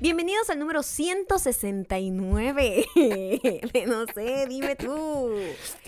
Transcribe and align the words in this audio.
Bienvenidos 0.00 0.48
al 0.50 0.58
número 0.60 0.82
169. 0.82 2.86
no 3.86 4.06
sé, 4.14 4.46
dime 4.48 4.76
tú. 4.76 5.34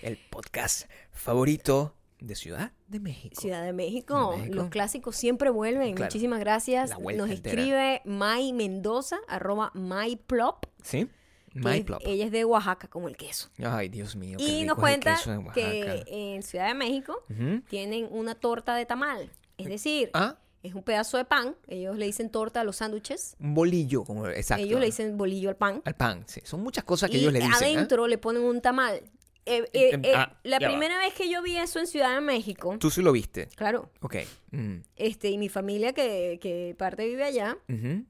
El 0.03 0.17
podcast 0.31 0.91
favorito 1.13 1.95
de 2.19 2.35
Ciudad 2.35 2.73
de 2.89 2.99
México. 3.01 3.41
Ciudad 3.41 3.63
de 3.65 3.73
México. 3.73 4.33
De 4.33 4.39
México. 4.39 4.55
Los 4.57 4.69
clásicos 4.71 5.15
siempre 5.17 5.51
vuelven. 5.51 5.95
Claro. 5.95 6.09
Muchísimas 6.09 6.41
gracias. 6.41 6.91
Nos 6.99 7.31
entera. 7.31 7.61
escribe 7.61 8.03
May 8.05 8.53
Mendoza, 8.53 9.19
arroba 9.29 9.71
MyPlop. 9.75 10.67
¿Sí? 10.83 11.09
que 11.53 11.59
My 11.61 11.79
es- 11.79 11.85
Plop. 11.85 12.01
Ella 12.05 12.25
es 12.27 12.33
de 12.33 12.45
Oaxaca, 12.45 12.89
como 12.89 13.09
el 13.09 13.17
queso. 13.17 13.49
Ay, 13.65 13.89
Dios 13.89 14.15
mío. 14.17 14.39
qué 14.39 14.45
Y 14.45 14.63
nos 14.63 14.77
rico 14.77 14.81
cuenta 14.83 15.17
que 15.55 16.05
en 16.07 16.43
Ciudad 16.43 16.69
de 16.69 16.75
México 16.75 17.25
tienen 17.69 18.09
una 18.11 18.35
torta 18.35 18.75
de 18.75 18.87
tamal. 18.87 19.31
Es 19.59 19.67
decir, 19.67 20.11
Ah, 20.15 20.37
es 20.63 20.75
un 20.75 20.83
pedazo 20.83 21.17
de 21.17 21.25
pan. 21.25 21.57
Ellos 21.69 21.97
le 21.97 22.07
dicen 22.07 22.31
torta 22.31 22.61
a 22.61 22.65
los 22.65 22.77
sándwiches. 22.77 23.37
un 23.41 23.55
bolillo, 23.55 24.05
como 24.05 24.27
exacto. 24.29 24.65
Ellos 24.65 24.81
le 24.81 24.87
dicen 24.87 25.17
bolillo 25.17 25.49
al 25.49 25.57
pan. 25.57 25.83
Al 25.85 25.95
pan, 25.97 26.25
sí. 26.27 26.41
Son 26.45 26.61
muchas 26.63 26.85
cosas 26.85 27.11
que 27.11 27.17
y 27.17 27.21
ellos 27.21 27.33
le 27.33 27.41
dicen. 27.41 27.55
¿ah? 27.55 27.59
adentro 27.59 28.07
le 28.07 28.19
ponen 28.19 28.43
un 28.43 28.61
tamal. 28.61 29.03
Eh, 29.47 29.65
eh, 29.73 29.99
eh, 30.03 30.13
ah, 30.15 30.39
la 30.45 30.59
va. 30.59 30.69
primera 30.69 30.99
vez 30.99 31.15
que 31.15 31.31
yo 31.31 31.43
vi 31.43 31.57
eso 31.57 31.79
en 31.81 31.87
Ciudad 31.87 32.15
de 32.15 32.21
México, 32.21 32.77
Tú 32.79 32.91
sí 32.91 33.01
lo 33.01 33.11
viste. 33.11 33.49
claro, 33.57 33.91
Ok. 34.01 34.17
Mm. 34.51 34.77
este, 34.97 35.31
y 35.31 35.39
mi 35.39 35.49
familia 35.49 35.93
que, 35.95 36.39
que 36.43 36.75
parte 36.79 37.07
vive 37.07 37.25
allá, 37.25 37.57
Ujú. 37.69 38.05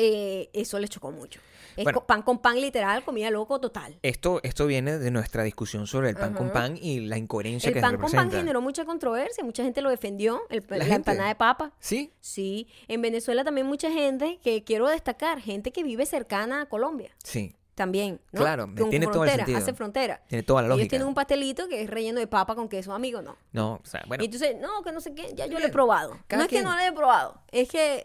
Eh, 0.00 0.50
eso 0.52 0.78
le 0.78 0.88
chocó 0.88 1.10
mucho. 1.10 1.40
Es 1.76 1.84
Bueno. 1.84 2.04
pan 2.04 2.22
con 2.22 2.38
pan 2.40 2.60
literal, 2.60 3.04
comida 3.04 3.30
loco 3.30 3.60
total. 3.60 3.96
Esto, 4.02 4.40
esto 4.42 4.66
viene 4.66 4.98
de 4.98 5.10
nuestra 5.10 5.44
discusión 5.44 5.86
sobre 5.86 6.10
el 6.10 6.16
pan 6.16 6.34
con 6.34 6.50
pan 6.50 6.76
y 6.80 7.00
la 7.00 7.16
incoherencia 7.16 7.68
El 7.68 7.74
que 7.74 7.80
pan 7.80 7.96
con 7.96 8.10
pan 8.10 8.30
generó 8.30 8.60
mucha 8.60 8.84
controversia, 8.84 9.44
mucha 9.44 9.62
gente 9.62 9.80
lo 9.80 9.88
defendió, 9.88 10.42
el- 10.50 10.64
la, 10.68 10.84
empanada 10.94 11.28
de 11.28 11.36
papa. 11.36 11.72
¿Sí? 11.78 12.12
Sí, 12.20 12.66
en 12.88 13.00
Venezuela 13.02 13.44
también 13.44 13.66
mucha 13.66 13.90
gente 13.90 14.40
que 14.42 14.64
quiero 14.64 14.88
destacar, 14.88 15.40
gente 15.40 15.70
que 15.70 15.82
vive 15.84 16.06
cercana 16.06 16.62
a 16.62 16.66
Colombia 16.66 17.12
Sí. 17.22 17.54
también, 17.76 18.20
¿no? 18.32 18.40
Claro, 18.40 18.64
Con 18.76 18.90
tiene 18.90 19.06
todo 19.06 19.24
el 19.24 19.30
sentido. 19.30 19.56
hace 19.56 19.72
frontera. 19.72 20.22
Tiene 20.28 20.42
toda 20.42 20.62
la 20.62 20.66
Ellos 20.66 20.76
lógica. 20.78 20.90
tienen 20.90 21.08
un 21.08 21.14
pastelito 21.14 21.68
que 21.68 21.82
es 21.82 21.88
relleno 21.88 22.18
de 22.18 22.26
papa 22.26 22.56
con 22.56 22.68
queso, 22.68 22.92
amigo, 22.92 23.22
no. 23.22 23.36
No, 23.52 23.74
o 23.82 23.86
sea, 23.86 24.02
bueno. 24.08 24.22
Y 24.22 24.26
entonces, 24.26 24.56
no, 24.60 24.82
que 24.82 24.90
no 24.92 25.00
sé 25.00 25.14
qué, 25.14 25.32
ya 25.34 25.46
yo 25.46 25.58
lo 25.60 25.64
he 25.66 25.70
probado. 25.70 26.18
Cada 26.26 26.40
no 26.42 26.44
es 26.46 26.50
que 26.50 26.62
no 26.62 26.74
lo 26.74 26.82
he 26.82 26.92
probado, 26.92 27.40
es 27.52 27.68
que 27.70 28.02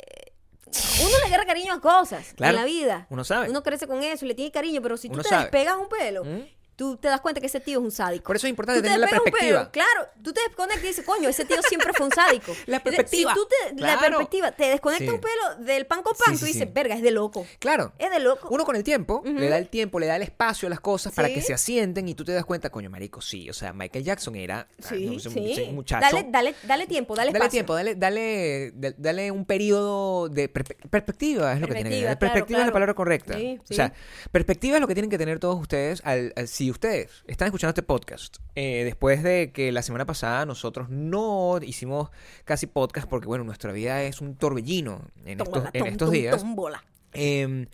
uno 0.67 1.17
le 1.19 1.25
agarra 1.25 1.45
cariño 1.45 1.73
a 1.73 1.79
cosas 1.81 2.33
Claro. 2.35 2.55
en 2.57 2.61
la 2.61 2.65
vida. 2.65 3.07
Uno 3.09 3.23
sabe. 3.23 3.49
Uno 3.49 3.61
crece 3.63 3.87
con 3.87 4.01
eso 4.03 4.25
y 4.25 4.27
le 4.29 4.33
tiene 4.35 4.51
cariño, 4.51 4.81
pero 4.81 4.97
si 4.97 5.07
tú 5.07 5.13
Uno 5.15 5.23
te 5.23 5.29
sabe. 5.29 5.43
despegas 5.43 5.75
un 5.77 5.87
pelo, 5.89 6.23
¿Mm? 6.25 6.41
Tú 6.75 6.97
te 6.97 7.07
das 7.07 7.21
cuenta 7.21 7.39
que 7.41 7.47
ese 7.47 7.59
tío 7.59 7.79
es 7.79 7.85
un 7.85 7.91
sádico. 7.91 8.25
Por 8.25 8.35
eso 8.35 8.47
es 8.47 8.49
importante 8.49 8.81
te 8.81 8.87
tener 8.87 8.99
la 8.99 9.07
perspectiva. 9.07 9.71
claro, 9.71 10.07
tú 10.23 10.33
te 10.33 10.41
desconectas 10.41 10.83
y 10.83 10.87
dices, 10.87 11.05
coño, 11.05 11.29
ese 11.29 11.45
tío 11.45 11.61
siempre 11.67 11.93
fue 11.93 12.05
un 12.07 12.11
sádico. 12.11 12.53
La 12.65 12.83
perspectiva. 12.83 13.33
Si 13.33 13.39
tú 13.39 13.47
te, 13.47 13.81
la 13.81 13.97
Claro. 13.97 14.17
perspectiva, 14.17 14.51
te 14.51 14.65
desconectas 14.65 15.07
Sí. 15.07 15.13
un 15.13 15.21
pelo 15.21 15.65
del 15.65 15.85
pan 15.85 16.01
con 16.03 16.13
pan, 16.17 16.33
Sí, 16.35 16.39
tú 16.39 16.45
dices, 16.45 16.73
verga, 16.73 16.95
es 16.95 17.01
de 17.01 17.11
loco. 17.11 17.45
Claro. 17.59 17.93
Es 17.99 18.11
de 18.11 18.19
loco. 18.19 18.47
Uno 18.51 18.65
con 18.65 18.75
el 18.75 18.83
tiempo 18.83 19.21
le 19.25 19.49
da 19.49 19.57
el 19.57 19.67
tiempo, 19.69 19.99
le 19.99 20.07
da 20.07 20.15
el 20.17 20.21
espacio 20.23 20.67
a 20.67 20.69
las 20.69 20.79
cosas 20.79 21.13
para 21.13 21.27
que 21.29 21.41
se 21.41 21.53
asienten 21.53 22.07
y 22.09 22.15
tú 22.15 22.23
te 22.25 22.31
das 22.33 22.45
cuenta, 22.45 22.69
coño, 22.69 22.89
marico, 22.89 23.21
sí, 23.21 23.49
o 23.49 23.53
sea, 23.53 23.71
Michael 23.73 24.03
Jackson 24.03 24.35
era 24.35 24.67
ah, 24.69 24.85
Sí, 24.89 25.05
no 25.05 25.19
sí. 25.19 25.65
un 25.69 25.75
muchacho. 25.75 26.05
Dale, 26.15 26.27
dale, 26.29 26.55
dale 26.63 26.87
tiempo, 26.87 27.15
dale, 27.15 27.29
Dale 27.31 27.37
espacio. 27.39 27.51
tiempo, 27.51 27.75
dale, 27.75 27.95
dale, 27.95 28.71
da- 28.75 28.93
dale 28.97 29.31
un 29.31 29.45
periodo 29.45 30.29
de 30.29 30.49
perspectiva, 30.49 31.53
es 31.53 31.61
lo 31.61 31.67
que 31.67 31.73
tiene 31.75 31.89
que 31.89 31.95
tener. 31.95 32.05
claro, 32.17 32.19
Perspectiva 32.19 32.59
es 32.61 32.65
la 32.67 32.71
palabra 32.73 32.93
correcta. 32.93 33.35
Sí, 33.37 33.59
O 33.69 33.73
sea, 33.73 33.93
perspectiva 34.31 34.75
es 34.77 34.81
lo 34.81 34.87
que 34.87 34.93
tienen 34.95 35.09
que 35.09 35.17
tener 35.17 35.39
todos 35.39 35.59
ustedes. 35.59 36.01
Al, 36.05 36.33
al- 36.35 36.47
si 36.65 36.71
ustedes 36.71 37.11
están 37.27 37.47
escuchando 37.47 37.69
este 37.69 37.83
podcast, 37.83 38.37
eh, 38.55 38.81
después 38.83 39.21
de 39.21 39.51
que 39.51 39.71
la 39.71 39.83
semana 39.83 40.05
pasada 40.05 40.45
nosotros 40.47 40.89
no 40.89 41.59
hicimos 41.61 42.09
casi 42.43 42.65
podcast, 42.65 43.07
porque 43.07 43.27
bueno, 43.27 43.43
nuestra 43.43 43.71
vida 43.71 44.01
es 44.03 44.19
un 44.19 44.35
torbellino 44.35 45.01
en 45.25 45.39
estos, 45.41 45.63
en 45.73 45.85
estos 45.85 46.09
días. 46.11 46.37
tómbola. 46.39 46.83
Eh, 47.13 47.67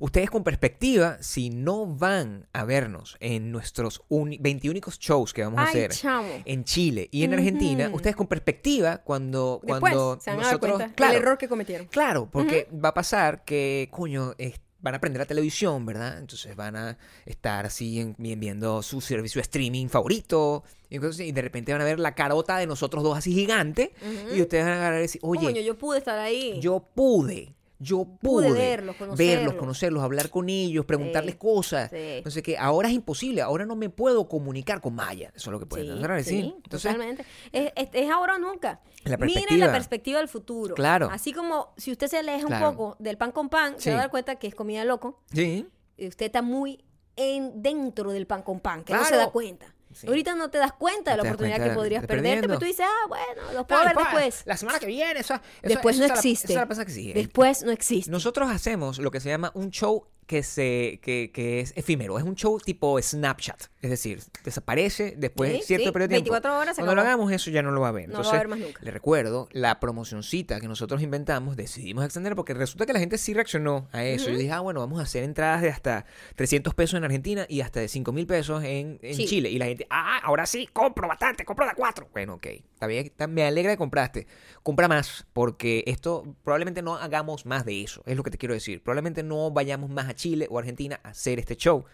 ustedes 0.00 0.28
con 0.30 0.42
perspectiva, 0.44 1.18
si 1.20 1.50
no 1.50 1.86
van 1.86 2.48
a 2.54 2.64
vernos 2.64 3.16
en 3.20 3.52
nuestros 3.52 4.02
uni- 4.08 4.38
20 4.40 4.70
únicos 4.70 4.98
shows 4.98 5.32
que 5.34 5.44
vamos 5.44 5.60
a 5.60 5.64
Ay, 5.64 5.68
hacer 5.68 5.90
chamo. 5.92 6.28
en 6.44 6.64
Chile 6.64 7.08
y 7.12 7.22
en 7.24 7.34
Argentina, 7.34 7.90
ustedes 7.92 8.16
con 8.16 8.26
perspectiva 8.26 8.98
cuando, 8.98 9.60
Después 9.62 9.80
cuando 9.80 10.18
se 10.20 10.30
van 10.30 10.40
a 10.40 10.42
dar 10.44 10.52
nosotros... 10.54 10.82
claro, 10.96 11.12
del 11.12 11.22
error 11.22 11.38
que 11.38 11.48
cometieron. 11.48 11.86
claro, 11.88 12.28
porque 12.30 12.66
va 12.72 12.88
a 12.88 12.94
pasar 12.94 13.44
que, 13.44 13.88
coño, 13.92 14.34
es- 14.38 14.58
van 14.80 14.94
a 14.94 14.98
aprender 14.98 15.18
la 15.20 15.26
televisión, 15.26 15.84
¿verdad? 15.86 16.18
Entonces 16.18 16.54
van 16.54 16.76
a 16.76 16.98
estar 17.26 17.66
así 17.66 18.00
en- 18.00 18.14
vi- 18.18 18.36
viendo 18.36 18.82
su 18.82 19.00
servicio 19.00 19.40
de 19.40 19.42
streaming 19.42 19.88
favorito 19.88 20.62
y, 20.88 20.96
entonces, 20.96 21.26
y 21.26 21.32
de 21.32 21.42
repente 21.42 21.72
van 21.72 21.80
a 21.80 21.84
ver 21.84 21.98
la 21.98 22.14
carota 22.14 22.56
de 22.58 22.66
nosotros 22.66 23.02
dos 23.02 23.18
así 23.18 23.32
gigante 23.34 23.92
y 24.34 24.40
ustedes 24.40 24.64
van 24.64 24.74
a 24.74 24.76
agarrar 24.76 24.98
y 25.00 25.02
decir, 25.02 25.20
oye, 25.24 25.44
Coño, 25.46 25.60
yo 25.60 25.76
pude 25.76 25.98
estar 25.98 26.18
ahí. 26.18 26.58
yo 26.60 26.80
pude. 26.94 27.54
Yo 27.80 28.04
Pude 28.04 28.48
pude, 28.48 28.52
verlos, 28.58 28.96
conocerlos. 28.96 29.18
verlos, 29.36 29.54
conocerlos, 29.54 30.02
hablar 30.02 30.30
con 30.30 30.48
ellos, 30.48 30.84
preguntarles 30.84 31.34
Sí, 31.34 31.38
cosas. 31.38 31.90
sí. 31.90 32.22
No 32.24 32.30
sé 32.30 32.42
qué, 32.42 32.58
ahora 32.58 32.88
es 32.88 32.94
imposible, 32.94 33.40
ahora 33.40 33.66
no 33.66 33.76
me 33.76 33.88
puedo 33.88 34.28
comunicar 34.28 34.80
con 34.80 34.94
Maya. 34.96 35.28
Eso 35.36 35.50
es 35.50 35.52
lo 35.52 35.60
que 35.60 35.66
pueden 35.66 35.96
Sí, 35.96 36.06
decir. 36.08 36.44
Entonces, 36.56 36.82
totalmente. 36.92 37.24
Es, 37.52 37.72
es- 37.76 37.88
es 37.92 38.10
ahora 38.10 38.34
o 38.34 38.38
nunca. 38.38 38.80
La 39.04 39.16
Miren 39.16 39.60
la 39.60 39.70
perspectiva 39.70 40.18
del 40.18 40.28
futuro. 40.28 40.74
Claro. 40.74 41.08
Así 41.12 41.32
como 41.32 41.72
si 41.76 41.92
usted 41.92 42.08
se 42.08 42.18
aleja 42.18 42.46
Claro. 42.46 42.70
un 42.70 42.74
poco 42.76 42.96
del 42.98 43.16
pan 43.16 43.30
con 43.30 43.48
pan, 43.48 43.74
se 43.78 43.90
va 43.90 43.98
a 43.98 44.00
dar 44.00 44.10
cuenta 44.10 44.36
que 44.36 44.48
es 44.48 44.54
comida 44.56 44.84
loco. 44.84 45.20
sí, 45.32 45.66
Y 45.96 46.08
usted 46.08 46.26
está 46.26 46.42
muy 46.42 46.84
en, 47.16 47.62
dentro 47.62 48.10
del 48.12 48.26
pan 48.26 48.42
con 48.42 48.60
pan, 48.60 48.82
que 48.84 48.92
no 48.92 49.04
se 49.04 49.16
da 49.16 49.30
cuenta. 49.30 49.74
Sí. 49.98 50.06
Ahorita 50.06 50.34
no 50.36 50.48
te 50.48 50.58
das 50.58 50.72
cuenta 50.74 51.10
de 51.10 51.16
la 51.16 51.22
oportunidad 51.24 51.62
que 51.62 51.70
podrías 51.70 52.02
de 52.02 52.08
perderte, 52.08 52.46
pero 52.46 52.58
tú 52.60 52.66
dices, 52.66 52.86
ah, 52.88 53.06
bueno, 53.08 53.52
los 53.52 53.66
puedo 53.66 53.84
ver 53.84 53.96
después. 53.96 54.42
La 54.44 54.56
semana 54.56 54.78
que 54.78 54.86
viene, 54.86 55.20
eso, 55.20 55.34
eso- 55.34 55.42
Después 55.62 55.96
eso 55.96 56.02
no 56.06 56.08
la- 56.08 56.14
existe. 56.14 56.54
la 56.54 56.66
que 56.68 56.90
sigue. 56.92 57.14
Después 57.14 57.62
no 57.64 57.72
existe. 57.72 58.10
Nosotros 58.10 58.48
hacemos 58.50 58.98
lo 58.98 59.10
que 59.10 59.18
se 59.20 59.28
llama 59.28 59.50
un 59.54 59.70
show 59.70 60.06
que 60.28 60.44
se 60.44 61.00
que, 61.02 61.32
que 61.34 61.58
es 61.60 61.72
efímero, 61.76 62.18
es 62.18 62.24
un 62.24 62.36
show 62.36 62.60
tipo 62.60 63.00
Snapchat, 63.02 63.60
es 63.82 63.90
decir, 63.90 64.20
desaparece 64.44 65.14
después 65.16 65.50
de 65.50 65.58
Sí, 65.58 65.64
cierto 65.68 65.86
sí, 65.86 65.92
periodo 65.92 66.08
de 66.10 66.14
tiempo. 66.16 66.32
24 66.34 66.58
horas 66.60 66.76
se 66.76 66.82
Cuando 66.82 66.94
lo 66.94 67.00
acabó. 67.00 67.14
hagamos 67.14 67.32
eso 67.32 67.50
ya 67.50 67.62
no 67.62 67.70
lo 67.72 67.80
va 67.80 67.88
a 67.88 67.92
ver. 67.92 68.08
No 68.08 68.18
lo 68.18 68.24
va 68.24 68.30
a 68.30 68.36
Entonces, 68.36 68.40
ver 68.40 68.48
más 68.48 68.58
nunca. 68.60 68.80
le 68.84 68.90
recuerdo 68.92 69.48
la 69.52 69.80
promocioncita 69.80 70.60
que 70.60 70.68
nosotros 70.68 71.02
inventamos, 71.02 71.56
decidimos 71.56 72.04
extender 72.04 72.36
porque 72.36 72.54
resulta 72.54 72.86
que 72.86 72.92
la 72.92 73.00
gente 73.00 73.18
sí 73.18 73.34
reaccionó 73.34 73.88
a 73.90 74.04
eso. 74.04 74.30
Yo 74.30 74.36
dije, 74.36 74.52
ah, 74.52 74.60
bueno, 74.60 74.80
vamos 74.80 75.00
a 75.00 75.04
hacer 75.04 75.24
entradas 75.24 75.62
de 75.62 75.70
hasta 75.70 76.04
300 76.36 76.74
pesos 76.74 76.98
en 76.98 77.04
Argentina 77.04 77.46
y 77.48 77.62
hasta 77.62 77.80
de 77.80 77.88
5 77.88 78.12
mil 78.12 78.26
pesos 78.26 78.62
en, 78.62 78.98
en 79.02 79.14
Sí. 79.14 79.26
Chile. 79.26 79.48
Y 79.50 79.58
la 79.58 79.64
gente, 79.66 79.86
ah, 79.90 80.20
ahora 80.22 80.44
sí, 80.46 80.68
compro 80.72 81.08
bastante, 81.08 81.44
compro 81.44 81.66
de 81.66 81.72
cuatro. 81.74 82.08
Bueno, 82.12 82.34
ok, 82.34 82.46
está- 82.80 83.26
me 83.26 83.44
alegra 83.44 83.72
que 83.72 83.78
compraste. 83.78 84.26
Compra 84.62 84.88
más, 84.88 85.26
porque 85.32 85.82
esto 85.86 86.36
probablemente 86.44 86.82
no 86.82 86.96
hagamos 86.96 87.46
más 87.46 87.64
de 87.64 87.82
eso, 87.82 88.02
es 88.04 88.16
lo 88.16 88.22
que 88.22 88.30
te 88.30 88.36
quiero 88.38 88.52
decir. 88.54 88.82
Probablemente 88.82 89.22
no 89.22 89.50
vayamos 89.50 89.88
más 89.88 90.08
a 90.08 90.14
Chile 90.18 90.46
o 90.50 90.58
Argentina 90.58 91.00
a 91.02 91.10
hacer 91.10 91.38
este 91.38 91.56
show, 91.56 91.84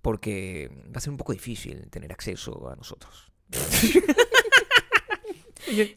porque 0.00 0.70
va 0.86 0.96
a 0.96 1.00
ser 1.00 1.10
un 1.10 1.18
poco 1.18 1.32
difícil 1.32 1.90
tener 1.90 2.10
acceso 2.12 2.70
a 2.70 2.76
nosotros. 2.76 3.30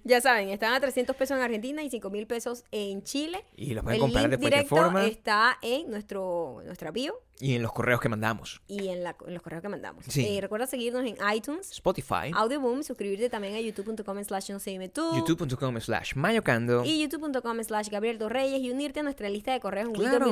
Ya 0.04 0.22
saben, 0.22 0.50
están 0.50 0.74
a 0.74 0.80
300 0.80 1.16
pesos 1.16 1.38
en 1.38 1.44
Argentina 1.44 1.84
y 1.84 1.90
5 1.90 2.10
mil 2.10 2.28
pesos 2.28 2.64
en 2.72 3.04
Chile. 3.04 3.44
Y 3.56 3.74
los 3.74 3.84
pueden 3.84 3.96
El 3.98 4.02
comprar 4.02 4.24
link 4.24 4.32
de 4.32 4.38
cualquier 4.38 4.64
directo 4.64 4.76
forma 4.76 5.06
está 5.06 5.58
en 5.62 5.90
nuestro, 5.90 6.62
nuestra 6.66 6.92
bio 6.92 7.20
y 7.40 7.56
en 7.56 7.62
los 7.64 7.74
correos 7.74 8.00
que 8.00 8.10
mandamos. 8.10 8.62
y 8.68 8.88
en, 8.90 9.04
la- 9.04 9.16
en 9.28 9.34
los 9.34 9.42
correos 9.42 9.62
que 9.62 9.70
mandamos. 9.70 10.06
Sí. 10.08 10.26
Eh, 10.26 10.40
recuerda 10.42 10.68
seguirnos 10.68 11.04
en 11.06 11.18
iTunes, 11.36 11.72
Spotify, 11.72 12.32
Audioboom, 12.36 12.84
suscribirte 12.84 13.30
también 13.30 13.56
a 13.56 13.60
youtube.com 13.60 14.24
slash 14.24 14.52
no 14.52 14.60
tú. 14.90 15.16
youtube.com 15.16 15.80
slash 15.80 16.14
mayocando. 16.16 16.84
Y 16.86 17.02
youtube.com 17.02 17.64
slash 17.64 17.90
Gabriel 17.90 18.18
Torreyes 18.18 18.62
y 18.62 18.70
unirte 18.72 19.00
a 19.00 19.04
nuestra 19.04 19.30
lista 19.30 19.52
de 19.54 19.60
correos 19.60 19.88
en 19.90 19.94
Claro. 19.96 20.26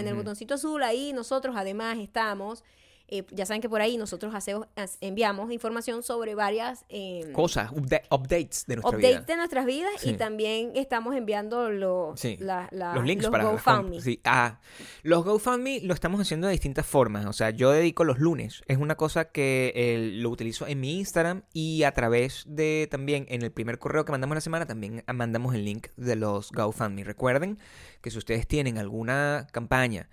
En 0.00 0.08
el 0.08 0.14
botoncito 0.14 0.54
azul, 0.54 0.82
ahí 0.82 1.12
nosotros 1.12 1.54
además 1.56 1.98
estamos. 1.98 2.64
Eh, 3.08 3.24
ya 3.30 3.46
saben 3.46 3.60
que 3.62 3.68
por 3.68 3.80
ahí 3.80 3.96
nosotros 3.96 4.34
hacemos, 4.34 4.66
enviamos 5.00 5.50
información 5.52 6.02
sobre 6.02 6.34
varias 6.34 6.84
eh, 6.88 7.30
Cosas, 7.32 7.70
upda- 7.72 8.02
updates 8.10 8.64
de 8.66 8.76
nuestra 8.76 8.96
updates 8.96 9.16
vida. 9.20 9.24
de 9.26 9.36
nuestras 9.36 9.66
vidas 9.66 10.06
y 10.06 10.12
también 10.14 10.72
estamos 10.74 11.16
enviando 11.16 11.70
los, 11.70 12.20
Sí, 12.20 12.36
la- 12.38 12.68
la- 12.70 12.94
los 12.94 13.04
links 13.04 13.24
los 13.24 13.32
para 13.32 13.44
GoFundMe. 13.44 14.00
sí, 14.00 14.20
ah, 14.24 14.60
los 15.02 15.24
GoFundMe 15.24 15.80
lo 15.82 15.94
estamos 15.94 16.20
haciendo 16.20 16.46
de 16.46 16.52
distintas 16.52 16.86
formas. 16.86 17.26
O 17.26 17.32
sea, 17.32 17.50
yo 17.50 17.70
dedico 17.70 18.04
los 18.04 18.18
lunes. 18.18 18.62
Es 18.66 18.78
una 18.78 18.96
cosa 18.96 19.26
que 19.26 19.72
eh, 19.74 20.10
lo 20.14 20.30
utilizo 20.30 20.66
en 20.66 20.80
mi 20.80 20.98
Instagram 20.98 21.42
y 21.52 21.82
a 21.84 21.92
través 21.92 22.44
de 22.46 22.88
también 22.90 23.26
en 23.28 23.42
el 23.42 23.50
primer 23.52 23.78
correo 23.78 24.04
que 24.04 24.12
mandamos 24.12 24.34
la 24.36 24.40
semana 24.40 24.66
también 24.66 25.02
mandamos 25.12 25.54
el 25.54 25.64
link 25.64 25.88
de 25.96 26.16
los 26.16 26.52
GoFundMe. 26.52 27.04
Recuerden 27.04 27.58
que 28.00 28.10
si 28.10 28.18
ustedes 28.18 28.46
tienen 28.46 28.78
alguna 28.78 29.46
campaña 29.52 30.08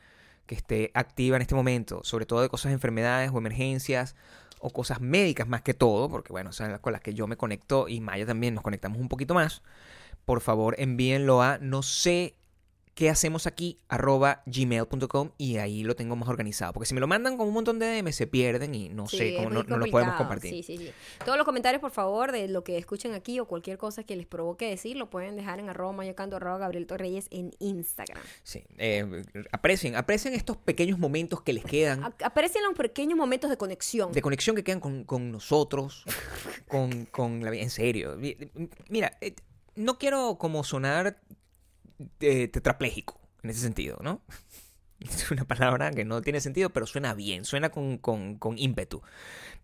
que 0.46 0.56
esté 0.56 0.92
activa 0.94 1.36
en 1.36 1.42
este 1.42 1.56
momento, 1.56 2.02
sobre 2.04 2.26
todo 2.26 2.42
de 2.42 2.50
cosas 2.50 2.70
de 2.70 2.74
enfermedades 2.74 3.32
o 3.34 3.38
emergencias 3.38 4.16
o 4.60 4.70
cosas 4.70 5.02
médicas 5.02 5.48
más 5.48 5.62
que 5.62 5.74
todo, 5.74 6.10
porque 6.10 6.32
bueno, 6.32 6.52
son 6.52 6.72
las 6.72 6.80
con 6.80 6.94
las 6.94 7.02
que 7.02 7.14
yo 7.14 7.28
me 7.28 7.38
conecto 7.38 7.88
y 7.88 8.00
Maya 8.02 8.26
también 8.26 8.54
nos 8.54 8.64
conectamos 8.64 9.00
un 9.00 9.10
poquito 9.10 9.34
más, 9.34 9.62
por 10.26 10.42
favor 10.42 10.76
envíenlo 10.80 11.42
a 11.42 11.58
no 11.60 11.84
sé 11.84 12.36
qué 12.96 13.10
hacemos 13.10 13.46
aquí, 13.46 13.78
arroba 13.90 14.42
gmail.com 14.46 15.32
y 15.38 15.58
ahí 15.58 15.84
lo 15.84 15.96
tengo 15.98 16.16
más 16.16 16.30
organizado. 16.30 16.72
Porque 16.74 16.88
si 16.88 16.94
me 16.94 17.02
lo 17.02 17.08
mandan 17.08 17.36
con 17.38 17.46
un 17.48 17.54
montón 17.54 17.78
de 17.78 17.88
DM 18.02 18.12
se 18.14 18.26
pierden 18.26 18.74
y 18.74 18.88
no 18.90 19.06
Sí, 19.08 19.18
sé 19.18 19.36
cómo 19.36 19.50
no, 19.50 19.64
no 19.64 19.78
lo 19.78 19.86
podemos 19.88 20.16
compartir. 20.16 20.52
Sí, 20.52 20.64
sí, 20.64 20.78
sí. 20.78 20.92
Todos 21.26 21.38
los 21.38 21.46
comentarios, 21.46 21.82
por 21.82 21.92
favor, 21.92 22.32
de 22.32 22.48
lo 22.48 22.64
que 22.64 22.78
escuchen 22.78 23.14
aquí 23.14 23.40
o 23.42 23.46
cualquier 23.48 23.78
cosa 23.78 24.04
que 24.04 24.16
les 24.16 24.26
provoque 24.26 24.70
decir, 24.70 24.96
lo 24.96 25.10
pueden 25.10 25.36
dejar 25.36 25.60
en 25.60 25.70
arroba 25.70 25.92
mayocando 25.92 26.38
arroba 26.38 26.58
Gabriel 26.58 26.88
Torreyes 26.88 27.28
en 27.32 27.52
Instagram. 27.60 28.24
Sí, 28.44 28.64
eh, 28.78 29.24
aprecien, 29.52 29.96
aprecien 29.98 30.34
estos 30.34 30.56
pequeños 30.56 30.98
momentos 30.98 31.42
que 31.42 31.52
les 31.52 31.66
quedan. 31.66 32.02
A- 32.04 32.16
Aparecen 32.24 32.64
los 32.64 32.76
pequeños 32.76 33.18
momentos 33.18 33.50
de 33.50 33.58
conexión. 33.58 34.14
de 34.14 34.22
conexión 34.22 34.56
que 34.56 34.64
quedan 34.64 34.80
con, 34.80 35.04
con 35.04 35.32
nosotros, 35.34 36.06
con, 36.70 37.06
con 37.08 37.44
la 37.44 37.52
vida. 37.52 37.62
En 37.64 37.70
serio. 37.70 38.16
Mi- 38.18 38.38
Mira, 38.90 39.18
eh, 39.20 39.36
no 39.76 39.98
quiero 39.98 40.38
como 40.38 40.64
sonar 40.64 41.18
eh, 42.20 42.48
tetrapléjico 42.48 43.20
en 43.44 43.50
ese 43.50 43.62
sentido, 43.62 43.98
¿no? 44.02 44.22
Es 45.00 45.30
una 45.30 45.44
palabra 45.44 45.92
que 45.92 46.06
no 46.06 46.22
tiene 46.22 46.40
sentido, 46.40 46.72
pero 46.72 46.88
suena 46.88 47.14
bien, 47.14 47.44
suena 47.44 47.70
con, 47.70 47.98
con, 47.98 48.38
con 48.38 48.58
ímpetu. 48.58 49.02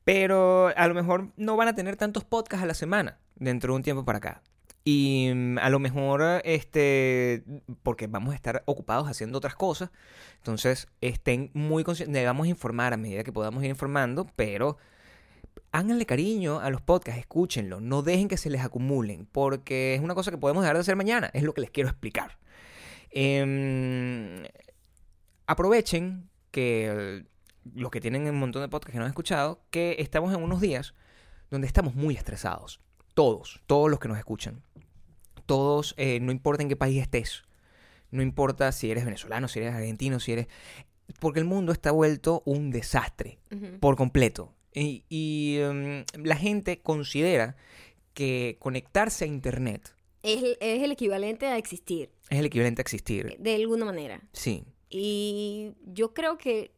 Pero 0.04 0.74
a 0.76 0.88
lo 0.88 0.94
mejor 0.94 1.32
no 1.38 1.56
van 1.56 1.70
a 1.70 1.74
tener 1.74 1.96
tantos 1.96 2.26
podcasts 2.26 2.64
a 2.64 2.68
la 2.68 2.74
semana 2.74 3.18
dentro 3.36 3.74
de 3.74 3.78
un 3.78 3.84
tiempo 3.84 4.04
para 4.04 4.18
acá. 4.18 4.42
Y 4.84 5.32
mm, 5.34 5.60
a 5.60 5.70
lo 5.70 5.80
mejor, 5.80 6.42
este, 6.44 7.44
porque 7.84 8.08
vamos 8.08 8.34
a 8.34 8.36
estar 8.36 8.64
ocupados 8.66 9.08
haciendo 9.08 9.38
otras 9.38 9.56
cosas. 9.56 9.92
Entonces, 10.38 10.88
estén 11.02 11.52
muy 11.54 11.84
conscientes. 11.84 12.14
Debamos 12.14 12.48
informar 12.48 12.94
a 12.94 12.98
medida 12.98 13.24
que 13.24 13.32
podamos 13.32 13.64
ir 13.64 13.70
informando, 13.70 14.28
pero 14.36 14.78
háganle 15.72 16.06
cariño 16.06 16.60
a 16.60 16.70
los 16.70 16.82
podcasts, 16.82 17.20
escúchenlo. 17.20 17.80
No 17.80 18.02
dejen 18.02 18.28
que 18.28 18.38
se 18.38 18.50
les 18.50 18.62
acumulen, 18.62 19.28
porque 19.32 19.96
es 19.96 20.02
una 20.02 20.16
cosa 20.16 20.32
que 20.32 20.38
podemos 20.38 20.64
dejar 20.64 20.76
de 20.76 20.82
hacer 20.82 20.96
mañana. 20.96 21.30
Es 21.34 21.44
lo 21.44 21.54
que 21.54 21.62
les 21.62 21.72
quiero 21.72 21.90
explicar. 21.90 22.38
Em, 23.10 24.44
aprovechen 25.48 26.30
que 26.52 26.90
eh, 26.90 27.24
los 27.76 27.92
que 27.92 28.02
tienen 28.02 28.28
un 28.28 28.40
montón 28.40 28.62
de 28.62 28.70
podcasts 28.70 28.92
que 28.92 28.98
no 28.98 29.06
han 29.06 29.12
escuchado, 29.12 29.62
que 29.70 29.98
estamos 30.00 30.34
en 30.34 30.42
unos 30.42 30.62
días 30.62 30.94
donde 31.50 31.68
estamos 31.68 31.96
muy 31.96 32.16
estresados. 32.16 32.82
Todos, 33.14 33.62
todos 33.68 33.90
los 33.90 34.00
que 34.00 34.08
nos 34.08 34.18
escuchan. 34.18 34.64
Todos, 35.46 35.94
eh, 35.98 36.20
no 36.22 36.32
importa 36.32 36.64
en 36.64 36.70
qué 36.70 36.76
país 36.76 37.02
estés. 37.02 37.44
No 38.10 38.22
importa 38.22 38.72
si 38.72 38.92
eres 38.92 39.06
venezolano, 39.06 39.48
si 39.48 39.60
eres 39.60 39.74
argentino, 39.74 40.20
si 40.20 40.34
eres... 40.34 40.48
Porque 41.20 41.40
el 41.40 41.46
mundo 41.46 41.74
está 41.74 41.92
vuelto 41.92 42.42
un 42.46 42.72
desastre 42.72 43.40
por 43.82 43.98
completo. 43.98 44.54
Y, 44.74 45.04
y, 45.10 45.58
em, 45.60 46.06
la 46.24 46.36
gente 46.36 46.80
considera 46.82 47.56
que 48.14 48.58
conectarse 48.60 49.26
a 49.26 49.28
Internet 49.28 49.94
Es, 50.24 50.44
el- 50.44 50.58
es 50.62 50.84
el 50.84 50.92
equivalente 50.92 51.48
a 51.48 51.58
existir, 51.58 52.10
es 52.30 52.40
el 52.40 52.46
equivalente 52.46 52.82
a 52.82 52.84
existir. 52.84 53.36
de 53.40 53.56
alguna 53.56 53.86
manera. 53.86 54.22
Sí. 54.34 54.64
Y 54.90 55.74
yo 55.86 56.14
creo 56.14 56.38
que 56.38 56.72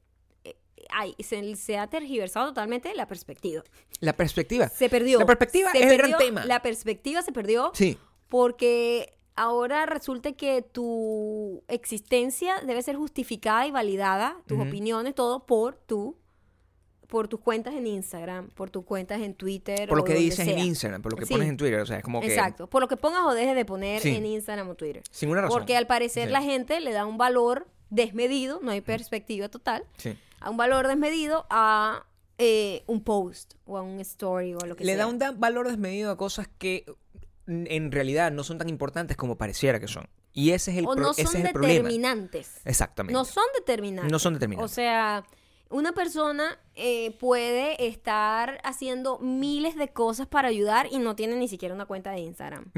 eh, 0.44 0.56
ay, 0.90 1.16
se, 1.20 1.56
se 1.56 1.78
ha 1.78 1.88
tergiversado 1.88 2.48
totalmente 2.50 2.94
la 2.96 3.08
perspectiva. 3.08 3.64
La 4.00 4.14
perspectiva. 4.14 4.70
Se 4.70 4.90
perdió. 4.90 5.20
La 5.20 5.26
perspectiva 5.26 5.72
Se 5.72 5.84
es 5.84 5.92
el 5.92 5.98
gran 5.98 6.18
tema. 6.18 6.46
La 6.46 6.62
perspectiva 6.62 7.22
se 7.22 7.32
perdió 7.32 7.72
Sí. 7.74 7.98
porque 8.30 9.14
ahora 9.36 9.86
resulta 9.88 10.34
que 10.34 10.62
tu 10.62 11.64
existencia 11.68 12.56
debe 12.66 12.82
ser 12.84 12.96
justificada 12.98 13.66
y 13.68 13.72
validada, 13.72 14.38
tus 14.48 14.60
opiniones, 14.60 15.16
todo 15.16 15.46
por 15.46 15.76
tu 15.78 16.18
por 17.14 17.28
tus 17.28 17.40
cuentas 17.42 17.76
en 17.76 17.86
Instagram, 17.86 18.50
por 18.50 18.72
tus 18.72 18.84
cuentas 18.86 19.22
en 19.22 19.36
Twitter. 19.36 19.88
Por 19.88 20.00
lo 20.00 20.02
o 20.02 20.06
que 20.08 20.16
dices 20.16 20.48
en. 20.48 20.58
Instagram, 20.58 21.04
por 21.04 21.12
lo 21.12 21.18
que 21.20 21.28
Sí. 21.28 21.34
pones 21.36 21.48
en 21.48 21.58
Twitter. 21.58 21.80
O 21.80 21.86
sea, 21.86 21.98
es 22.00 22.04
como 22.04 22.20
que. 22.22 22.26
Exacto, 22.28 22.66
por 22.66 22.82
lo 22.82 22.88
que 22.88 22.98
pongas 22.98 23.22
o 23.28 23.36
dejes 23.36 23.56
de 23.56 23.66
poner 23.66 24.02
Sí. 24.02 24.16
en 24.16 24.26
Instagram 24.26 24.68
o 24.70 24.74
Twitter. 24.74 25.04
Sin 25.12 25.30
una 25.30 25.42
razón. 25.42 25.56
Porque 25.60 25.78
al 25.78 25.86
parecer 25.86 26.30
Sí. 26.30 26.32
la 26.32 26.42
gente 26.42 26.80
le 26.80 26.92
da 26.92 27.06
un 27.06 27.20
valor 27.20 27.68
desmedido, 27.92 28.60
no 28.64 28.72
hay 28.72 28.82
perspectiva 28.82 29.48
total, 29.48 29.86
Sí. 29.98 30.18
a 30.40 30.50
un 30.50 30.58
valor 30.58 30.88
desmedido 30.88 31.46
a 31.52 32.08
eh, 32.40 32.84
un 32.88 33.04
post 33.04 33.54
o 33.66 33.78
a 33.78 33.84
un 33.84 34.00
story 34.00 34.56
o 34.56 34.62
a 34.64 34.66
lo 34.66 34.76
que 34.76 34.84
Le 34.84 34.96
sea. 34.96 35.06
da 35.06 35.08
un 35.08 35.20
valor 35.40 35.68
desmedido 35.68 36.10
a 36.10 36.18
cosas 36.18 36.50
que 36.58 36.84
en 37.46 37.92
realidad 37.92 38.32
no 38.32 38.44
son 38.44 38.58
tan 38.58 38.70
importantes 38.70 39.16
como 39.18 39.38
pareciera 39.38 39.80
que 39.80 39.88
son. 39.88 40.08
Y 40.34 40.50
ese 40.50 40.72
es 40.72 40.78
el, 40.78 40.86
o 40.88 40.94
pro- 40.94 41.02
no 41.04 41.12
ese 41.12 41.26
son 41.26 41.36
es 41.42 41.46
el 41.46 41.54
problema. 41.54 41.74
determinantes. 41.76 42.60
Exactamente. 42.66 43.14
No 43.14 43.24
son 43.24 43.44
determinantes. 43.56 44.12
No 44.12 44.18
son 44.18 44.34
determinantes. 44.34 44.72
O 44.72 44.74
sea, 44.74 45.24
una 45.70 45.92
persona 45.94 46.60
eh, 46.76 47.12
puede 47.20 47.88
estar 47.88 48.60
haciendo 48.64 49.18
miles 49.20 49.76
de 49.76 49.88
cosas 49.90 50.28
para 50.28 50.48
ayudar 50.50 50.88
y 50.92 51.00
no 51.00 51.16
tiene 51.16 51.36
ni 51.36 51.48
siquiera 51.48 51.74
una 51.74 51.86
cuenta 51.86 52.12
de 52.12 52.20
Instagram. 52.20 52.72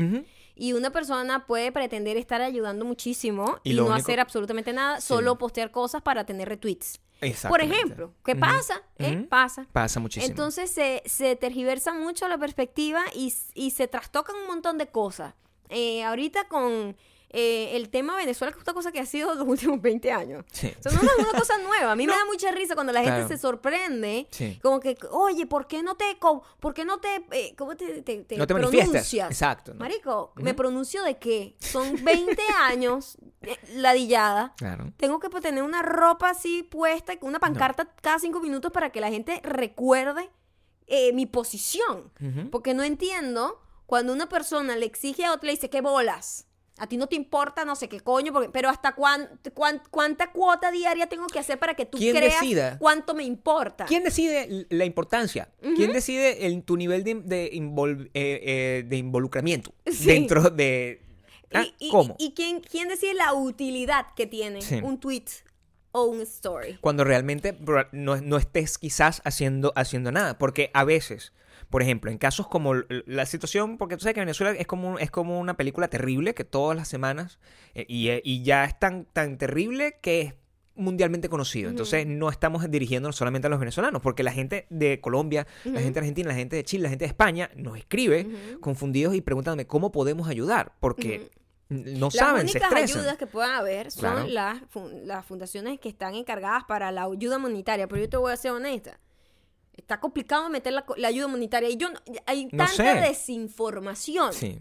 Y 0.55 0.71
una 0.73 0.91
persona 0.91 1.45
puede 1.45 1.71
pretender 1.73 2.15
estar 2.15 2.41
ayudando 2.41 2.85
muchísimo 2.85 3.57
Y 3.63 3.73
no 3.73 3.83
único- 3.83 3.95
hacer 3.95 4.19
absolutamente 4.21 4.71
nada, 4.71 5.01
Sí. 5.01 5.07
solo 5.07 5.37
postear 5.37 5.71
cosas 5.71 6.01
para 6.01 6.25
tener 6.25 6.47
retweets. 6.47 7.01
Por 7.49 7.61
ejemplo, 7.61 8.13
¿qué 8.23 8.35
pasa? 8.35 8.81
¿Eh? 8.99 9.25
Pasa. 9.29 9.67
Pasa 9.73 9.99
muchísimo. 9.99 10.29
Entonces 10.29 10.69
se, 10.69 11.01
se 11.05 11.35
tergiversa 11.35 11.93
mucho 11.93 12.27
la 12.27 12.37
perspectiva 12.37 13.01
y, 13.15 13.33
y 13.55 13.71
se 13.71 13.87
trastocan 13.87 14.35
un 14.35 14.47
montón 14.47 14.77
de 14.77 14.87
cosas. 14.87 15.33
Eh, 15.69 16.03
ahorita 16.03 16.47
con 16.47 16.95
eh, 17.37 17.75
el 17.75 17.89
tema 17.89 18.15
Venezuela, 18.15 18.53
que 18.53 18.59
es 18.59 18.63
una 18.65 18.73
cosa 18.73 18.91
que 18.93 18.99
ha 19.01 19.05
sido 19.05 19.35
los 19.35 19.45
últimos 19.45 19.81
20 19.81 20.09
años. 20.11 20.45
Sí. 20.53 20.73
O 20.79 20.81
sea, 20.81 20.91
no 20.93 21.01
es 21.01 21.17
una 21.29 21.37
cosa 21.37 21.57
nueva. 21.57 21.91
A 21.91 21.95
mí 21.97 22.07
me 22.07 22.13
da 22.13 22.23
mucha 22.25 22.49
risa 22.51 22.75
cuando 22.75 22.93
la 22.93 23.01
gente 23.01 23.15
Claro. 23.19 23.27
se 23.27 23.37
sorprende. 23.37 24.27
Sí. 24.31 24.57
Como 24.63 24.79
que, 24.79 24.97
oye, 25.11 25.45
¿por 25.45 25.67
qué 25.67 25.83
no 25.83 25.95
te, 25.95 26.05
por 26.59 26.73
qué 26.73 26.85
no 26.85 26.99
te, 26.99 27.25
eh, 27.31 27.53
cómo 27.57 27.75
te, 27.75 28.01
te, 28.01 28.23
te 28.23 28.37
No 28.37 28.47
te 28.47 28.53
manifiestas. 28.53 28.89
pronuncias? 28.91 29.29
Exacto. 29.31 29.73
¿no? 29.73 29.79
Marico, 29.81 30.31
¿me 30.37 30.53
pronuncio 30.53 31.03
de 31.03 31.17
qué? 31.17 31.57
Son 31.59 31.95
20 32.05 32.41
años 32.61 33.17
eh, 33.41 33.57
ladillada. 33.73 34.53
Claro. 34.57 34.93
Tengo 34.97 35.19
que 35.19 35.29
pues, 35.29 35.43
tener 35.43 35.61
una 35.63 35.81
ropa 35.81 36.29
así 36.29 36.63
puesta, 36.63 37.13
una 37.21 37.39
pancarta 37.39 37.93
cada 38.01 38.17
cinco 38.19 38.39
minutos 38.39 38.71
para 38.71 38.91
que 38.91 39.01
la 39.01 39.09
gente 39.09 39.41
recuerde 39.43 40.29
mi 41.13 41.25
posición. 41.25 42.11
Porque 42.51 42.73
no 42.75 42.83
entiendo 42.83 43.59
cuando 43.87 44.13
una 44.13 44.29
persona 44.29 44.75
le 44.75 44.85
exige 44.85 45.25
a 45.25 45.33
otra, 45.33 45.47
le 45.47 45.53
dice, 45.53 45.69
¿qué 45.69 45.81
bolas? 45.81 46.45
A 46.77 46.87
ti 46.87 46.97
no 46.97 47.07
te 47.07 47.15
importa 47.15 47.63
no 47.63 47.75
sé 47.77 47.87
qué 47.87 48.01
coño, 48.01 48.33
porque, 48.33 48.49
pero 48.49 48.67
hasta 48.69 48.95
cuán- 48.95 49.29
cuán- 49.53 49.81
cuánta 49.91 50.31
cuota 50.33 50.71
diaria 50.71 51.07
tengo 51.07 51.25
que 51.27 51.39
hacer 51.39 51.57
para 51.57 51.73
que 51.73 51.85
tú 51.85 51.97
¿Quién 51.97 52.15
creas 52.15 52.41
decida? 52.41 52.77
cuánto 52.79 53.13
me 53.13 53.23
importa. 53.23 53.85
¿Quién 53.85 54.03
decide 54.03 54.67
la 54.69 54.83
importancia? 54.83 55.49
¿Quién 55.75 55.93
decide 55.93 56.45
el, 56.45 56.63
tu 56.63 56.75
nivel 56.75 57.03
de, 57.05 57.15
de 57.15 57.51
invol- 57.53 58.09
eh, 58.13 58.41
eh, 58.43 58.83
de 58.87 58.97
involucramiento 58.97 59.73
Sí. 59.85 60.05
dentro 60.05 60.49
de... 60.49 61.01
Ah, 61.53 61.63
¿Y, 61.79 61.87
y- 61.87 61.91
¿Cómo? 61.91 62.15
y 62.19 62.33
quién, 62.33 62.59
quién 62.59 62.89
decide 62.89 63.13
la 63.13 63.33
utilidad 63.33 64.07
que 64.15 64.27
tiene 64.27 64.61
Sí. 64.61 64.79
un 64.83 64.99
tweet 64.99 65.23
o 65.93 66.03
un 66.03 66.19
story? 66.21 66.77
Cuando 66.81 67.05
realmente 67.05 67.57
no, 67.93 68.17
no 68.19 68.37
estés 68.37 68.77
quizás 68.77 69.21
haciendo, 69.23 69.71
haciendo 69.77 70.11
nada. 70.11 70.37
Porque 70.37 70.71
a 70.73 70.83
veces, 70.83 71.31
por 71.69 71.81
ejemplo, 71.81 72.11
en 72.11 72.17
casos 72.17 72.47
como 72.47 72.73
la 72.89 73.25
situación, 73.25 73.77
porque 73.77 73.95
tú 73.97 74.01
sabes 74.03 74.13
que 74.15 74.21
Venezuela 74.21 74.51
es 74.57 74.67
como, 74.67 74.99
es 74.99 75.11
como 75.11 75.39
una 75.39 75.55
película 75.57 75.87
terrible 75.87 76.33
que 76.33 76.43
todas 76.43 76.75
las 76.77 76.87
semanas, 76.87 77.39
eh, 77.73 77.85
y, 77.87 78.09
eh, 78.09 78.21
y 78.23 78.43
ya 78.43 78.65
es 78.65 78.77
tan, 78.79 79.05
tan 79.05 79.37
terrible 79.37 79.97
que 80.01 80.21
es 80.21 80.33
mundialmente 80.77 81.29
conocido. 81.29 81.69
Entonces 81.69 82.05
no 82.05 82.29
estamos 82.29 82.69
dirigiéndonos 82.69 83.15
solamente 83.15 83.47
a 83.47 83.49
los 83.49 83.59
venezolanos, 83.59 84.01
porque 84.01 84.23
la 84.23 84.33
gente 84.33 84.67
de 84.69 84.99
Colombia, 84.99 85.47
la 85.63 85.79
gente 85.79 85.93
de 85.93 85.99
Argentina, 85.99 86.27
la 86.27 86.35
gente 86.35 86.57
de 86.57 86.63
Chile, 86.65 86.83
la 86.83 86.89
gente 86.89 87.05
de 87.05 87.09
España 87.09 87.49
nos 87.55 87.77
escribe 87.77 88.27
confundidos 88.59 89.15
y 89.15 89.21
preguntándome 89.21 89.65
cómo 89.67 89.91
podemos 89.93 90.27
ayudar, 90.27 90.73
porque 90.81 91.29
no 91.69 92.11
saben, 92.11 92.43
las 92.43 92.51
se 92.51 92.57
únicas 92.57 92.71
estresan. 92.73 92.99
ayudas 92.99 93.17
que 93.17 93.25
puedan 93.25 93.51
haber 93.55 93.89
son 93.89 94.27
Claro. 94.27 94.27
las, 94.27 94.61
las 95.05 95.25
fundaciones 95.25 95.79
que 95.79 95.87
están 95.89 96.13
encargadas 96.13 96.65
para 96.65 96.91
la 96.91 97.03
ayuda 97.05 97.37
monetaria. 97.39 97.87
Pero 97.87 98.01
yo 98.01 98.09
te 98.09 98.17
voy 98.17 98.33
a 98.33 98.37
ser 98.37 98.51
honesta. 98.51 98.99
Está 99.77 99.99
complicado 99.99 100.49
meter 100.49 100.73
la, 100.73 100.85
la 100.97 101.07
ayuda 101.07 101.27
monetaria. 101.27 101.69
Y 101.69 101.77
yo 101.77 101.89
no- 101.89 101.99
hay 102.25 102.45
No 102.45 102.65
tanta 102.65 102.73
sé. 102.73 102.83
desinformación. 103.01 104.33
Sí. 104.33 104.57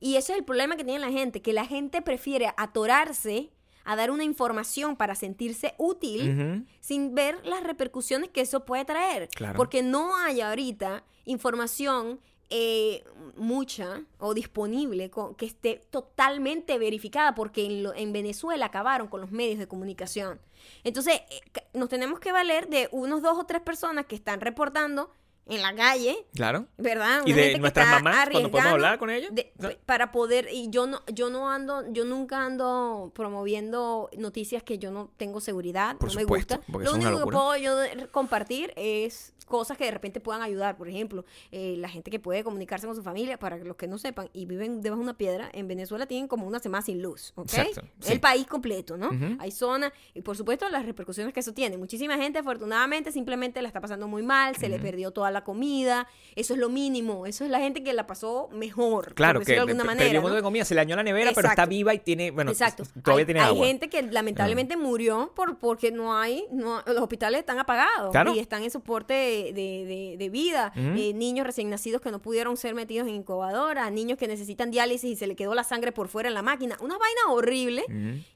Y 0.00 0.16
ese 0.16 0.32
es 0.32 0.38
el 0.38 0.44
problema 0.44 0.76
que 0.76 0.84
tiene 0.84 0.98
la 0.98 1.10
gente, 1.12 1.42
que 1.42 1.52
la 1.52 1.64
gente 1.66 2.02
prefiere 2.02 2.52
atorarse 2.56 3.50
a 3.84 3.96
dar 3.96 4.10
una 4.10 4.24
información 4.24 4.96
para 4.96 5.14
sentirse 5.16 5.74
útil 5.78 6.66
sin 6.80 7.14
ver 7.14 7.44
las 7.44 7.62
repercusiones 7.64 8.30
que 8.30 8.40
eso 8.40 8.64
puede 8.64 8.84
traer. 8.84 9.28
Claro. 9.28 9.56
Porque 9.56 9.82
no 9.82 10.16
hay 10.16 10.40
ahorita 10.40 11.04
información 11.24 12.20
eh, 12.54 13.02
mucha 13.36 14.02
o 14.18 14.34
disponible 14.34 15.08
con- 15.10 15.34
que 15.34 15.46
esté 15.46 15.82
totalmente 15.90 16.76
verificada, 16.78 17.34
porque 17.34 17.64
en, 17.64 17.82
lo- 17.82 17.94
en 17.94 18.12
Venezuela 18.12 18.66
acabaron 18.66 19.08
con 19.08 19.22
los 19.22 19.30
medios 19.30 19.58
de 19.58 19.66
comunicación. 19.66 20.38
Entonces, 20.84 21.14
eh, 21.30 21.40
nos 21.72 21.88
tenemos 21.88 22.20
que 22.20 22.30
valer 22.30 22.68
de 22.68 22.88
unos 22.92 23.22
dos 23.22 23.38
o 23.38 23.44
tres 23.46 23.62
personas 23.62 24.04
que 24.04 24.14
están 24.14 24.40
reportando 24.42 25.10
en 25.46 25.60
la 25.60 25.74
calle, 25.74 26.24
Claro. 26.34 26.66
¿verdad? 26.78 27.22
Y 27.26 27.32
de 27.32 27.58
nuestras 27.58 27.88
mamás, 27.88 28.28
cuando 28.30 28.50
podemos 28.50 28.72
hablar 28.74 28.98
con 28.98 29.10
ellas. 29.10 29.34
de- 29.34 29.52
¿no? 29.58 29.70
para 29.86 30.12
poder 30.12 30.48
y 30.52 30.68
yo 30.70 30.86
no 30.86 31.00
yo 31.12 31.30
no 31.30 31.50
ando 31.50 31.90
yo 31.92 32.04
nunca 32.04 32.44
ando 32.44 33.10
promoviendo 33.14 34.08
noticias 34.16 34.62
que 34.62 34.78
yo 34.78 34.92
no 34.92 35.10
tengo 35.16 35.40
seguridad 35.40 35.96
Por 35.96 36.14
no 36.14 36.20
supuesto, 36.20 36.60
me 36.68 36.74
gusta 36.78 36.90
lo 36.90 36.94
único 36.96 37.24
que 37.24 37.32
puedo 37.32 37.56
yo 37.56 37.74
compartir 38.12 38.72
es 38.76 39.34
cosas 39.52 39.76
que 39.76 39.84
de 39.84 39.90
repente 39.90 40.18
puedan 40.18 40.40
ayudar. 40.40 40.78
Por 40.78 40.88
ejemplo, 40.88 41.26
eh, 41.50 41.74
la 41.76 41.90
gente 41.90 42.10
que 42.10 42.18
puede 42.18 42.42
comunicarse 42.42 42.86
con 42.86 42.96
su 42.96 43.02
familia, 43.02 43.38
para 43.38 43.58
los 43.58 43.76
que 43.76 43.86
no 43.86 43.98
sepan 43.98 44.30
y 44.32 44.46
viven 44.46 44.80
debajo 44.80 45.00
de 45.00 45.04
una 45.04 45.18
piedra, 45.18 45.50
en 45.52 45.68
Venezuela 45.68 46.06
tienen 46.06 46.26
como 46.26 46.46
una 46.46 46.58
semana 46.58 46.80
sin 46.82 47.02
luz, 47.02 47.34
¿ok? 47.36 47.52
Exacto, 47.52 47.82
sí. 48.00 48.12
El 48.14 48.20
país 48.20 48.46
completo, 48.46 48.96
¿no? 48.96 49.10
Hay 49.40 49.50
zonas 49.50 49.92
y 50.14 50.22
por 50.22 50.38
supuesto 50.38 50.66
las 50.70 50.86
repercusiones 50.86 51.34
que 51.34 51.40
eso 51.40 51.52
tiene. 51.52 51.76
Muchísima 51.76 52.16
gente 52.16 52.38
afortunadamente 52.38 53.12
simplemente 53.12 53.60
la 53.60 53.68
está 53.68 53.82
pasando 53.82 54.08
muy 54.08 54.22
mal, 54.22 54.56
se 54.56 54.70
le 54.70 54.78
perdió 54.78 55.10
toda 55.10 55.30
la 55.30 55.44
comida, 55.44 56.06
eso 56.34 56.54
es 56.54 56.58
lo 56.60 56.70
mínimo, 56.70 57.26
eso 57.26 57.44
es 57.44 57.50
la 57.50 57.58
gente 57.58 57.84
que 57.84 57.92
la 57.92 58.06
pasó 58.06 58.48
mejor, 58.54 59.12
Claro, 59.14 59.40
por 59.40 59.46
que 59.46 59.52
de 59.52 59.58
alguna 59.58 59.84
manera. 59.84 60.04
perdió 60.06 60.20
un 60.20 60.22
montón 60.22 60.38
de 60.38 60.42
comida, 60.42 60.64
se 60.64 60.74
le 60.74 60.80
dañó 60.80 60.96
la 60.96 61.02
nevera, 61.02 61.32
pero 61.34 61.48
está 61.48 61.66
viva 61.66 61.92
y 61.92 61.98
tiene, 61.98 62.30
bueno, 62.30 62.50
Exacto. 62.52 62.84
todavía 63.02 63.20
hay, 63.22 63.26
tiene 63.26 63.40
hay 63.40 63.48
agua. 63.48 63.66
gente 63.66 63.90
que 63.90 64.00
lamentablemente 64.02 64.78
murió 64.78 65.32
por 65.36 65.58
porque 65.58 65.90
no 65.92 66.16
hay, 66.16 66.46
no, 66.50 66.80
los 66.86 67.02
hospitales 67.02 67.40
están 67.40 67.58
apagados 67.58 68.10
Claro. 68.12 68.32
y 68.34 68.38
están 68.38 68.62
en 68.62 68.70
soporte 68.70 69.41
de, 69.52 69.84
de- 69.86 70.16
de 70.18 70.28
vida. 70.28 70.72
Eh, 70.76 71.12
niños 71.14 71.46
recién 71.46 71.70
nacidos 71.70 72.00
que 72.00 72.10
no 72.10 72.20
pudieron 72.20 72.56
ser 72.56 72.74
metidos 72.74 73.08
en 73.08 73.14
incubadora, 73.14 73.88
niños 73.90 74.18
que 74.18 74.28
necesitan 74.28 74.70
diálisis 74.70 75.10
y 75.12 75.16
se 75.16 75.26
le 75.26 75.34
quedó 75.36 75.54
la 75.54 75.64
sangre 75.64 75.90
por 75.92 76.08
fuera 76.08 76.28
en 76.28 76.34
la 76.34 76.42
máquina. 76.42 76.76
Una 76.80 76.98
vaina 76.98 77.20
horrible. 77.30 77.84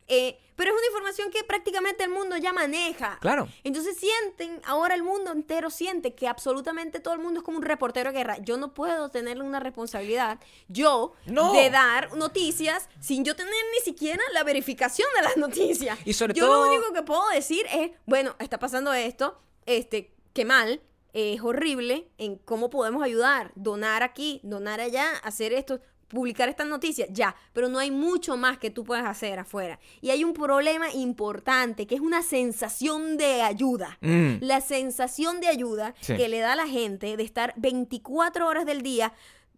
Eh, 0.09 0.39
pero 0.55 0.71
es 0.71 0.77
una 0.79 0.87
información 0.87 1.31
que 1.31 1.43
prácticamente 1.45 2.05
el 2.05 2.11
mundo 2.11 2.37
ya 2.39 2.53
maneja. 2.53 3.19
Claro. 3.21 3.49
Entonces 3.65 3.97
sienten, 3.99 4.61
ahora 4.65 4.95
el 4.95 5.03
mundo 5.03 5.33
entero 5.33 5.69
siente 5.69 6.15
que 6.15 6.29
absolutamente 6.29 7.01
todo 7.01 7.13
el 7.13 7.21
mundo 7.21 7.41
es 7.41 7.45
como 7.45 7.59
un 7.59 7.65
reportero 7.65 8.11
de 8.13 8.17
guerra. 8.19 8.39
Yo 8.39 8.57
no 8.57 8.73
puedo 8.73 9.11
tener 9.11 9.43
una 9.43 9.61
responsabilidad, 9.61 10.39
yo, 10.69 11.13
No. 11.27 11.53
de 11.53 11.69
dar 11.71 12.15
noticias 12.17 12.89
sin 13.01 13.25
yo 13.25 13.35
tener 13.37 13.53
ni 13.75 13.81
siquiera 13.85 14.23
la 14.33 14.45
verificación 14.45 15.09
de 15.17 15.23
las 15.23 15.37
noticias. 15.37 15.99
Y 16.07 16.13
sobre 16.15 16.35
yo 16.35 16.47
todo- 16.47 16.65
lo 16.67 16.73
único 16.73 16.93
que 16.95 17.03
puedo 17.03 17.29
decir 17.31 17.67
es, 17.75 17.91
bueno, 18.07 18.35
está 18.39 18.59
pasando 18.59 18.95
esto, 18.95 19.39
este, 19.67 20.13
qué 20.33 20.45
mal, 20.45 20.81
es 21.17 21.41
horrible, 21.41 22.09
en 22.19 22.37
cómo 22.37 22.69
podemos 22.69 23.03
ayudar, 23.03 23.51
donar 23.55 24.03
aquí, 24.03 24.41
donar 24.43 24.81
allá, 24.81 25.07
hacer 25.23 25.53
esto 25.55 25.81
publicar 26.09 26.49
estas 26.49 26.69
noticias, 26.69 27.09
ya, 27.11 27.35
pero 27.53 27.69
no 27.69 27.81
hay 27.81 27.91
mucho 27.91 28.37
más 28.37 28.59
que 28.59 28.71
tú 28.71 28.85
puedas 28.85 29.07
hacer 29.07 29.41
afuera. 29.41 29.81
Y 30.01 30.11
hay 30.11 30.23
un 30.23 30.35
problema 30.35 30.93
importante, 30.93 31.87
que 31.89 31.97
es 31.97 32.01
una 32.01 32.23
sensación 32.23 33.17
de 33.17 33.43
ayuda. 33.43 33.99
Mm. 34.03 34.35
La 34.41 34.61
sensación 34.61 35.41
de 35.41 35.49
ayuda 35.49 35.95
Sí. 36.01 36.17
que 36.17 36.29
le 36.29 36.39
da 36.39 36.53
a 36.53 36.57
la 36.57 36.69
gente 36.69 37.17
de 37.17 37.23
estar 37.25 37.55
24 37.57 38.47
horas 38.47 38.67
del 38.67 38.83
día 38.83 39.13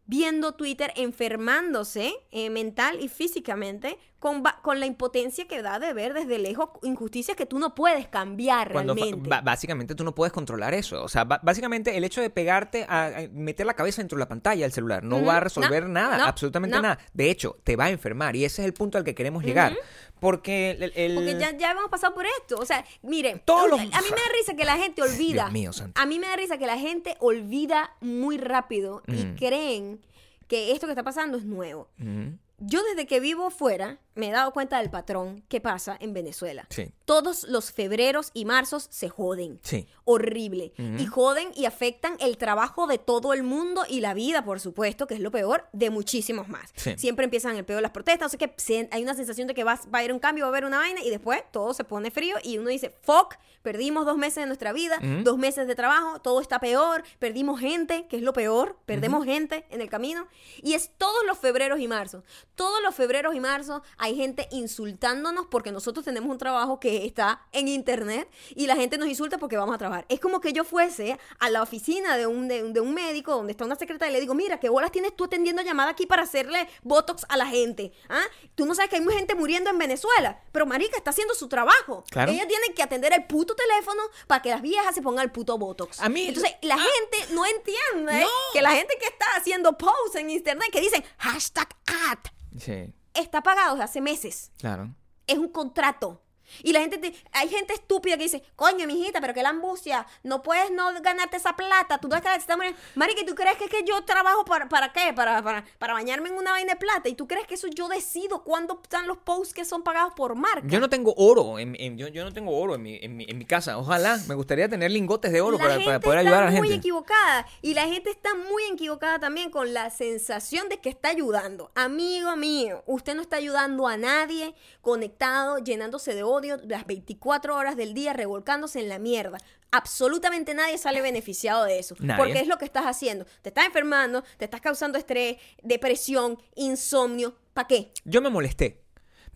viendo 0.08 0.52
Twitter 0.52 0.90
enfermándose 0.96 2.12
eh, 2.32 2.50
mental 2.50 2.98
y 3.00 3.08
físicamente 3.08 3.98
con, 4.18 4.42
con 4.62 4.80
la 4.80 4.86
impotencia 4.86 5.46
que 5.46 5.62
da 5.62 5.78
de 5.78 5.92
ver 5.92 6.12
desde 6.12 6.38
lejos 6.38 6.70
injusticias 6.82 7.36
que 7.36 7.46
tú 7.46 7.58
no 7.60 7.74
puedes 7.76 8.08
cambiar 8.08 8.72
Cuando 8.72 8.94
realmente. 8.94 9.28
básicamente 9.44 9.94
tú 9.94 10.02
no 10.02 10.14
puedes 10.14 10.32
controlar 10.32 10.74
eso. 10.74 11.04
O 11.04 11.08
sea, 11.08 11.24
básicamente 11.24 11.96
el 11.96 12.02
hecho 12.02 12.20
de 12.20 12.30
pegarte 12.30 12.84
a, 12.88 13.06
a 13.06 13.10
meter 13.32 13.64
la 13.66 13.74
cabeza 13.74 14.00
dentro 14.02 14.16
de 14.16 14.20
la 14.20 14.28
pantalla 14.28 14.62
del 14.64 14.72
celular 14.72 15.04
no 15.04 15.22
va 15.24 15.36
a 15.36 15.40
resolver 15.40 15.84
No, 15.84 15.90
nada, 15.90 16.18
no, 16.18 16.24
absolutamente 16.24 16.74
no. 16.76 16.82
nada. 16.82 16.98
De 17.12 17.30
hecho, 17.30 17.58
te 17.62 17.76
va 17.76 17.84
a 17.84 17.90
enfermar 17.90 18.34
y 18.34 18.44
ese 18.44 18.62
es 18.62 18.66
el 18.66 18.72
punto 18.74 18.98
al 18.98 19.04
que 19.04 19.14
queremos 19.14 19.44
llegar. 19.44 19.76
Porque 20.20 20.72
el, 20.72 20.92
el- 20.94 21.14
Porque 21.14 21.36
ya, 21.38 21.56
ya 21.56 21.70
hemos 21.72 21.88
pasado 21.88 22.14
por 22.14 22.26
esto. 22.26 22.56
O 22.56 22.64
sea, 22.66 22.84
miren, 23.02 23.40
Todos 23.44 23.64
a, 23.64 23.68
los- 23.68 23.80
a 23.80 24.00
mí 24.02 24.06
me 24.10 24.16
da 24.16 24.32
risa 24.38 24.54
que 24.56 24.64
la 24.64 24.76
gente 24.76 25.02
olvida. 25.02 25.42
Dios 25.44 25.52
mío, 25.52 25.72
santo. 25.72 26.00
A 26.00 26.06
mí 26.06 26.18
me 26.18 26.26
da 26.26 26.36
risa 26.36 26.58
que 26.58 26.66
la 26.66 26.78
gente 26.78 27.16
olvida 27.20 27.94
muy 28.00 28.38
rápido 28.38 29.02
y 29.06 29.24
Mm. 29.24 29.36
creen 29.36 30.00
que 30.46 30.72
esto 30.72 30.86
que 30.86 30.92
está 30.92 31.02
pasando 31.02 31.36
es 31.38 31.44
nuevo. 31.44 31.88
Ujú. 32.00 32.36
Yo 32.60 32.82
desde 32.82 33.06
que 33.06 33.20
vivo 33.20 33.50
fuera 33.50 33.98
me 34.18 34.28
he 34.28 34.32
dado 34.32 34.52
cuenta 34.52 34.78
del 34.78 34.90
patrón 34.90 35.44
que 35.48 35.60
pasa 35.60 35.96
en 36.00 36.12
Venezuela. 36.12 36.66
Sí. 36.70 36.90
Todos 37.04 37.44
los 37.44 37.72
febreros 37.72 38.30
y 38.34 38.44
marzos 38.44 38.88
se 38.90 39.08
joden. 39.08 39.60
Sí. 39.62 39.86
Horrible. 40.04 40.72
Ujú. 40.78 40.98
Y 41.02 41.06
joden 41.06 41.48
y 41.54 41.64
afectan 41.66 42.16
el 42.20 42.36
trabajo 42.36 42.86
de 42.86 42.98
todo 42.98 43.32
el 43.32 43.42
mundo 43.42 43.84
y 43.88 44.00
la 44.00 44.14
vida, 44.14 44.44
por 44.44 44.58
supuesto, 44.60 45.06
que 45.06 45.14
es 45.14 45.20
lo 45.20 45.30
peor, 45.30 45.66
de 45.72 45.90
muchísimos 45.90 46.48
más. 46.48 46.70
Sí. 46.74 46.94
Siempre 46.98 47.24
empiezan 47.24 47.56
el 47.56 47.64
peor 47.64 47.80
las 47.80 47.92
protestas, 47.92 48.26
no 48.26 48.28
sé 48.28 48.38
qué, 48.38 48.52
se- 48.56 48.88
hay 48.90 49.02
una 49.02 49.14
sensación 49.14 49.46
de 49.46 49.54
que 49.54 49.64
va, 49.64 49.74
va 49.76 49.98
a 49.98 49.98
haber 50.00 50.12
un 50.12 50.18
cambio, 50.18 50.44
va 50.44 50.48
a 50.48 50.50
haber 50.50 50.64
una 50.64 50.78
vaina 50.78 51.00
y 51.02 51.10
después 51.10 51.42
todo 51.52 51.72
se 51.74 51.84
pone 51.84 52.10
frío 52.10 52.36
y 52.42 52.58
uno 52.58 52.70
dice, 52.70 52.94
fuck, 53.02 53.36
perdimos 53.62 54.04
dos 54.06 54.16
meses 54.16 54.36
de 54.42 54.46
nuestra 54.46 54.72
vida, 54.72 54.96
Ujú. 54.98 55.22
dos 55.24 55.38
meses 55.38 55.66
de 55.68 55.74
trabajo, 55.74 56.20
todo 56.20 56.40
está 56.40 56.58
peor, 56.58 57.04
perdimos 57.18 57.60
gente, 57.60 58.06
que 58.08 58.16
es 58.16 58.22
lo 58.22 58.32
peor, 58.32 58.78
perdemos 58.86 59.24
gente 59.24 59.66
en 59.70 59.80
el 59.80 59.88
camino. 59.88 60.26
Y 60.62 60.74
es 60.74 60.90
todos 60.96 61.24
los 61.26 61.38
febreros 61.38 61.78
y 61.80 61.86
marzos. 61.88 62.24
Todos 62.54 62.82
los 62.82 62.94
febreros 62.94 63.34
y 63.34 63.40
marzos 63.40 63.82
hay 63.98 64.07
gente 64.14 64.48
insultándonos 64.50 65.46
porque 65.46 65.72
nosotros 65.72 66.04
tenemos 66.04 66.30
un 66.30 66.38
trabajo 66.38 66.78
que 66.80 67.04
está 67.06 67.42
en 67.52 67.68
internet 67.68 68.28
y 68.54 68.66
la 68.66 68.76
gente 68.76 68.98
nos 68.98 69.08
insulta 69.08 69.38
porque 69.38 69.56
vamos 69.56 69.74
a 69.74 69.78
trabajar. 69.78 70.04
Es 70.08 70.20
como 70.20 70.40
que 70.40 70.52
yo 70.52 70.64
fuese 70.64 71.18
a 71.38 71.50
la 71.50 71.62
oficina 71.62 72.16
de 72.16 72.26
un, 72.26 72.48
de, 72.48 72.62
un- 72.64 72.72
de 72.72 72.80
un 72.80 72.94
médico 72.94 73.32
donde 73.34 73.52
está 73.52 73.64
una 73.64 73.76
secretaria 73.76 74.10
y 74.10 74.14
le 74.14 74.20
digo, 74.20 74.34
mira, 74.34 74.58
¿qué 74.60 74.68
bolas 74.68 74.92
tienes 74.92 75.14
tú 75.16 75.24
atendiendo 75.24 75.62
llamada 75.62 75.90
aquí 75.90 76.06
para 76.06 76.22
hacerle 76.22 76.68
botox 76.82 77.26
a 77.28 77.36
la 77.36 77.46
gente? 77.46 77.92
¿Ah? 78.08 78.22
Tú 78.54 78.66
no 78.66 78.74
sabes 78.74 78.90
que 78.90 78.96
hay 78.96 79.02
mucha 79.02 79.16
gente 79.18 79.34
muriendo 79.34 79.70
en 79.70 79.78
Venezuela, 79.78 80.40
pero 80.52 80.66
Marica 80.66 80.96
está 80.96 81.10
haciendo 81.10 81.34
su 81.34 81.48
trabajo. 81.48 82.04
Claro. 82.10 82.32
Ella 82.32 82.46
tiene 82.46 82.74
que 82.74 82.82
atender 82.82 83.12
el 83.12 83.24
puto 83.26 83.54
teléfono 83.54 84.02
para 84.26 84.42
que 84.42 84.50
las 84.50 84.62
viejas 84.62 84.94
se 84.94 85.02
pongan 85.02 85.24
el 85.24 85.30
puto 85.32 85.58
botox. 85.58 86.00
A 86.00 86.08
mí- 86.08 86.28
Entonces, 86.28 86.52
la 86.62 86.78
gente 86.78 87.32
no 87.34 87.44
entiende 87.46 88.20
No. 88.20 88.28
que 88.52 88.62
la 88.62 88.70
gente 88.72 88.94
que 89.00 89.06
está 89.06 89.26
haciendo 89.36 89.76
posts 89.78 90.16
en 90.16 90.30
internet 90.30 90.68
que 90.72 90.80
dicen 90.80 91.04
hashtag 91.18 91.68
ad 91.86 92.18
Sí. 92.58 92.92
Está 93.22 93.42
pagado 93.42 93.72
desde 93.74 93.84
hace 93.84 94.00
meses. 94.00 94.52
Claro. 94.58 94.94
Es 95.26 95.38
un 95.38 95.48
contrato. 95.48 96.22
Y 96.62 96.72
la 96.72 96.80
gente, 96.80 96.98
te- 96.98 97.14
hay 97.32 97.48
gente 97.48 97.74
estúpida 97.74 98.16
que 98.16 98.24
dice, 98.24 98.42
coño, 98.56 98.86
mijita, 98.86 99.20
pero 99.20 99.34
que 99.34 99.42
la 99.42 99.50
ambucia, 99.50 100.06
no 100.22 100.42
puedes 100.42 100.70
no 100.70 100.88
ganarte 101.02 101.36
esa 101.36 101.54
plata, 101.56 101.98
tú 101.98 102.08
no 102.08 102.16
la 102.18 102.34
estás 102.36 102.56
muriendo. 102.56 102.78
Marica, 102.94 103.20
¿y 103.22 103.26
tú 103.26 103.34
crees 103.34 103.56
que, 103.56 103.64
es 103.64 103.70
que 103.70 103.84
yo 103.84 104.02
trabajo 104.04 104.44
para, 104.44 104.68
para 104.68 104.92
qué? 104.92 105.12
Para, 105.14 105.42
para, 105.42 105.64
para 105.78 105.92
bañarme 105.94 106.28
en 106.28 106.36
una 106.36 106.52
vaina 106.52 106.74
de 106.74 106.78
plata. 106.78 107.08
¿Y 107.08 107.14
tú 107.14 107.26
crees 107.26 107.46
que 107.46 107.54
eso 107.54 107.68
yo 107.68 107.88
decido 107.88 108.42
cuándo 108.44 108.80
están 108.82 109.06
los 109.06 109.18
posts 109.18 109.54
que 109.54 109.64
son 109.64 109.82
pagados 109.82 110.12
por 110.14 110.34
marca? 110.34 110.66
Yo 110.66 110.80
no 110.80 110.88
tengo 110.88 111.14
oro, 111.16 111.58
en, 111.58 111.76
en- 111.80 111.96
yo, 111.98 112.08
yo 112.08 112.24
no 112.24 112.32
tengo 112.32 112.58
oro 112.58 112.74
en 112.74 112.82
mi, 112.82 112.98
en, 113.02 113.16
mi, 113.16 113.24
en 113.28 113.38
mi 113.38 113.44
casa. 113.44 113.78
Ojalá, 113.78 114.18
me 114.28 114.34
gustaría 114.34 114.68
tener 114.68 114.90
lingotes 114.90 115.32
de 115.32 115.40
oro 115.40 115.56
la 115.58 115.64
para, 115.64 115.72
gente 115.74 115.86
para 115.86 116.00
poder 116.00 116.18
está 116.20 116.28
ayudar 116.30 116.42
a 116.42 116.50
la 116.50 116.58
muy 116.58 116.68
gente. 116.68 116.78
equivocada 116.80 117.46
y 117.62 117.74
la 117.74 117.86
gente 117.86 118.10
está 118.10 118.34
muy 118.34 118.62
equivocada 118.72 119.18
también 119.18 119.50
con 119.50 119.72
la 119.74 119.90
sensación 119.90 120.68
de 120.68 120.78
que 120.78 120.88
está 120.88 121.08
ayudando. 121.08 121.70
Amigo 121.74 122.36
mío, 122.36 122.82
usted 122.86 123.14
no 123.14 123.22
está 123.22 123.36
ayudando 123.36 123.86
a 123.86 123.96
nadie 123.96 124.54
conectado, 124.80 125.58
llenándose 125.58 126.14
de 126.14 126.22
odio 126.38 126.56
las 126.64 126.86
24 126.86 127.54
horas 127.54 127.76
del 127.76 127.94
día, 127.94 128.12
revolcándose 128.12 128.80
en 128.80 128.88
la 128.88 128.98
mierda. 128.98 129.38
Absolutamente 129.70 130.54
nadie 130.54 130.78
sale 130.78 131.02
beneficiado 131.02 131.64
de 131.64 131.78
eso. 131.78 131.94
Nadie. 132.00 132.24
Porque 132.24 132.40
es 132.40 132.48
lo 132.48 132.58
que 132.58 132.64
estás 132.64 132.84
haciendo. 132.84 133.26
Te 133.42 133.50
estás 133.50 133.66
enfermando, 133.66 134.24
te 134.38 134.46
estás 134.46 134.60
causando 134.60 134.98
estrés, 134.98 135.36
depresión, 135.62 136.38
insomnio. 136.56 137.36
¿Para 137.52 137.68
qué? 137.68 137.92
Yo 138.04 138.22
me 138.22 138.30
molesté. 138.30 138.82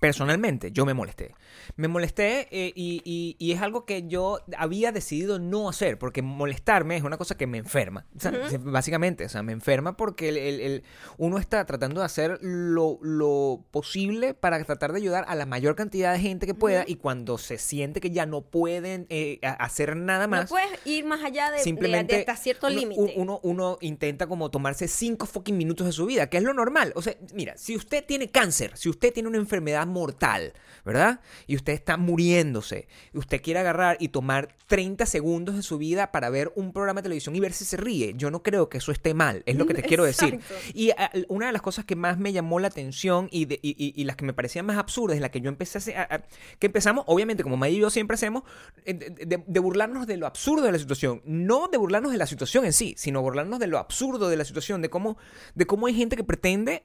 Personalmente, 0.00 0.72
yo 0.72 0.84
me 0.84 0.94
molesté. 0.94 1.34
Me 1.76 1.88
molesté 1.88 2.48
eh, 2.50 2.72
y, 2.74 3.00
y- 3.04 3.36
y 3.38 3.52
es 3.52 3.62
algo 3.62 3.84
que 3.86 4.06
yo 4.06 4.40
había 4.56 4.92
decidido 4.92 5.38
no 5.38 5.68
hacer, 5.68 5.98
porque 5.98 6.22
molestarme 6.22 6.96
es 6.96 7.02
una 7.02 7.16
cosa 7.16 7.36
que 7.36 7.46
me 7.46 7.58
enferma. 7.58 8.06
O 8.16 8.20
sea, 8.20 8.32
Básicamente, 8.60 9.24
o 9.24 9.28
sea, 9.28 9.42
me 9.42 9.52
enferma 9.52 9.96
porque 9.96 10.28
el- 10.28 10.36
el- 10.36 10.60
el- 10.60 10.82
uno 11.18 11.38
está 11.38 11.64
tratando 11.64 12.00
de 12.00 12.06
hacer 12.06 12.38
lo, 12.42 12.98
lo 13.02 13.64
posible 13.70 14.34
para 14.34 14.62
tratar 14.64 14.92
de 14.92 14.98
ayudar 14.98 15.24
a 15.28 15.34
la 15.34 15.46
mayor 15.46 15.74
cantidad 15.74 16.12
de 16.12 16.18
gente 16.20 16.46
que 16.46 16.54
pueda 16.54 16.84
y 16.86 16.96
cuando 16.96 17.38
se 17.38 17.58
siente 17.58 18.00
que 18.00 18.10
ya 18.10 18.26
no 18.26 18.42
pueden 18.42 19.06
eh, 19.08 19.38
hacer 19.42 19.96
nada 19.96 20.26
más. 20.26 20.42
No 20.42 20.48
puedes 20.48 20.86
ir 20.86 21.04
más 21.04 21.22
allá 21.24 21.50
de, 21.50 21.58
Simplemente 21.60 22.14
de 22.16 22.20
hasta 22.20 22.36
cierto 22.36 22.66
uno- 22.66 22.76
límite. 22.76 23.14
Uno, 23.16 23.40
uno 23.42 23.78
intenta 23.80 24.26
como 24.26 24.50
tomarse 24.50 24.88
cinco 24.88 25.26
fucking 25.26 25.56
minutos 25.56 25.86
de 25.86 25.92
su 25.92 26.06
vida, 26.06 26.28
que 26.28 26.36
es 26.36 26.42
lo 26.42 26.52
normal. 26.54 26.92
O 26.96 27.02
sea, 27.02 27.14
mira, 27.34 27.56
si 27.56 27.76
usted 27.76 28.04
tiene 28.04 28.28
cáncer, 28.30 28.76
si 28.76 28.88
usted 28.88 29.12
tiene 29.12 29.28
una 29.28 29.38
enfermedad 29.38 29.86
mortal, 29.86 30.52
¿verdad? 30.84 31.20
Y 31.46 31.56
usted 31.56 31.61
está 31.70 31.96
muriéndose, 31.96 32.88
y 33.14 33.18
usted 33.18 33.40
quiere 33.40 33.60
agarrar 33.60 33.96
y 34.00 34.08
tomar 34.08 34.56
30 34.66 35.06
segundos 35.06 35.54
de 35.54 35.62
su 35.62 35.78
vida 35.78 36.10
para 36.10 36.30
ver 36.30 36.50
un 36.56 36.72
programa 36.72 37.00
de 37.00 37.04
televisión 37.04 37.36
y 37.36 37.40
ver 37.40 37.52
si 37.52 37.64
se 37.64 37.76
ríe, 37.76 38.14
yo 38.16 38.30
no 38.32 38.42
creo 38.42 38.68
que 38.68 38.78
eso 38.78 38.90
esté 38.90 39.14
mal, 39.14 39.44
es 39.46 39.54
lo 39.56 39.66
que 39.66 39.74
te 39.74 39.82
quiero 39.82 40.02
decir. 40.04 40.40
Y 40.74 40.90
ah, 40.90 41.12
una 41.28 41.46
de 41.46 41.52
las 41.52 41.62
cosas 41.62 41.84
que 41.84 41.94
más 41.94 42.18
me 42.18 42.32
llamó 42.32 42.58
la 42.58 42.68
atención 42.68 43.28
y, 43.30 43.44
de- 43.44 43.60
y- 43.62 43.76
y- 43.78 43.92
y 44.00 44.04
las 44.04 44.16
que 44.16 44.24
me 44.24 44.32
parecían 44.32 44.66
más 44.66 44.78
absurdas, 44.78 45.16
en 45.16 45.22
la 45.22 45.30
que 45.30 45.40
yo 45.40 45.48
empecé 45.50 45.96
a, 45.96 46.24
que 46.58 46.66
empezamos, 46.66 47.04
obviamente, 47.06 47.42
como 47.42 47.56
May 47.58 47.76
y 47.76 47.80
yo 47.80 47.90
siempre 47.90 48.14
hacemos, 48.14 48.42
eh, 48.86 48.94
de, 48.94 49.10
de- 49.26 49.44
de 49.46 49.60
burlarnos 49.60 50.06
de 50.06 50.16
lo 50.16 50.26
absurdo 50.26 50.64
de 50.64 50.72
la 50.72 50.78
situación. 50.78 51.20
No 51.26 51.68
de 51.68 51.76
burlarnos 51.76 52.10
de 52.10 52.18
la 52.18 52.26
situación 52.26 52.64
en 52.64 52.72
sí, 52.72 52.94
sino 52.96 53.20
burlarnos 53.20 53.58
de 53.58 53.66
lo 53.66 53.78
absurdo 53.78 54.28
de 54.30 54.36
la 54.36 54.44
situación, 54.46 54.80
de 54.80 54.88
cómo, 54.88 55.18
de 55.54 55.66
cómo 55.66 55.86
hay 55.86 55.94
gente 55.94 56.16
que 56.16 56.24
pretende 56.24 56.84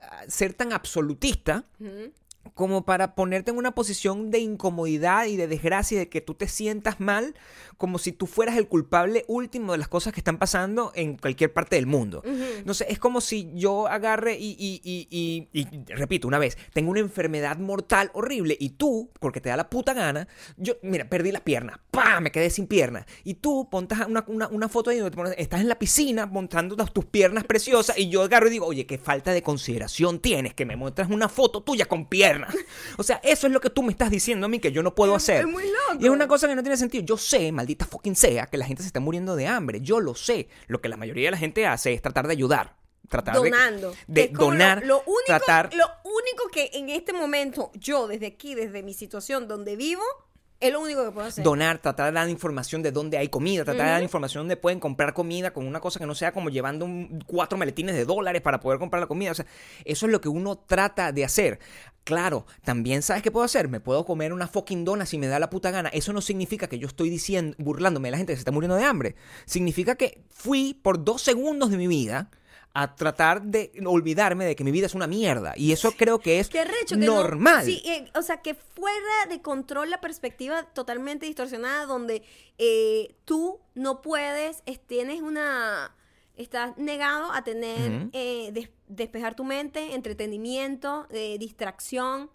ah, 0.00 0.22
ser 0.28 0.54
tan 0.54 0.72
absolutista. 0.72 1.64
Como 2.54 2.84
para 2.84 3.14
ponerte 3.14 3.50
en 3.50 3.56
una 3.58 3.74
posición 3.74 4.30
de 4.30 4.38
incomodidad 4.38 5.26
y 5.26 5.36
de 5.36 5.48
desgracia 5.48 5.96
y 5.96 5.98
de 5.98 6.08
que 6.08 6.20
tú 6.20 6.34
te 6.34 6.48
sientas 6.48 7.00
mal, 7.00 7.34
como 7.76 7.98
si 7.98 8.12
tú 8.12 8.26
fueras 8.26 8.56
el 8.56 8.68
culpable 8.68 9.24
último 9.28 9.72
de 9.72 9.78
las 9.78 9.88
cosas 9.88 10.12
que 10.12 10.20
están 10.20 10.38
pasando 10.38 10.92
en 10.94 11.16
cualquier 11.16 11.52
parte 11.52 11.76
del 11.76 11.86
mundo. 11.86 12.22
No 12.64 12.74
sé, 12.74 12.86
es 12.88 12.98
como 12.98 13.20
si 13.20 13.50
yo 13.54 13.86
agarre 13.88 14.36
y, 14.38 14.56
y- 14.58 14.80
y- 15.10 15.48
y- 15.52 15.94
repito 15.94 16.26
una 16.28 16.38
vez, 16.38 16.56
tengo 16.72 16.90
una 16.90 17.00
enfermedad 17.00 17.58
mortal 17.58 18.10
horrible 18.14 18.56
y 18.58 18.70
tú, 18.70 19.10
porque 19.20 19.40
te 19.40 19.48
da 19.48 19.56
la 19.56 19.68
puta 19.70 19.92
gana, 19.94 20.28
yo, 20.56 20.74
mira, 20.82 21.08
perdí 21.08 21.32
las 21.32 21.42
piernas, 21.42 21.78
¡pah! 21.90 22.20
Me 22.20 22.32
quedé 22.32 22.50
sin 22.50 22.66
piernas. 22.66 23.04
Y 23.24 23.34
tú 23.34 23.68
pontas 23.70 24.06
una, 24.08 24.24
una, 24.28 24.48
una 24.48 24.68
foto 24.68 24.90
ahí 24.90 24.98
donde 24.98 25.10
te 25.10 25.16
pones- 25.22 25.34
estás 25.38 25.60
en 25.60 25.68
la 25.68 25.78
piscina 25.78 26.26
montando 26.26 26.76
tus 26.86 27.04
piernas 27.04 27.44
preciosas 27.44 27.98
y 27.98 28.08
yo 28.08 28.22
agarro 28.22 28.46
y 28.48 28.50
digo, 28.50 28.66
oye, 28.66 28.86
qué 28.86 28.98
falta 28.98 29.32
de 29.32 29.42
consideración 29.42 30.20
tienes 30.20 30.54
que 30.54 30.64
me 30.64 30.76
muestras 30.76 31.10
una 31.10 31.28
foto 31.28 31.62
tuya 31.62 31.86
con 31.86 32.06
piernas. 32.06 32.35
O 32.98 33.02
sea, 33.02 33.20
eso 33.22 33.46
es 33.46 33.52
lo 33.52 33.60
que 33.60 33.70
tú 33.70 33.82
me 33.82 33.92
estás 33.92 34.10
diciendo 34.10 34.46
a 34.46 34.48
mí 34.48 34.58
que 34.58 34.72
yo 34.72 34.82
no 34.82 34.94
puedo 34.94 35.14
hacer. 35.14 35.40
es 35.40 35.46
muy 35.46 35.64
loco. 35.64 35.98
Y 36.00 36.04
es 36.04 36.10
una 36.10 36.26
cosa 36.28 36.48
que 36.48 36.54
no 36.54 36.62
tiene 36.62 36.76
sentido. 36.76 37.04
Yo 37.04 37.16
sé, 37.16 37.50
maldita 37.52 37.84
fucking 37.86 38.16
sea, 38.16 38.46
que 38.46 38.56
la 38.56 38.66
gente 38.66 38.82
se 38.82 38.88
está 38.88 39.00
muriendo 39.00 39.36
de 39.36 39.46
hambre. 39.46 39.80
Yo 39.80 40.00
lo 40.00 40.14
sé. 40.14 40.48
Lo 40.66 40.80
que 40.80 40.88
la 40.88 40.96
mayoría 40.96 41.26
de 41.26 41.30
la 41.32 41.38
gente 41.38 41.66
hace 41.66 41.92
es 41.94 42.02
tratar 42.02 42.26
de 42.26 42.32
ayudar. 42.32 42.76
Tratar 43.08 43.34
de- 43.40 43.50
donando. 43.50 43.94
De, 44.08 44.30
lo- 44.32 44.38
donar. 44.38 44.84
Lo, 44.84 44.98
único, 45.02 45.22
tratar. 45.26 45.70
lo 45.74 45.84
único 46.04 46.48
que 46.52 46.70
en 46.74 46.90
este 46.90 47.12
momento, 47.12 47.70
yo 47.74 48.08
desde 48.08 48.26
aquí, 48.26 48.54
desde 48.56 48.82
mi 48.82 48.94
situación 48.94 49.46
donde 49.46 49.76
vivo, 49.76 50.02
es 50.58 50.72
lo 50.72 50.80
único 50.80 51.04
que 51.04 51.10
puedo 51.12 51.26
hacer. 51.28 51.44
donar, 51.44 51.78
tratar 51.82 52.06
de 52.06 52.12
dar 52.18 52.28
información 52.30 52.82
de 52.82 52.90
dónde 52.90 53.18
hay 53.18 53.28
comida, 53.28 53.62
tratar 53.62 53.84
de 53.84 53.92
dar 53.92 54.02
información 54.02 54.40
de 54.40 54.42
dónde 54.44 54.56
pueden 54.56 54.80
comprar 54.80 55.12
comida 55.12 55.52
con 55.52 55.66
una 55.66 55.80
cosa 55.80 56.00
que 56.00 56.06
no 56.06 56.14
sea 56.14 56.32
como 56.32 56.48
llevando 56.48 56.84
un- 56.86 57.22
cuatro 57.26 57.58
maletines 57.58 57.94
de 57.94 58.06
dólares 58.06 58.40
para 58.42 58.58
poder 58.58 58.78
comprar 58.78 59.00
la 59.02 59.06
comida. 59.06 59.32
O 59.32 59.34
sea, 59.34 59.44
eso 59.84 60.06
es 60.06 60.12
lo 60.12 60.20
que 60.20 60.30
uno 60.30 60.56
trata 60.58 61.12
de 61.12 61.24
hacer. 61.26 61.60
Claro, 62.06 62.46
también 62.64 63.02
sabes 63.02 63.22
qué 63.24 63.32
puedo 63.32 63.44
hacer. 63.44 63.68
Me 63.68 63.80
puedo 63.80 64.04
comer 64.06 64.32
una 64.32 64.46
fucking 64.46 64.84
dona 64.84 65.04
si 65.06 65.18
me 65.18 65.26
da 65.26 65.40
la 65.40 65.50
puta 65.50 65.72
gana. 65.72 65.88
Eso 65.88 66.12
no 66.12 66.20
significa 66.20 66.68
que 66.68 66.78
yo 66.78 66.86
estoy 66.86 67.10
diciendo, 67.10 67.56
burlándome 67.58 68.06
de 68.06 68.12
la 68.12 68.16
gente 68.18 68.32
que 68.32 68.36
se 68.36 68.42
está 68.42 68.52
muriendo 68.52 68.76
de 68.76 68.84
hambre. 68.84 69.16
Significa 69.44 69.96
que 69.96 70.22
fui 70.30 70.72
por 70.74 71.02
dos 71.02 71.20
segundos 71.22 71.70
de 71.72 71.76
mi 71.78 71.88
vida 71.88 72.30
a 72.74 72.94
tratar 72.94 73.42
de 73.42 73.72
olvidarme 73.84 74.44
de 74.44 74.54
que 74.54 74.62
mi 74.62 74.70
vida 74.70 74.86
es 74.86 74.94
una 74.94 75.08
mierda. 75.08 75.54
Y 75.56 75.72
eso 75.72 75.92
creo 75.96 76.20
que 76.20 76.38
es 76.38 76.48
Qué 76.48 76.62
recho, 76.64 76.94
que 76.96 77.06
no- 77.06 77.16
normal. 77.16 77.64
sí, 77.64 77.82
eh, 77.84 78.08
o 78.14 78.22
sea, 78.22 78.40
que 78.40 78.54
fuera 78.54 79.26
de 79.28 79.42
control 79.42 79.90
la 79.90 80.00
perspectiva 80.00 80.62
totalmente 80.74 81.26
distorsionada 81.26 81.86
donde 81.86 82.22
eh, 82.58 83.16
tú 83.24 83.58
no 83.74 84.00
puedes, 84.00 84.62
es- 84.66 84.78
tienes 84.86 85.22
una... 85.22 85.92
Estás 86.36 86.76
negado 86.76 87.32
a 87.32 87.42
tener, 87.44 88.10
eh, 88.12 88.50
des- 88.52 88.68
despejar 88.88 89.34
tu 89.34 89.44
mente, 89.44 89.94
entretenimiento, 89.94 91.06
eh, 91.10 91.36
distracción, 91.38 92.30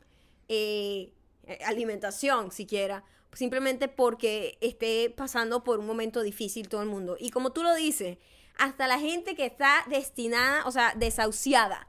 eh, 0.47 1.13
eh, 1.43 1.59
alimentación 1.65 2.51
siquiera, 2.51 3.03
simplemente 3.33 3.87
porque 3.87 4.57
esté 4.61 5.09
pasando 5.09 5.63
por 5.63 5.79
un 5.79 5.87
momento 5.87 6.21
difícil 6.21 6.69
todo 6.69 6.81
el 6.81 6.89
mundo. 6.89 7.15
Y 7.19 7.31
como 7.31 7.51
tú 7.51 7.63
lo 7.63 7.73
dices, 7.75 8.17
hasta 8.57 8.87
la 8.87 8.99
gente 8.99 9.35
que 9.35 9.45
está 9.45 9.85
destinada, 9.89 10.65
o 10.65 10.71
sea, 10.71 10.93
desahuciada, 10.95 11.87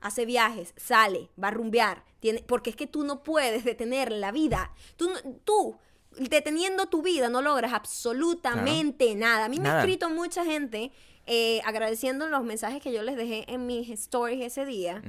hace 0.00 0.24
viajes, 0.24 0.74
sale, 0.76 1.30
va 1.42 1.48
a 1.48 1.50
rumbear, 1.52 2.04
tiene, 2.20 2.42
porque 2.46 2.70
es 2.70 2.76
que 2.76 2.86
tú 2.86 3.04
no 3.04 3.22
puedes 3.22 3.64
detener 3.64 4.12
la 4.12 4.30
vida. 4.30 4.72
Tú, 4.96 5.10
tú 5.44 5.76
deteniendo 6.18 6.86
tu 6.86 7.02
vida 7.02 7.28
no 7.28 7.42
logras 7.42 7.72
absolutamente 7.72 9.14
nada. 9.14 9.46
A 9.46 9.48
mí 9.48 9.58
me 9.58 9.68
ha 9.68 9.72
Nada. 9.72 9.82
escrito 9.82 10.10
mucha 10.10 10.44
gente 10.44 10.92
eh, 11.26 11.60
agradeciendo 11.64 12.28
los 12.28 12.42
mensajes 12.44 12.82
que 12.82 12.92
yo 12.92 13.02
les 13.02 13.16
dejé 13.16 13.44
en 13.52 13.66
mis 13.66 13.88
stories 13.90 14.40
ese 14.44 14.64
día. 14.64 15.02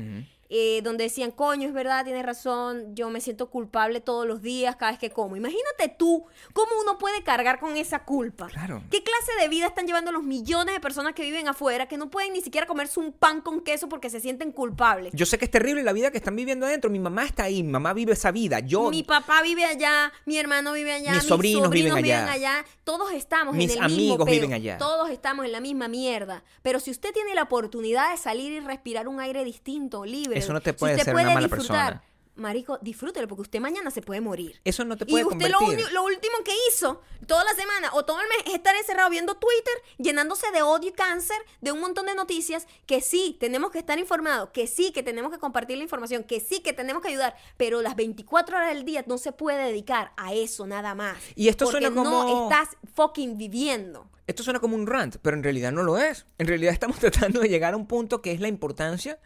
Eh, 0.55 0.81
donde 0.83 1.05
decían, 1.05 1.31
coño, 1.31 1.67
es 1.67 1.73
verdad, 1.73 2.03
tienes 2.05 2.23
razón, 2.23 2.95
yo 2.95 3.09
me 3.09 3.21
siento 3.21 3.49
culpable 3.49 4.01
todos 4.01 4.27
los 4.27 4.43
días, 4.43 4.75
cada 4.75 4.91
vez 4.91 4.99
que 4.99 5.09
como. 5.09 5.35
Imagínate 5.35 5.89
tú, 5.97 6.25
cómo 6.53 6.71
uno 6.79 6.99
puede 6.99 7.23
cargar 7.23 7.59
con 7.59 7.75
esa 7.75 8.03
culpa. 8.05 8.45
Claro. 8.49 8.83
¿Qué 8.91 9.01
clase 9.01 9.31
de 9.41 9.47
vida 9.49 9.65
están 9.65 9.87
llevando 9.87 10.11
los 10.11 10.21
millones 10.21 10.75
de 10.75 10.79
personas 10.79 11.13
que 11.15 11.23
viven 11.23 11.47
afuera 11.47 11.87
que 11.87 11.97
no 11.97 12.11
pueden 12.11 12.33
ni 12.33 12.41
siquiera 12.41 12.67
comerse 12.67 12.99
un 12.99 13.13
pan 13.13 13.41
con 13.41 13.61
queso 13.61 13.89
porque 13.89 14.11
se 14.11 14.19
sienten 14.19 14.51
culpables? 14.51 15.11
Yo 15.15 15.25
sé 15.25 15.39
que 15.39 15.45
es 15.45 15.51
terrible 15.51 15.81
la 15.81 15.91
vida 15.91 16.11
que 16.11 16.17
están 16.19 16.35
viviendo 16.35 16.67
adentro. 16.67 16.91
Mi 16.91 16.99
mamá 16.99 17.25
está 17.25 17.45
ahí, 17.45 17.63
mi 17.63 17.71
mamá 17.71 17.93
vive 17.93 18.13
esa 18.13 18.29
vida. 18.29 18.59
Yo, 18.59 18.91
mi 18.91 19.01
papá 19.01 19.41
vive 19.41 19.65
allá, 19.65 20.13
mi 20.27 20.37
hermano 20.37 20.73
vive 20.73 20.91
allá, 20.93 21.13
Mis 21.13 21.23
sobrinos 21.23 21.71
viven 21.71 21.93
allá. 21.93 22.31
allá. 22.31 22.65
Todos 22.83 23.11
estamos 23.11 23.55
Mis 23.55 23.75
en 23.75 23.81
el 23.81 23.89
mismo 23.89 23.95
amigos 23.95 24.25
peo. 24.25 24.33
viven 24.35 24.53
allá. 24.53 24.77
Todos 24.77 25.09
estamos 25.09 25.45
en 25.45 25.51
la 25.51 25.61
misma 25.61 25.87
mierda. 25.87 26.43
Pero 26.61 26.79
si 26.79 26.91
usted 26.91 27.11
tiene 27.11 27.33
la 27.33 27.41
oportunidad 27.41 28.11
de 28.11 28.17
salir 28.17 28.51
y 28.51 28.59
respirar 28.59 29.07
un 29.07 29.19
aire 29.19 29.43
distinto, 29.43 30.05
libre, 30.05 30.42
Eso 30.43 30.53
no 30.53 30.61
te 30.61 30.71
si 30.71 30.77
puede 30.77 30.93
usted 30.95 31.01
hacer 31.11 31.15
una 31.25 31.33
mala 31.33 31.47
persona. 31.47 32.03
Marico, 32.35 32.79
disfrútelo 32.81 33.27
porque 33.27 33.43
usted 33.43 33.59
mañana 33.59 33.91
se 33.91 34.01
puede 34.01 34.19
morir. 34.19 34.59
eso 34.63 34.83
no 34.83 34.97
te 34.97 35.03
Y 35.03 35.11
puede 35.11 35.23
usted 35.25 35.51
lo, 35.51 35.59
convertir. 35.59 35.85
uni- 35.85 35.93
lo 35.93 36.03
último 36.03 36.33
que 36.43 36.51
hizo 36.67 36.99
toda 37.27 37.43
la 37.43 37.53
semana 37.53 37.91
o 37.93 38.05
todo 38.05 38.19
el 38.21 38.27
mes 38.27 38.39
es 38.47 38.55
estar 38.55 38.75
encerrado 38.75 39.11
viendo 39.11 39.35
Twitter, 39.35 39.73
llenándose 39.99 40.49
de 40.51 40.63
odio 40.63 40.89
y 40.89 40.93
cáncer, 40.93 41.37
de 41.61 41.71
un 41.71 41.79
montón 41.79 42.07
de 42.07 42.15
noticias, 42.15 42.65
que 42.87 43.01
sí, 43.01 43.37
tenemos 43.39 43.69
que 43.69 43.77
estar 43.77 43.99
informados, 43.99 44.49
que 44.49 44.65
sí, 44.65 44.91
que 44.91 45.03
tenemos 45.03 45.31
que 45.31 45.37
compartir 45.37 45.77
la 45.77 45.83
información, 45.83 46.23
que 46.23 46.39
sí, 46.39 46.61
que 46.61 46.73
tenemos 46.73 47.03
que 47.03 47.09
ayudar, 47.09 47.35
pero 47.55 47.83
las 47.83 47.95
24 47.95 48.57
horas 48.57 48.69
del 48.73 48.83
día 48.83 49.03
no 49.05 49.19
se 49.19 49.31
puede 49.31 49.65
dedicar 49.65 50.11
a 50.17 50.33
eso 50.33 50.65
nada 50.65 50.95
más. 50.95 51.17
Y 51.35 51.49
esto 51.49 51.65
porque 51.65 51.81
suena 51.81 51.95
como- 51.95 52.23
no 52.23 52.49
estás 52.49 52.75
fucking 52.95 53.37
viviendo. 53.37 54.09
Esto 54.25 54.41
suena 54.41 54.59
como 54.59 54.75
un 54.75 54.87
rant, 54.87 55.17
pero 55.21 55.37
en 55.37 55.43
realidad 55.43 55.71
no 55.71 55.83
lo 55.83 55.99
es. 55.99 56.25
En 56.39 56.47
realidad 56.47 56.73
estamos 56.73 56.97
tratando 57.31 57.41
de 57.41 57.49
llegar 57.49 57.75
a 57.75 57.77
un 57.77 57.85
punto 57.85 58.23
que 58.23 58.31
es 58.31 58.39
la 58.39 58.47
importancia 58.47 59.19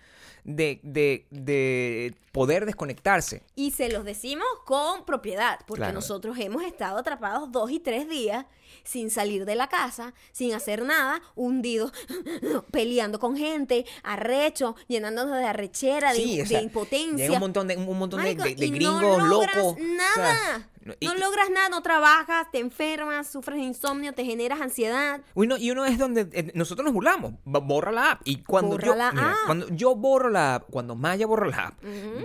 de, 0.47 0.79
de- 0.81 1.27
de 1.29 2.15
poder 2.31 2.65
desconectarse. 2.65 3.43
Y 3.55 3.71
se 3.71 3.89
los 3.89 4.03
decimos 4.05 4.47
con 4.65 5.05
propiedad, 5.05 5.59
porque 5.67 5.81
Claro. 5.81 5.93
nosotros 5.93 6.37
hemos 6.39 6.63
estado 6.63 6.97
atrapados 6.97 7.51
dos 7.51 7.69
y 7.69 7.79
tres 7.79 8.07
días 8.09 8.45
sin 8.83 9.11
salir 9.11 9.43
de 9.45 9.55
la 9.55 9.67
casa, 9.67 10.13
sin 10.31 10.53
hacer 10.53 10.83
nada, 10.83 11.21
hundidos, 11.35 11.91
peleando 12.71 13.19
con 13.19 13.35
gente, 13.35 13.85
arrecho, 14.03 14.75
llenándonos 14.87 15.37
de 15.37 15.45
arrechera, 15.45 16.13
de, 16.13 16.21
impotencia. 16.61 17.17
Llega 17.17 17.33
un 17.33 17.39
montón 17.39 17.67
de, 17.67 17.75
un 17.77 17.97
montón 17.99 18.21
de, 18.21 18.35
Marico, 18.35 18.43
de- 18.43 18.55
de 18.55 18.65
y 18.65 18.69
gringos 18.71 19.01
no 19.01 19.17
locos. 19.27 19.49
o 19.57 19.75
sea, 20.15 20.69
No- 20.87 21.13
no 21.13 21.19
logras 21.19 21.49
nada, 21.49 21.69
no 21.69 21.81
trabajas, 21.81 22.47
te 22.51 22.59
enfermas, 22.59 23.27
sufres 23.27 23.57
de 23.59 23.63
insomnio, 23.65 24.13
te 24.13 24.23
generas 24.25 24.61
ansiedad. 24.61 25.21
Uno, 25.33 25.57
y 25.57 25.71
uno 25.71 25.85
es 25.85 25.97
donde 25.97 26.27
eh, 26.31 26.51
nosotros 26.55 26.85
nos 26.85 26.93
burlamos. 26.93 27.33
Bo- 27.45 27.61
Borra 27.61 27.91
la 27.91 28.11
app. 28.11 28.21
Y 28.23 28.43
cuando 28.43 28.71
Borra 28.71 28.85
yo. 28.85 28.93
mira, 29.13 29.35
cuando 29.45 29.67
yo 29.69 29.95
borro 29.95 30.29
la 30.29 30.55
app, 30.55 30.69
cuando 30.69 30.95
Maya 30.95 31.27
borra 31.27 31.47
la 31.47 31.67
app, 31.67 31.73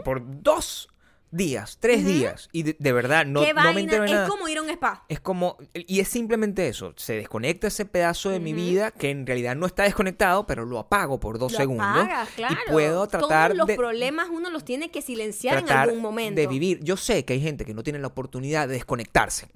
por 0.05 0.22
dos 0.42 0.88
días, 1.32 1.78
tres 1.80 2.04
días, 2.04 2.48
y 2.52 2.62
de, 2.62 2.76
de 2.78 2.92
verdad 2.92 3.26
no, 3.26 3.40
¿Qué 3.44 3.52
no 3.52 3.72
me 3.72 3.80
entero 3.80 4.04
es 4.04 4.28
como 4.28 4.46
ir 4.48 4.58
a 4.58 4.62
un 4.62 4.70
spa. 4.70 5.04
Es 5.08 5.18
como, 5.18 5.56
y 5.74 5.98
es 6.00 6.06
simplemente 6.08 6.68
eso, 6.68 6.92
se 6.96 7.14
desconecta 7.14 7.66
ese 7.66 7.84
pedazo 7.86 8.30
de 8.30 8.38
mi 8.38 8.52
vida 8.52 8.90
que 8.92 9.10
en 9.10 9.26
realidad 9.26 9.56
no 9.56 9.66
está 9.66 9.82
desconectado, 9.82 10.46
pero 10.46 10.64
lo 10.64 10.78
apago 10.78 11.18
por 11.18 11.38
dos 11.38 11.50
Lo 11.52 11.58
segundos 11.58 11.86
apagas, 11.86 12.28
claro. 12.36 12.54
y 12.68 12.70
puedo 12.70 13.06
tratar 13.08 13.48
Todos 13.52 13.58
los 13.58 13.66
de 13.66 13.76
problemas 13.76 14.28
uno 14.30 14.50
los 14.50 14.64
tiene 14.64 14.90
que 14.90 15.02
silenciar 15.02 15.58
en 15.58 15.70
algún 15.70 16.00
momento. 16.00 16.40
de 16.40 16.46
vivir. 16.46 16.80
Yo 16.84 16.96
sé 16.96 17.24
que 17.24 17.32
hay 17.32 17.40
gente 17.40 17.64
que 17.64 17.74
no 17.74 17.82
tiene 17.82 17.98
la 17.98 18.06
oportunidad 18.08 18.68
de 18.68 18.74
desconectarse. 18.74 19.48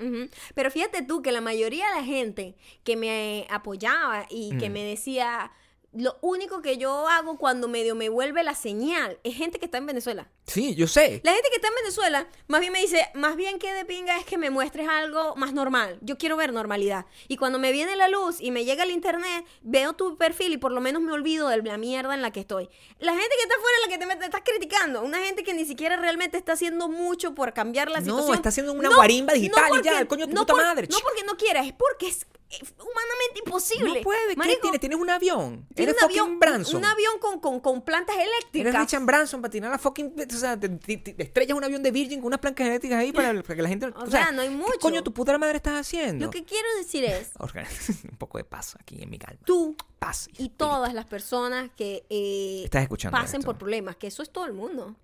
Pero 0.54 0.70
fíjate 0.70 1.02
tú 1.02 1.20
que 1.22 1.30
la 1.30 1.40
mayoría 1.42 1.86
de 1.90 2.00
la 2.00 2.04
gente 2.04 2.56
que 2.84 2.96
me 2.96 3.46
apoyaba 3.50 4.26
y 4.30 4.54
Mm. 4.54 4.58
que 4.58 4.70
me 4.70 4.82
decía, 4.84 5.52
lo 5.92 6.18
único 6.20 6.60
que 6.60 6.76
yo 6.76 7.08
hago 7.08 7.38
cuando 7.38 7.68
medio 7.68 7.94
me 7.94 8.08
vuelve 8.10 8.42
la 8.44 8.54
señal 8.54 9.18
es 9.24 9.34
gente 9.34 9.58
que 9.58 9.64
está 9.64 9.78
en 9.78 9.86
Venezuela. 9.86 10.28
Sí, 10.46 10.74
yo 10.74 10.86
sé. 10.86 11.20
La 11.24 11.32
gente 11.32 11.48
que 11.48 11.56
está 11.56 11.68
en 11.68 11.74
Venezuela, 11.76 12.28
más 12.48 12.60
bien 12.60 12.72
me 12.72 12.80
dice, 12.80 13.08
más 13.14 13.34
bien 13.34 13.58
que 13.58 13.72
de 13.72 13.84
pinga 13.84 14.18
es 14.18 14.26
que 14.26 14.36
me 14.38 14.50
muestres 14.50 14.86
algo 14.88 15.34
más 15.36 15.52
normal. 15.54 15.98
Yo 16.02 16.18
quiero 16.18 16.36
ver 16.36 16.52
normalidad. 16.52 17.06
Y 17.28 17.36
cuando 17.38 17.58
me 17.58 17.72
viene 17.72 17.96
la 17.96 18.08
luz 18.08 18.40
y 18.40 18.50
me 18.50 18.64
llega 18.64 18.84
el 18.84 18.90
internet, 18.90 19.44
veo 19.62 19.94
tu 19.94 20.16
perfil 20.18 20.52
y 20.52 20.58
por 20.58 20.70
lo 20.72 20.80
menos 20.82 21.00
me 21.02 21.12
olvido 21.12 21.48
de 21.48 21.62
la 21.62 21.78
mierda 21.78 22.14
en 22.14 22.20
la 22.22 22.30
que 22.30 22.40
estoy. 22.40 22.68
La 22.98 23.12
gente 23.12 23.28
que 23.36 23.42
está 23.42 23.54
afuera 23.54 23.76
es 23.82 23.86
la 23.86 23.92
que 23.94 23.98
te, 23.98 24.06
me- 24.06 24.16
te 24.16 24.24
estás 24.26 24.42
criticando. 24.44 25.02
Una 25.02 25.18
gente 25.18 25.42
que 25.44 25.54
ni 25.54 25.64
siquiera 25.64 25.96
realmente 25.96 26.36
está 26.36 26.52
haciendo 26.52 26.88
mucho 26.88 27.34
por 27.34 27.54
cambiar 27.54 27.90
la 27.90 28.00
No, 28.00 28.04
situación. 28.06 28.34
está 28.34 28.50
haciendo 28.50 28.72
una 28.74 28.94
guarimba 28.94 29.32
digital 29.32 29.70
y 29.80 29.82
ya, 29.82 29.98
el 30.00 30.06
coño 30.06 30.26
de 30.26 30.32
tu 30.32 30.34
no 30.34 30.42
puta 30.42 30.52
por- 30.52 30.62
madre. 30.62 30.88
No 30.90 30.98
porque 31.02 31.22
no 31.24 31.36
quiera, 31.38 31.60
es 31.64 31.72
porque 31.72 32.08
es 32.08 32.26
humanamente 32.48 33.40
imposible. 33.44 33.98
No 33.98 34.02
puede. 34.02 34.36
¿Qué 34.36 34.56
tienes? 34.62 34.80
Tienes 34.80 34.98
un 34.98 35.10
avión. 35.10 35.66
tiene 35.74 35.90
Eres 35.90 36.02
un 36.02 36.08
fucking 36.08 36.20
avión, 36.22 36.38
Branson. 36.38 36.76
un 36.76 36.84
avión 36.84 37.18
con, 37.20 37.40
con, 37.40 37.60
con 37.60 37.82
plantas 37.82 38.16
eléctricas. 38.16 38.72
Eres 38.74 38.80
Richard 38.80 39.04
Branson 39.04 39.40
para 39.42 39.50
tirar 39.50 39.70
la 39.70 39.78
fucking. 39.78 40.14
O 40.32 40.36
sea, 40.36 40.58
te, 40.58 40.68
te- 40.68 40.96
te 40.98 41.22
estrellas 41.22 41.56
un 41.56 41.64
avión 41.64 41.82
de 41.82 41.90
Virgin 41.90 42.20
con 42.20 42.28
unas 42.28 42.40
plancas 42.40 42.66
genéticas 42.66 42.98
ahí 43.00 43.12
para, 43.12 43.42
para 43.42 43.54
que 43.56 43.62
la 43.62 43.68
gente. 43.68 43.86
O 43.96 44.06
sea, 44.10 44.30
no 44.32 44.42
hay 44.42 44.50
mucho. 44.50 44.72
¿Qué 44.72 44.78
coño 44.78 45.02
tu 45.02 45.12
puta 45.12 45.36
madre 45.38 45.56
estás 45.56 45.80
haciendo? 45.80 46.24
Lo 46.26 46.30
que 46.30 46.44
quiero 46.44 46.66
decir 46.78 47.04
es, 47.04 47.32
un 48.10 48.16
poco 48.18 48.38
de 48.38 48.44
paz 48.44 48.76
aquí 48.80 49.02
en 49.02 49.10
mi 49.10 49.18
calma. 49.18 49.40
tú 49.44 49.76
Paz. 49.98 50.28
y 50.38 50.50
todas 50.50 50.92
las 50.94 51.06
personas 51.06 51.70
que 51.76 52.04
eh, 52.10 52.62
Estás 52.64 52.82
escuchando 52.82 53.16
pasen 53.18 53.40
esto. 53.40 53.46
por 53.50 53.58
problemas, 53.58 53.96
que 53.96 54.06
eso 54.06 54.22
es 54.22 54.30
todo 54.30 54.44
el 54.46 54.52
mundo. 54.52 54.94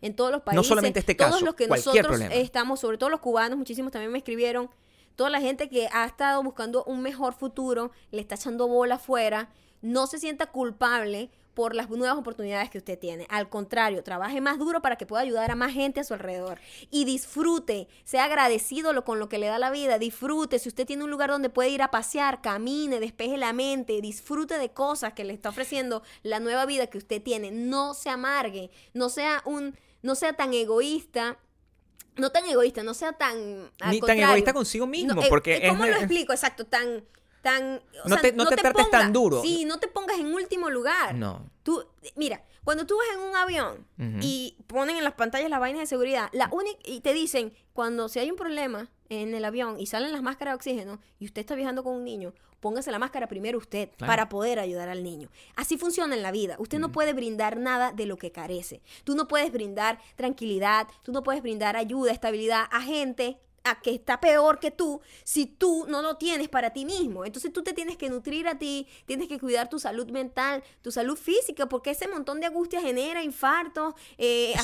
En 0.00 0.14
todos 0.14 0.30
los 0.30 0.42
países. 0.42 0.56
No 0.56 0.62
solamente 0.62 1.00
este 1.00 1.14
Todos 1.16 1.32
caso, 1.32 1.44
los 1.44 1.54
que 1.56 1.66
nosotros 1.66 2.06
problema. 2.06 2.32
estamos, 2.34 2.78
sobre 2.80 2.98
todo 2.98 3.10
los 3.10 3.18
cubanos, 3.20 3.58
muchísimos 3.58 3.90
también 3.92 4.12
me 4.12 4.18
escribieron. 4.18 4.70
Toda 5.18 5.30
la 5.30 5.40
gente 5.40 5.68
que 5.68 5.88
ha 5.90 6.04
estado 6.04 6.40
buscando 6.44 6.84
un 6.84 7.02
mejor 7.02 7.34
futuro, 7.34 7.90
le 8.12 8.20
está 8.20 8.36
echando 8.36 8.68
bola 8.68 8.94
afuera, 8.94 9.50
no 9.82 10.06
se 10.06 10.20
sienta 10.20 10.46
culpable 10.46 11.32
por 11.54 11.74
las 11.74 11.90
nuevas 11.90 12.16
oportunidades 12.16 12.70
que 12.70 12.78
usted 12.78 12.96
tiene. 12.96 13.26
Al 13.28 13.48
contrario, 13.48 14.04
trabaje 14.04 14.40
más 14.40 14.60
duro 14.60 14.80
para 14.80 14.94
que 14.94 15.06
pueda 15.06 15.24
ayudar 15.24 15.50
a 15.50 15.56
más 15.56 15.72
gente 15.72 15.98
a 15.98 16.04
su 16.04 16.14
alrededor. 16.14 16.60
Y 16.92 17.04
disfrute, 17.04 17.88
sea 18.04 18.26
agradecido 18.26 19.04
con 19.04 19.18
lo 19.18 19.28
que 19.28 19.38
le 19.38 19.48
da 19.48 19.58
la 19.58 19.72
vida, 19.72 19.98
disfrute. 19.98 20.60
Si 20.60 20.68
usted 20.68 20.86
tiene 20.86 21.02
un 21.02 21.10
lugar 21.10 21.30
donde 21.30 21.50
puede 21.50 21.70
ir 21.70 21.82
a 21.82 21.90
pasear, 21.90 22.40
camine, 22.40 23.00
despeje 23.00 23.38
la 23.38 23.52
mente, 23.52 24.00
disfrute 24.00 24.56
de 24.56 24.70
cosas 24.70 25.14
que 25.14 25.24
le 25.24 25.32
está 25.32 25.48
ofreciendo 25.48 26.04
la 26.22 26.38
nueva 26.38 26.64
vida 26.64 26.86
que 26.86 26.98
usted 26.98 27.20
tiene. 27.20 27.50
No 27.50 27.92
se 27.94 28.08
amargue, 28.08 28.70
no 28.94 29.08
sea 29.08 29.42
un, 29.44 29.76
no 30.00 30.14
sea 30.14 30.34
tan 30.34 30.54
egoísta. 30.54 31.38
No 32.18 32.30
tan 32.30 32.44
egoísta, 32.48 32.82
no 32.82 32.94
sea 32.94 33.12
tan... 33.12 33.36
al 33.36 33.40
Ni 33.40 33.70
tan 33.80 34.00
contrario. 34.00 34.24
egoísta 34.26 34.52
consigo 34.52 34.86
mismo, 34.86 35.14
No, 35.14 35.22
eh, 35.22 35.26
porque 35.28 35.56
eh, 35.56 35.68
¿Cómo 35.68 35.84
es- 35.84 35.90
lo 35.92 35.96
explico? 35.98 36.32
Exacto, 36.32 36.66
tan... 36.66 37.04
tan 37.42 37.80
o 38.04 38.08
No 38.08 38.16
te- 38.18 38.32
no 38.32 38.46
te 38.46 38.56
trates 38.56 38.90
tan 38.90 39.12
duro. 39.12 39.40
Sí, 39.42 39.64
no 39.64 39.78
te 39.78 39.88
pongas 39.88 40.18
en 40.18 40.34
último 40.34 40.68
lugar. 40.70 41.14
No. 41.14 41.48
Tú, 41.62 41.84
mira, 42.16 42.42
cuando 42.64 42.84
tú 42.86 42.96
vas 42.98 43.06
en 43.14 43.20
un 43.30 43.36
avión 43.36 43.86
Ujú. 43.98 44.18
y 44.20 44.56
ponen 44.66 44.96
en 44.96 45.04
las 45.04 45.14
pantallas 45.14 45.48
las 45.48 45.60
vainas 45.60 45.80
de 45.80 45.86
seguridad, 45.86 46.28
la 46.32 46.48
única 46.52 46.78
y 46.84 47.00
te 47.00 47.14
dicen 47.14 47.54
cuando 47.72 48.08
si 48.08 48.18
hay 48.18 48.30
un 48.30 48.36
problema 48.36 48.90
en 49.08 49.34
el 49.34 49.44
avión 49.44 49.78
y 49.80 49.86
salen 49.86 50.12
las 50.12 50.20
máscaras 50.22 50.52
de 50.52 50.56
oxígeno 50.56 51.00
y 51.18 51.24
usted 51.26 51.40
está 51.40 51.54
viajando 51.54 51.82
con 51.82 51.94
un 51.94 52.04
niño, 52.04 52.34
póngase 52.60 52.90
la 52.90 52.98
máscara 52.98 53.26
primero 53.28 53.58
usted 53.58 53.88
Claro. 53.96 54.10
para 54.10 54.28
poder 54.28 54.58
ayudar 54.58 54.88
al 54.88 55.02
niño. 55.02 55.28
Así 55.56 55.76
funciona 55.78 56.14
en 56.14 56.22
la 56.22 56.30
vida. 56.32 56.56
Usted 56.58 56.78
no 56.78 56.92
puede 56.92 57.12
brindar 57.12 57.56
nada 57.58 57.92
de 57.92 58.06
lo 58.06 58.16
que 58.16 58.32
carece. 58.32 58.82
Tú 59.04 59.14
no 59.14 59.28
puedes 59.28 59.52
brindar 59.52 59.98
tranquilidad, 60.16 60.86
tú 61.02 61.12
no 61.12 61.22
puedes 61.22 61.42
brindar 61.42 61.76
ayuda, 61.76 62.12
estabilidad 62.12 62.64
a 62.70 62.80
gente 62.82 63.38
a 63.70 63.80
que 63.80 63.94
está 63.94 64.20
peor 64.20 64.58
que 64.58 64.70
tú 64.70 65.00
si 65.24 65.46
tú 65.46 65.86
no 65.88 66.02
lo 66.02 66.16
tienes 66.16 66.48
para 66.48 66.70
ti 66.72 66.84
mismo. 66.84 67.24
Entonces 67.24 67.52
tú 67.52 67.62
te 67.62 67.72
tienes 67.72 67.96
que 67.96 68.08
nutrir 68.10 68.48
a 68.48 68.58
ti, 68.58 68.86
tienes 69.06 69.28
que 69.28 69.38
cuidar 69.38 69.68
tu 69.68 69.78
salud 69.78 70.08
mental, 70.10 70.62
tu 70.82 70.90
salud 70.90 71.16
física, 71.16 71.66
porque 71.68 71.90
ese 71.90 72.08
montón 72.08 72.40
de 72.40 72.46
angustia 72.46 72.80
genera 72.80 73.22
infartos, 73.22 73.94
eh, 74.16 74.54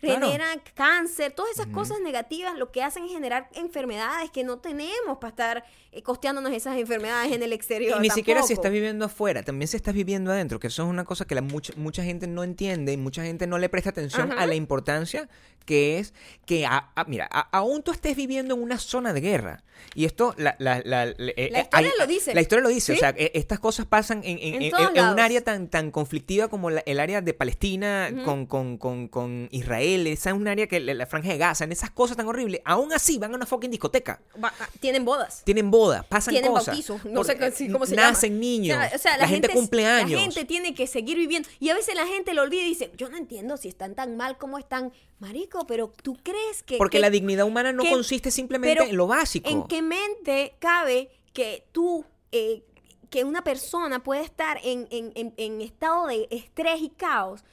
claro. 0.00 0.26
genera 0.26 0.46
cáncer, 0.74 1.32
todas 1.32 1.52
esas 1.52 1.66
cosas 1.68 2.00
negativas 2.00 2.56
lo 2.58 2.70
que 2.72 2.82
hacen 2.82 3.04
es 3.04 3.12
generar 3.12 3.48
enfermedades 3.54 4.30
que 4.30 4.44
no 4.44 4.58
tenemos 4.58 5.18
para 5.20 5.30
estar 5.30 5.64
eh, 5.92 6.02
costeándonos 6.02 6.52
esas 6.52 6.76
enfermedades 6.76 7.32
en 7.32 7.42
el 7.42 7.52
exterior. 7.52 7.96
Y 7.98 8.00
ni 8.00 8.10
siquiera 8.10 8.42
si 8.42 8.52
estás 8.52 8.70
viviendo 8.72 9.04
afuera, 9.04 9.42
también 9.42 9.68
si 9.68 9.76
estás 9.76 9.94
viviendo 9.94 10.30
adentro, 10.30 10.60
que 10.60 10.68
eso 10.68 10.82
es 10.84 10.88
una 10.88 11.04
cosa 11.04 11.24
que 11.24 11.34
la 11.34 11.42
mucha, 11.42 11.72
mucha 11.76 12.02
gente 12.04 12.26
no 12.26 12.44
entiende 12.44 12.92
y 12.92 12.96
mucha 12.96 13.22
gente 13.22 13.46
no 13.46 13.58
le 13.58 13.68
presta 13.68 13.90
atención 13.90 14.32
Ajá. 14.32 14.42
a 14.42 14.46
la 14.46 14.54
importancia 14.54 15.28
que 15.66 15.98
es 15.98 16.14
que, 16.46 16.64
a- 16.66 16.90
a- 16.96 17.04
mira, 17.04 17.28
a- 17.30 17.48
aún 17.56 17.82
tú 17.82 17.90
estés 18.00 18.16
viviendo 18.16 18.54
en 18.54 18.62
una 18.62 18.78
zona 18.78 19.12
de 19.12 19.20
guerra. 19.20 19.62
Y 19.94 20.04
esto, 20.04 20.34
la, 20.36 20.56
la, 20.58 20.82
la, 20.84 21.04
eh, 21.06 21.48
La 21.50 21.60
historia 21.60 21.92
lo 21.98 22.06
dice. 22.06 22.34
La 22.34 22.40
historia 22.42 22.62
lo 22.62 22.68
dice. 22.68 22.92
¿Sí? 22.92 22.98
O 22.98 23.00
sea, 23.00 23.14
eh, 23.16 23.30
estas 23.34 23.58
cosas 23.60 23.86
pasan 23.86 24.22
en, 24.24 24.38
en- 24.38 24.62
En 24.62 24.62
en- 24.96 25.04
un 25.04 25.20
área 25.20 25.42
tan, 25.42 25.68
tan 25.68 25.90
conflictiva 25.90 26.48
como 26.48 26.68
el 26.70 27.00
área 27.00 27.20
de 27.22 27.32
Palestina 27.34 28.10
con, 28.24 28.46
con, 28.46 28.76
con, 28.78 29.08
con 29.08 29.48
Israel. 29.52 30.06
Esa 30.06 30.30
es 30.30 30.36
un 30.36 30.48
área 30.48 30.66
que 30.66 30.80
la, 30.80 31.06
franja 31.06 31.30
de 31.30 31.38
Gaza, 31.38 31.64
en 31.64 31.72
esas 31.72 31.90
cosas 31.90 32.16
tan 32.16 32.26
horribles. 32.28 32.60
Aún 32.64 32.92
así 32.92 33.18
van 33.18 33.32
a 33.32 33.36
una 33.36 33.46
fucking 33.46 33.70
discoteca. 33.70 34.20
Va- 34.42 34.52
ah, 34.60 34.68
tienen 34.80 35.04
bodas. 35.04 35.42
Tienen 35.44 35.70
bodas, 35.70 36.04
pasan 36.06 36.32
tienen 36.34 36.50
cosas. 36.52 36.66
bautizos, 36.68 37.04
no 37.06 37.24
sé 37.24 37.38
cómo 37.72 37.86
se 37.86 37.96
llama. 37.96 38.10
Nacen 38.10 38.38
niños. 38.38 38.76
O 38.76 38.80
sea, 38.80 38.92
o 38.94 38.98
sea, 38.98 39.16
la, 39.16 39.28
gente, 39.28 39.48
cumple 39.48 39.86
años. 39.86 40.10
La 40.12 40.18
gente 40.20 40.44
tiene 40.44 40.74
que 40.74 40.86
seguir 40.86 41.16
viviendo. 41.16 41.48
Y 41.58 41.70
a 41.70 41.74
veces 41.74 41.94
la 41.94 42.06
gente 42.06 42.34
lo 42.34 42.42
olvida 42.42 42.62
y 42.62 42.66
dice, 42.66 42.90
yo 42.96 43.08
no 43.08 43.16
entiendo 43.16 43.56
si 43.56 43.68
están 43.68 43.94
tan 43.94 44.16
mal 44.16 44.36
como 44.38 44.58
están. 44.58 44.92
Marico, 45.20 45.66
pero 45.66 45.92
tú 46.02 46.16
crees 46.22 46.62
que... 46.62 46.76
Porque 46.78 46.96
que- 46.98 47.02
la 47.02 47.10
dignidad 47.10 47.46
humana 47.46 47.72
no 47.72 47.82
que- 47.82 47.90
consiste 47.90 48.30
simplemente 48.30 48.82
en 48.84 48.96
lo 48.96 49.06
básico. 49.06 49.48
¿En 49.48 49.64
qué 49.68 49.82
mente 49.82 50.54
cabe 50.58 51.10
que 51.32 51.66
tú, 51.72 52.04
eh, 52.32 52.64
que 53.10 53.24
una 53.24 53.44
persona 53.44 54.02
puede 54.02 54.22
estar 54.22 54.58
en, 54.64 54.88
en- 54.90 55.12
en- 55.14 55.34
en 55.36 55.60
estado 55.60 56.06
de 56.06 56.26
estrés 56.30 56.80
y 56.80 56.88
caos 56.88 57.44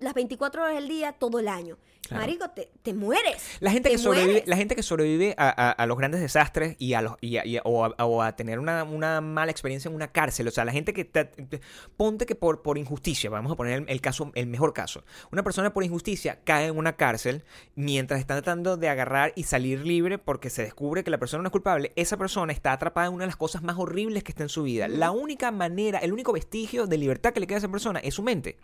las 0.00 0.12
24 0.14 0.62
horas 0.62 0.74
del 0.74 0.88
día 0.88 1.12
todo 1.12 1.38
el 1.38 1.48
año? 1.48 1.78
Claro. 2.08 2.22
Marico, 2.22 2.50
te, 2.50 2.70
te 2.82 2.92
mueres. 2.94 3.42
La 3.60 3.70
gente, 3.70 3.88
te 3.88 3.96
que 3.96 3.98
sobrevive, 4.02 4.42
la 4.46 4.56
gente 4.56 4.76
que 4.76 4.82
sobrevive 4.82 5.34
a, 5.38 5.48
a- 5.48 5.70
a 5.72 5.86
los 5.86 5.96
grandes 5.98 6.20
desastres 6.20 6.76
y 6.78 6.94
a 6.94 7.02
los 7.02 7.14
y 7.20 7.36
a- 7.38 7.46
y 7.46 7.56
a- 7.56 7.62
o, 7.64 7.84
a, 7.84 8.04
o 8.04 8.22
a 8.22 8.36
tener 8.36 8.58
una, 8.58 8.84
una 8.84 9.20
mala 9.20 9.50
experiencia 9.50 9.88
en 9.88 9.94
una 9.94 10.08
cárcel, 10.12 10.48
o 10.48 10.50
sea, 10.50 10.64
la 10.64 10.72
gente 10.72 10.92
que 10.92 11.04
te- 11.04 11.24
te- 11.24 11.60
ponte 11.96 12.26
que 12.26 12.34
por, 12.34 12.62
por 12.62 12.78
injusticia, 12.78 13.30
vamos 13.30 13.52
a 13.52 13.56
poner 13.56 13.80
el, 13.82 13.84
el 13.88 14.00
caso, 14.00 14.30
el 14.34 14.46
mejor 14.46 14.72
caso, 14.72 15.04
una 15.32 15.42
persona 15.42 15.72
por 15.72 15.82
injusticia 15.84 16.40
cae 16.44 16.66
en 16.66 16.76
una 16.76 16.94
cárcel 16.96 17.42
mientras 17.74 18.20
está 18.20 18.34
tratando 18.34 18.76
de 18.76 18.88
agarrar 18.88 19.32
y 19.36 19.44
salir 19.44 19.84
libre 19.86 20.18
porque 20.18 20.50
se 20.50 20.62
descubre 20.62 21.04
que 21.04 21.10
la 21.10 21.18
persona 21.18 21.42
no 21.42 21.48
es 21.48 21.52
culpable, 21.52 21.92
esa 21.96 22.16
persona 22.16 22.52
está 22.52 22.72
atrapada 22.72 23.06
en 23.08 23.14
una 23.14 23.22
de 23.24 23.28
las 23.28 23.36
cosas 23.36 23.62
más 23.62 23.76
horribles 23.78 24.22
que 24.22 24.32
está 24.32 24.42
en 24.42 24.48
su 24.48 24.62
vida. 24.64 24.88
La 24.88 25.10
única 25.10 25.50
manera, 25.50 25.98
el 26.00 26.12
único 26.12 26.32
vestigio 26.32 26.86
de 26.86 26.98
libertad 26.98 27.32
que 27.32 27.40
le 27.40 27.46
queda 27.46 27.56
a 27.56 27.58
esa 27.58 27.68
persona 27.70 27.98
es 28.00 28.14
su 28.14 28.22
mente. 28.22 28.58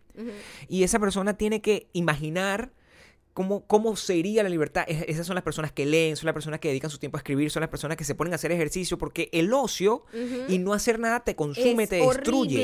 Y 0.68 0.82
esa 0.82 0.98
persona 0.98 1.34
tiene 1.34 1.60
que 1.62 1.88
imaginar 1.92 2.70
cómo, 3.32 3.66
cómo 3.66 3.96
sería 3.96 4.42
la 4.42 4.48
libertad. 4.48 4.84
Es- 4.88 5.04
esas 5.08 5.26
son 5.26 5.34
las 5.34 5.44
personas 5.44 5.72
que 5.72 5.86
leen, 5.86 6.16
son 6.16 6.26
las 6.26 6.34
personas 6.34 6.60
que 6.60 6.68
dedican 6.68 6.90
su 6.90 6.98
tiempo 6.98 7.16
a 7.16 7.20
escribir, 7.20 7.50
son 7.50 7.60
las 7.60 7.70
personas 7.70 7.96
que 7.96 8.04
se 8.04 8.14
ponen 8.14 8.32
a 8.32 8.36
hacer 8.36 8.52
ejercicio, 8.52 8.98
porque 8.98 9.28
el 9.32 9.52
ocio 9.52 10.04
y 10.48 10.58
no 10.58 10.72
hacer 10.72 10.98
nada 10.98 11.20
te 11.20 11.34
consume, 11.36 11.84
Es 11.84 11.90
te 11.90 11.96
destruye. 11.96 12.56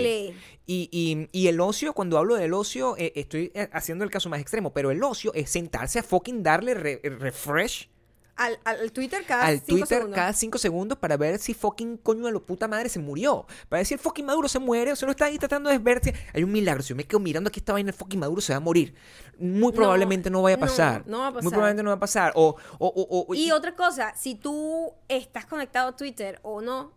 Y, 0.67 0.89
y- 0.91 1.29
y 1.33 1.47
el 1.49 1.61
ocio, 1.61 1.93
cuando 1.93 2.19
hablo 2.19 2.35
del 2.37 2.53
ocio, 2.55 2.97
eh, 2.99 3.13
estoy 3.17 3.53
eh, 3.55 3.69
haciendo 3.73 4.05
el 4.05 4.11
caso 4.11 4.29
más 4.29 4.41
extremo, 4.41 4.73
pero 4.73 4.91
el 4.91 5.03
ocio 5.03 5.33
es 5.35 5.49
sentarse 5.51 5.99
a 5.99 6.03
fucking 6.03 6.43
darle 6.43 6.75
re- 6.75 7.01
refresh 7.05 7.89
Al, 8.37 8.59
al 8.64 8.92
Twitter 8.92 9.25
cada 9.27 9.46
al 9.46 9.55
cinco 9.61 9.66
Twitter 9.66 9.88
segundos. 9.99 10.14
cada 10.14 10.33
cinco 10.35 10.59
segundos 10.59 10.99
para 10.99 11.16
ver 11.16 11.38
si 11.38 11.55
fucking 11.55 11.96
coño 11.96 12.27
de 12.27 12.33
la 12.33 12.38
puta 12.40 12.68
madre 12.68 12.90
se 12.90 12.99
murió. 12.99 13.46
Para 13.70 13.81
el 13.81 13.99
fucking 13.99 14.27
Maduro 14.27 14.46
se 14.46 14.59
muere 14.59 14.92
o 14.92 14.96
se 14.96 15.07
lo 15.07 15.12
está 15.12 15.25
ahí 15.25 15.38
tratando 15.38 15.70
de 15.70 15.79
ver 15.79 16.03
si 16.05 16.12
hay 16.35 16.44
un 16.44 16.53
milagro. 16.53 16.83
Si 16.83 16.90
yo 16.90 16.96
me 16.96 17.05
quedo 17.05 17.18
mirando 17.18 17.49
aquí 17.49 17.61
esta 17.61 17.72
vaina, 17.72 17.88
el 17.90 17.96
fucking 17.96 18.20
Maduro 18.20 18.42
se 18.42 18.53
va 18.53 18.59
a 18.59 18.61
morir. 18.61 18.94
Muy 19.38 19.72
probablemente 19.72 20.29
no, 20.29 20.42
vaya 20.42 20.57
a 20.57 20.61
no, 20.61 20.66
pasar. 20.66 21.03
no 21.07 21.18
va 21.20 21.27
a 21.29 21.31
Muy 21.31 21.37
pasar. 21.38 21.51
probablemente 21.51 21.83
no 21.83 21.90
va 21.90 21.96
a 21.96 22.01
pasar. 22.01 22.33
O, 22.37 22.57
o, 22.79 22.87
o, 22.88 23.25
o- 23.29 23.35
Y 23.35 23.51
otra 23.53 23.75
cosa, 23.75 24.14
si 24.16 24.35
tú 24.35 24.92
estás 25.09 25.46
conectado 25.46 25.88
a 25.88 25.96
Twitter 25.96 26.38
o 26.42 26.61
no, 26.61 26.92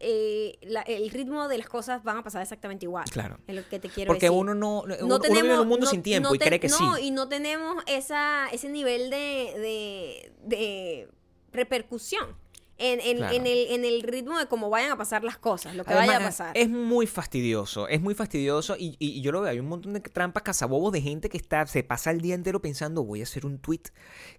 eh, 0.00 0.58
la- 0.62 0.82
el 0.82 1.08
ritmo 1.10 1.48
de 1.48 1.58
las 1.58 1.68
cosas 1.68 2.02
van 2.04 2.18
a 2.18 2.22
pasar 2.22 2.42
exactamente 2.42 2.84
igual. 2.84 3.04
Claro. 3.10 3.38
Es 3.46 3.54
lo 3.54 3.66
que 3.68 3.78
te 3.78 3.88
quiero 3.88 4.08
Porque 4.08 4.26
decir. 4.26 4.38
uno 4.38 4.54
no, 4.54 4.82
uno, 4.82 4.94
uno 5.02 5.18
vive 5.20 5.54
en 5.54 5.60
un 5.60 5.68
mundo 5.68 5.86
no- 5.86 5.90
sin 5.90 6.02
tiempo 6.02 6.28
no 6.28 6.34
y 6.34 6.38
cree 6.38 6.60
que 6.60 6.68
sí. 6.68 6.82
No, 6.82 6.98
y 6.98 7.10
no 7.10 7.28
tenemos 7.28 7.82
esa, 7.86 8.48
ese 8.52 8.68
nivel 8.68 9.08
de, 9.10 9.16
de, 9.16 10.32
de 10.44 11.08
repercusión 11.52 12.36
en, 12.78 13.00
en- 13.00 13.16
Claro. 13.18 13.34
en 13.34 13.46
el, 13.46 13.66
en 13.70 13.84
el 13.84 14.02
ritmo 14.02 14.38
de 14.38 14.46
cómo 14.46 14.68
vayan 14.70 14.90
a 14.92 14.96
pasar 14.96 15.24
las 15.24 15.38
cosas, 15.38 15.74
lo 15.74 15.84
que 15.84 15.90
Además, 15.92 16.06
vaya 16.08 16.18
a 16.18 16.28
pasar. 16.28 16.56
Es 16.56 16.68
muy 16.68 17.06
fastidioso, 17.06 17.88
es 17.88 18.00
muy 18.00 18.14
fastidioso 18.14 18.76
y, 18.78 18.96
y- 18.98 19.10
y 19.18 19.20
yo 19.22 19.32
lo 19.32 19.40
veo, 19.42 19.50
hay 19.50 19.58
un 19.60 19.68
montón 19.68 19.92
de 19.94 20.00
trampas 20.00 20.42
cazabobos 20.42 20.92
de 20.92 21.00
gente 21.00 21.28
que 21.28 21.36
está, 21.36 21.66
se 21.66 21.82
pasa 21.82 22.10
el 22.10 22.20
día 22.20 22.34
entero 22.34 22.60
pensando 22.60 23.02
voy 23.04 23.20
a 23.20 23.24
hacer 23.24 23.46
un 23.46 23.58
tweet 23.58 23.80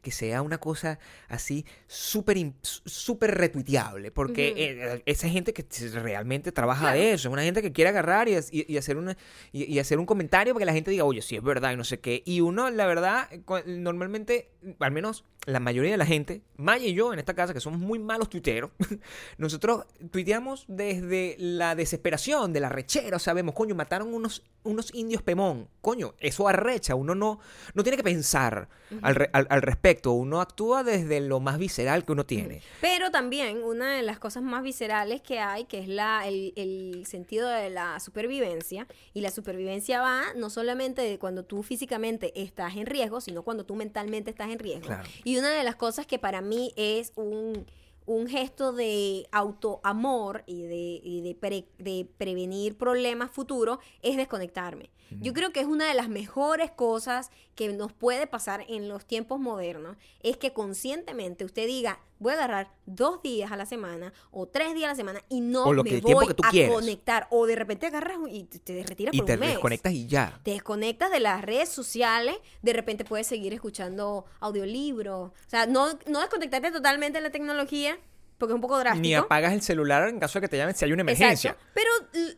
que 0.01 0.11
sea 0.11 0.41
una 0.41 0.57
cosa 0.59 0.99
así 1.27 1.65
súper 1.87 2.37
súper 2.61 3.35
retuiteable, 3.35 4.11
porque 4.11 4.53
eh, 4.57 5.01
esa 5.05 5.27
gente 5.29 5.53
que 5.53 5.65
realmente 5.93 6.51
trabaja 6.51 6.81
Claro. 6.81 6.99
de 6.99 7.13
eso, 7.13 7.29
es 7.29 7.33
una 7.33 7.41
gente 7.43 7.61
que 7.61 7.71
quiere 7.71 7.89
agarrar 7.89 8.27
y, 8.29 8.35
hacer 8.77 8.97
una, 8.97 9.17
y, 9.51 9.79
hacer 9.79 9.97
un 9.97 10.05
comentario 10.05 10.53
para 10.53 10.61
que 10.61 10.65
la 10.65 10.73
gente 10.73 10.91
diga, 10.91 11.05
oye, 11.05 11.21
sí 11.21 11.35
es 11.35 11.41
verdad 11.43 11.71
y 11.71 11.77
no 11.77 11.83
sé 11.83 11.99
qué. 11.99 12.21
Y 12.25 12.41
uno, 12.41 12.69
la 12.69 12.85
verdad, 12.85 13.27
normalmente, 13.65 14.49
al 14.79 14.91
menos 14.91 15.23
la 15.45 15.59
mayoría 15.59 15.91
de 15.91 15.97
la 15.97 16.05
gente, 16.05 16.41
Maya 16.57 16.85
y 16.85 16.93
yo 16.93 17.13
en 17.13 17.19
esta 17.19 17.33
casa, 17.33 17.53
que 17.53 17.59
somos 17.61 17.79
muy 17.79 17.99
malos 17.99 18.26
tuiteros, 18.29 18.71
nosotros 19.37 19.85
tuiteamos 20.11 20.65
desde 20.67 21.35
la 21.39 21.75
desesperación, 21.75 22.53
de 22.53 22.59
la 22.59 22.69
rechera, 22.69 23.19
sabemos, 23.19 23.53
coño, 23.55 23.75
mataron 23.75 24.13
unos, 24.13 24.43
unos 24.63 24.93
indios 24.93 25.21
pemón, 25.21 25.67
coño, 25.81 26.13
eso 26.19 26.47
arrecha, 26.47 26.95
uno 26.95 27.15
no, 27.15 27.39
no 27.73 27.83
tiene 27.83 27.97
que 27.97 28.03
pensar 28.03 28.67
al, 29.01 29.15
re- 29.15 29.29
al- 29.33 29.47
al 29.49 29.61
respecto, 29.61 30.11
uno 30.13 30.41
actúa 30.41 30.83
desde 30.83 31.19
lo 31.21 31.39
más 31.39 31.57
visceral 31.57 32.05
que 32.05 32.11
uno 32.11 32.25
tiene. 32.25 32.61
Pero 32.81 33.11
también 33.11 33.63
una 33.63 33.95
de 33.95 34.01
las 34.01 34.19
cosas 34.19 34.43
más 34.43 34.63
viscerales 34.63 35.21
que 35.21 35.39
hay, 35.39 35.65
que 35.65 35.79
es 35.79 35.87
la, 35.87 36.27
el, 36.27 36.53
el 36.55 37.05
sentido 37.05 37.49
de 37.49 37.69
la 37.69 37.99
supervivencia, 37.99 38.87
y 39.13 39.21
la 39.21 39.31
supervivencia 39.31 40.01
va 40.01 40.21
no 40.35 40.49
solamente 40.49 41.01
de 41.01 41.19
cuando 41.19 41.43
tú 41.43 41.63
físicamente 41.63 42.31
estás 42.41 42.75
en 42.75 42.85
riesgo, 42.85 43.21
sino 43.21 43.43
cuando 43.43 43.65
tú 43.65 43.75
mentalmente 43.75 44.31
estás 44.31 44.49
en 44.49 44.59
riesgo. 44.59 44.87
Claro. 44.87 45.07
Y 45.23 45.37
una 45.37 45.49
de 45.51 45.63
las 45.63 45.75
cosas 45.75 46.05
que 46.05 46.19
para 46.19 46.41
mí 46.41 46.71
es 46.75 47.11
un, 47.15 47.65
un 48.07 48.27
gesto 48.27 48.73
de 48.73 49.27
autoamor 49.31 50.43
y 50.47 50.63
de, 50.63 51.01
y 51.03 51.21
de, 51.21 51.35
pre- 51.35 51.67
de 51.77 52.07
prevenir 52.17 52.77
problemas 52.77 53.29
futuros 53.29 53.77
es 54.01 54.17
desconectarme. 54.17 54.89
Yo 55.21 55.31
creo 55.33 55.53
que 55.53 55.61
es 55.61 55.67
una 55.67 55.87
de 55.87 55.93
las 55.93 56.09
mejores 56.09 56.71
cosas 56.71 57.31
que 57.55 57.71
nos 57.71 57.93
puede 57.93 58.27
pasar 58.27 58.65
en 58.67 58.89
los 58.89 59.05
tiempos 59.05 59.39
modernos, 59.39 59.95
es 60.21 60.35
que 60.35 60.51
conscientemente 60.51 61.45
usted 61.45 61.65
diga, 61.65 62.01
voy 62.19 62.31
a 62.33 62.35
agarrar 62.35 62.71
dos 62.85 63.21
días 63.21 63.51
a 63.51 63.55
la 63.57 63.65
semana 63.65 64.13
o 64.31 64.47
tres 64.47 64.73
días 64.73 64.85
a 64.85 64.91
la 64.93 64.95
semana 64.95 65.21
y 65.29 65.41
no 65.41 65.65
O 65.65 65.73
lo 65.73 65.83
me 65.83 65.89
que- 65.89 65.95
el 65.97 66.01
tiempo 66.03 66.19
voy 66.21 66.27
que 66.27 66.33
tú 66.33 66.43
a 66.45 66.49
quieras. 66.49 66.73
conectar. 66.73 67.27
O 67.31 67.45
de 67.45 67.55
repente 67.55 67.87
agarras 67.87 68.17
y 68.29 68.43
te 68.45 68.83
retiras 68.83 69.13
Y 69.13 69.17
por 69.17 69.25
te 69.27 69.33
un 69.33 69.39
mes. 69.39 69.49
desconectas 69.51 69.93
y 69.93 70.07
ya. 70.07 70.39
Te 70.43 70.51
desconectas 70.51 71.11
de 71.11 71.19
las 71.19 71.41
redes 71.43 71.69
sociales, 71.69 72.35
de 72.61 72.73
repente 72.73 73.05
puedes 73.05 73.27
seguir 73.27 73.53
escuchando 73.53 74.25
audiolibros. 74.39 75.31
O 75.31 75.49
sea, 75.49 75.65
no, 75.65 75.87
no 76.07 76.19
desconectarte 76.21 76.71
totalmente 76.71 77.17
de 77.19 77.21
la 77.23 77.29
tecnología, 77.31 77.97
porque 78.37 78.51
es 78.53 78.55
un 78.55 78.61
poco 78.61 78.77
drástico. 78.79 79.01
Ni 79.01 79.13
apagas 79.15 79.53
el 79.53 79.61
celular 79.61 80.07
en 80.09 80.19
caso 80.19 80.39
de 80.39 80.41
que 80.45 80.49
te 80.49 80.57
llamen 80.57 80.75
si 80.75 80.85
hay 80.85 80.93
una 80.93 81.01
emergencia. 81.01 81.51
Exacto. 81.51 81.71
Pero 81.73 81.89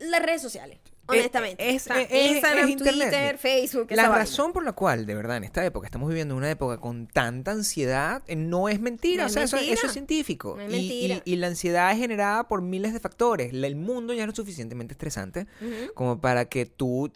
las 0.10 0.22
redes 0.22 0.42
sociales. 0.42 0.80
Honestamente. 1.10 1.70
es- 1.70 1.82
O 1.84 1.94
sea, 1.94 2.02
es- 2.02 2.08
es- 2.12 2.32
Instagram, 2.36 2.66
es 2.66 2.70
internet. 2.72 3.10
Twitter, 3.10 3.38
Facebook. 3.38 3.88
La 3.92 4.04
vaina. 4.04 4.18
razón 4.20 4.54
por 4.54 4.64
la 4.64 4.74
cual, 4.74 5.06
de 5.06 5.16
verdad, 5.16 5.38
en 5.38 5.44
esta 5.44 5.66
época, 5.66 5.88
estamos 5.88 6.10
viviendo 6.10 6.36
una 6.36 6.50
época 6.50 6.78
con 6.78 7.08
tanta 7.08 7.52
ansiedad, 7.52 8.22
eh, 8.28 8.36
no 8.36 8.70
es 8.70 8.80
mentira. 8.80 9.24
No 9.24 9.28
o 9.28 9.30
sea, 9.30 9.44
eso, 9.44 9.56
mentira. 9.58 9.76
eso 9.76 9.88
es 9.88 9.94
científico. 9.94 10.56
No 10.56 10.62
es 10.64 10.70
Y- 10.70 10.72
mentira. 10.78 11.22
y, 11.26 11.34
y 11.34 11.36
la 11.38 11.48
ansiedad 11.48 11.92
es 11.92 11.98
generada 11.98 12.48
por 12.48 12.62
miles 12.62 12.94
de 12.94 13.00
factores. 13.00 13.54
El 13.54 13.76
mundo 13.76 14.14
ya 14.14 14.26
no 14.26 14.32
es 14.32 14.36
suficientemente 14.36 14.94
estresante 14.94 15.48
como 15.96 16.20
para 16.22 16.46
que 16.46 16.66
tú 16.66 17.12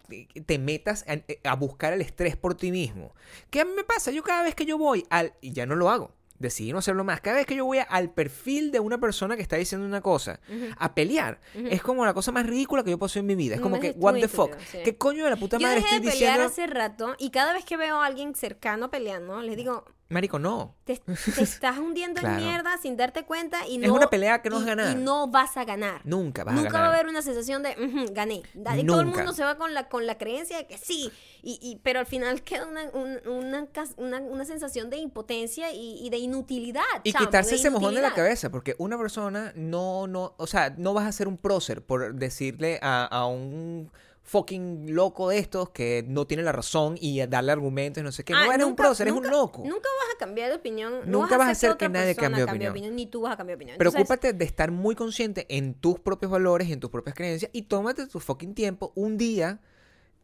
te- 0.46 0.58
metas 0.58 1.04
a, 1.08 1.50
a 1.50 1.56
buscar 1.56 1.92
el 1.92 2.00
estrés 2.00 2.36
por 2.36 2.54
ti 2.54 2.70
mismo. 2.70 3.12
¿Qué 3.50 3.64
me 3.64 3.84
pasa? 3.84 4.10
Yo 4.10 4.22
cada 4.22 4.42
vez 4.42 4.54
que 4.54 4.64
yo 4.66 4.78
voy 4.78 5.04
al... 5.10 5.32
Y 5.40 5.52
ya 5.52 5.66
no 5.66 5.74
lo 5.76 5.90
hago. 5.90 6.12
Decidí 6.38 6.72
no 6.72 6.78
hacerlo 6.78 7.04
más. 7.04 7.20
Cada 7.20 7.36
vez 7.36 7.46
que 7.46 7.54
yo 7.54 7.64
voy 7.64 7.78
al 7.88 8.10
perfil 8.10 8.72
de 8.72 8.80
una 8.80 8.98
persona 8.98 9.36
que 9.36 9.42
está 9.42 9.56
diciendo 9.56 9.86
una 9.86 10.00
cosa, 10.00 10.40
a 10.76 10.94
pelear, 10.94 11.40
es 11.54 11.82
como 11.82 12.04
la 12.04 12.12
cosa 12.12 12.32
más 12.32 12.46
ridícula 12.46 12.82
que 12.82 12.90
yo 12.90 12.98
hacer 13.04 13.20
en 13.20 13.26
mi 13.26 13.34
vida. 13.34 13.54
Es 13.54 13.60
como 13.60 13.78
que, 13.80 13.88
es 13.88 13.96
what 13.98 14.14
the 14.14 14.28
fuck? 14.28 14.52
sí. 14.70 14.78
¿Qué 14.84 14.96
coño 14.96 15.24
de 15.24 15.30
la 15.30 15.36
puta 15.36 15.58
Yo 15.58 15.66
madre 15.66 15.80
dejé 15.80 15.96
estoy 15.96 16.06
de 16.06 16.12
pelear 16.12 16.38
diciendo? 16.40 16.52
hace 16.52 16.66
rato 16.66 17.14
y 17.18 17.30
cada 17.30 17.52
vez 17.52 17.64
que 17.64 17.76
veo 17.76 18.00
a 18.00 18.06
alguien 18.06 18.34
cercano 18.34 18.90
peleando, 18.90 19.40
les 19.42 19.56
digo, 19.56 19.84
Marico, 20.10 20.38
no. 20.38 20.74
te, 20.84 20.98
te 20.98 21.42
estás 21.42 21.78
hundiendo 21.78 22.20
Claro. 22.20 22.38
en 22.38 22.44
mierda 22.44 22.76
sin 22.80 22.96
darte 22.96 23.24
cuenta 23.24 23.66
y 23.66 23.78
no... 23.78 23.86
Es 23.86 23.90
una 23.90 24.08
pelea 24.08 24.42
que 24.42 24.50
no 24.50 24.56
vas 24.56 24.64
a 24.64 24.66
y- 24.66 24.68
ganar. 24.76 24.96
Y 24.96 25.00
no 25.00 25.26
vas 25.28 25.56
a 25.56 25.64
ganar. 25.64 26.00
Nunca 26.04 26.44
vas 26.44 26.54
Nunca 26.54 26.68
a 26.68 26.72
va 26.72 26.78
a 26.78 26.82
ganar. 26.82 26.94
haber 27.00 27.08
una 27.10 27.22
sensación 27.22 27.62
de 27.62 27.70
"Ujú, 27.70 28.12
gané. 28.12 28.42
Y 28.54 28.62
Todo 28.86 29.00
el 29.00 29.06
Nunca. 29.06 29.18
mundo 29.18 29.32
se 29.32 29.42
va 29.44 29.56
con 29.56 29.72
la, 29.72 29.88
con 29.88 30.06
la 30.06 30.18
creencia 30.18 30.58
de 30.58 30.66
que 30.66 30.76
sí. 30.78 31.10
Y, 31.42 31.58
y- 31.62 31.76
pero 31.82 32.00
al 32.00 32.06
final 32.06 32.42
queda 32.44 32.66
una, 32.66 32.82
un- 32.92 33.20
una, 33.26 33.66
una, 33.96 34.18
una 34.20 34.44
sensación 34.44 34.90
de 34.90 34.98
impotencia 34.98 35.72
y, 35.72 35.98
y 36.06 36.10
de 36.10 36.18
inutilidad. 36.18 36.82
Y 37.02 37.12
chamo, 37.12 37.24
quitarse 37.26 37.54
ese 37.54 37.70
mojón 37.70 37.94
de 37.94 38.02
la 38.02 38.12
cabeza, 38.14 38.50
porque 38.50 38.76
una 38.78 38.98
persona 38.98 39.52
no, 39.56 40.06
no, 40.06 40.34
o 40.36 40.46
sea, 40.46 40.74
no 40.76 40.92
vas 40.94 41.06
a 41.06 41.12
ser 41.12 41.28
un 41.28 41.38
prócer 41.38 41.82
por 41.84 42.14
decirle 42.14 42.78
a, 42.82 43.04
a 43.06 43.26
un 43.26 43.90
fucking 44.26 44.94
loco 44.94 45.28
de 45.28 45.38
estos 45.38 45.68
que 45.70 46.02
no 46.08 46.26
tiene 46.26 46.42
la 46.42 46.50
razón 46.52 46.96
y 46.98 47.24
darle 47.26 47.52
argumentos 47.52 48.00
y 48.00 48.04
no 48.04 48.10
sé 48.10 48.24
qué. 48.24 48.32
Ah, 48.34 48.46
no 48.46 48.52
eres 48.52 48.66
un 48.66 48.74
prócer, 48.74 49.06
eres 49.06 49.14
nunca- 49.14 49.28
un 49.28 49.34
loco. 49.34 49.58
Nunca 49.64 49.88
vas 50.00 50.14
a 50.14 50.18
cambiar 50.18 50.48
de 50.50 50.56
opinión. 50.56 51.00
no 51.04 51.20
Nunca 51.20 51.36
vas 51.36 51.48
a 51.48 51.50
hacer 51.50 51.76
que 51.76 51.88
nadie 51.90 52.16
cambie 52.16 52.44
de 52.44 52.68
opinión. 52.68 52.96
Ni 52.96 53.06
tú 53.06 53.20
vas 53.20 53.34
a 53.34 53.36
cambiar 53.36 53.58
de 53.58 53.62
opinión. 53.64 53.74
Entonces, 53.74 53.92
Preocúpate 53.94 54.32
de 54.32 54.44
estar 54.44 54.70
muy 54.70 54.94
consciente 54.94 55.46
en 55.54 55.74
tus 55.74 56.00
propios 56.00 56.32
valores 56.32 56.68
y 56.68 56.72
en 56.72 56.80
tus 56.80 56.90
propias 56.90 57.14
creencias 57.14 57.50
y 57.52 57.62
tómate 57.62 58.06
tu 58.06 58.18
fucking 58.18 58.54
tiempo. 58.54 58.92
Un 58.94 59.18
día 59.18 59.60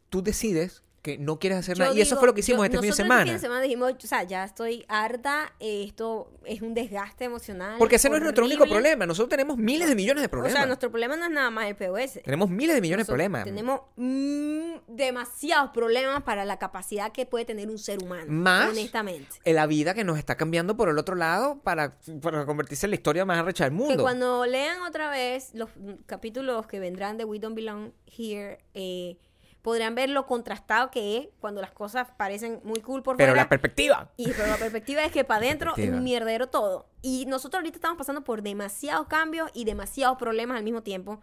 tú 0.09 0.23
decides 0.23 0.83
que 1.01 1.17
no 1.17 1.39
quieres 1.39 1.57
hacer 1.59 1.77
Yo 1.77 1.83
nada. 1.85 1.95
y 1.95 2.01
eso 2.01 2.09
digo, 2.11 2.19
fue 2.19 2.27
lo 2.27 2.33
que 2.35 2.41
hicimos 2.41 2.59
yo- 2.59 2.65
este 2.65 2.77
fin 2.79 2.89
de 2.91 2.95
semana. 2.95 3.21
Este 3.21 3.29
fin 3.31 3.35
de 3.37 3.39
semana 3.41 3.61
dijimos, 3.61 3.93
o 4.03 4.07
sea, 4.07 4.23
ya 4.23 4.43
estoy 4.43 4.85
harta, 4.87 5.53
esto 5.59 6.31
es 6.45 6.61
un 6.61 6.73
desgaste 6.75 7.23
emocional. 7.25 7.75
Porque 7.79 7.95
ese 7.95 8.09
no 8.09 8.17
es 8.17 8.21
nuestro 8.21 8.45
único 8.45 8.65
problema. 8.67 9.05
Nosotros 9.05 9.29
tenemos 9.29 9.57
miles 9.57 9.89
de 9.89 9.95
millones 9.95 10.21
de 10.21 10.27
O 10.27 10.29
problemas. 10.29 10.53
sea, 10.59 10.65
nuestro 10.67 10.91
problema 10.91 11.15
no 11.17 11.25
es 11.25 11.31
nada 11.31 11.49
más 11.49 11.65
el 11.67 11.75
POS. 11.75 12.19
Tenemos 12.23 12.49
miles 12.49 12.75
de 12.75 12.81
millones 12.81 13.07
de 13.07 13.11
Nosotros 13.13 13.15
problemas. 13.15 13.43
Tenemos 13.45 13.81
mm, 13.95 14.73
demasiados 14.87 15.71
problemas 15.71 16.23
para 16.23 16.45
la 16.45 16.59
capacidad 16.59 17.11
que 17.11 17.25
puede 17.25 17.45
tener 17.45 17.69
un 17.69 17.77
ser 17.79 18.01
humano. 18.03 18.25
Más 18.29 18.69
Honestamente. 18.69 19.37
en 19.43 19.55
la 19.55 19.65
vida 19.67 19.93
que 19.93 20.03
nos 20.03 20.17
está 20.19 20.35
cambiando 20.37 20.77
por 20.77 20.89
el 20.89 20.97
otro 20.97 21.15
lado 21.15 21.59
para, 21.63 21.97
para 22.21 22.45
convertirse 22.45 22.85
en 22.85 22.91
la 22.91 22.95
historia 22.95 23.25
más 23.25 23.39
arrecha 23.39 23.63
del 23.63 23.73
Que 23.73 23.77
mundo. 23.83 24.03
cuando 24.03 24.45
lean 24.45 24.81
otra 24.83 25.09
vez 25.09 25.51
los 25.55 25.69
capítulos 26.05 26.67
que 26.67 26.79
vendrán 26.79 27.17
de 27.17 27.25
We 27.25 27.39
Don't 27.39 27.55
Belong 27.55 27.91
Here, 28.05 28.59
eh, 28.73 29.17
podrán 29.61 29.95
ver 29.95 30.09
lo 30.09 30.25
contrastado 30.25 30.89
que 30.91 31.17
es 31.17 31.27
cuando 31.39 31.61
las 31.61 31.71
cosas 31.71 32.07
parecen 32.17 32.59
muy 32.63 32.81
cool 32.81 33.03
por 33.03 33.17
Pero 33.17 33.31
fuera. 33.31 33.43
la 33.43 33.49
perspectiva. 33.49 34.11
Y 34.17 34.31
pero 34.31 34.47
la 34.47 34.57
perspectiva 34.57 35.03
es 35.03 35.11
que 35.11 35.23
para 35.23 35.45
adentro 35.45 35.73
es 35.77 35.89
un 35.89 36.03
mierdero 36.03 36.47
todo. 36.47 36.87
Y 37.01 37.25
nosotros 37.27 37.59
ahorita 37.59 37.77
estamos 37.77 37.97
pasando 37.97 38.23
por 38.23 38.41
demasiados 38.41 39.07
cambios 39.07 39.49
y 39.53 39.65
demasiados 39.65 40.17
problemas 40.17 40.57
al 40.57 40.63
mismo 40.63 40.81
tiempo. 40.83 41.21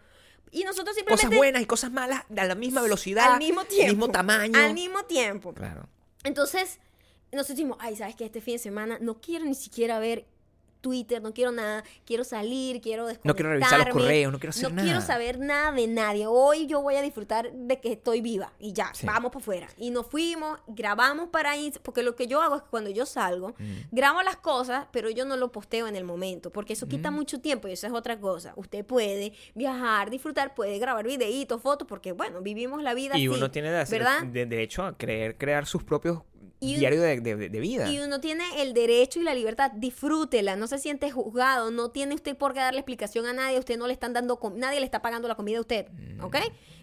Y 0.51 0.63
nosotros 0.63 0.95
simplemente... 0.95 1.25
Cosas 1.25 1.37
buenas 1.37 1.61
y 1.61 1.65
cosas 1.65 1.91
malas 1.91 2.23
a 2.35 2.45
la 2.45 2.55
misma 2.55 2.81
velocidad. 2.81 3.33
Al 3.33 3.39
mismo 3.39 3.65
tiempo. 3.65 3.91
Mismo 3.91 4.09
tamaño. 4.09 4.57
Al 4.57 4.73
mismo 4.73 5.03
tiempo. 5.03 5.53
Claro. 5.53 5.87
Entonces, 6.23 6.79
nosotros 7.31 7.57
decimos, 7.57 7.77
ay, 7.79 7.95
¿sabes 7.95 8.15
qué? 8.15 8.25
Este 8.25 8.41
fin 8.41 8.55
de 8.55 8.59
semana 8.59 8.97
no 8.99 9.21
quiero 9.21 9.45
ni 9.45 9.55
siquiera 9.55 9.99
ver 9.99 10.25
Twitter, 10.81 11.21
no 11.21 11.33
quiero 11.33 11.51
nada, 11.51 11.83
quiero 12.05 12.23
salir, 12.23 12.81
quiero 12.81 13.07
No 13.23 13.35
quiero 13.35 13.49
revisar 13.51 13.79
los 13.79 13.85
desconectarme, 13.85 13.91
correos, 13.91 14.31
no 14.31 14.39
quiero 14.39 14.49
hacer 14.51 14.63
no 14.69 14.75
nada. 14.75 14.83
quiero 14.87 15.01
saber 15.01 15.39
nada 15.39 15.71
de 15.71 15.87
nadie. 15.87 16.25
Hoy 16.27 16.67
yo 16.67 16.81
voy 16.81 16.95
a 16.95 17.01
disfrutar 17.01 17.51
de 17.51 17.79
que 17.79 17.91
estoy 17.91 18.21
viva 18.21 18.53
y 18.59 18.73
ya, 18.73 18.91
Sí. 18.93 19.05
vamos 19.05 19.31
para 19.31 19.41
afuera. 19.41 19.67
Y 19.77 19.91
nos 19.91 20.07
fuimos, 20.07 20.59
grabamos 20.67 21.29
para 21.29 21.57
Insta, 21.57 21.79
porque 21.83 22.03
lo 22.03 22.15
que 22.15 22.27
yo 22.27 22.41
hago 22.41 22.55
es 22.57 22.61
que 22.63 22.69
cuando 22.69 22.89
yo 22.89 23.05
salgo, 23.05 23.55
Mm. 23.57 23.73
grabo 23.91 24.21
las 24.21 24.37
cosas, 24.37 24.87
pero 24.91 25.09
yo 25.09 25.25
no 25.25 25.35
lo 25.37 25.51
posteo 25.51 25.87
en 25.87 25.95
el 25.95 26.03
momento, 26.03 26.51
porque 26.51 26.73
eso 26.73 26.85
Mm. 26.85 26.89
quita 26.89 27.11
mucho 27.11 27.39
tiempo 27.41 27.67
y 27.67 27.71
eso 27.73 27.87
es 27.87 27.93
otra 27.93 28.19
cosa. 28.19 28.53
Usted 28.55 28.85
puede 28.85 29.33
viajar, 29.55 30.09
disfrutar, 30.09 30.55
puede 30.55 30.79
grabar 30.79 31.05
videitos, 31.05 31.61
fotos, 31.61 31.87
porque 31.87 32.11
bueno, 32.13 32.41
vivimos 32.41 32.81
la 32.83 32.93
vida 32.93 33.17
Y 33.17 33.25
así, 33.25 33.27
uno 33.27 33.51
tiene 33.51 33.71
de, 33.71 33.79
hacer- 33.79 33.99
¿verdad? 33.99 34.23
de, 34.23 34.45
de 34.45 34.63
hecho 34.63 34.83
a 34.83 34.97
creer, 34.97 35.37
crear 35.37 35.65
sus 35.65 35.83
propios 35.83 36.21
Y 36.61 36.75
diarios 36.75 37.01
de, 37.01 37.21
de- 37.21 37.49
de 37.49 37.59
vida. 37.59 37.89
Y 37.89 37.99
uno 37.99 38.19
tiene 38.19 38.43
el 38.61 38.73
derecho 38.73 39.19
y 39.19 39.23
la 39.23 39.33
libertad, 39.33 39.71
disfrútela, 39.71 40.55
no 40.55 40.67
se 40.67 40.77
siente 40.77 41.09
juzgado, 41.09 41.71
no 41.71 41.89
tiene 41.91 42.15
usted 42.15 42.35
por 42.37 42.53
qué 42.53 42.59
darle 42.59 42.79
explicación 42.81 43.25
a 43.27 43.33
nadie, 43.33 43.57
usted 43.59 43.77
no 43.77 43.87
le 43.87 43.93
están 43.93 44.11
dando, 44.13 44.39
nadie 44.55 44.79
le 44.79 44.85
está 44.85 45.01
pagando 45.01 45.27
la 45.27 45.35
comida 45.35 45.57
a 45.57 45.61
usted, 45.61 45.87
Mm. 45.89 46.23
¿ok? 46.23 46.35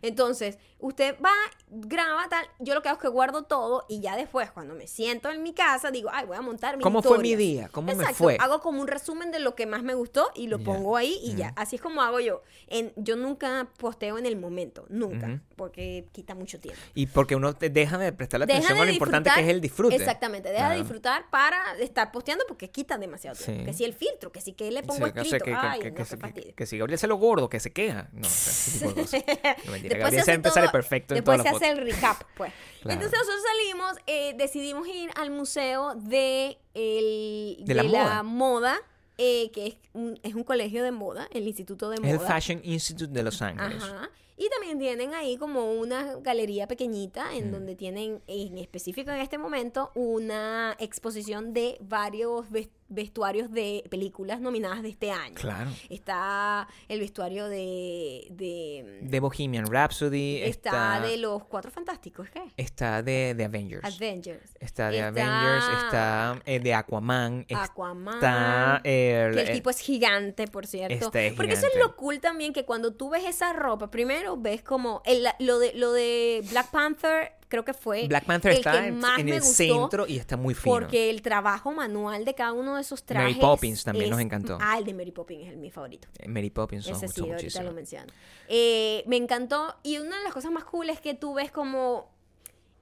Entonces, 0.03 0.59
usted 0.79 1.17
va, 1.25 1.33
graba 1.69 2.29
tal, 2.29 2.45
yo 2.59 2.75
lo 2.75 2.83
que 2.83 2.89
hago 2.89 2.97
es 2.99 3.03
que 3.03 3.09
guardo 3.09 3.43
todo 3.45 3.85
y 3.89 4.01
ya 4.01 4.17
después, 4.17 4.51
cuando 4.51 4.75
me 4.75 4.87
siento 4.87 5.31
en 5.31 5.43
mi 5.43 5.53
casa, 5.53 5.91
digo, 5.91 6.11
ay, 6.12 6.27
voy 6.27 6.37
a 6.37 6.43
montar 6.43 6.77
mi 6.77 6.83
¿Cómo 6.83 7.03
fue 7.03 7.19
mi 7.19 7.31
historias". 7.31 7.39
día? 7.39 7.69
¿Cómo 7.71 7.87
me 7.89 7.93
Exacto, 7.95 8.17
fue? 8.25 8.37
hago 8.41 8.61
como 8.61 8.81
un 8.81 8.89
resumen 8.89 9.31
de 9.31 9.41
lo 9.41 9.55
que 9.55 9.67
más 9.67 9.83
me 9.83 9.95
gustó 9.95 10.31
y 10.35 10.47
lo 10.49 10.59
pongo 10.61 10.97
ahí 10.97 11.19
y 11.23 11.35
ya, 11.35 11.53
así 11.57 11.77
es 11.77 11.83
como 11.83 12.03
hago 12.03 12.21
yo. 12.21 12.43
En, 12.69 12.93
yo 12.97 13.17
nunca 13.17 13.69
posteo 13.79 14.19
en 14.19 14.27
el 14.27 14.37
momento, 14.37 14.87
nunca. 14.89 15.43
Porque 15.57 16.07
quita 16.12 16.35
mucho 16.35 16.61
tiempo. 16.61 16.81
Y 16.95 17.07
porque 17.07 17.35
uno 17.35 17.55
te 17.55 17.71
deja 17.71 17.99
de 17.99 18.12
prestar 18.12 18.40
la 18.40 18.47
Deja 18.47 18.59
atención 18.59 18.79
a 18.81 18.85
lo 18.85 18.90
importante 18.92 19.31
que 19.35 19.40
es 19.40 19.49
el 19.49 19.61
disfrute. 19.61 19.97
Exactamente, 19.97 20.51
deja 20.51 20.71
de 20.71 20.77
disfrutar 20.77 21.29
para 21.31 21.59
estar 21.81 22.12
posteando 22.12 22.45
porque 22.47 22.71
quita 22.71 22.99
demasiado 22.99 23.37
tiempo. 23.37 23.61
Sí. 23.62 23.66
Que 23.66 23.73
si 23.73 23.85
el 23.85 23.95
filtro, 23.95 24.31
que 24.31 24.40
si 24.40 24.53
que 24.53 24.71
le 24.71 24.81
Sí, 24.83 24.87
pongo 24.87 25.05
o 25.07 25.11
sea, 25.12 25.23
escrito. 25.23 25.45
que, 25.45 25.51
que- 25.51 25.57
Ay, 25.57 25.81
que- 25.81 25.90
no, 25.90 25.97
que 25.97 26.03
qué 26.03 26.05
si- 26.05 26.11
que- 26.16 26.21
fastidio. 26.21 26.55
que 26.55 26.66
si 26.66 26.79
Gabriel 26.79 26.99
se 26.99 27.07
lo 27.07 27.16
gordo, 27.16 27.49
que 27.49 27.59
se 27.61 27.73
queja. 27.73 28.09
No, 28.12 28.21
o 28.27 28.31
sea, 28.31 28.53
ese 28.53 28.79
tipo 28.79 28.92
de 28.95 29.03
cosas. 29.03 29.23
No, 29.25 29.33
mentira, 29.73 29.73
Después 29.73 29.99
Gabriel 29.99 30.25
se 30.25 30.38
todo- 30.38 30.73
perfecto 30.73 31.14
en 31.14 31.16
Después 31.25 31.42
se 31.42 31.49
hace 31.49 31.71
el 31.71 31.79
recap, 31.79 32.23
pues. 32.37 32.53
Claro. 32.87 33.01
Entonces 33.01 33.19
nosotros 33.19 33.42
salimos, 33.57 33.97
eh, 34.07 34.35
decidimos 34.38 34.87
ir 34.87 35.11
al 35.16 35.31
museo 35.31 35.95
de, 35.97 36.57
el, 36.75 37.57
De 37.64 37.75
la 37.75 37.83
moda. 37.83 38.23
moda, 38.23 38.79
eh, 39.19 39.51
que 39.53 39.66
es 39.69 39.75
un, 39.92 40.21
es 40.23 40.35
un 40.35 40.45
colegio 40.45 40.85
de 40.85 40.92
moda, 40.92 41.27
el 41.33 41.49
Instituto 41.49 41.88
de 41.88 41.97
Es 41.97 42.01
Moda. 42.03 42.12
el 42.12 42.21
Fashion 42.21 42.61
Institute 42.62 43.12
de 43.12 43.23
Los 43.25 43.42
Ángeles. 43.42 43.83
Ajá. 43.83 44.09
Y 44.38 44.49
también 44.51 44.79
tienen 44.79 45.14
ahí 45.14 45.38
como 45.38 45.72
una 45.72 46.16
galería 46.16 46.68
pequeñita 46.68 47.33
Mm. 47.33 47.37
en 47.37 47.53
donde 47.53 47.75
tienen 47.75 48.22
en 48.27 48.59
específico 48.59 49.11
en 49.11 49.20
este 49.20 49.38
momento 49.38 49.90
una 49.94 50.77
exposición 50.79 51.53
de 51.55 51.79
varios 51.81 52.51
ves- 52.51 52.68
vestuarios 52.88 53.51
de 53.51 53.85
películas 53.90 54.40
nominadas 54.40 54.83
de 54.83 54.88
este 54.90 55.11
año. 55.11 55.35
Claro. 55.35 55.70
Está 55.90 56.68
el 56.88 57.01
vestuario 57.01 57.49
de, 57.49 58.27
de 58.31 58.99
De 59.03 59.20
Bohemian 59.20 59.66
Rhapsody. 59.66 60.42
está, 60.42 60.96
Está, 60.96 61.01
de 61.09 61.16
los 61.18 61.44
Cuatro 61.44 61.70
Fantásticos, 61.70 62.29
¿qué? 62.31 62.42
está 62.57 63.03
de, 63.03 63.35
de 63.35 63.44
Avengers. 63.44 63.85
Avengers. 63.85 64.57
Está 64.61 64.90
de 64.90 64.99
Está- 64.99 65.09
Avengers. 65.09 65.85
Está 65.85 66.42
eh, 66.46 66.61
de 66.61 66.75
Aquaman. 66.75 67.46
Aquaman. 67.55 68.14
Está. 68.14 68.77
el- 68.85 69.35
Que 69.35 69.40
el 69.42 69.49
eh, 69.49 69.53
tipo 69.53 69.70
es 69.70 69.79
gigante, 69.81 70.46
por 70.46 70.66
cierto. 70.66 71.07
Este 71.07 71.29
es 71.29 71.35
Porque 71.35 71.53
eso 71.55 71.66
es 71.66 71.79
lo 71.79 71.96
cool 71.96 72.20
también, 72.20 72.53
que 72.53 72.64
cuando 72.64 72.94
tú 72.94 73.11
ves 73.11 73.25
esa 73.25 73.53
ropa, 73.53 73.90
primero 73.90 74.37
ves 74.37 74.62
como 74.62 75.03
el- 75.05 75.27
lo, 75.40 75.59
de, 75.59 75.72
lo 75.75 75.92
de 75.92 76.44
Black 76.51 76.70
Panther, 76.70 77.33
creo 77.49 77.65
que 77.65 77.75
fue 77.75 78.07
Black 78.09 78.25
Panther 78.25 78.53
el 78.53 78.59
está 78.59 78.73
que 78.73 78.87
en, 78.89 78.99
más 78.99 79.19
en 79.19 79.27
me 79.27 79.37
el 79.37 79.41
gustó 79.41 79.55
centro 79.55 80.07
y 80.07 80.17
está 80.19 80.37
muy 80.37 80.55
fino. 80.55 80.75
Porque 80.75 81.11
el 81.11 81.23
trabajo 81.23 81.73
manual 81.73 82.25
de 82.25 82.35
cada 82.35 82.53
uno 82.53 82.77
de 82.77 82.83
esos 82.83 83.03
Mary 83.09 83.33
trajes. 83.35 83.39
Poppins 83.39 83.85
también 83.85 84.11
nos 84.11 84.21
encantó. 84.21 84.59
Ah, 84.61 84.79
el 84.79 84.85
de 84.85 84.95
Mary 84.95 85.13
Poppins 85.13 85.43
es 85.47 85.49
el 85.53 85.57
mi 85.59 85.71
favorito. 85.71 86.09
Eh, 86.19 86.29
Mary 86.29 86.51
Poppins 86.51 86.89
nos 86.89 87.03
Ese 87.03 87.13
sí, 87.13 87.21
ahorita 87.21 87.35
muchísimo. 87.37 87.65
lo 87.65 87.73
menciono. 87.73 88.13
Eh, 88.49 89.05
me 89.07 89.17
encantó. 89.17 89.77
Y 89.83 89.99
una 89.99 90.19
de 90.19 90.25
las 90.25 90.33
cosas 90.33 90.51
más 90.51 90.65
cool 90.65 90.91
es 90.91 91.01
que 91.01 91.15
tú 91.15 91.35
ves 91.35 91.51
como 91.51 92.15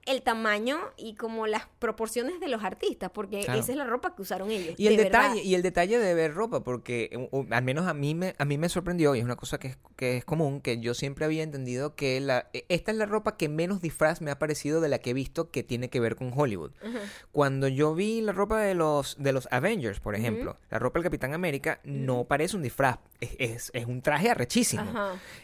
el 0.05 0.21
tamaño 0.21 0.77
y 0.97 1.15
como 1.15 1.47
las 1.47 1.63
proporciones 1.79 2.39
de 2.39 2.47
los 2.47 2.63
artistas, 2.63 3.09
porque 3.11 3.41
Claro. 3.41 3.59
esa 3.59 3.71
es 3.71 3.77
la 3.77 3.85
ropa 3.85 4.15
que 4.15 4.21
usaron 4.21 4.51
ellos. 4.51 4.75
Y 4.77 4.87
el 4.87 4.97
de 4.97 5.03
verdad. 5.05 5.23
detalle, 5.29 5.41
y 5.43 5.55
el 5.55 5.61
detalle 5.63 5.97
de 5.97 6.13
ver 6.13 6.33
ropa, 6.33 6.63
porque 6.63 7.27
al 7.49 7.63
menos 7.63 7.87
a 7.87 7.93
mí 7.93 8.13
me, 8.13 8.35
a 8.37 8.45
mí 8.45 8.57
me 8.57 8.69
sorprendió, 8.69 9.15
y 9.15 9.19
es 9.19 9.25
una 9.25 9.35
cosa 9.35 9.57
que 9.57 9.69
es, 9.69 9.77
que 9.95 10.17
es 10.17 10.25
común, 10.25 10.61
que 10.61 10.79
yo 10.79 10.93
siempre 10.93 11.25
había 11.25 11.41
entendido 11.43 11.95
que 11.95 12.19
la, 12.19 12.49
e- 12.53 12.65
esta 12.69 12.91
es 12.91 12.97
la 12.97 13.05
ropa 13.07 13.35
que 13.37 13.49
menos 13.49 13.81
disfraz 13.81 14.21
me 14.21 14.29
ha 14.31 14.37
parecido 14.37 14.79
de 14.79 14.89
la 14.89 14.99
que 14.99 15.09
he 15.09 15.13
visto 15.13 15.49
que 15.49 15.63
tiene 15.63 15.89
que 15.89 15.99
ver 15.99 16.15
con 16.15 16.31
Hollywood. 16.35 16.71
Cuando 17.31 17.67
yo 17.67 17.95
vi 17.95 18.21
la 18.21 18.31
ropa 18.31 18.59
de 18.61 18.75
los, 18.75 19.15
de 19.17 19.33
los 19.33 19.47
Avengers, 19.51 19.99
por 19.99 20.15
ejemplo, 20.15 20.57
la 20.69 20.77
ropa 20.79 20.99
del 20.99 21.03
Capitán 21.05 21.33
América, 21.33 21.79
no 21.83 22.25
parece 22.25 22.55
un 22.55 22.61
disfraz, 22.63 22.99
es, 23.21 23.35
es, 23.39 23.71
es 23.73 23.85
un 23.85 24.01
traje 24.01 24.29
arrechísimo. 24.29 24.83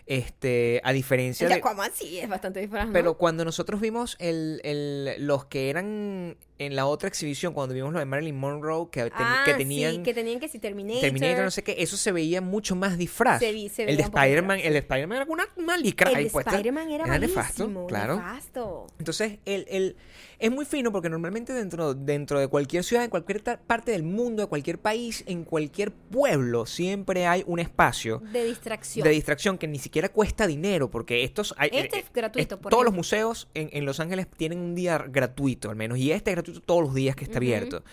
Este, 0.06 0.82
a 0.84 0.92
diferencia 0.94 1.48
de 1.48 1.54
de... 1.56 1.60
Aquaman 1.60 1.92
sí 1.94 2.20
es 2.20 2.28
bastante 2.30 2.60
disfraz, 2.60 2.88
¿no? 2.88 2.94
Pero 2.94 3.18
cuando 3.18 3.46
nosotros 3.46 3.80
vimos 3.82 4.16
el, 4.20 4.51
el- 4.64 5.16
los 5.26 5.46
que 5.46 5.70
eran 5.70 6.38
en 6.62 6.76
la 6.76 6.86
otra 6.86 7.08
exhibición, 7.10 7.54
cuando 7.54 7.74
vimos 7.76 7.92
lo 7.94 8.00
de 8.00 8.06
Marilyn 8.06 8.38
Monroe, 8.38 8.88
que, 8.92 9.02
ten- 9.04 9.12
ah, 9.16 9.44
que 9.46 9.54
tenían... 9.56 9.96
sí, 9.96 10.04
que 10.04 10.14
tenían 10.14 10.40
que 10.40 10.48
si 10.48 10.60
Terminator. 10.60 11.02
Terminator, 11.02 11.44
no 11.46 11.52
sé 11.52 11.64
qué, 11.64 11.76
eso 11.80 11.98
se 11.98 12.12
veía 12.12 12.42
mucho 12.42 12.76
más 12.76 12.98
disfraz. 12.98 13.40
Se 13.40 13.52
vi- 13.52 13.70
se 13.70 13.84
el 13.84 13.98
de 13.98 14.04
Spider-Man, 14.04 14.60
el 14.64 14.74
de 14.74 14.80
Spider-Man 14.80 15.18
era 15.22 15.26
una, 15.32 15.48
una 15.56 15.78
licra 15.78 16.10
El. 16.12 16.28
Spider-Man 16.28 16.92
era, 16.92 17.18
nefasto, 17.20 17.64
malísimo, 17.64 17.88
claro. 17.88 18.16
nefasto. 18.18 18.88
Entonces, 19.00 19.40
el, 19.46 19.66
el- 19.70 19.96
es 20.40 20.52
muy 20.52 20.66
fino 20.66 20.92
porque 20.92 21.08
normalmente 21.10 21.54
dentro, 21.54 21.94
dentro 21.94 22.40
de 22.40 22.48
cualquier 22.48 22.84
ciudad, 22.84 23.04
en 23.04 23.10
cualquier 23.12 23.44
parte 23.44 23.92
del 23.92 24.02
mundo, 24.04 24.42
de 24.42 24.48
cualquier 24.48 24.80
país, 24.80 25.24
en 25.28 25.44
cualquier 25.44 25.92
pueblo, 25.92 26.66
siempre 26.66 27.28
hay 27.28 27.44
un 27.46 27.60
espacio 27.60 28.24
De 28.32 28.44
distracción. 28.46 29.04
de 29.04 29.12
distracción 29.12 29.58
que 29.60 29.68
ni 29.68 29.78
siquiera 29.78 30.10
cuesta 30.10 30.48
dinero, 30.48 30.90
porque 30.90 31.24
estos 31.24 31.54
hay, 31.58 31.70
Este 31.72 31.98
eh, 31.98 32.04
es 32.06 32.12
gratuito, 32.14 32.60
por 32.60 32.72
todos 32.72 32.84
los 32.84 32.94
museos 32.94 33.50
en, 33.54 33.70
en 33.72 33.86
Los 33.86 34.00
Ángeles 34.00 34.26
tienen 34.36 34.60
un 34.60 34.74
día 34.74 34.98
gratuito, 35.08 35.70
al 35.70 35.76
menos, 35.76 36.00
y 36.00 36.12
este 36.12 36.32
es 36.32 36.36
gratuito 36.36 36.51
todos 36.60 36.82
los 36.82 36.94
días 36.94 37.16
que 37.16 37.24
está 37.24 37.38
abierto. 37.38 37.84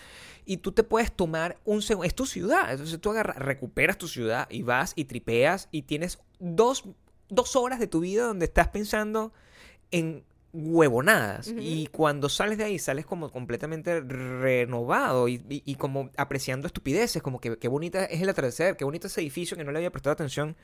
Y 0.45 0.57
tú 0.57 0.71
te 0.71 0.83
puedes 0.83 1.11
tomar 1.11 1.57
un 1.63 1.81
segundo, 1.81 2.05
es 2.07 2.15
tu 2.15 2.25
ciudad, 2.25 2.71
entonces 2.71 2.99
tú 2.99 3.11
agarras, 3.11 3.37
recuperas 3.37 3.97
tu 3.97 4.07
ciudad 4.07 4.47
y 4.49 4.63
vas 4.63 4.93
y 4.95 5.05
tripeas 5.05 5.67
y 5.71 5.83
tienes 5.83 6.19
dos, 6.39 6.85
dos 7.29 7.55
horas 7.55 7.79
de 7.79 7.87
tu 7.87 7.99
vida 7.99 8.23
donde 8.25 8.45
estás 8.45 8.67
pensando 8.69 9.31
en 9.91 10.23
huevonadas. 10.51 11.53
Y 11.59 11.85
cuando 11.87 12.27
sales 12.29 12.57
de 12.57 12.63
ahí 12.63 12.79
sales 12.79 13.05
como 13.05 13.31
completamente 13.31 14.01
renovado 14.01 15.27
y, 15.27 15.35
y- 15.49 15.61
y 15.65 15.75
como 15.75 16.09
apreciando 16.17 16.65
estupideces, 16.65 17.21
como 17.21 17.39
que 17.39 17.57
qué 17.57 17.67
bonita 17.67 18.05
es 18.05 18.21
el 18.21 18.29
atardecer, 18.29 18.75
qué 18.75 18.83
bonito 18.85 19.05
ese 19.07 19.21
edificio 19.21 19.55
que 19.55 19.63
no 19.63 19.71
le 19.71 19.77
había 19.77 19.91
prestado 19.91 20.13
atención 20.13 20.55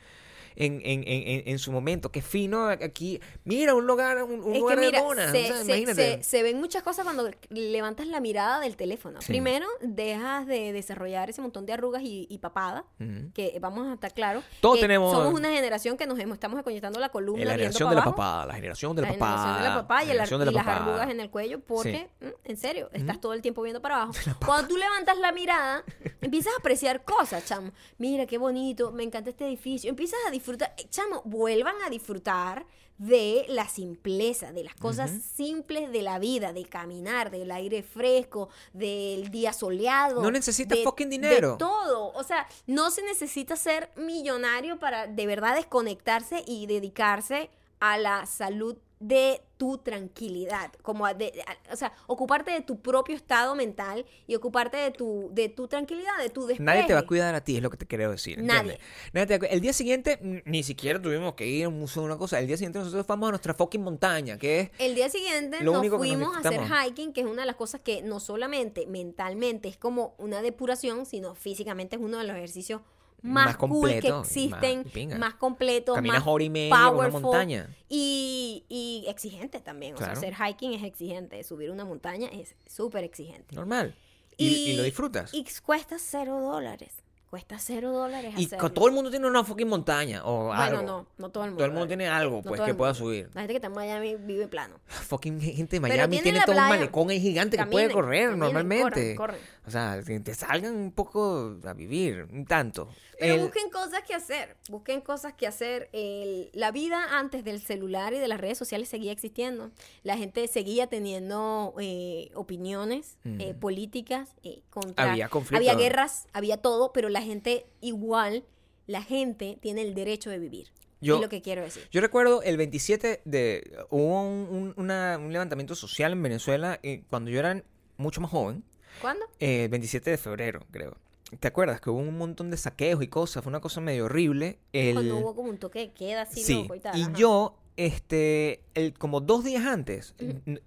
en, 0.56 0.82
en, 0.84 1.04
en, 1.08 1.44
en- 1.48 1.60
su 1.60 1.72
momento, 1.72 2.12
qué 2.12 2.22
fino 2.22 2.68
aquí, 2.68 3.20
mira 3.44 3.74
un 3.76 3.88
lugar, 3.88 4.24
un, 4.24 4.42
un 4.44 4.60
lugar 4.60 4.78
mira, 4.80 5.00
de 5.00 5.06
donas, 5.06 5.32
se, 5.32 5.44
o 5.44 5.48
sea, 5.48 5.58
se- 5.58 5.66
imagínate. 5.66 6.18
se- 6.18 6.24
se 6.24 6.44
ven 6.44 6.58
muchas 6.60 6.84
cosas 6.84 7.04
cuando 7.06 7.30
levantas 7.50 8.08
la 8.08 8.20
mirada 8.20 8.60
del 8.60 8.76
teléfono. 8.76 9.22
Sí. 9.22 9.28
Primero, 9.28 9.66
dejas 9.82 10.46
de 10.48 10.74
desarrollar 10.74 11.30
ese 11.30 11.42
montón 11.42 11.66
de 11.66 11.74
arrugas 11.74 12.02
y, 12.04 12.28
y 12.30 12.38
papada, 12.40 12.86
Ujú. 13.00 13.32
que 13.34 13.58
vamos 13.60 13.88
a 13.88 13.94
estar 13.94 14.14
claros. 14.14 14.44
Todos 14.62 14.80
tenemos- 14.80 15.12
Somos 15.12 15.34
una 15.34 15.50
generación 15.52 15.98
que 15.98 16.06
nos 16.08 16.20
hemos- 16.20 16.36
estamos 16.36 16.60
aconectando 16.60 17.00
la 17.00 17.10
columna. 17.10 17.44
la 17.46 17.52
generación 17.52 17.90
de 17.90 17.96
la 17.96 18.02
abajo. 18.02 18.16
papada, 18.16 18.46
la 18.46 18.54
generación 18.56 18.96
de 18.96 19.02
la 19.02 19.08
la 19.10 19.14
papada. 19.14 19.32
generación 19.38 19.64
de 19.64 19.70
la 19.70 19.76
papá 19.82 20.04
y, 20.04 20.06
la 20.08 20.12
el 20.24 20.30
de 20.30 20.46
la 20.46 20.52
y 20.52 20.54
las 20.54 20.64
papada. 20.66 20.86
arrugas 20.86 21.10
en 21.10 21.20
el 21.20 21.30
cuello 21.30 21.60
porque, 21.60 22.10
Sí. 22.20 22.26
mm, 22.26 22.30
en 22.52 22.58
serio, 22.58 22.90
estás 22.94 23.20
todo 23.20 23.34
el 23.34 23.42
tiempo 23.42 23.62
viendo 23.62 23.82
para 23.82 23.96
abajo. 24.04 24.14
Cuando 24.46 24.68
tú 24.70 24.78
levantas 24.78 25.18
la 25.18 25.32
mirada, 25.32 25.84
empiezas 26.22 26.54
a 26.54 26.60
apreciar 26.60 27.04
cosas, 27.04 27.46
chamo. 27.46 27.72
Mira, 27.98 28.26
qué 28.26 28.38
bonito, 28.38 28.92
me 28.92 29.04
encanta 29.04 29.30
este 29.32 29.46
edificio. 29.48 29.90
Empiezas 29.90 30.20
a 30.28 30.32
disfrutar. 30.32 30.45
Eh, 30.48 30.88
Chamo, 30.90 31.22
vuelvan 31.26 31.76
a 31.86 31.90
disfrutar 31.90 32.66
de 32.98 33.46
la 33.50 33.68
simpleza, 33.68 34.54
de 34.54 34.64
las 34.64 34.76
cosas 34.76 35.12
simples 35.36 35.92
de 35.92 36.02
la 36.02 36.18
vida, 36.18 36.54
de 36.54 36.64
caminar, 36.66 37.30
del 37.30 37.52
aire 37.52 37.84
fresco, 37.84 38.50
del 38.72 39.32
día 39.32 39.52
soleado. 39.52 40.22
No 40.22 40.32
necesitas 40.32 40.80
fucking 40.80 41.10
dinero. 41.10 41.54
de 41.54 41.58
todo. 41.58 42.14
O 42.14 42.24
sea, 42.24 42.48
no 42.68 42.92
se 42.92 43.04
necesita 43.04 43.58
ser 43.58 43.90
millonario 43.98 44.80
para 44.80 45.08
de 45.08 45.28
verdad 45.28 45.56
desconectarse 45.56 46.44
y 46.48 46.68
dedicarse 46.68 47.50
a 47.80 47.98
la 47.98 48.26
salud 48.26 48.78
de 49.08 49.42
tu 49.58 49.78
tranquilidad, 49.78 50.72
como 50.82 51.06
a 51.06 51.14
de- 51.14 51.32
o 51.72 51.76
sea, 51.76 51.94
ocuparte 52.08 52.52
de 52.52 52.62
tu 52.62 52.82
propio 52.82 53.16
estado 53.16 53.56
mental 53.56 54.06
y 54.28 54.36
ocuparte 54.36 54.78
de 54.78 54.92
tu 54.92 55.30
de 55.32 55.48
tu 55.48 55.68
tranquilidad, 55.68 56.18
de 56.20 56.30
tu 56.30 56.42
despeje. 56.42 56.64
Nadie 56.64 56.84
te 56.86 56.94
va 56.94 57.00
a 57.02 57.06
cuidar 57.06 57.36
a 57.36 57.42
ti, 57.44 57.58
es 57.58 57.64
lo 57.64 57.70
que 57.70 57.78
te 57.78 57.86
quiero 57.86 58.10
decir. 58.12 58.40
Nadie. 58.42 58.74
¿entiendes? 58.74 58.80
Nadie 59.14 59.40
te. 59.40 59.54
El 59.54 59.62
día 59.62 59.74
siguiente, 59.74 60.20
ni 60.46 60.64
siquiera 60.64 61.02
tuvimos 61.02 61.36
que 61.36 61.46
ir 61.46 61.66
a 61.66 61.70
un 61.70 61.80
museo 61.80 62.04
o 62.04 62.06
una 62.06 62.18
cosa. 62.18 62.40
El 62.40 62.48
día 62.48 62.58
siguiente 62.58 62.80
nosotros 62.80 63.06
fuimos 63.06 63.28
a 63.28 63.32
nuestra 63.32 63.54
fucking 63.54 63.82
montaña, 63.82 64.38
que 64.38 64.60
es 64.60 64.70
El 64.80 64.96
día 64.96 65.10
siguiente 65.10 65.64
Lo 65.64 65.74
nos 65.74 65.88
fuimos 65.88 66.36
a 66.36 66.40
hacer 66.40 66.62
hiking, 66.62 67.14
que 67.14 67.22
es 67.22 67.28
una 67.28 67.44
de 67.44 67.48
las 67.48 67.56
cosas 67.56 67.82
que 67.82 68.02
no 68.02 68.20
solamente 68.20 68.88
mentalmente 68.88 69.70
es 69.70 69.78
como 69.78 70.16
una 70.18 70.42
depuración, 70.42 71.06
sino 71.06 71.36
físicamente 71.36 71.96
es 71.96 72.02
uno 72.02 72.18
de 72.18 72.24
los 72.26 72.36
ejercicios 72.36 72.82
más, 73.26 73.46
Más 73.48 73.58
cool 73.58 73.70
completo, 73.70 74.02
que 74.02 74.12
más 74.14 74.28
existen, 74.28 74.84
pinga. 74.86 75.18
más 75.18 75.34
completos, 75.36 75.96
Caminas 75.96 76.20
más 76.20 76.28
hora 76.28 76.44
y 76.44 76.50
media 76.50 76.90
una 76.90 77.10
montaña. 77.10 77.70
Y, 77.90 78.64
y 78.70 79.06
exigente 79.08 79.60
también. 79.60 79.96
O 79.96 79.98
sea, 79.98 80.12
hacer 80.12 80.36
hiking 80.36 80.74
es 80.74 80.84
exigente, 80.84 81.44
subir 81.44 81.72
una 81.72 81.86
montaña 81.86 82.28
es 82.32 82.56
súper 82.68 83.04
exigente. 83.04 83.56
normal. 83.56 83.96
Y, 84.38 84.48
y 84.48 84.76
lo 84.78 84.84
disfrutas. 84.84 85.34
Y 85.34 85.46
cuesta 85.66 85.98
cero 86.00 86.40
dólares. 86.42 86.94
Cuesta 87.30 87.58
cero 87.60 87.92
dólares 87.92 88.34
Y 88.38 88.46
hacerlo. 88.46 88.72
todo 88.72 88.88
el 88.88 88.94
mundo 88.94 89.10
tiene 89.10 89.28
una 89.28 89.44
fucking 89.44 89.68
montaña 89.68 90.22
o 90.24 90.46
Bueno, 90.46 90.62
algo. 90.62 90.82
no, 90.84 91.08
no 91.18 91.30
todo 91.32 91.44
el 91.44 91.50
mundo. 91.50 91.58
Todo 91.58 91.66
el 91.66 91.72
mundo 91.72 91.88
tiene 91.88 92.08
algo, 92.08 92.38
No 92.38 92.44
pues, 92.44 92.62
que 92.62 92.74
pueda 92.74 92.94
subir. 92.94 93.30
La 93.34 93.42
gente 93.42 93.54
que 93.54 93.58
está 93.58 93.68
en 93.68 93.74
Miami 93.74 94.16
vive 94.16 94.48
plano. 94.48 94.76
Fucking 94.88 95.42
gente 95.42 95.76
de 95.78 95.80
Miami 95.82 96.20
tiene 96.20 96.40
todo 96.46 96.56
un 96.56 96.62
malecón 96.70 97.10
ahí 97.10 97.20
gigante 97.20 97.58
que 97.58 97.66
puede 97.66 97.92
correr 97.92 98.30
caminen, 98.30 98.40
normalmente. 98.40 99.16
corren, 99.16 99.38
corren. 99.38 99.42
O 99.68 99.72
sea, 99.72 100.02
te 100.02 100.34
salgan 100.34 100.76
un 100.76 100.92
poco 100.92 101.58
a 101.66 101.74
vivir, 101.74 102.28
un 102.32 102.46
tanto. 102.46 102.88
Pero 103.20 103.36
El- 103.36 103.42
busquen 103.42 103.70
cosas 103.70 104.02
que 104.08 104.14
hacer, 104.14 104.56
busquen 104.70 105.02
cosas 105.02 105.34
que 105.34 105.48
hacer. 105.48 105.90
El- 105.94 106.50
la 106.54 106.72
vida 106.72 107.18
antes 107.18 107.44
del 107.44 107.62
celular 107.62 108.14
y 108.14 108.20
de 108.20 108.28
las 108.28 108.40
redes 108.40 108.58
sociales 108.58 108.90
seguía 108.90 109.12
existiendo. 109.12 109.72
La 110.04 110.18
gente 110.18 110.48
seguía 110.48 110.88
teniendo 110.88 111.74
eh, 111.80 112.32
opiniones 112.36 113.18
eh, 113.26 113.54
políticas 113.54 114.30
eh, 114.44 114.62
contra... 114.70 115.12
Había 115.12 115.30
conflicto. 115.30 115.58
Había 115.58 115.76
guerras, 115.76 116.28
había 116.34 116.58
todo, 116.58 116.92
pero 116.94 117.10
la 117.10 117.22
gente 117.22 117.66
igual, 117.82 118.44
la 118.88 119.02
gente 119.04 119.58
tiene 119.62 119.82
el 119.82 119.94
derecho 119.96 120.30
de 120.30 120.40
vivir. 120.40 120.70
Yo- 121.02 121.16
es 121.16 121.22
lo 121.22 121.30
que 121.30 121.42
quiero 121.42 121.62
decir. 121.62 121.88
Yo 121.92 122.02
recuerdo 122.02 122.42
el 122.42 122.58
27 122.58 123.22
de... 123.26 123.86
Hubo 123.90 124.22
un, 124.24 124.48
un- 124.50 124.74
una- 124.78 125.18
un 125.20 125.32
levantamiento 125.32 125.76
social 125.76 126.14
en 126.14 126.24
Venezuela 126.24 126.80
eh, 126.84 127.04
cuando 127.10 127.30
yo 127.32 127.40
era 127.40 127.64
mucho 127.98 128.22
más 128.22 128.32
joven. 128.32 128.64
¿Cuándo? 129.02 129.26
el 129.40 129.68
27 129.68 130.10
de 130.10 130.18
febrero, 130.18 130.66
creo. 130.72 130.98
¿Te 131.40 131.48
acuerdas? 131.48 131.82
Que 131.82 131.90
hubo 131.90 132.00
un 132.00 132.18
montón 132.18 132.52
de 132.52 132.58
saqueos 132.58 133.02
y 133.02 133.08
cosas. 133.08 133.44
Fue 133.44 133.50
una 133.50 133.60
cosa 133.60 133.82
medio 133.82 134.06
horrible. 134.06 134.60
El... 134.74 134.94
Cuando 134.94 135.18
hubo 135.18 135.36
como 135.36 135.50
un 135.50 135.58
toque 135.58 135.80
de 135.80 135.92
queda 135.92 136.24
así 136.24 136.44
sí. 136.44 136.62
loco 136.62 136.76
y 136.76 136.80
tal. 136.80 136.98
y 136.98 137.04
ajá. 137.04 137.14
yo, 137.14 137.58
este, 137.78 138.62
el, 138.74 138.94
como 138.94 139.22
dos 139.22 139.44
días 139.44 139.66
antes, 139.66 140.16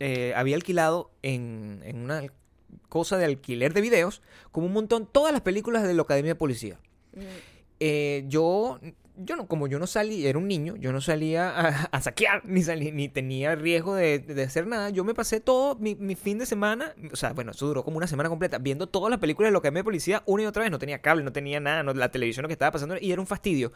eh, 0.01 0.33
había 0.37 0.57
alquilado 0.57 1.11
en, 1.23 1.81
en 1.85 1.99
una 1.99 2.23
cosa 2.89 3.19
de 3.19 3.25
alquiler 3.25 3.73
de 3.73 3.81
videos, 3.81 4.23
como 4.51 4.67
un 4.67 4.73
montón, 4.73 5.07
todas 5.07 5.33
las 5.33 5.43
películas 5.43 5.85
de 5.85 5.95
la 5.95 6.03
Academia 6.03 6.33
de 6.33 6.37
Policía. 6.37 6.81
Mm. 7.15 7.21
Eh, 7.81 8.25
yo, 8.27 8.81
yo 9.19 9.37
no, 9.37 9.47
como 9.47 9.67
yo 9.67 9.79
no 9.79 9.87
salí, 9.87 10.27
era 10.27 10.39
un 10.39 10.49
niño, 10.49 10.77
yo 10.77 10.93
no 10.93 11.01
salía 11.01 11.51
a, 11.51 11.69
a 11.93 12.01
saquear, 12.01 12.43
ni 12.45 12.63
salí, 12.63 12.93
ni 12.93 13.09
tenía 13.09 13.55
riesgo 13.55 13.95
de, 13.95 14.19
de 14.21 14.43
hacer 14.43 14.67
nada. 14.67 14.91
Yo 14.91 15.05
me 15.05 15.15
pasé 15.15 15.41
todo 15.41 15.77
mi, 15.77 15.95
mi 15.95 16.15
fin 16.15 16.39
de 16.39 16.47
semana, 16.47 16.95
o 17.13 17.17
sea, 17.17 17.33
bueno, 17.33 17.51
eso 17.53 17.67
duró 17.67 17.85
como 17.85 17.97
una 17.99 18.07
semana 18.07 18.29
completa, 18.29 18.59
viendo 18.59 18.87
todas 18.87 19.11
las 19.11 19.19
películas 19.19 19.49
de 19.49 19.53
lo 19.53 19.63
que 19.63 19.71
me 19.71 19.83
policía 19.85 20.23
una 20.27 20.45
y 20.45 20.47
otra 20.47 20.63
vez. 20.63 20.71
No 20.71 20.79
tenía 20.79 21.01
cable, 21.01 21.23
no 21.25 21.33
tenía 21.33 21.61
nada, 21.61 21.83
no- 21.83 21.95
la 21.95 22.11
televisión 22.11 22.43
lo 22.43 22.49
que 22.49 22.53
estaba 22.55 22.71
pasando 22.73 22.97
y 23.01 23.13
era 23.13 23.21
un 23.21 23.27
fastidio. 23.27 23.73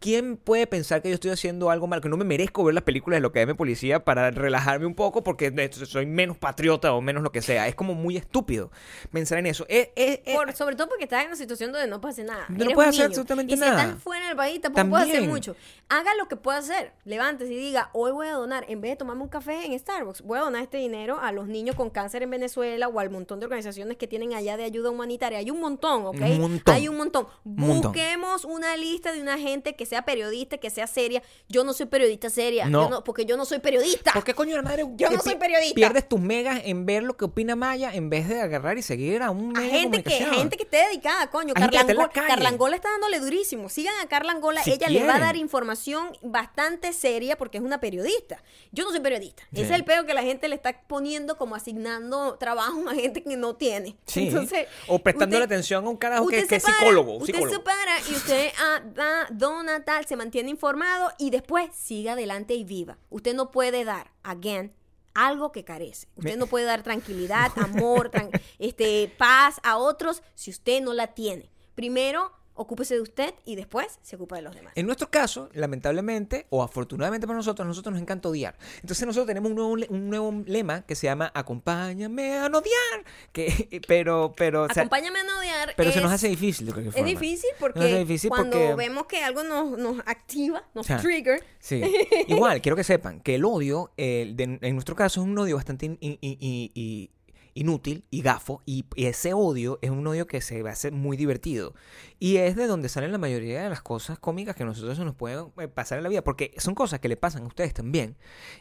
¿Quién 0.00 0.36
puede 0.36 0.68
pensar 0.68 1.02
que 1.02 1.08
yo 1.08 1.14
estoy 1.14 1.32
haciendo 1.32 1.70
algo 1.70 1.88
mal? 1.88 2.00
Que 2.00 2.08
no 2.08 2.16
me 2.16 2.24
merezco 2.24 2.62
ver 2.62 2.72
las 2.72 2.84
películas 2.84 3.16
de 3.16 3.20
lo 3.20 3.32
que 3.32 3.44
me 3.46 3.56
policía 3.56 4.04
para 4.04 4.30
relajarme 4.30 4.86
un 4.86 4.94
poco 4.94 5.24
porque 5.24 5.50
soy 5.72 6.06
menos 6.06 6.38
patriota 6.38 6.92
o 6.92 7.00
menos 7.00 7.24
lo 7.24 7.32
que 7.32 7.42
sea. 7.42 7.66
Es 7.66 7.74
como 7.74 7.94
muy 7.94 8.16
estúpido 8.16 8.70
pensar 9.10 9.38
en 9.38 9.46
eso. 9.46 9.66
Eh, 9.68 9.92
eh, 9.96 10.22
eh, 10.24 10.34
Por- 10.36 10.52
sobre 10.54 10.76
todo 10.76 10.88
porque 10.88 11.02
estás 11.04 11.22
en 11.22 11.26
una 11.28 11.36
situación 11.36 11.72
donde 11.72 11.88
no 11.88 12.00
hacer 12.08 12.26
nada. 12.26 12.46
No 12.48 12.62
Eres 12.62 12.74
puedes 12.74 12.90
hacer 12.90 13.06
absolutamente 13.06 13.54
y 13.54 13.56
si 13.56 13.60
nada. 13.60 13.82
estás 13.86 14.02
fuera 14.02 14.28
del 14.28 14.36
país, 14.36 14.60
tampoco 14.60 14.77
puedes 14.84 15.04
hacer 15.04 15.14
También. 15.16 15.30
mucho. 15.30 15.56
Haga 15.90 16.14
lo 16.16 16.28
que 16.28 16.36
pueda 16.36 16.58
hacer. 16.58 16.92
Levántese 17.04 17.52
y 17.52 17.56
diga, 17.56 17.88
hoy 17.94 18.12
voy 18.12 18.26
a 18.26 18.32
donar, 18.32 18.66
en 18.68 18.80
vez 18.82 18.90
de 18.92 18.96
tomarme 18.96 19.22
un 19.22 19.28
café 19.30 19.64
en 19.64 19.78
Starbucks, 19.78 20.20
voy 20.20 20.38
a 20.38 20.42
donar 20.42 20.62
este 20.62 20.76
dinero 20.76 21.18
a 21.18 21.32
los 21.32 21.48
niños 21.48 21.76
con 21.76 21.88
cáncer 21.88 22.22
en 22.22 22.30
Venezuela 22.30 22.88
o 22.88 23.00
al 23.00 23.08
montón 23.08 23.40
de 23.40 23.46
organizaciones 23.46 23.96
que 23.96 24.06
tienen 24.06 24.34
allá 24.34 24.58
de 24.58 24.64
ayuda 24.64 24.90
humanitaria. 24.90 25.38
Hay 25.38 25.50
un 25.50 25.60
montón, 25.60 26.04
¿ok? 26.04 26.20
Un 26.20 26.40
montón. 26.40 26.74
Hay 26.74 26.88
un 26.88 26.96
montón. 26.98 27.26
montón. 27.44 27.92
Busquemos 27.92 28.44
una 28.44 28.76
lista 28.76 29.12
de 29.12 29.22
una 29.22 29.38
gente 29.38 29.76
que 29.76 29.86
sea 29.86 30.02
periodista, 30.02 30.58
que 30.58 30.68
sea 30.68 30.86
seria. 30.86 31.22
Yo 31.48 31.64
no 31.64 31.72
soy 31.72 31.86
periodista 31.86 32.28
seria. 32.28 32.66
No. 32.66 32.90
Yo 32.90 33.04
porque 33.04 33.24
yo 33.24 33.38
no 33.38 33.46
soy 33.46 33.58
periodista. 33.60 34.12
¿Por 34.12 34.24
qué 34.24 34.34
coño 34.34 34.56
la 34.56 34.62
madre? 34.62 34.84
Yo 34.96 35.08
no 35.08 35.16
eh, 35.16 35.20
soy 35.24 35.34
pi- 35.34 35.38
periodista. 35.40 35.74
Pierdes 35.74 36.06
tus 36.06 36.20
megas 36.20 36.60
en 36.64 36.84
ver 36.84 37.02
lo 37.02 37.16
que 37.16 37.24
opina 37.24 37.56
Maya 37.56 37.94
en 37.94 38.10
vez 38.10 38.28
de 38.28 38.42
agarrar 38.42 38.76
y 38.76 38.82
seguir 38.82 39.22
a 39.22 39.30
un 39.30 39.56
A 39.56 39.60
medio 39.60 39.72
de 39.72 39.78
gente 39.80 40.02
que, 40.02 40.10
gente 40.10 40.56
que 40.58 40.64
esté 40.64 40.84
dedicada, 40.86 41.30
coño. 41.30 41.54
Hay 41.56 41.62
gente 41.62 41.76
que 41.76 41.80
esté 41.80 41.92
en 41.92 41.98
la 41.98 42.08
Carla, 42.08 42.10
Angola, 42.10 42.12
calle. 42.12 42.28
Carla 42.28 42.48
Angola 42.50 42.76
está 42.76 42.90
dándole 42.90 43.20
durísimo. 43.20 43.70
Sigan 43.70 43.94
a 44.02 44.06
Carla 44.08 44.32
Angola. 44.32 44.62
Si 44.68 44.74
Ella 44.74 44.88
le 44.88 45.06
va 45.06 45.16
a 45.16 45.18
dar 45.18 45.36
información 45.36 46.16
bastante 46.22 46.92
seria 46.92 47.36
porque 47.36 47.58
es 47.58 47.64
una 47.64 47.80
periodista. 47.80 48.42
Yo 48.72 48.84
no 48.84 48.90
soy 48.90 49.00
periodista. 49.00 49.42
Sí. 49.52 49.60
Ese 49.62 49.70
es 49.72 49.78
el 49.78 49.84
peo 49.84 50.04
que 50.06 50.14
la 50.14 50.22
gente 50.22 50.48
le 50.48 50.54
está 50.54 50.80
poniendo 50.86 51.36
como 51.36 51.54
asignando 51.54 52.36
trabajo 52.38 52.88
a 52.88 52.94
gente 52.94 53.22
que 53.22 53.36
no 53.36 53.56
tiene. 53.56 53.96
Sí. 54.06 54.28
Entonces, 54.28 54.66
o 54.86 54.98
prestándole 54.98 55.44
usted- 55.44 55.54
atención 55.54 55.84
a 55.86 55.88
un 55.88 55.96
carajo 55.96 56.26
que, 56.28 56.38
es 56.40 56.46
para, 56.46 56.60
psicólogo. 56.60 57.16
Usted 57.16 57.34
psicólogo. 57.34 57.54
se 57.56 57.60
para 57.60 58.00
y 58.08 58.14
usted 58.14 58.50
ah, 58.58 58.82
da, 58.94 59.26
dona 59.30 59.84
tal, 59.84 60.06
se 60.06 60.16
mantiene 60.16 60.50
informado 60.50 61.12
y 61.18 61.30
después 61.30 61.70
siga 61.74 62.12
adelante 62.12 62.54
y 62.54 62.64
viva. 62.64 62.98
Usted 63.10 63.34
no 63.34 63.50
puede 63.50 63.84
dar, 63.84 64.10
again, 64.22 64.72
algo 65.14 65.50
que 65.50 65.64
carece. 65.64 66.06
Usted 66.16 66.36
no 66.36 66.46
puede 66.46 66.64
dar 66.64 66.82
tranquilidad, 66.82 67.50
amor, 67.56 68.10
tran- 68.10 68.30
este, 68.58 69.12
paz 69.18 69.56
a 69.64 69.76
otros 69.76 70.22
si 70.34 70.50
usted 70.50 70.80
no 70.80 70.92
la 70.92 71.08
tiene. 71.08 71.50
Primero, 71.74 72.32
ocúpese 72.58 72.94
de 72.94 73.00
usted 73.00 73.34
y 73.44 73.56
después 73.56 73.98
se 74.02 74.16
ocupa 74.16 74.36
de 74.36 74.42
los 74.42 74.54
demás. 74.54 74.72
En 74.76 74.84
nuestro 74.86 75.10
caso, 75.10 75.48
lamentablemente 75.54 76.46
o 76.50 76.62
afortunadamente 76.62 77.26
para 77.26 77.36
nosotros, 77.38 77.64
a 77.64 77.68
nosotros 77.68 77.92
nos 77.94 78.02
encanta 78.02 78.28
odiar. 78.28 78.56
Entonces 78.82 79.06
nosotros 79.06 79.26
tenemos 79.26 79.50
un 79.50 79.56
nuevo, 79.56 79.76
un 79.94 80.10
nuevo 80.10 80.42
lema 80.46 80.82
que 80.82 80.94
se 80.94 81.06
llama 81.06 81.30
Acompáñame 81.34 82.36
a 82.38 82.48
no 82.48 82.58
odiar. 82.58 83.04
Que, 83.32 83.80
pero, 83.88 84.32
pero, 84.36 84.64
o 84.64 84.68
sea, 84.68 84.82
Acompáñame 84.82 85.20
a 85.20 85.24
no 85.24 85.38
odiar. 85.38 85.74
pero 85.76 85.92
se 85.92 86.00
nos 86.00 86.12
hace 86.12 86.28
difícil 86.28 86.66
de 86.72 86.88
Es 86.94 87.04
difícil 87.04 87.50
porque 87.58 87.78
Nos 87.78 87.88
hace 87.88 87.98
difícil 88.00 88.30
cuando 88.30 88.50
porque- 88.58 88.74
vemos 88.74 89.06
que 89.06 89.22
algo 89.24 89.42
nos, 89.44 89.78
nos 89.78 90.00
activa, 90.06 90.64
nos 90.74 90.84
O 90.84 90.86
sea, 90.86 90.98
trigger, 90.98 91.42
Sí. 91.60 91.82
Igual, 92.28 92.60
quiero 92.60 92.76
que 92.76 92.84
sepan 92.84 93.20
que 93.20 93.36
el 93.36 93.44
odio, 93.44 93.92
de- 93.96 94.58
en 94.60 94.74
nuestro 94.74 94.94
caso, 94.96 95.20
es 95.20 95.26
un 95.26 95.38
odio 95.38 95.56
bastante 95.56 95.86
in- 95.86 95.98
in- 96.00 96.18
in- 96.20 97.10
inútil 97.58 98.04
y 98.10 98.22
gafo. 98.22 98.62
Y, 98.64 98.86
ese 98.96 99.32
odio 99.32 99.78
es 99.82 99.90
un 99.90 100.06
odio 100.06 100.26
que 100.26 100.40
se 100.40 100.62
va 100.62 100.70
a 100.70 100.72
hacer 100.72 100.92
muy 100.92 101.16
divertido. 101.16 101.74
Y 102.20 102.36
es 102.36 102.56
de 102.56 102.66
donde 102.66 102.88
salen 102.88 103.12
la 103.12 103.18
mayoría 103.18 103.62
de 103.62 103.70
las 103.70 103.82
cosas 103.82 104.18
cómicas 104.18 104.54
que 104.54 104.62
a 104.62 104.66
nosotros 104.66 104.98
nos 105.00 105.14
pueden 105.14 105.46
eh, 105.58 105.68
pasar 105.68 105.98
en 105.98 106.04
la 106.04 106.08
vida. 106.08 106.22
Porque 106.22 106.54
son 106.58 106.74
cosas 106.74 107.00
que 107.00 107.08
le 107.08 107.16
pasan 107.16 107.42
a 107.42 107.46
ustedes 107.46 107.74
también 107.74 108.16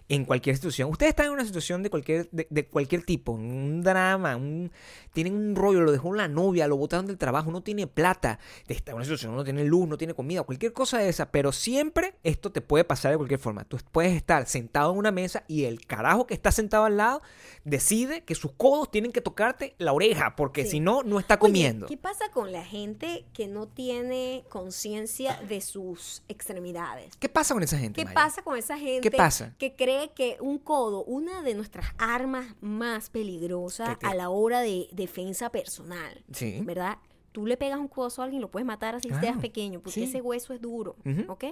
en 0.09 0.25
cualquier 0.25 0.55
situación. 0.55 0.89
Ustedes 0.89 1.11
están 1.11 1.27
en 1.27 1.33
una 1.33 1.45
situación 1.45 1.83
de 1.83 1.89
cualquier, 1.89 2.29
de, 2.31 2.47
de 2.49 2.65
cualquier 2.65 3.03
tipo, 3.03 3.33
un 3.33 3.81
drama, 3.81 4.35
un, 4.35 4.71
tienen 5.13 5.35
un 5.35 5.55
rollo, 5.55 5.81
lo 5.81 5.91
dejó 5.91 6.13
la 6.13 6.27
novia, 6.27 6.67
lo 6.67 6.77
botaron 6.77 7.05
del 7.05 7.17
trabajo, 7.17 7.51
no 7.51 7.61
tiene 7.61 7.87
plata, 7.87 8.39
está 8.67 8.91
en 8.91 8.95
una 8.95 9.05
situación, 9.05 9.35
no 9.35 9.43
tiene 9.43 9.63
luz, 9.63 9.87
no 9.87 9.97
tiene 9.97 10.13
comida, 10.13 10.43
cualquier 10.43 10.73
cosa 10.73 10.97
de 10.97 11.09
esa. 11.09 11.31
Pero 11.31 11.51
siempre 11.51 12.15
esto 12.23 12.51
te 12.51 12.61
puede 12.61 12.83
pasar 12.83 13.11
de 13.11 13.17
cualquier 13.17 13.39
forma. 13.39 13.63
Tú 13.63 13.77
puedes 13.91 14.15
estar 14.15 14.47
sentado 14.47 14.91
en 14.91 14.97
una 14.97 15.11
mesa 15.11 15.43
y 15.47 15.65
el 15.65 15.85
carajo 15.85 16.25
que 16.25 16.33
está 16.33 16.51
sentado 16.51 16.85
al 16.85 16.97
lado 16.97 17.21
decide 17.63 18.23
que 18.23 18.35
sus 18.35 18.53
codos 18.53 18.86
tienen 18.87 19.11
que 19.11 19.21
tocarte 19.21 19.75
la 19.77 19.93
oreja, 19.93 20.35
porque 20.35 20.63
Sí. 20.63 20.71
si 20.71 20.79
no, 20.79 21.03
no 21.03 21.19
está 21.19 21.35
Oye, 21.35 21.39
comiendo. 21.39 21.87
¿Qué 21.87 21.97
pasa 21.97 22.29
con 22.31 22.51
la 22.51 22.63
gente 22.65 23.25
que 23.33 23.47
no 23.47 23.67
tiene 23.67 24.43
conciencia 24.49 25.39
de 25.47 25.61
sus 25.61 26.23
extremidades? 26.27 27.15
¿Qué 27.17 27.29
pasa 27.29 27.53
con 27.53 27.63
esa 27.63 27.77
gente? 27.77 27.99
¿Qué 28.01 28.05
Maya? 28.05 28.13
pasa 28.15 28.41
con 28.41 28.57
esa 28.57 28.77
gente 28.77 29.11
pasa? 29.11 29.53
que 29.57 29.75
cree 29.75 30.09
que 30.13 30.37
un 30.39 30.57
codo, 30.57 31.03
una 31.05 31.41
de 31.41 31.53
nuestras 31.55 31.87
armas 31.97 32.55
más 32.61 33.09
peligrosas 33.09 33.97
a 34.01 34.13
la 34.13 34.29
hora 34.29 34.61
de 34.61 34.87
defensa 34.91 35.49
personal, 35.51 36.23
Sí. 36.31 36.59
¿verdad? 36.63 36.97
Tú 37.31 37.45
le 37.45 37.55
pegas 37.57 37.79
un 37.79 37.87
codazo 37.87 38.21
a 38.21 38.25
alguien, 38.25 38.41
lo 38.41 38.49
puedes 38.49 38.65
matar 38.65 38.95
así 38.95 39.09
Claro, 39.09 39.23
seas 39.23 39.37
pequeño, 39.37 39.79
porque 39.79 39.91
sí. 39.99 40.03
ese 40.03 40.21
hueso 40.21 40.53
es 40.53 40.61
duro. 40.61 40.95
¿ok? 41.27 41.45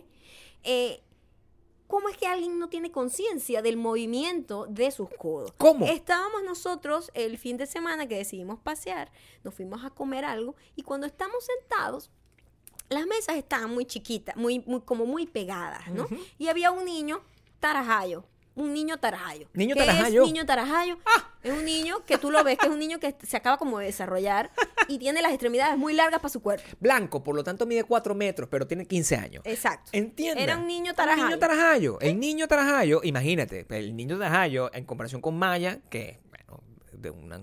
Eh, 0.64 1.02
¿Cómo 1.88 2.10
es 2.10 2.18
que 2.18 2.28
alguien 2.28 2.58
no 2.58 2.68
tiene 2.70 2.92
conciencia 2.92 3.62
del 3.62 3.78
movimiento 3.78 4.66
de 4.68 4.90
sus 4.92 5.10
codos? 5.10 5.54
¿Cómo? 5.58 5.86
Estábamos 5.86 6.44
nosotros 6.44 7.12
el 7.14 7.38
fin 7.38 7.58
de 7.58 7.68
semana 7.68 8.08
que 8.08 8.18
decidimos 8.18 8.60
pasear, 8.60 9.12
nos 9.44 9.54
fuimos 9.54 9.84
a 9.86 9.92
comer 9.92 10.26
algo 10.26 10.56
y 10.76 10.82
cuando 10.82 11.06
estamos 11.06 11.46
sentados, 11.46 12.10
las 12.90 13.06
mesas 13.06 13.36
estaban 13.36 13.72
muy 13.74 13.86
chiquitas, 13.86 14.36
muy, 14.36 14.60
muy, 14.60 14.82
como 14.82 15.06
muy 15.06 15.26
pegadas, 15.26 15.88
¿no? 15.90 16.08
Y 16.38 16.48
había 16.48 16.72
un 16.72 16.86
niño 16.86 17.22
tarajayo, 17.60 18.26
un 18.56 18.74
niño 18.74 18.98
tarajayo. 18.98 19.48
¿Niño 19.54 19.76
¿Qué 19.76 19.82
tarajayo? 19.86 20.24
Es 20.24 20.28
niño 20.32 20.46
tarajayo. 20.46 20.98
Es 21.44 21.52
un 21.52 21.64
niño 21.64 22.04
que 22.06 22.18
tú 22.18 22.32
lo 22.32 22.44
ves 22.44 22.58
que 22.58 22.66
es 22.66 22.72
un 22.72 22.80
niño 22.80 23.00
que 23.00 23.16
se 23.22 23.38
acaba 23.38 23.58
como 23.58 23.78
de 23.80 23.86
desarrollar 23.86 24.50
y 24.88 24.98
tiene 24.98 25.22
las 25.22 25.32
extremidades 25.32 25.78
muy 25.78 25.94
largas 25.94 26.20
para 26.20 26.32
su 26.32 26.42
cuerpo. 26.42 26.64
Blanco, 26.80 27.24
por 27.24 27.36
lo 27.36 27.44
tanto 27.44 27.66
mide 27.68 27.84
4 27.84 28.16
metros, 28.16 28.50
pero 28.50 28.66
tiene 28.66 28.86
15 28.88 29.16
años. 29.18 29.44
Exacto. 29.46 29.92
Entienda. 29.94 30.42
Era 30.42 30.58
un 30.58 30.66
niño 30.66 30.92
Un 30.92 30.96
tarajayo. 30.96 31.26
niño 31.28 31.38
tarajayo. 31.40 32.00
El 32.00 32.20
niño 32.20 32.48
tarajayo, 32.48 33.02
imagínate, 33.04 33.66
el 33.70 33.96
niño 33.96 34.18
tarajayo 34.18 34.74
en 34.74 34.86
comparación 34.86 35.22
con 35.22 35.38
Maya, 35.38 35.80
que, 35.90 36.20
de 37.06 37.12
una 37.12 37.40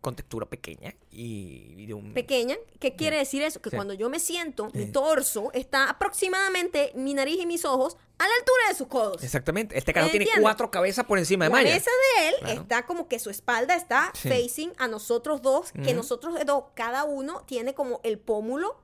con 0.00 0.14
textura 0.14 0.46
pequeña 0.46 0.94
y, 1.10 1.74
y 1.76 1.86
de 1.86 1.94
un... 1.94 2.12
pequeña. 2.14 2.56
¿Qué 2.78 2.94
quiere 2.94 3.16
decir 3.18 3.42
eso? 3.42 3.60
Que 3.60 3.70
Sí. 3.70 3.76
cuando 3.76 3.94
yo 3.94 4.08
me 4.10 4.18
siento, 4.20 4.70
mi 4.74 4.86
torso 4.86 5.50
está 5.52 5.88
aproximadamente, 5.90 6.92
mi 6.94 7.14
nariz 7.14 7.40
y 7.40 7.46
mis 7.46 7.64
ojos, 7.64 7.96
a 8.18 8.28
la 8.28 8.34
altura 8.34 8.68
de 8.68 8.74
sus 8.74 8.86
codos. 8.88 9.22
Exactamente. 9.24 9.76
Este 9.76 9.92
carajo 9.92 10.10
tiene 10.12 10.26
cuatro 10.40 10.70
cabezas 10.70 11.04
por 11.06 11.18
encima 11.18 11.46
de 11.46 11.50
La 11.50 11.56
Maya. 11.56 11.74
mesa 11.74 11.90
de 12.18 12.28
él 12.28 12.34
Claro. 12.40 12.60
está 12.62 12.86
como 12.86 13.08
que 13.08 13.18
su 13.18 13.30
espalda 13.30 13.74
está 13.74 14.12
Sí. 14.14 14.28
facing 14.28 14.72
a 14.78 14.86
nosotros 14.88 15.42
dos, 15.42 15.72
que 15.72 15.94
nosotros 15.94 16.34
dos, 16.46 16.64
cada 16.74 17.04
uno 17.04 17.42
tiene 17.46 17.74
como 17.74 18.00
el 18.04 18.18
pómulo 18.18 18.76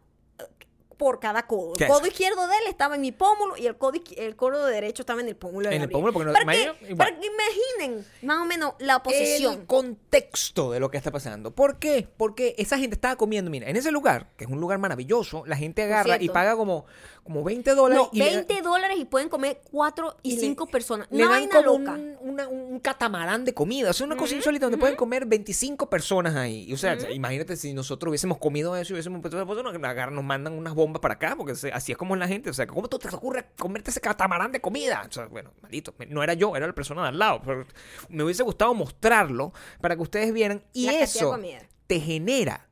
por 0.98 1.20
cada 1.20 1.46
codo. 1.46 1.72
¿Qué 1.74 1.84
El 1.84 1.90
codo 1.90 2.06
izquierdo 2.06 2.46
de 2.48 2.54
él 2.56 2.64
estaba 2.68 2.96
en 2.96 3.00
mi 3.00 3.12
pómulo 3.12 3.56
y 3.56 3.66
el 3.66 3.76
codo, 3.76 3.98
el 4.16 4.36
codo 4.36 4.66
derecho 4.66 5.02
estaba 5.02 5.20
en 5.22 5.28
el 5.28 5.36
pómulo 5.36 5.70
de 5.70 5.76
En 5.76 5.82
el 5.82 5.88
pómulo, 5.88 6.12
porque 6.12 6.26
no- 6.26 6.32
para, 6.32 6.52
que, 6.52 6.94
para 6.96 7.18
que 7.18 7.26
imaginen 7.26 8.04
más 8.22 8.42
o 8.42 8.44
menos 8.44 8.74
la 8.80 9.02
posición. 9.02 9.54
El 9.54 9.66
contexto 9.66 10.70
de 10.72 10.80
lo 10.80 10.90
que 10.90 10.96
está 10.98 11.10
pasando. 11.10 11.52
¿Por 11.54 11.78
qué? 11.78 12.08
Porque 12.16 12.54
esa 12.58 12.78
gente 12.78 12.94
estaba 12.94 13.16
comiendo, 13.16 13.50
mira, 13.50 13.68
en 13.68 13.76
ese 13.76 13.90
lugar, 13.92 14.28
que 14.36 14.44
es 14.44 14.50
un 14.50 14.60
lugar 14.60 14.78
maravilloso, 14.78 15.44
la 15.46 15.56
gente 15.56 15.82
agarra 15.82 16.20
y 16.20 16.28
paga 16.28 16.56
como, 16.56 16.84
como 17.24 17.44
20 17.44 17.74
dólares. 17.74 18.04
No, 18.04 18.10
y 18.12 18.18
le- 18.18 18.34
20 18.36 18.62
dólares 18.62 18.98
y 18.98 19.04
pueden 19.04 19.28
comer 19.28 19.60
4 19.70 20.16
y 20.22 20.32
y 20.32 20.34
le- 20.36 20.40
5 20.40 20.66
personas. 20.66 21.06
Le 21.10 21.24
Una 21.24 21.34
dan 21.40 21.48
como 21.48 21.78
loca. 21.78 21.92
un, 21.92 22.16
una- 22.20 22.48
un 22.48 22.80
catamarán 22.80 23.44
de 23.44 23.54
comida. 23.54 23.90
O 23.90 23.92
sea, 23.92 24.06
una 24.06 24.16
cosa 24.16 24.30
Ujú, 24.32 24.36
insólita 24.36 24.66
donde 24.66 24.78
pueden 24.78 24.96
comer 24.96 25.26
25 25.26 25.88
personas 25.88 26.34
ahí. 26.34 26.72
O 26.72 26.76
sea, 26.76 26.96
imagínate 27.10 27.56
si 27.56 27.72
nosotros 27.74 28.10
hubiésemos 28.10 28.38
comido 28.38 28.76
eso 28.76 28.92
y 28.92 28.94
hubiésemos 28.94 29.20
pues, 29.20 29.34
pues, 29.34 29.62
nos, 29.62 29.74
agarran, 29.74 30.14
nos 30.14 30.24
mandan 30.24 30.54
unas 30.54 30.74
bombas 30.74 30.87
para 30.92 31.14
acá, 31.14 31.34
porque 31.36 31.52
así 31.72 31.92
es 31.92 31.98
como 31.98 32.14
es 32.14 32.20
la 32.20 32.28
gente. 32.28 32.50
O 32.50 32.54
sea, 32.54 32.66
¿cómo 32.66 32.88
tú 32.88 32.98
te 32.98 33.08
ocurre 33.14 33.46
comerte 33.58 33.90
ese 33.90 34.00
catamarán 34.00 34.52
de 34.52 34.60
comida? 34.60 35.04
O 35.08 35.12
sea, 35.12 35.26
bueno, 35.26 35.52
maldito. 35.62 35.94
No 36.08 36.22
era 36.22 36.34
yo, 36.34 36.56
era 36.56 36.66
la 36.66 36.74
persona 36.74 37.02
de 37.02 37.08
al 37.08 37.18
lado. 37.18 37.40
Pero 37.44 37.66
me 38.08 38.24
hubiese 38.24 38.42
gustado 38.42 38.74
mostrarlo 38.74 39.52
para 39.80 39.96
que 39.96 40.02
ustedes 40.02 40.32
vieran. 40.32 40.64
Y 40.72 40.86
La 40.86 41.00
eso 41.00 41.38
te 41.86 42.00
genera 42.00 42.68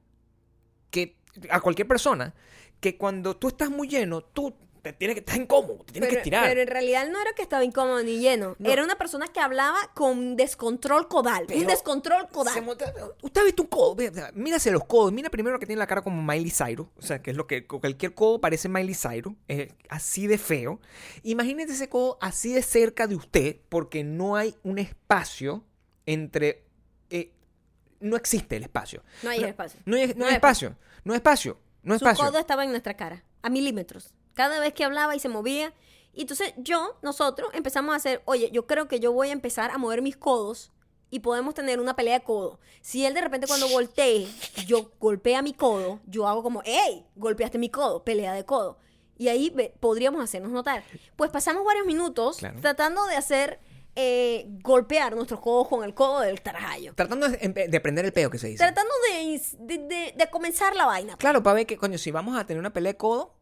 que 0.91 1.19
a 1.51 1.61
cualquier 1.61 1.89
persona 1.89 2.35
que 2.81 2.97
cuando 2.97 3.37
tú 3.37 3.49
estás 3.49 3.71
muy 3.71 3.89
lleno, 3.89 4.23
tú 4.23 4.55
te 4.93 4.99
tienes 4.99 5.15
que 5.15 5.21
estar 5.21 5.37
incómodo, 5.41 5.79
te 5.85 5.93
tienes 5.93 6.09
pero, 6.09 6.11
que 6.11 6.17
estirar. 6.19 6.49
pero 6.49 6.61
en 6.61 6.67
realidad 6.69 7.09
no 7.11 7.21
era 7.21 7.33
que 7.35 7.43
estaba 7.43 7.65
incómodo 7.65 8.03
ni 8.03 8.19
lleno. 8.19 8.57
No. 8.59 8.71
Era 8.71 8.83
una 8.85 8.97
persona 8.97 9.27
que 9.29 9.41
hablaba 9.41 9.79
con 9.95 10.37
descontrol 10.37 11.09
codal. 11.09 11.47
un 11.55 11.67
descontrol 11.67 12.29
codal. 12.29 12.63
monta- 12.65 12.93
Usted 13.23 13.41
ha 13.41 13.45
visto 13.45 13.63
un 13.63 13.69
codo. 13.69 13.97
Mírase 14.35 14.71
los 14.71 14.85
codos. 14.85 15.13
Mira 15.13 15.31
primero 15.31 15.59
que 15.59 15.67
tiene 15.67 15.79
la 15.79 15.87
cara 15.87 16.03
como 16.03 16.23
Miley 16.23 16.51
Cyrus. 16.51 16.87
O 16.99 17.03
sea, 17.03 17.21
que 17.23 17.31
es 17.33 17.37
lo 17.37 17.47
que 17.47 17.67
cualquier 17.67 18.15
codo 18.15 18.41
parece 18.41 18.69
Miley 18.69 18.95
Cyrus. 18.95 19.35
Es 19.49 19.69
así 19.89 20.27
de 20.27 20.39
feo. 20.39 20.81
Imagínese 21.23 21.73
ese 21.75 21.89
codo 21.89 22.19
así 22.21 22.53
de 22.53 22.63
cerca 22.63 23.07
de 23.07 23.17
usted 23.17 23.57
porque 23.69 24.05
no 24.05 24.37
hay 24.37 24.55
un 24.63 24.79
espacio 24.79 25.65
entre. 26.07 26.65
eh, 27.11 27.33
no 28.01 28.17
existe 28.17 28.57
el 28.57 28.63
espacio. 28.65 29.03
No 29.23 29.31
hay 29.31 29.43
espacio. 29.45 29.81
No 29.85 29.97
hay, 29.97 30.09
no 30.09 30.15
No 30.17 30.27
hay 30.27 30.35
espacio. 30.35 30.77
No 31.05 31.13
hay 31.13 31.17
espacio. 31.17 31.59
No 31.83 31.93
hay 31.95 31.99
Su 32.01 32.05
espacio. 32.07 32.25
codo 32.31 32.39
estaba 32.39 32.65
en 32.65 32.71
nuestra 32.71 32.95
cara, 32.95 33.23
a 33.43 33.49
milímetros. 33.49 34.13
Cada 34.37 34.61
vez 34.61 34.73
que 34.75 34.85
hablaba 34.85 35.17
y 35.17 35.19
se 35.19 35.29
movía. 35.29 35.75
Y 36.13 36.21
entonces 36.21 36.55
yo, 36.57 36.97
nosotros, 37.03 37.51
empezamos 37.53 37.93
a 37.93 37.97
hacer, 37.97 38.23
oye, 38.27 38.51
yo 38.53 38.67
creo 38.67 38.87
que 38.87 39.01
yo 39.01 39.13
voy 39.13 39.31
a 39.31 39.33
empezar 39.33 39.71
a 39.73 39.79
mover 39.79 40.01
mis 40.03 40.17
codos 40.17 40.71
y 41.11 41.21
podemos 41.21 41.55
tener 41.55 41.81
una 41.81 41.97
pelea 41.97 42.19
de 42.21 42.25
codo. 42.25 42.59
Si 42.81 43.05
él 43.05 43.15
de 43.15 43.21
repente 43.23 43.47
cuando 43.47 43.69
voltee, 43.69 44.29
yo 44.67 44.93
golpea 45.01 45.43
mi 45.43 45.53
codo, 45.55 46.01
yo 46.07 46.29
hago 46.29 46.43
como, 46.43 46.63
¡Ey! 46.65 47.05
Golpeaste 47.17 47.59
mi 47.59 47.71
codo, 47.71 48.05
pelea 48.05 48.33
de 48.35 48.45
codo. 48.45 48.79
Y 49.19 49.29
ahí 49.29 49.51
podríamos 49.81 50.23
hacernos 50.23 50.53
notar. 50.53 50.85
Pues 51.17 51.31
pasamos 51.31 51.65
varios 51.65 51.87
minutos 51.87 52.37
Claro. 52.37 52.61
tratando 52.61 53.07
de 53.07 53.17
hacer, 53.17 53.59
eh, 53.95 54.47
golpear 54.63 55.15
nuestros 55.17 55.41
codos 55.41 55.69
con 55.69 55.83
el 55.85 55.95
codo 55.95 56.21
del 56.21 56.43
tarajayo. 56.43 56.93
Tratando 56.95 57.29
de, 57.29 57.81
prender 57.81 58.05
el 58.05 58.13
peo 58.13 58.29
que 58.31 58.39
se 58.39 58.49
dice. 58.49 58.59
Tratando 58.59 58.93
de, 59.11 59.79
de- 59.79 60.15
de 60.17 60.31
comenzar 60.31 60.77
la 60.77 60.85
vaina. 60.87 61.17
Claro, 61.17 61.43
para 61.43 61.55
ver 61.55 61.67
que, 61.67 61.79
coño, 61.79 61.97
si 61.99 62.11
vamos 62.11 62.37
a 62.39 62.45
tener 62.47 62.59
una 62.61 62.73
pelea 62.75 62.93
de 62.93 62.99
codo, 62.99 63.36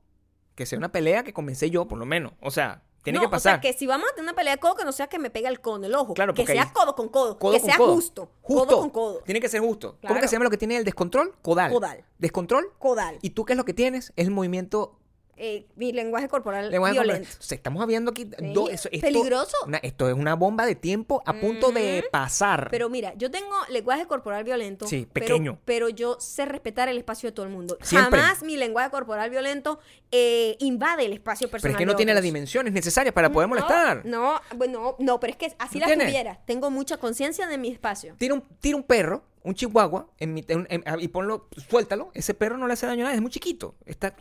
que 0.55 0.67
sea 0.67 0.79
una 0.79 0.93
pelea 0.93 1.25
que 1.25 1.33
comencé 1.33 1.71
yo, 1.71 1.87
por 1.87 1.99
lo 1.99 2.07
menos. 2.07 2.33
O 2.41 2.51
sea, 2.51 2.83
tiene 3.03 3.19
no, 3.19 3.25
que 3.25 3.29
pasar. 3.29 3.59
O 3.59 3.61
sea, 3.61 3.61
que 3.61 3.77
si 3.77 3.87
vamos 3.87 4.09
a 4.11 4.15
tener 4.15 4.25
una 4.31 4.35
pelea 4.37 4.55
de 4.55 4.61
codo, 4.61 4.77
que 4.77 4.85
no 4.85 4.93
sea 4.93 5.09
que 5.09 5.19
me 5.19 5.29
pegue 5.31 5.47
el 5.47 5.61
codo 5.61 5.77
en 5.77 5.85
el 5.85 5.95
ojo. 5.95 6.15
Claro, 6.15 6.33
que 6.33 6.47
sea 6.47 6.73
codo 6.73 6.95
con 6.95 7.09
codo. 7.11 7.39
Codo 7.39 7.53
que 7.53 7.61
con 7.61 7.69
sea 7.69 7.77
codo. 7.77 7.95
justo. 7.95 8.31
Justo. 8.41 8.67
Codo 8.67 8.81
con 8.81 8.91
codo. 8.91 9.21
Tiene 9.25 9.41
que 9.41 9.49
ser 9.49 9.61
justo. 9.61 9.89
¿Cómo 9.91 10.01
Claro. 10.01 10.21
que 10.21 10.29
se 10.29 10.33
llama 10.33 10.45
lo 10.45 10.51
que 10.51 10.57
tiene 10.57 10.77
el 10.77 10.85
descontrol? 10.85 11.35
Codal. 11.43 11.71
Codal. 11.71 12.05
Descontrol. 12.19 12.73
Codal. 12.79 13.19
¿Y 13.21 13.31
tú 13.31 13.45
qué 13.45 13.53
es 13.53 13.57
lo 13.59 13.65
que 13.65 13.75
tienes? 13.75 14.13
Es 14.17 14.27
el 14.27 14.31
movimiento 14.33 14.99
Eh, 15.37 15.67
mi 15.77 15.93
lenguaje 15.93 16.29
corporal 16.29 16.71
lenguaje 16.71 16.93
violento. 16.95 17.21
corporal. 17.23 17.39
O 17.41 17.43
sea, 17.43 17.57
estamos 17.57 17.87
viendo 17.87 18.11
aquí 18.13 18.25
Sí, 18.39 18.53
do- 18.53 18.69
eso- 18.69 18.89
esto- 18.93 19.07
peligroso. 19.07 19.57
una- 19.67 19.79
esto 19.79 20.09
es 20.09 20.15
una 20.15 20.35
bomba 20.35 20.65
de 20.67 20.75
tiempo 20.75 21.23
a 21.27 21.33
punto 21.35 21.73
de 21.73 22.05
pasar. 22.13 22.69
Pero 22.71 22.89
mira, 22.89 23.15
yo 23.17 23.31
tengo 23.31 23.55
lenguaje 23.69 24.07
corporal 24.07 24.45
violento. 24.45 24.87
Sí, 24.87 25.07
pero- 25.13 25.27
pequeño. 25.27 25.59
Pero, 25.65 25.89
yo 25.89 26.17
sé 26.21 26.45
respetar 26.45 26.89
el 26.89 26.99
espacio 26.99 27.29
de 27.29 27.33
todo 27.35 27.47
el 27.47 27.53
mundo. 27.53 27.77
Siempre. 27.83 28.21
Jamás 28.21 28.43
mi 28.43 28.57
lenguaje 28.57 28.91
corporal 28.91 29.31
violento 29.31 29.79
eh, 30.13 30.57
invade 30.61 31.05
el 31.07 31.13
espacio 31.13 31.49
Pero 31.49 31.53
personal. 31.53 31.75
es 31.75 31.79
que 31.79 31.87
no 31.87 31.97
tiene 31.97 32.15
las 32.15 32.23
dimensiones 32.23 32.73
necesarias 32.73 33.13
para 33.13 33.31
poder 33.33 33.49
No, 33.49 33.55
molestar. 33.55 34.05
No, 34.07 34.41
bueno, 34.57 34.97
no, 34.99 35.19
pero 35.21 35.33
es 35.33 35.37
que 35.37 35.53
así 35.59 35.79
¿No 35.81 35.87
las 35.87 35.99
tuviera. 35.99 36.41
Tengo 36.47 36.71
mucha 36.71 36.97
conciencia 36.99 37.47
de 37.49 37.59
mi 37.59 37.69
espacio. 37.71 38.15
Tira 38.19 38.35
un, 38.35 38.43
tira 38.61 38.77
un 38.77 38.83
perro, 38.85 39.25
un 39.45 39.55
chihuahua, 39.55 40.09
en 40.19 40.35
mi- 40.35 40.45
en- 40.49 40.67
en- 40.69 40.83
y 41.01 41.09
ponlo, 41.09 41.49
suéltalo. 41.69 42.11
Ese 42.15 42.35
perro 42.35 42.57
no 42.57 42.67
le 42.67 42.73
hace 42.73 42.87
daño 42.87 43.03
a 43.03 43.05
nadie, 43.05 43.17
es 43.17 43.23
muy 43.23 43.31
chiquito. 43.31 43.77
Está, 43.87 44.15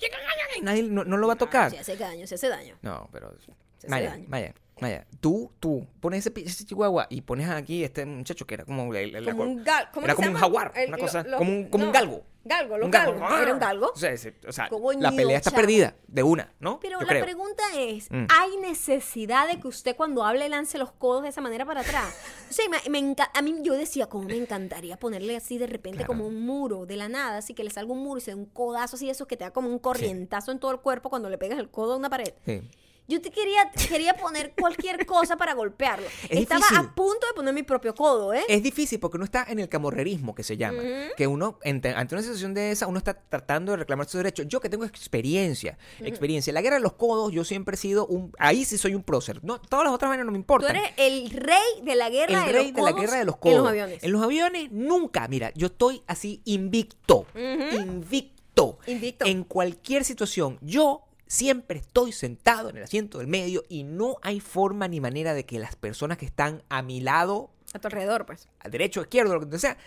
y 0.57 0.61
nadie 0.61 0.83
no, 0.83 1.03
no 1.03 1.17
lo 1.17 1.27
va 1.27 1.33
a 1.33 1.37
tocar. 1.37 1.71
Se 1.71 1.79
hace 1.79 1.97
daño, 1.97 2.27
se 2.27 2.35
hace 2.35 2.49
daño. 2.49 2.77
No, 2.81 3.09
pero. 3.11 3.33
Se 3.39 3.51
hace 3.77 3.87
Maya, 3.89 4.09
daño. 4.11 4.25
Maya, 4.27 4.53
Maya. 4.81 5.05
Tú, 5.21 5.51
tú, 5.59 5.85
pones 5.99 6.25
ese, 6.25 6.65
chihuahua 6.65 7.07
y 7.09 7.21
pones 7.21 7.47
aquí 7.49 7.83
este 7.83 8.05
muchacho 8.05 8.45
que 8.47 8.55
era 8.55 8.65
como. 8.65 8.93
el- 8.93 9.15
el- 9.15 9.25
la- 9.25 9.31
Como 9.31 9.43
un 9.43 9.63
gal- 9.63 9.89
¿cómo 9.93 10.05
era 10.05 10.15
como 10.15 10.29
un 10.29 10.33
jaguar. 10.35 10.71
El- 10.75 10.87
una 10.89 10.97
lo- 10.97 11.03
cosa. 11.03 11.23
lo- 11.23 11.37
como 11.37 11.51
un, 11.51 11.69
como 11.69 11.85
un 11.85 11.91
galgo. 11.91 12.23
Galgo, 12.45 12.77
los 12.77 12.85
Un 12.87 12.91
galgo. 12.91 13.37
Era 13.39 13.53
un 13.53 13.59
galgo. 13.59 13.91
O 13.93 13.95
sea, 13.95 14.11
ese- 14.11 14.33
o 14.45 14.51
sea, 14.51 14.67
Como 14.67 14.91
la 14.91 15.11
pelea 15.13 15.37
está 15.37 15.51
perdida 15.51 15.95
de 16.07 16.23
una, 16.23 16.51
¿no? 16.59 16.77
Pero 16.81 16.99
Yo 16.99 17.05
la 17.05 17.11
creo. 17.13 17.23
pregunta 17.23 17.63
es, 17.77 18.11
Mm. 18.11 18.25
¿hay 18.29 18.57
necesidad 18.57 19.47
de 19.47 19.61
que 19.61 19.67
usted 19.69 19.95
cuando 19.95 20.25
hable 20.25 20.49
lance 20.49 20.77
los 20.77 20.91
codos 20.91 21.23
de 21.23 21.29
esa 21.29 21.39
manera 21.39 21.65
para 21.65 21.81
atrás? 21.81 22.13
O 22.49 22.53
sea, 22.53 22.65
me, 22.67 22.89
me 22.89 23.15
a 23.33 23.41
mí 23.41 23.55
yo 23.61 23.73
decía, 23.75 24.07
¿cómo 24.07 24.25
me 24.25 24.35
encantaría 24.35 24.97
ponerle 24.97 25.37
así 25.37 25.57
de 25.57 25.67
repente 25.67 25.99
Claro. 25.99 26.07
como 26.07 26.27
un 26.27 26.45
muro 26.45 26.85
de 26.85 26.97
la 26.97 27.07
nada, 27.07 27.37
así 27.37 27.53
que 27.53 27.63
le 27.63 27.69
salga 27.69 27.93
un 27.93 27.99
muro 28.03 28.17
y 28.17 28.21
se 28.21 28.31
dé 28.31 28.35
un 28.35 28.45
codazo 28.47 28.97
así, 28.97 29.09
eso 29.09 29.25
que 29.25 29.37
te 29.37 29.45
da 29.45 29.51
como 29.51 29.69
un 29.69 29.79
corrientazo 29.79 30.51
en 30.51 30.59
todo 30.59 30.71
el 30.71 30.79
cuerpo 30.79 31.09
cuando 31.09 31.29
le 31.29 31.37
pegas 31.37 31.57
el 31.59 31.69
codo 31.69 31.93
a 31.93 31.95
una 31.97 32.09
pared? 32.09 32.33
Sí. 32.45 32.61
Yo 33.07 33.21
te 33.21 33.31
quería, 33.31 33.69
quería 33.89 34.13
poner 34.15 34.53
cualquier 34.59 35.05
cosa 35.05 35.35
para 35.35 35.53
golpearlo. 35.53 36.07
Es 36.29 36.39
Estaba 36.41 36.59
difícil. 36.59 36.77
a 36.77 36.95
punto 36.95 37.27
de 37.27 37.33
poner 37.35 37.53
mi 37.53 37.63
propio 37.63 37.93
codo, 37.93 38.33
¿eh? 38.33 38.43
Es 38.47 38.63
difícil 38.63 38.99
porque 38.99 39.17
uno 39.17 39.25
está 39.25 39.45
en 39.49 39.59
el 39.59 39.67
camorrerismo 39.69 40.33
que 40.33 40.43
se 40.43 40.55
llama. 40.57 40.81
Que 41.17 41.27
uno, 41.27 41.59
ante, 41.65 41.89
ante 41.89 42.15
una 42.15 42.21
situación 42.21 42.53
de 42.53 42.71
esa, 42.71 42.87
uno 42.87 42.97
está 42.97 43.13
tratando 43.13 43.73
de 43.73 43.77
reclamar 43.79 44.05
sus 44.07 44.19
derechos. 44.19 44.47
Yo 44.47 44.59
que 44.61 44.69
tengo 44.69 44.85
experiencia, 44.85 45.77
experiencia. 45.99 46.53
La 46.53 46.61
guerra 46.61 46.77
de 46.77 46.81
los 46.81 46.93
codos, 46.93 47.31
yo 47.33 47.43
siempre 47.43 47.75
he 47.75 47.77
sido 47.77 48.07
un. 48.07 48.31
Ahí 48.39 48.63
sí 48.65 48.77
soy 48.77 48.95
un 48.95 49.03
prócer. 49.03 49.43
No, 49.43 49.59
todas 49.59 49.85
las 49.85 49.93
otras 49.93 50.09
vainas 50.09 50.25
no 50.25 50.31
me 50.31 50.37
Tú 50.37 50.41
importan. 50.41 50.75
eres 50.75 50.91
el 50.97 51.29
rey 51.31 51.81
de 51.83 51.95
la 51.95 52.09
guerra 52.09 52.39
el 52.39 52.45
de 52.47 52.51
rey 52.53 52.67
los 52.71 52.75
de 52.75 52.81
la 52.81 52.91
codos 52.91 53.01
guerra 53.01 53.19
de 53.19 53.25
los 53.25 53.37
codos. 53.37 53.53
En 53.55 53.59
los 53.61 53.67
aviones. 53.69 54.03
En 54.03 54.11
los 54.11 54.23
aviones, 54.23 54.71
nunca. 54.71 55.27
Mira, 55.27 55.51
yo 55.55 55.67
estoy 55.67 56.01
así 56.07 56.41
invicto. 56.45 57.25
Invicto. 57.35 58.79
Invicto. 58.87 59.25
En 59.25 59.43
cualquier 59.43 60.03
situación. 60.05 60.57
Yo 60.61 61.03
siempre 61.27 61.79
estoy 61.79 62.11
sentado 62.11 62.69
en 62.69 62.77
el 62.77 62.83
asiento 62.83 63.17
del 63.19 63.27
medio 63.27 63.63
y 63.69 63.83
no 63.83 64.17
hay 64.21 64.39
forma 64.39 64.87
ni 64.87 64.99
manera 64.99 65.33
de 65.33 65.45
que 65.45 65.59
las 65.59 65.75
personas 65.75 66.17
que 66.17 66.25
están 66.25 66.63
a 66.69 66.81
mi 66.81 67.01
lado 67.01 67.51
A 67.73 67.79
tu 67.79 67.87
alrededor, 67.87 68.25
pues. 68.25 68.47
al 68.59 68.71
derecho, 68.71 69.01
izquierdo, 69.01 69.39
lo 69.39 69.49
que 69.49 69.57
sea, 69.59 69.77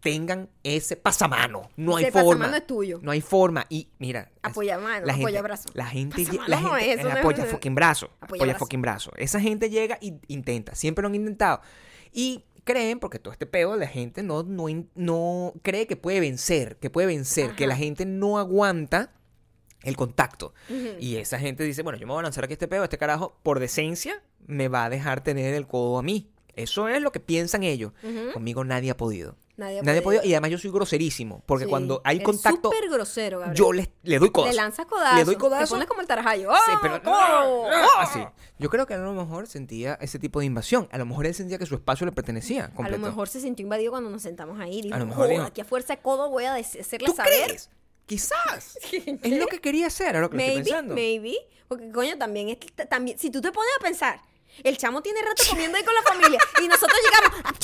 tengan 0.00 0.50
ese 0.62 0.96
pasamano. 0.96 1.70
No 1.76 1.96
hay 1.96 2.10
forma. 2.10 2.22
pasamano 2.32 2.56
es 2.56 2.66
tuyo. 2.66 3.00
No 3.02 3.10
hay 3.12 3.22
forma. 3.22 3.64
Y 3.70 3.88
mira. 3.98 4.30
Apoyamano, 4.42 5.06
la 5.06 5.14
gente- 5.14 5.28
apoyabrazo. 5.28 5.70
La 5.72 5.86
gente. 5.86 6.22
Pasamano 6.24 6.48
La 6.48 6.58
gente 6.58 6.92
es, 6.92 6.98
eso 6.98 7.08
no 7.08 7.14
es- 7.14 7.20
apoya 7.20 7.44
fucking 7.46 7.74
brazo. 7.74 8.10
Apoya 8.20 8.54
fucking 8.58 8.82
brazo. 8.82 9.12
Esa 9.16 9.40
gente 9.40 9.70
llega 9.70 9.96
y 10.02 10.14
intenta. 10.28 10.74
Siempre 10.74 11.00
lo 11.00 11.08
han 11.08 11.14
intentado. 11.14 11.62
Y 12.12 12.44
creen, 12.64 12.98
porque 13.00 13.18
todo 13.18 13.32
este 13.32 13.46
peo, 13.46 13.76
la 13.76 13.86
gente 13.86 14.22
no, 14.22 14.42
no, 14.42 14.66
no 14.94 15.54
cree 15.62 15.86
que 15.86 15.96
puede 15.96 16.20
vencer. 16.20 16.76
Que 16.76 16.90
puede 16.90 17.06
vencer. 17.06 17.54
Que 17.56 17.66
la 17.66 17.76
gente 17.76 18.04
no 18.04 18.38
aguanta 18.38 19.10
el 19.84 19.96
contacto. 19.96 20.54
Y 21.00 21.16
esa 21.16 21.38
gente 21.38 21.62
dice, 21.64 21.82
bueno, 21.82 21.98
yo 21.98 22.06
me 22.06 22.12
voy 22.12 22.20
a 22.20 22.24
lanzar 22.24 22.44
aquí 22.44 22.54
este 22.54 22.68
peo, 22.68 22.84
este 22.84 22.98
carajo, 22.98 23.36
por 23.42 23.60
decencia, 23.60 24.22
me 24.46 24.68
va 24.68 24.84
a 24.84 24.90
dejar 24.90 25.22
tener 25.22 25.54
el 25.54 25.66
codo 25.66 25.98
a 25.98 26.02
mí. 26.02 26.30
Eso 26.56 26.88
es 26.88 27.00
lo 27.02 27.10
que 27.12 27.20
piensan 27.20 27.62
ellos. 27.64 27.92
Conmigo 28.32 28.64
nadie 28.64 28.90
ha 28.90 28.96
podido. 28.96 29.36
Nadie 29.56 29.78
ha 29.78 29.82
Nadie 29.82 30.02
podido. 30.02 30.20
podido. 30.20 30.24
Y 30.30 30.34
además 30.34 30.50
yo 30.50 30.58
soy 30.58 30.70
groserísimo. 30.72 31.42
Porque 31.46 31.64
Sí. 31.64 31.70
cuando 31.70 32.00
hay 32.04 32.16
Eres 32.16 32.26
contacto, 32.26 32.70
súper 32.72 32.90
grosero, 32.90 33.38
Gabriel. 33.38 33.56
yo 33.56 33.72
le, 33.72 33.90
le 34.02 34.18
doy 34.18 34.30
codazo. 34.30 34.50
Le 34.50 34.56
lanzas 34.56 34.86
codazo. 34.86 35.16
Le 35.16 35.24
doy 35.24 35.34
Te 35.36 35.40
codazo. 35.40 35.74
pones 35.74 35.88
como 35.88 36.00
el 36.00 36.06
tarajayo. 36.08 36.50
Sí, 36.52 36.72
¡Ah, 36.74 36.78
pero 36.82 37.02
codo! 37.02 37.66
¡Ah! 37.72 37.86
así. 38.02 38.20
Yo 38.58 38.68
creo 38.68 38.84
que 38.86 38.94
a 38.94 38.98
lo 38.98 39.12
mejor 39.12 39.46
sentía 39.46 39.94
ese 40.00 40.18
tipo 40.18 40.40
de 40.40 40.46
invasión. 40.46 40.88
A 40.92 40.98
lo 40.98 41.06
mejor 41.06 41.26
él 41.26 41.34
sentía 41.34 41.58
que 41.58 41.66
su 41.66 41.74
espacio 41.76 42.04
le 42.04 42.10
pertenecía 42.12 42.72
A 42.76 42.88
lo 42.88 42.98
mejor 42.98 43.28
se 43.28 43.40
sintió 43.40 43.62
invadido 43.64 43.92
cuando 43.92 44.10
nos 44.10 44.22
sentamos 44.22 44.58
ahí. 44.60 44.80
Dijo, 44.82 44.94
A 44.94 44.98
lo 44.98 45.06
mejor 45.06 45.26
"Joda, 45.26 45.38
dijo, 45.38 45.52
que 45.52 45.62
a 45.62 45.64
fuerza 45.64 45.94
de 45.96 46.02
codo 46.02 46.30
voy 46.30 46.44
a 46.44 46.54
hacerle 46.54 47.06
¿Tú 47.08 47.14
saber. 47.14 47.44
crees? 47.46 47.70
Quizás. 48.06 48.78
es 49.22 49.38
lo 49.38 49.46
que 49.46 49.60
quería 49.60 49.86
hacer, 49.86 50.08
era 50.10 50.20
lo 50.20 50.30
que 50.30 50.36
estoy 50.36 50.54
Maybe, 50.56 50.64
pensando. 50.64 50.94
maybe. 50.94 51.36
Porque, 51.68 51.90
coño, 51.90 52.18
también 52.18 52.50
es 52.50 52.58
también, 52.88 53.18
si 53.18 53.30
tú 53.30 53.40
te 53.40 53.50
pones 53.50 53.70
a 53.78 53.82
pensar, 53.82 54.20
el 54.62 54.76
chamo 54.78 55.02
tiene 55.02 55.20
rato 55.22 55.42
comiendo 55.48 55.76
ahí 55.76 55.84
con 55.84 55.94
la 55.94 56.02
familia 56.02 56.38
y 56.62 56.68
nosotros 56.68 56.98
llegamos, 57.04 57.54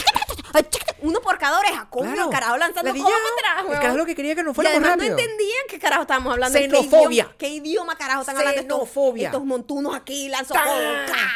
uno 1.02 1.20
por 1.22 1.38
cada 1.38 1.58
oreja, 1.58 1.86
coño, 1.88 2.12
Claro. 2.12 2.24
el 2.28 2.30
carajo 2.34 2.56
lanzando 2.58 2.88
Ladilla. 2.90 3.04
codo 3.06 3.14
para 3.40 3.52
atrás, 3.60 3.72
El 3.74 3.80
carajo 3.80 3.96
lo 3.98 4.06
que 4.06 4.14
quería 4.14 4.34
que 4.34 4.42
nos 4.42 4.52
Y 4.52 4.54
fuéramos 4.56 4.78
además 4.80 4.98
rápido. 4.98 5.16
no 5.16 5.22
entendían 5.22 5.60
qué 5.68 5.78
carajo 5.78 6.02
estábamos 6.02 6.32
hablando. 6.32 6.58
¿Qué 6.58 6.64
Xenofobia. 6.64 7.22
idioma- 7.22 7.34
¿Qué 7.38 7.48
idioma, 7.48 7.96
carajo 7.96 8.20
están 8.20 8.36
hablando 8.36 8.60
estos, 8.60 8.76
Xenofobia. 8.78 9.26
estos 9.28 9.44
montunos 9.44 9.94
aquí, 9.94 10.30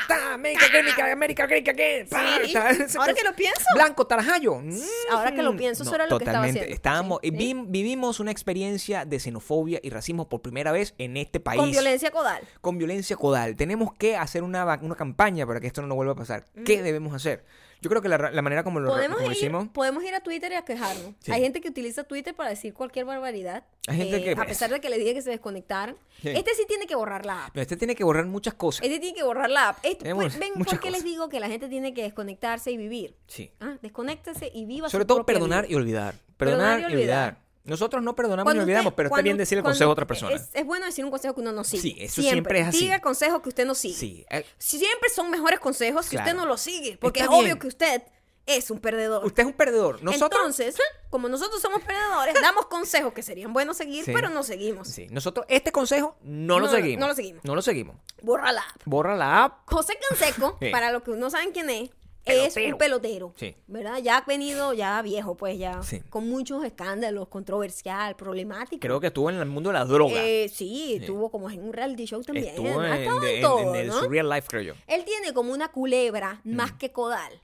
ta, 0.09 0.35
América, 0.35 0.67
América, 0.67 1.13
América, 1.13 1.45
América, 1.45 1.73
¿qué? 1.75 2.07
Sí. 2.45 2.53
ta, 2.53 2.61
Ahora 2.69 2.77
pues- 3.13 3.15
que 3.17 3.23
lo 3.25 3.35
pienso. 3.37 3.63
Blanco, 3.75 4.07
tarajayo. 4.07 4.57
Mm. 4.57 4.81
Ahora 5.13 5.33
que 5.35 5.43
lo 5.43 5.57
pienso, 5.57 5.83
eso 5.85 5.95
era 5.95 6.07
lo 6.07 6.19
que 6.19 6.25
estaba 6.25 6.39
totalmente. 6.47 6.61
haciendo. 6.61 6.75
Estábamos, 6.75 7.19
Sí, 7.23 7.31
sí. 7.31 7.37
vi- 7.37 7.65
vivimos 7.69 8.21
una 8.21 8.31
experiencia 8.33 9.05
de 9.05 9.19
xenofobia 9.21 9.81
y 9.83 9.91
racismo 9.91 10.29
por 10.29 10.43
primera 10.43 10.73
vez 10.73 10.95
en 10.99 11.17
este 11.17 11.41
país. 11.41 11.61
Con 11.61 11.71
violencia 11.71 12.11
codal. 12.11 12.43
Con 12.61 12.77
violencia 12.79 13.17
codal. 13.17 13.57
Tenemos 13.57 13.95
que 13.95 14.17
hacer 14.17 14.43
una, 14.43 14.65
va- 14.65 14.79
una 14.83 14.95
campaña 14.97 15.44
para 15.47 15.61
que 15.61 15.67
esto 15.67 15.81
no 15.83 15.89
nos 15.89 15.97
vuelva 15.97 16.13
a 16.13 16.17
pasar. 16.17 16.45
¿Qué 16.65 16.83
debemos 16.83 17.15
hacer? 17.15 17.45
Yo 17.81 17.91
creo 17.91 18.01
que 18.01 18.09
la, 18.09 18.17
la 18.31 18.41
manera 18.41 18.65
como 18.65 18.81
lo, 18.81 18.89
Podemos 18.89 19.17
como 19.19 19.29
lo 19.29 19.33
ir, 19.35 19.39
hicimos... 19.39 19.69
podemos 19.69 20.03
ir 20.05 20.15
a 20.15 20.21
Twitter 20.21 20.51
y 20.53 20.55
a 20.55 20.63
quejarnos. 20.65 21.13
Sí. 21.21 21.33
Hay 21.33 21.43
gente 21.43 21.61
que 21.61 21.69
utiliza 21.69 22.05
Twitter 22.05 22.35
para 22.35 22.49
decir 22.49 22.73
cualquier 22.73 23.05
barbaridad. 23.05 23.65
Hay 23.89 23.99
gente 23.99 24.17
eh, 24.17 24.25
que- 24.35 24.41
A 24.41 24.47
pesar 24.47 24.71
de 24.71 24.81
que 24.81 24.89
le 24.89 24.97
dije 24.99 25.13
que 25.13 25.21
se 25.21 25.29
desconectaran. 25.29 25.95
Sí. 26.23 26.31
Este 26.31 26.55
sí 26.55 26.65
tiene 26.67 26.87
que 26.87 26.95
borrar 26.95 27.27
la 27.27 27.47
app. 27.47 27.55
No, 27.57 27.61
Este 27.61 27.77
tiene 27.77 27.95
que 27.95 28.03
borrar 28.03 28.25
muchas 28.25 28.55
cosas. 28.55 28.87
Este 28.87 28.99
tiene 29.01 29.15
que 29.15 29.23
borrar 29.23 29.51
la 29.51 29.71
app. 29.71 29.79
Este- 29.85 30.15
pues, 30.15 30.39
ven, 30.39 30.55
¿por 30.55 30.81
qué 30.81 30.91
les 30.91 31.05
digo 31.05 31.29
que 31.29 31.41
la 31.41 31.49
gente 31.49 31.69
tiene 31.69 31.93
que 31.93 32.05
desconectarse 32.05 32.71
y 32.71 32.79
vivir? 32.79 33.17
Sí. 33.27 33.51
Ah, 33.61 33.77
desconéctese 33.83 34.51
y 34.55 34.65
viva 34.65 34.89
Sobre 34.89 35.03
su 35.03 35.07
todo 35.09 35.27
perdonar 35.27 35.65
vida. 35.67 35.73
y 35.73 35.77
olvidar. 35.77 36.15
Perdonar, 36.39 36.81
y 36.81 36.85
olvidar. 36.87 37.44
Nosotros 37.65 38.03
no 38.03 38.15
perdonamos 38.15 38.45
Cuando 38.45 38.63
ni 38.63 38.65
olvidamos, 38.65 38.91
usted- 38.93 38.97
pero 38.97 39.09
está 39.09 39.23
bien 39.23 39.37
decirle 39.39 39.61
el 39.61 39.65
consejo 39.65 39.89
a 39.91 39.93
otra 39.93 40.07
persona. 40.07 40.37
Es, 40.37 40.49
es 40.53 40.67
bueno 40.67 40.85
decir 40.87 41.05
un 41.05 41.11
consejo 41.11 41.35
que 41.35 41.41
uno 41.41 41.53
no 41.53 41.65
sigue. 41.65 41.83
Sí, 41.83 41.97
eso 41.99 42.21
siempre 42.23 42.61
es 42.61 42.69
así. 42.69 42.79
Diga 42.81 43.01
consejos 43.01 43.41
que 43.43 43.49
usted 43.49 43.67
no 43.67 43.75
sigue. 43.75 43.95
Sí. 43.95 44.27
eh, 44.31 44.45
Siempre 44.59 45.09
son 45.09 45.31
mejores 45.31 45.61
consejos 45.61 46.05
si 46.07 46.11
Claro. 46.11 46.27
usted 46.27 46.37
no 46.39 46.47
los 46.47 46.61
sigue. 46.61 46.99
Porque 47.01 47.21
Está 47.21 47.33
es 47.35 47.41
obvio 47.41 47.59
que 47.59 47.67
usted 47.67 48.03
es 48.47 48.71
un 48.71 48.79
perdedor. 48.81 49.25
usted 49.25 49.43
es 49.43 49.47
un 49.47 49.55
perdedor. 49.55 50.03
Nosotros... 50.03 50.39
Entonces, 50.43 50.77
como 51.09 51.29
nosotros 51.31 51.63
somos 51.63 51.83
perdedores, 51.83 52.35
damos 52.43 52.67
consejos 52.67 53.15
que 53.15 53.23
serían 53.23 53.55
buenos 53.55 53.79
seguir, 53.79 54.05
Sí. 54.05 54.13
pero 54.13 54.29
no 54.29 54.43
seguimos. 54.43 54.89
Sí, 54.89 55.07
nosotros 55.11 55.47
este 55.49 55.73
consejo 55.73 56.19
no, 56.23 56.61
lo 56.61 56.69
seguimos. 56.69 57.01
no 57.01 57.07
lo 57.09 57.15
seguimos. 57.15 57.45
No 57.45 57.55
lo 57.55 57.63
seguimos. 57.63 57.97
Borra 58.21 58.53
la 58.53 58.61
app. 58.61 58.83
Borra 58.85 59.17
la 59.17 59.45
app. 59.45 59.71
José 59.71 59.99
Canseco, 60.07 60.59
Sí. 60.61 60.69
para 60.71 60.93
los 60.93 61.03
que 61.03 61.13
no 61.13 61.31
saben 61.31 61.53
quién 61.53 61.71
es, 61.71 61.89
es 62.27 62.55
Pelotero. 62.55 62.75
un 62.75 62.79
pelotero. 62.79 63.35
Sí. 63.37 63.55
¿Verdad? 63.67 63.99
Ya 64.03 64.17
ha 64.19 64.25
venido, 64.25 64.73
ya 64.73 65.01
viejo, 65.03 65.37
pues 65.37 65.59
ya. 65.59 65.83
Sí. 65.83 66.01
Con 66.09 66.29
muchos 66.29 66.65
escándalos, 66.65 67.29
controversial, 67.29 68.17
problemático. 68.17 68.81
Creo 68.81 68.99
que 69.01 69.09
estuvo 69.09 69.29
en 69.31 69.37
el 69.37 69.47
mundo 69.47 69.71
de 69.71 69.75
la 69.75 69.85
droga. 69.85 70.15
Eh, 70.25 70.49
sí, 70.49 70.55
Sí. 70.89 70.95
estuvo 71.01 71.31
como 71.31 71.51
en 71.51 71.63
un 71.63 71.73
reality 71.73 72.07
show 72.07 72.23
también. 72.23 72.47
estuvo 72.49 72.83
en, 72.83 73.41
todo, 73.43 73.75
en 73.75 73.81
el 73.81 73.87
¿no? 73.89 74.01
surreal 74.01 74.29
life, 74.31 74.47
creo 74.49 74.63
yo. 74.63 74.75
Él 74.87 75.05
tiene 75.05 75.33
como 75.35 75.53
una 75.53 75.69
culebra 75.69 76.41
más 76.45 76.73
que 76.73 76.91
codal 76.93 77.43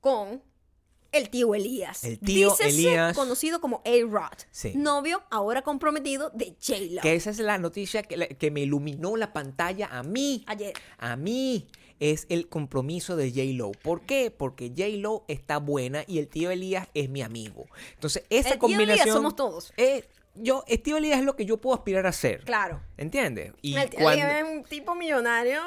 con 0.00 0.42
el 1.10 1.30
tío 1.30 1.54
Elías. 1.54 2.04
El 2.04 2.18
tío 2.18 2.50
Dícese 2.50 2.68
Elías. 2.68 3.16
conocido 3.16 3.60
como 3.62 3.82
A-Rod. 3.86 4.38
Sí. 4.50 4.72
Novio, 4.74 5.22
ahora 5.30 5.62
comprometido 5.62 6.30
de 6.34 6.54
J-Lo. 6.60 7.00
Que 7.00 7.14
esa 7.14 7.30
es 7.30 7.38
la 7.38 7.56
noticia 7.56 8.02
que, 8.02 8.36
que 8.36 8.50
me 8.50 8.60
iluminó 8.60 9.16
la 9.16 9.32
pantalla 9.32 9.88
a 9.90 10.02
mí. 10.02 10.44
Ayer. 10.46 10.74
A 10.98 11.16
mí 11.16 11.66
es 12.00 12.26
el 12.28 12.48
compromiso 12.48 13.16
de 13.16 13.30
J-Lo. 13.30 13.72
¿Por 13.72 14.02
qué? 14.02 14.30
Porque 14.30 14.68
J-Lo 14.68 15.24
está 15.28 15.58
buena 15.58 16.04
y 16.06 16.18
el 16.18 16.28
tío 16.28 16.50
Elías 16.50 16.88
es 16.94 17.08
mi 17.08 17.22
amigo. 17.22 17.66
Entonces, 17.94 18.24
esa 18.30 18.54
El 18.54 18.60
tío 18.60 18.80
Elías 18.80 19.08
somos 19.08 19.34
todos. 19.36 19.72
eh, 19.76 20.04
yo, 20.34 20.64
tío 20.84 20.96
Elías 20.98 21.18
es 21.18 21.24
lo 21.24 21.34
que 21.34 21.44
yo 21.44 21.56
puedo 21.58 21.74
aspirar 21.76 22.06
a 22.06 22.12
ser. 22.12 22.44
Claro. 22.44 22.80
¿Entiendes? 22.96 23.52
Y 23.62 23.76
el 23.76 23.90
tío 23.90 24.00
cuando 24.00 24.22
Elías 24.24 24.44
es 24.48 24.56
un 24.56 24.64
tipo 24.64 24.94
millonario. 24.94 25.60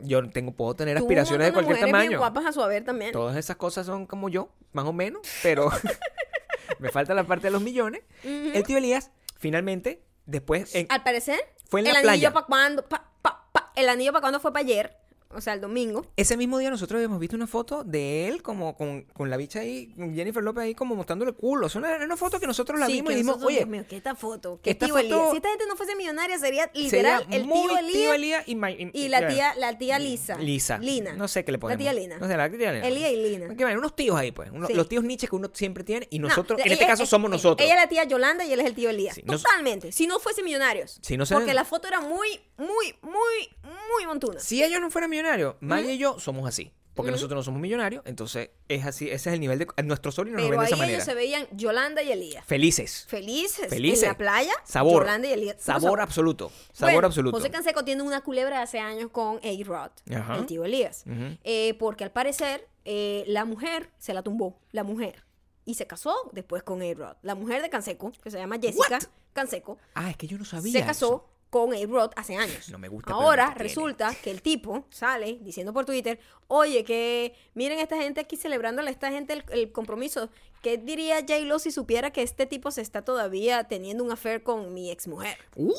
yo 0.00 0.26
tengo, 0.30 0.52
puedo 0.52 0.74
tener 0.74 0.96
aspiraciones 0.96 1.48
de 1.48 1.52
cualquier 1.52 1.76
mujeres 1.76 1.92
bien 1.92 2.02
tamaño. 2.12 2.18
guapas 2.18 2.46
a 2.46 2.52
su 2.52 2.62
haber 2.62 2.84
también. 2.84 3.12
Todas 3.12 3.36
esas 3.36 3.56
cosas 3.56 3.84
son 3.84 4.06
como 4.06 4.28
yo, 4.30 4.48
más 4.72 4.86
o 4.86 4.92
menos, 4.94 5.20
pero 5.42 5.68
me 6.78 6.88
falta 6.90 7.12
la 7.14 7.24
parte 7.24 7.48
de 7.48 7.50
los 7.50 7.62
millones. 7.62 8.02
El 8.22 8.62
tío 8.62 8.78
Elías, 8.78 9.10
finalmente, 9.36 10.02
después, 10.26 10.74
en- 10.74 10.86
Al 10.90 11.02
parecer, 11.02 11.40
Fue 11.68 11.80
en 11.80 11.84
la 11.84 11.90
el 11.92 12.02
playa. 12.02 12.12
anillo 12.28 12.32
para 12.32 12.46
cuando, 12.46 12.88
pa- 12.88 13.10
pa- 13.22 13.48
pa- 13.52 13.72
el 13.76 13.88
anillo 13.88 14.12
para 14.12 14.22
cuando 14.22 14.40
fue 14.40 14.52
para 14.52 14.64
ayer, 14.64 14.96
o 15.30 15.40
sea, 15.40 15.52
el 15.54 15.60
domingo. 15.60 16.06
ese 16.16 16.36
mismo 16.36 16.58
día 16.58 16.70
nosotros 16.70 16.96
habíamos 16.98 17.18
visto 17.20 17.36
una 17.36 17.46
foto 17.46 17.84
de 17.84 18.28
él 18.28 18.42
como 18.42 18.76
con, 18.76 19.02
con 19.02 19.28
la 19.30 19.36
bicha 19.36 19.60
ahí, 19.60 19.92
con 19.94 20.14
Jennifer 20.14 20.42
López 20.42 20.62
ahí 20.64 20.74
como 20.74 20.94
mostrándole 20.96 21.32
culo. 21.32 21.68
Sea, 21.68 21.80
una, 21.80 21.96
una 22.04 22.16
foto 22.16 22.40
que 22.40 22.46
nosotros 22.46 22.78
la 22.80 22.86
Sí, 22.86 22.92
vimos 22.94 23.12
y 23.12 23.16
dijimos, 23.16 23.42
oye, 23.42 23.56
Dios 23.58 23.68
mío, 23.68 23.84
¿qué 23.88 23.96
esta 23.96 24.14
foto? 24.14 24.60
¿Qué 24.62 24.70
esta 24.70 24.86
tío 24.86 24.94
foto-? 24.96 25.30
Si 25.30 25.36
esta 25.36 25.48
gente 25.50 25.64
no 25.68 25.76
fuese 25.76 25.94
millonaria, 25.96 26.38
sería 26.38 26.70
sería 26.72 27.20
literal 27.20 27.26
el 27.30 27.44
muy 27.44 27.68
tío 27.68 27.78
Elías, 27.78 28.14
Elías 28.14 28.44
y, 28.48 28.54
ma- 28.54 28.70
y- 28.70 28.90
y 28.92 29.08
la 29.08 29.28
tía, 29.28 29.54
la 29.56 29.76
tía 29.78 29.98
Lisa. 29.98 30.36
Lisa. 30.38 30.78
Lina. 30.78 31.12
No 31.14 31.28
sé 31.28 31.44
qué 31.44 31.52
le 31.52 31.58
ponemos. 31.58 31.78
La 31.84 31.90
tía 31.90 32.00
Lina. 32.00 32.18
No 32.18 32.26
sé, 32.26 32.36
la 32.36 32.50
tía 32.50 32.72
Lina. 32.72 32.86
Elías 32.86 33.10
y 33.12 33.16
Lina. 33.16 33.76
Unos 33.78 33.94
tíos 33.96 34.16
ahí, 34.16 34.32
pues. 34.32 34.50
unos- 34.50 34.68
Sí. 34.68 34.74
Los 34.74 34.88
tíos 34.88 35.04
Nietzsche 35.04 35.28
que 35.28 35.36
uno 35.36 35.50
siempre 35.52 35.84
tiene 35.84 36.06
y 36.10 36.18
No, 36.18 36.28
nosotros, 36.28 36.58
en 36.60 36.66
ella- 36.66 36.74
este 36.74 36.86
caso, 36.86 37.02
ella- 37.04 37.10
somos 37.10 37.30
nosotros. 37.30 37.64
Ella 37.64 37.74
es 37.76 37.80
la 37.82 37.88
tía 37.88 38.04
Yolanda 38.04 38.44
y 38.44 38.52
él 38.52 38.60
es 38.60 38.66
el 38.66 38.74
tío 38.74 38.90
Elías. 38.90 39.14
Sí, 39.14 39.22
Totalmente. 39.22 39.92
Si 39.92 40.06
no 40.06 40.18
fuese 40.18 40.42
millonarios. 40.42 40.98
Si 41.02 41.16
no 41.16 41.26
se- 41.26 41.34
Porque 41.34 41.54
la 41.54 41.64
foto 41.64 41.86
era 41.88 42.00
muy, 42.00 42.40
muy, 42.56 42.94
muy, 43.02 43.56
muy 43.62 44.06
montuna. 44.06 44.40
Si 44.40 44.62
ellos 44.62 44.80
no 44.80 44.90
fueran 44.90 45.10
millonarios, 45.10 45.17
Maya 45.60 45.92
y 45.92 45.98
yo 45.98 46.18
somos 46.18 46.48
así. 46.48 46.72
Porque 46.94 47.12
nosotros 47.12 47.36
no 47.38 47.42
somos 47.44 47.60
millonarios, 47.60 48.02
entonces 48.06 48.50
es 48.68 48.84
así, 48.84 49.04
ese 49.08 49.30
es 49.30 49.34
el 49.34 49.38
nivel 49.38 49.60
de... 49.60 49.68
Nuestros 49.84 50.16
sobrinos 50.16 50.40
nos 50.42 50.50
ven 50.50 50.58
Pero 50.58 50.62
de 50.62 50.66
ahí 50.66 50.72
esa 50.72 50.74
ellos 50.84 50.86
manera. 50.98 51.04
se 51.04 51.14
veían 51.14 51.46
Yolanda 51.56 52.02
y 52.02 52.10
Elías. 52.10 52.44
Felices. 52.44 53.04
Felices, 53.06 53.68
Felices. 53.68 54.02
en 54.02 54.08
la 54.08 54.18
playa. 54.18 54.52
Sabor. 54.64 55.04
Yolanda 55.04 55.28
y 55.28 55.32
Elías. 55.32 55.56
Sabor 55.60 56.00
absoluto. 56.00 56.50
Sabor 56.72 56.94
Bueno, 56.94 57.06
absoluto. 57.06 57.36
José 57.36 57.50
Canseco 57.52 57.84
tiene 57.84 58.02
una 58.02 58.20
culebra 58.22 58.56
de 58.56 58.62
hace 58.64 58.80
años 58.80 59.10
con 59.12 59.36
A-Rod, 59.44 59.92
Ajá. 60.12 60.38
el 60.38 60.46
tío 60.46 60.64
Elías. 60.64 61.04
Ujú. 61.06 61.36
Eh, 61.44 61.74
porque 61.78 62.02
al 62.02 62.10
parecer 62.10 62.66
eh, 62.84 63.22
la 63.28 63.44
mujer 63.44 63.90
se 63.98 64.12
la 64.12 64.22
tumbó, 64.24 64.58
la 64.72 64.82
mujer. 64.82 65.22
y 65.64 65.74
se 65.74 65.86
casó 65.86 66.16
después 66.32 66.64
con 66.64 66.82
A-Rod. 66.82 67.14
La 67.22 67.36
mujer 67.36 67.62
de 67.62 67.70
Canseco, 67.70 68.10
que 68.24 68.30
se 68.32 68.38
llama 68.38 68.56
Jessica? 68.60 68.98
Canseco, 69.34 69.78
Ah, 69.94 70.10
es 70.10 70.16
que 70.16 70.26
yo 70.26 70.36
no 70.36 70.44
sabía. 70.44 70.72
se 70.84 70.90
eso. 70.90 71.28
Con 71.50 71.72
A-Rod 71.74 72.10
hace 72.16 72.36
años. 72.36 72.68
No 72.68 72.78
me 72.78 72.88
gusta, 72.88 73.12
Ahora 73.12 73.54
resulta 73.56 74.14
que 74.22 74.30
el 74.30 74.42
tipo 74.42 74.84
sale 74.90 75.38
diciendo 75.40 75.72
por 75.72 75.84
Twitter, 75.84 76.18
oye, 76.46 76.84
que 76.84 77.34
miren 77.54 77.78
esta 77.78 77.96
gente 77.96 78.20
aquí 78.20 78.36
celebrándole 78.36 78.88
a 78.88 78.92
esta 78.92 79.10
gente 79.10 79.32
el, 79.32 79.44
el 79.50 79.72
compromiso. 79.72 80.28
¿Qué 80.62 80.76
diría 80.76 81.20
J-Lo 81.20 81.58
si 81.58 81.70
supiera 81.70 82.10
que 82.10 82.22
este 82.22 82.44
tipo 82.46 82.70
se 82.70 82.80
está 82.82 83.02
todavía 83.02 83.64
teniendo 83.64 84.02
un 84.02 84.10
affair 84.10 84.42
con 84.42 84.74
mi 84.74 84.90
exmujer? 84.90 85.38
¿What? 85.56 85.76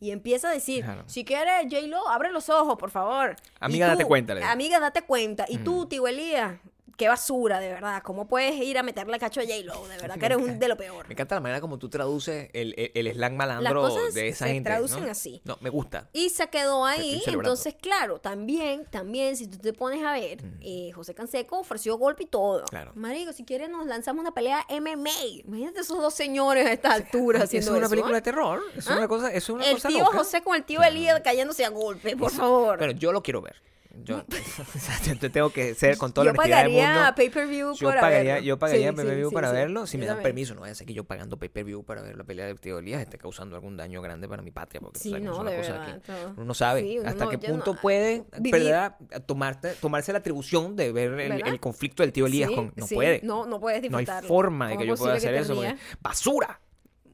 Y 0.00 0.10
empieza 0.10 0.48
a 0.50 0.52
decir, 0.52 0.84
Claro. 0.84 1.04
si 1.06 1.24
quieres, 1.24 1.66
J-Lo, 1.70 2.08
abre 2.08 2.30
los 2.30 2.48
ojos, 2.50 2.76
por 2.78 2.90
favor. 2.90 3.36
Amiga, 3.60 3.86
date 3.88 4.04
cuenta. 4.04 4.34
Amiga, 4.50 4.78
date 4.80 5.02
cuenta. 5.02 5.44
Y 5.48 5.58
tú, 5.58 5.86
tío 5.86 6.06
Elías, 6.06 6.58
qué 6.96 7.08
basura, 7.08 7.60
de 7.60 7.68
verdad. 7.68 8.02
¿Cómo 8.02 8.26
puedes 8.26 8.54
ir 8.56 8.78
a 8.78 8.82
meterle 8.82 9.18
cacho 9.18 9.40
a 9.40 9.44
J-Lo? 9.44 9.86
De 9.88 9.96
verdad 10.00 10.18
que 10.18 10.26
eres 10.26 10.38
un 10.38 10.58
de 10.58 10.68
lo 10.68 10.76
peor. 10.76 11.06
Me 11.06 11.12
encanta 11.14 11.34
la 11.34 11.40
manera 11.40 11.60
como 11.60 11.78
tú 11.78 11.88
traduces 11.88 12.50
el, 12.52 12.74
el, 12.76 13.06
el 13.06 13.14
slang 13.14 13.36
malandro 13.36 13.82
cosas 13.82 14.14
de 14.14 14.28
esa 14.28 14.46
se 14.46 14.54
gente. 14.54 14.70
traducen 14.70 15.04
¿no? 15.04 15.10
así. 15.10 15.40
No, 15.44 15.58
me 15.60 15.70
gusta. 15.70 16.08
Y 16.12 16.30
se 16.30 16.48
quedó 16.48 16.84
ahí. 16.84 17.22
Entonces, 17.26 17.74
claro, 17.80 18.18
también, 18.18 18.84
también, 18.86 19.36
si 19.36 19.46
tú 19.46 19.58
te 19.58 19.72
pones 19.72 20.04
a 20.04 20.12
ver, 20.12 20.38
eh, 20.60 20.90
José 20.94 21.14
Canseco 21.14 21.58
ofreció 21.58 21.96
golpe 21.98 22.24
y 22.24 22.26
todo. 22.26 22.64
Claro. 22.64 22.92
Marico, 22.94 23.32
si 23.32 23.44
quieres 23.44 23.68
nos 23.70 23.86
lanzamos 23.86 24.22
una 24.22 24.32
pelea 24.32 24.64
MMA. 24.70 25.10
Imagínate 25.44 25.80
esos 25.80 25.98
dos 25.98 26.14
señores 26.14 26.66
a 26.66 26.72
esta 26.72 26.92
altura 26.92 27.40
haciendo 27.44 27.70
es 27.72 27.76
una 27.76 27.86
eso, 27.86 27.90
película 27.90 28.14
¿ah? 28.14 28.20
de 28.20 28.22
terror. 28.22 28.62
Es 28.76 28.88
¿Ah? 28.88 28.96
una 28.96 29.08
cosa, 29.08 29.28
eso 29.28 29.36
es 29.36 29.48
una 29.50 29.64
El 29.66 29.74
cosa 29.74 29.88
tío 29.88 29.98
loca. 30.04 30.18
José 30.18 30.42
con 30.42 30.56
el 30.56 30.64
tío 30.64 30.82
Elías 30.82 31.20
cayéndose 31.22 31.64
a 31.64 31.68
golpe, 31.70 32.16
por 32.16 32.30
favor. 32.30 32.78
Pero 32.78 32.92
yo 32.92 33.12
lo 33.12 33.22
quiero 33.22 33.42
ver. 33.42 33.56
Yo, 34.04 34.24
sea, 34.78 35.02
yo 35.04 35.18
te 35.18 35.30
tengo 35.30 35.50
que 35.50 35.74
ser 35.74 35.96
con 35.98 36.12
toda 36.12 36.26
yo 36.26 36.32
la 36.32 36.38
honestidad 36.38 36.64
del 36.64 36.72
pagaría 36.74 36.94
mundo. 37.00 37.14
pay-per-view 37.16 37.74
Yo 37.74 37.88
para 37.88 38.00
pagaría, 38.00 38.34
verlo. 38.34 38.46
yo 38.46 38.58
pagaría 38.58 38.90
Sí, 38.90 38.96
pay-per-view 38.96 39.28
sí, 39.30 39.34
para 39.34 39.48
sí, 39.50 39.54
verlo. 39.54 39.86
Si 39.86 39.98
me 39.98 40.06
dan 40.06 40.22
permiso, 40.22 40.54
no 40.54 40.60
vaya 40.60 40.72
a 40.72 40.74
ser 40.74 40.86
que 40.86 40.94
yo 40.94 41.04
pagando 41.04 41.38
pay-per-view 41.38 41.84
para 41.84 42.02
ver 42.02 42.16
la 42.16 42.24
pelea 42.24 42.46
de 42.46 42.54
Tío 42.56 42.78
Elías 42.78 43.00
esté 43.02 43.18
causando 43.18 43.56
algún 43.56 43.76
daño 43.76 44.02
grande 44.02 44.28
para 44.28 44.42
mi 44.42 44.50
patria. 44.50 44.80
Porque 44.80 44.98
no, 45.20 45.32
es 45.32 45.38
una 45.38 45.56
cosa 45.56 45.86
que 46.04 46.12
uno 46.36 46.44
no 46.44 46.54
sabe 46.54 46.98
uno 47.00 47.08
hasta 47.08 47.24
no- 47.24 47.30
qué 47.30 47.36
no- 47.38 47.42
punto 47.54 47.74
puede. 47.80 48.24
¿verdad? 48.38 48.96
Tomarte, 49.26 49.72
tomarse 49.74 50.12
la 50.12 50.18
atribución 50.18 50.76
de 50.76 50.92
ver 50.92 51.12
el, 51.20 51.60
conflicto 51.60 52.02
del 52.02 52.12
tío 52.12 52.26
Elías 52.26 52.50
con. 52.50 52.72
No 52.76 52.86
puede. 52.86 53.20
No, 53.22 53.46
no 53.46 53.58
puedes 53.60 53.90
No 53.90 53.98
hay 53.98 54.06
forma 54.26 54.68
de 54.68 54.74
¿Cómo 54.74 54.82
que 54.82 54.88
yo 54.88 54.96
pueda 54.96 55.14
hacer 55.14 55.34
eso. 55.34 55.60
¡Basura! 56.00 56.60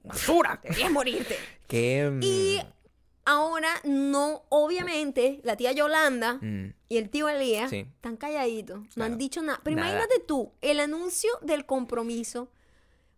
¡Basura! 0.05 0.61
Deberías 0.62 0.91
morirte. 0.91 1.37
que, 1.68 2.11
mm, 2.11 2.20
Y 2.22 2.61
ahora, 3.25 3.70
no, 3.85 4.43
obviamente, 4.49 5.41
la 5.45 5.57
tía 5.57 5.73
Yolanda 5.73 6.35
mm, 6.41 6.73
y 6.89 6.97
el 6.97 7.09
tío 7.11 7.29
Elías 7.29 7.70
Sí. 7.70 7.87
están 7.95 8.16
calladitos, 8.16 8.81
no 8.81 8.89
Claro. 8.95 9.12
han 9.12 9.18
dicho 9.18 9.43
nada. 9.43 9.61
Pero 9.62 9.77
Nada. 9.77 9.89
imagínate 9.91 10.20
tú, 10.27 10.53
el 10.61 10.81
anuncio 10.81 11.31
del 11.43 11.64
compromiso, 11.66 12.51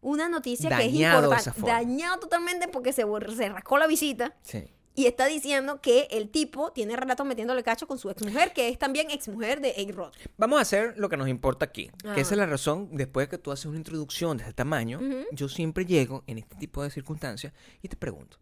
una 0.01 0.29
noticia 0.29 0.69
que 0.77 0.85
es 0.87 0.93
importante, 0.95 1.61
dañado 1.63 2.19
totalmente 2.19 2.69
porque 2.69 2.93
se, 2.93 3.05
se 3.37 3.49
rascó 3.49 3.79
la 3.79 3.87
visita 3.87 4.37
sí. 4.43 4.71
Y 4.95 5.07
está 5.07 5.27
diciendo 5.27 5.81
que 5.81 6.07
el 6.11 6.29
tipo 6.29 6.73
tiene 6.73 6.97
rato 6.97 7.25
metiéndole 7.25 7.63
cacho 7.63 7.87
con 7.87 7.99
su 7.99 8.11
exmujer, 8.11 8.53
que 8.53 8.69
es 8.69 8.79
también 8.79 9.11
exmujer 9.11 9.61
de 9.61 9.71
A-Rod. 9.71 10.13
Vamos 10.37 10.59
a 10.59 10.63
hacer 10.63 10.95
lo 10.97 11.09
que 11.09 11.17
nos 11.17 11.29
importa 11.29 11.65
aquí. 11.65 11.91
Que 12.15 12.21
esa 12.21 12.35
es 12.35 12.39
la 12.39 12.47
razón, 12.47 12.89
después 12.93 13.27
de 13.27 13.31
que 13.31 13.39
tú 13.39 13.51
haces 13.51 13.67
una 13.67 13.77
introducción 13.77 14.37
de 14.37 14.45
este 14.45 14.55
tamaño, 14.55 15.01
yo 15.33 15.49
siempre 15.49 15.85
llego 15.85 16.23
en 16.27 16.39
este 16.39 16.57
tipo 16.57 16.83
de 16.83 16.91
circunstancias 16.91 17.53
y 17.83 17.89
te 17.89 17.97
pregunto. 17.97 18.39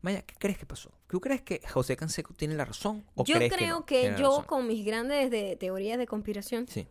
Maya, 0.00 0.22
¿qué 0.22 0.34
crees 0.38 0.58
que 0.58 0.66
pasó? 0.66 0.90
¿Tú 1.08 1.20
crees 1.20 1.42
que 1.42 1.60
José 1.68 1.96
Canseco 1.96 2.34
tiene 2.34 2.54
la 2.54 2.64
razón? 2.64 3.04
¿O 3.14 3.24
Yo 3.24 3.36
crees 3.36 3.52
creo 3.52 3.84
que, 3.84 4.14
yo, 4.18 4.44
con 4.46 4.66
mis 4.66 4.84
grandes 4.84 5.30
de 5.30 5.56
teorías 5.56 5.98
de 5.98 6.06
conspiración, 6.06 6.66
Sí. 6.68 6.86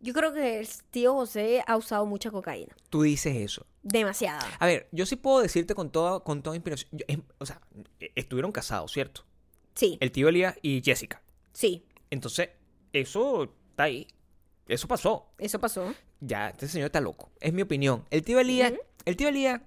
Yo 0.00 0.12
creo 0.12 0.32
que 0.32 0.60
el 0.60 0.68
tío 0.90 1.14
José 1.14 1.62
ha 1.66 1.76
usado 1.76 2.06
mucha 2.06 2.30
cocaína. 2.30 2.74
Tú 2.88 3.02
dices 3.02 3.36
eso. 3.36 3.66
Demasiada. 3.82 4.40
A 4.58 4.66
ver, 4.66 4.88
yo 4.92 5.06
sí 5.06 5.16
puedo 5.16 5.40
decirte 5.40 5.74
con 5.74 5.90
toda, 5.90 6.20
con 6.20 6.42
toda 6.42 6.56
inspiración. 6.56 6.88
yo- 6.92 7.04
es- 7.08 7.18
o 7.38 7.46
sea, 7.46 7.60
e- 8.00 8.12
estuvieron 8.14 8.52
casados, 8.52 8.92
¿cierto? 8.92 9.24
Sí, 9.74 9.96
El 10.00 10.10
tío 10.12 10.28
Elías 10.28 10.56
y 10.62 10.82
Jessica. 10.84 11.22
sí, 11.52 11.84
Entonces, 12.10 12.50
eso 12.92 13.44
está 13.70 13.84
ahí. 13.84 14.08
Eso 14.66 14.88
pasó. 14.88 15.26
eso 15.38 15.58
pasó. 15.60 15.94
Ya, 16.20 16.48
este 16.50 16.66
señor 16.68 16.86
está 16.86 17.00
loco. 17.00 17.30
Es 17.40 17.52
mi 17.52 17.62
opinión. 17.62 18.04
El 18.10 18.22
tío 18.22 18.38
Elías, 18.40 18.72
el 19.04 19.16
tío 19.16 19.28
Elías, 19.28 19.60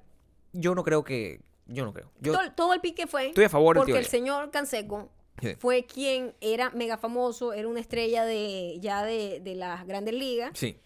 yo 0.52 0.76
no 0.76 0.84
creo 0.84 1.04
que. 1.04 1.42
Yo 1.68 1.86
no 1.86 1.94
creo. 1.94 2.12
Yo 2.20 2.34
todo, 2.34 2.52
todo 2.52 2.74
el 2.74 2.82
pique 2.82 3.08
fue 3.08 3.28
estoy 3.30 3.46
a 3.46 3.50
favor 3.50 3.76
del 3.76 3.80
porque 3.82 3.92
tío 3.94 3.96
el 3.96 4.02
Elías. 4.02 4.12
señor 4.12 4.52
Canseco 4.52 5.10
Sí. 5.42 5.56
fue 5.60 5.86
quien 5.86 6.36
era 6.42 6.70
mega 6.70 6.98
famoso, 6.98 7.54
era 7.54 7.68
una 7.68 7.80
estrella 7.80 8.24
de 8.24 8.78
ya 8.80 9.04
de, 9.04 9.40
de 9.42 9.56
las 9.56 9.86
grandes 9.88 10.14
ligas. 10.14 10.52
Sí. 10.54 10.78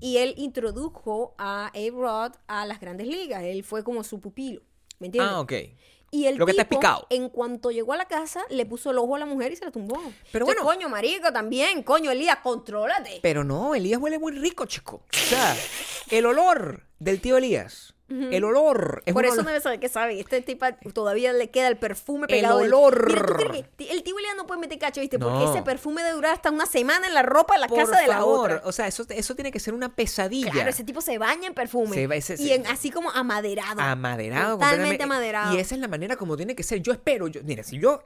Y 0.00 0.18
él 0.18 0.34
introdujo 0.36 1.34
a 1.38 1.68
A-Rod 1.74 2.32
a 2.46 2.66
las 2.66 2.80
grandes 2.80 3.06
ligas. 3.06 3.42
Él 3.42 3.64
fue 3.64 3.82
como 3.82 4.04
su 4.04 4.20
pupilo. 4.20 4.60
¿Me 4.98 5.06
entiendes? 5.06 5.32
Ah, 5.34 5.40
ok. 5.40 5.52
Y 6.12 6.26
el 6.26 6.36
Lo 6.36 6.46
que 6.46 6.52
está 6.52 6.62
explicado. 6.62 7.06
en 7.10 7.28
cuanto 7.28 7.70
llegó 7.70 7.92
a 7.92 7.96
la 7.96 8.06
casa, 8.06 8.42
le 8.48 8.64
puso 8.64 8.90
el 8.90 8.98
ojo 8.98 9.16
a 9.16 9.18
la 9.18 9.26
mujer 9.26 9.52
y 9.52 9.56
se 9.56 9.64
la 9.64 9.70
tumbó. 9.72 9.96
Pero 10.32 10.44
Entonces, 10.46 10.62
bueno. 10.62 10.64
coño, 10.64 10.88
marico, 10.88 11.32
también. 11.32 11.82
Coño, 11.82 12.10
Elías, 12.10 12.38
contrólate. 12.42 13.18
Pero 13.22 13.42
no, 13.42 13.74
Elías 13.74 14.00
huele 14.00 14.18
muy 14.18 14.32
rico, 14.32 14.66
chico. 14.66 15.02
O 15.12 15.16
sea, 15.16 15.56
el 16.10 16.24
olor 16.26 16.84
del 17.00 17.20
tío 17.20 17.36
Elías. 17.38 17.94
El 18.08 18.44
olor. 18.44 19.02
Es 19.04 19.12
Por 19.14 19.24
eso 19.24 19.34
olor- 19.34 19.44
no 19.44 19.48
debe 19.50 19.60
saber 19.60 19.80
qué 19.80 19.88
sabe. 19.88 20.20
Este 20.20 20.40
tipo 20.42 20.64
todavía 20.92 21.32
le 21.32 21.50
queda 21.50 21.66
el 21.68 21.76
perfume 21.76 22.26
El 22.28 22.36
pegado. 22.36 22.58
del- 22.58 22.72
olor. 22.72 23.06
Mira, 23.08 23.26
¿tú 23.26 23.32
crees 23.34 23.50
que 23.76 23.90
el 23.92 24.02
tío 24.04 24.16
Elías 24.18 24.34
no 24.36 24.46
puede 24.46 24.60
meter 24.60 24.78
cacho, 24.78 25.00
viste? 25.00 25.18
Porque 25.18 25.44
ese 25.50 25.62
perfume 25.62 26.02
de 26.04 26.12
durar 26.12 26.32
hasta 26.34 26.50
una 26.50 26.66
semana 26.66 27.06
en 27.06 27.14
la 27.14 27.22
ropa 27.22 27.54
de 27.54 27.60
la 27.60 27.66
Por 27.68 27.78
casa 27.78 28.00
de 28.00 28.06
la 28.06 28.24
otra. 28.24 28.62
O 28.64 28.70
sea, 28.72 28.86
eso, 28.86 29.04
eso 29.08 29.34
tiene 29.34 29.50
que 29.50 29.58
ser 29.58 29.74
una 29.74 29.94
pesadilla. 29.96 30.50
Claro, 30.52 30.70
ese 30.70 30.84
tipo 30.84 31.00
se 31.00 31.18
baña 31.18 31.48
en 31.48 31.54
perfume. 31.54 31.94
Se 31.94 32.06
va- 32.06 32.14
ese- 32.16 32.34
y 32.34 32.46
se- 32.48 32.62
así 32.68 32.90
como 32.90 33.10
amaderado. 33.10 33.80
Amaderado. 33.80 34.54
Totalmente 34.58 35.02
amaderado. 35.02 35.54
Y 35.54 35.58
esa 35.58 35.74
es 35.74 35.80
la 35.80 35.88
manera 35.88 36.16
como 36.16 36.36
tiene 36.36 36.54
que 36.54 36.62
ser. 36.62 36.80
Yo 36.80 36.92
espero, 36.92 37.26
yo, 37.28 37.40
mira, 37.44 37.62
si 37.64 37.78
yo, 37.80 38.02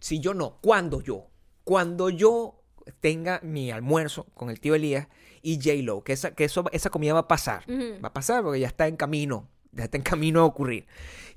si 0.00 0.20
yo 0.20 0.34
no, 0.34 0.58
cuando 0.62 1.00
yo, 1.00 1.26
cuando 1.64 2.10
yo 2.10 2.62
tenga 3.00 3.40
mi 3.42 3.70
almuerzo 3.72 4.26
con 4.34 4.50
el 4.50 4.60
tío 4.60 4.74
Elías 4.76 5.08
y 5.52 5.56
J-Lo, 5.62 6.02
que, 6.02 6.12
esa, 6.12 6.34
que 6.34 6.44
eso, 6.44 6.64
esa 6.72 6.90
comida 6.90 7.12
va 7.14 7.20
a 7.20 7.28
pasar, 7.28 7.62
Ujú. 7.68 8.00
va 8.04 8.08
a 8.08 8.12
pasar 8.12 8.42
porque 8.42 8.60
ya 8.60 8.66
está 8.66 8.88
en 8.88 8.96
camino, 8.96 9.48
ya 9.72 9.84
está 9.84 9.96
en 9.96 10.02
camino 10.02 10.40
a 10.40 10.44
ocurrir. 10.44 10.86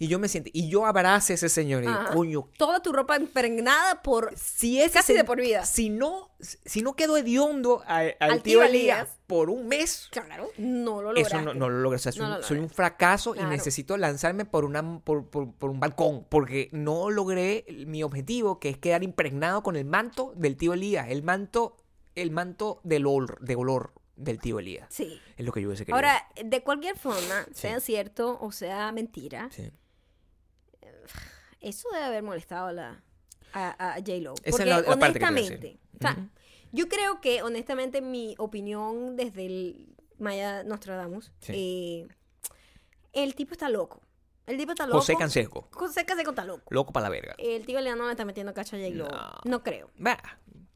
Y 0.01 0.07
yo 0.07 0.17
me 0.17 0.29
siento, 0.29 0.49
y 0.53 0.69
yo 0.69 0.85
abrace 0.85 1.33
a 1.33 1.35
ese 1.35 1.49
señor 1.49 1.83
y 1.83 1.87
digo, 1.87 1.99
coño, 2.13 2.49
Toda 2.57 2.81
tu 2.81 2.93
ropa 2.93 3.17
impregnada 3.19 4.01
por... 4.01 4.31
si 4.37 4.81
es 4.81 4.93
Casi 4.93 5.13
de 5.13 5.25
por 5.25 5.41
vida. 5.41 5.65
Si 5.65 5.89
no, 5.89 6.29
si 6.39 6.81
no 6.81 6.95
quedo 6.95 7.17
hediondo 7.17 7.83
al, 7.85 8.15
Al 8.21 8.41
tío 8.41 8.63
Elías 8.63 9.09
por 9.27 9.49
un 9.49 9.67
mes, 9.67 10.07
Claro, 10.09 10.47
no 10.57 11.01
lo 11.01 11.11
lograste. 11.11 11.35
eso 11.37 11.45
no, 11.45 11.53
no 11.53 11.69
lo 11.69 11.79
logro. 11.81 11.97
O 11.97 11.99
sea, 11.99 12.13
soy, 12.13 12.21
No 12.21 12.37
lo 12.37 12.43
soy 12.43 12.59
un 12.59 12.69
fracaso 12.69 13.33
Claro. 13.33 13.47
y 13.49 13.51
necesito 13.51 13.97
lanzarme 13.97 14.45
por, 14.45 14.63
una, 14.63 14.99
por, 15.01 15.25
por- 15.29 15.53
por 15.53 15.69
un 15.69 15.81
balcón 15.81 16.25
porque 16.29 16.69
no 16.71 17.09
logré 17.09 17.65
mi 17.85 18.01
objetivo, 18.03 18.57
que 18.59 18.69
es 18.69 18.77
quedar 18.77 19.03
impregnado 19.03 19.63
con 19.63 19.75
el 19.75 19.83
manto 19.83 20.31
del 20.37 20.55
tío 20.55 20.71
Elías, 20.73 21.07
el 21.09 21.23
manto, 21.23 21.75
el 22.15 22.31
manto 22.31 22.79
del 22.85 23.05
olor, 23.05 23.37
de 23.41 23.55
olor 23.57 23.91
del 24.19 24.39
tío 24.39 24.59
Elías. 24.59 24.87
Sí. 24.89 25.19
Es 25.37 25.45
lo 25.45 25.51
que 25.51 25.61
yo 25.61 25.67
hubiese 25.69 25.85
querido. 25.85 25.95
Ahora, 25.95 26.27
de 26.43 26.61
cualquier 26.63 26.97
forma, 26.97 27.45
sea 27.53 27.79
cierto 27.79 28.37
o 28.41 28.51
sea 28.51 28.91
mentira, 28.91 29.49
Sí. 29.51 29.71
eso 31.61 31.89
debe 31.91 32.05
haber 32.05 32.23
molestado 32.23 32.67
a, 32.67 32.73
la, 32.73 33.03
a, 33.53 33.93
a 33.93 33.95
J-Lo. 33.95 34.33
Esa 34.35 34.41
es 34.45 34.51
Porque 34.51 34.65
la- 34.65 34.75
parte 34.83 35.19
que 35.19 35.25
honestamente, 35.25 35.57
decir. 35.57 35.79
o 35.95 36.01
sea, 36.01 36.29
yo 36.71 36.87
creo 36.87 37.19
que 37.21 37.41
honestamente 37.41 38.01
mi 38.01 38.35
opinión 38.37 39.15
desde 39.15 39.45
el 39.45 39.95
Maya 40.17 40.63
Nostradamus, 40.63 41.31
Sí. 41.39 41.53
eh, 41.55 42.07
el 43.13 43.35
tipo 43.35 43.53
está 43.53 43.69
loco. 43.69 44.01
El 44.45 44.57
tipo 44.57 44.71
está 44.71 44.85
loco. 44.87 44.99
José 44.99 45.15
Canseco, 45.15 45.67
José 45.71 46.05
Canseco 46.05 46.31
está 46.31 46.43
loco. 46.43 46.63
loco 46.71 46.91
para 46.91 47.05
la 47.05 47.09
verga. 47.09 47.35
El 47.37 47.65
tío 47.65 47.79
Leandro 47.81 48.05
le 48.05 48.11
está 48.11 48.25
metiendo 48.25 48.53
cacho 48.53 48.75
a 48.75 48.79
J-Lo. 48.79 49.07
No. 49.07 49.31
No. 49.45 49.63
creo. 49.63 49.91
Bah, 49.97 50.17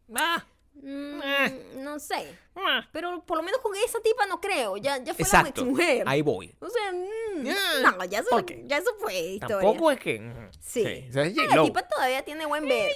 bah, 0.08 0.46
Mm, 0.76 1.22
Eh. 1.24 1.72
No 1.78 2.00
sé. 2.00 2.28
bah. 2.56 2.88
Pero 2.92 3.24
por 3.26 3.38
lo 3.38 3.44
menos 3.44 3.62
con 3.62 3.76
esa 3.76 4.00
tipa 4.02 4.26
no 4.26 4.42
creo. 4.42 4.78
Ya, 4.78 4.98
ya 4.98 5.14
fue 5.14 5.24
Exacto. 5.24 5.62
la 5.62 5.68
mujer. 5.70 6.04
Ahí 6.08 6.22
voy. 6.22 6.54
O 6.60 6.70
sea, 6.70 6.92
mm, 6.92 7.44
Ya. 7.46 7.92
no, 7.92 8.04
ya 8.06 8.20
eso, 8.20 8.46
ya 8.66 8.78
eso 8.78 8.92
fue 9.00 9.14
historia. 9.20 9.60
Tampoco 9.60 9.92
es 9.92 10.00
que. 10.00 10.20
ujú. 10.20 10.48
Sí. 10.60 11.06
O 11.10 11.14
sea, 11.14 11.24
es 11.24 11.38
Ah, 11.38 11.56
la 11.56 11.64
tipa 11.64 11.88
todavía 11.88 12.24
tiene 12.26 12.46
buen 12.46 12.68
ver. 12.68 12.92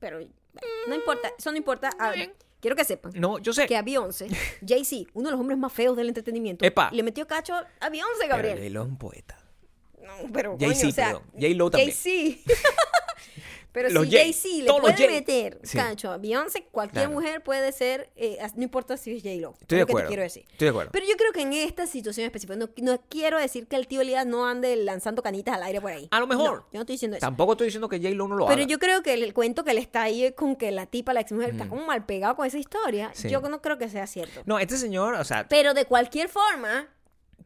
Pero 0.00 0.16
bueno, 0.18 0.30
no 0.88 0.94
importa, 0.94 1.30
eso 1.38 1.50
no 1.52 1.56
importa. 1.56 1.90
A 1.98 2.10
ver, 2.10 2.34
quiero 2.60 2.74
que 2.76 2.84
sepan 2.84 3.12
No, 3.14 3.38
yo 3.38 3.52
sé. 3.52 3.66
que 3.66 3.76
a 3.76 3.82
Beyoncé, 3.82 4.26
Jay-Z, 4.66 5.10
uno 5.14 5.28
de 5.28 5.32
los 5.32 5.40
hombres 5.40 5.58
más 5.58 5.72
feos 5.72 5.96
del 5.96 6.08
entretenimiento, 6.08 6.64
Epa. 6.64 6.90
le 6.92 7.02
metió 7.02 7.26
cacho 7.26 7.54
a 7.54 7.88
Beyoncé, 7.90 8.14
Pero 8.22 8.28
Gabriel. 8.30 8.58
J-Lo 8.58 8.82
es 8.82 8.88
un 8.88 8.98
poeta. 8.98 9.36
No, 10.02 10.32
pero 10.32 10.56
Jay-Z, 10.58 10.88
o 10.88 10.92
sea. 10.92 11.12
J-Lo 11.34 11.70
también. 11.70 11.92
Jay-Z. 11.92 12.40
Pero 13.72 13.88
Los 13.90 14.04
si 14.06 14.10
Jay, 14.10 14.32
Jay-Z 14.32 14.64
le 14.74 14.80
puede 14.80 15.08
meter, 15.08 15.60
Sí. 15.62 15.76
cacho, 15.78 16.10
a 16.10 16.18
Beyoncé, 16.18 16.64
cualquier 16.72 17.04
Claro. 17.06 17.14
mujer 17.20 17.42
puede 17.42 17.70
ser, 17.72 18.10
eh, 18.16 18.38
no 18.56 18.62
importa 18.64 18.96
si 18.96 19.12
es 19.12 19.22
J-Lo. 19.22 19.54
Estoy 19.60 19.78
de 19.78 19.82
que 19.82 19.86
te 19.86 19.92
acuerdo. 19.92 20.08
quiero 20.08 20.22
decir. 20.22 20.44
Estoy 20.50 20.66
de 20.66 20.70
acuerdo. 20.70 20.90
Pero 20.92 21.06
yo 21.06 21.16
creo 21.16 21.32
que 21.32 21.42
en 21.42 21.52
esta 21.52 21.86
situación 21.86 22.26
específica, 22.26 22.56
no, 22.56 22.68
no 22.78 23.00
quiero 23.08 23.38
decir 23.38 23.66
que 23.68 23.76
el 23.76 23.86
tío 23.86 24.00
Elías 24.00 24.26
no 24.26 24.46
ande 24.46 24.74
lanzando 24.76 25.22
canitas 25.22 25.54
al 25.54 25.62
aire 25.62 25.80
por 25.80 25.92
ahí. 25.92 26.08
A 26.10 26.18
lo 26.20 26.26
mejor. 26.26 26.50
No, 26.50 26.60
yo 26.62 26.68
no 26.74 26.80
estoy 26.80 26.94
diciendo 26.94 27.16
eso. 27.16 27.24
Tampoco 27.26 27.52
estoy 27.52 27.66
diciendo 27.66 27.88
que 27.88 27.98
J-Lo 27.98 28.26
no 28.28 28.34
lo 28.36 28.46
Pero 28.46 28.62
haga. 28.62 28.68
yo 28.68 28.78
creo 28.78 29.02
que 29.02 29.12
el, 29.14 29.22
el 29.22 29.34
cuento 29.34 29.62
que 29.64 29.72
le 29.74 29.80
está 29.80 30.02
ahí 30.02 30.32
con 30.32 30.56
que 30.56 30.70
la 30.72 30.86
tipa, 30.86 31.12
la 31.12 31.20
ex 31.20 31.30
mujer, 31.32 31.50
está 31.50 31.68
como 31.68 31.84
mal 31.86 32.04
pegado 32.06 32.34
con 32.36 32.46
esa 32.46 32.58
historia, 32.58 33.10
Sí. 33.14 33.28
yo 33.28 33.40
no 33.40 33.62
creo 33.62 33.78
que 33.78 33.88
sea 33.88 34.06
cierto. 34.06 34.40
No, 34.46 34.58
este 34.58 34.76
señor, 34.76 35.14
o 35.14 35.24
sea, 35.24 35.46
Pero 35.48 35.74
de 35.74 35.84
cualquier 35.84 36.28
forma, 36.28 36.88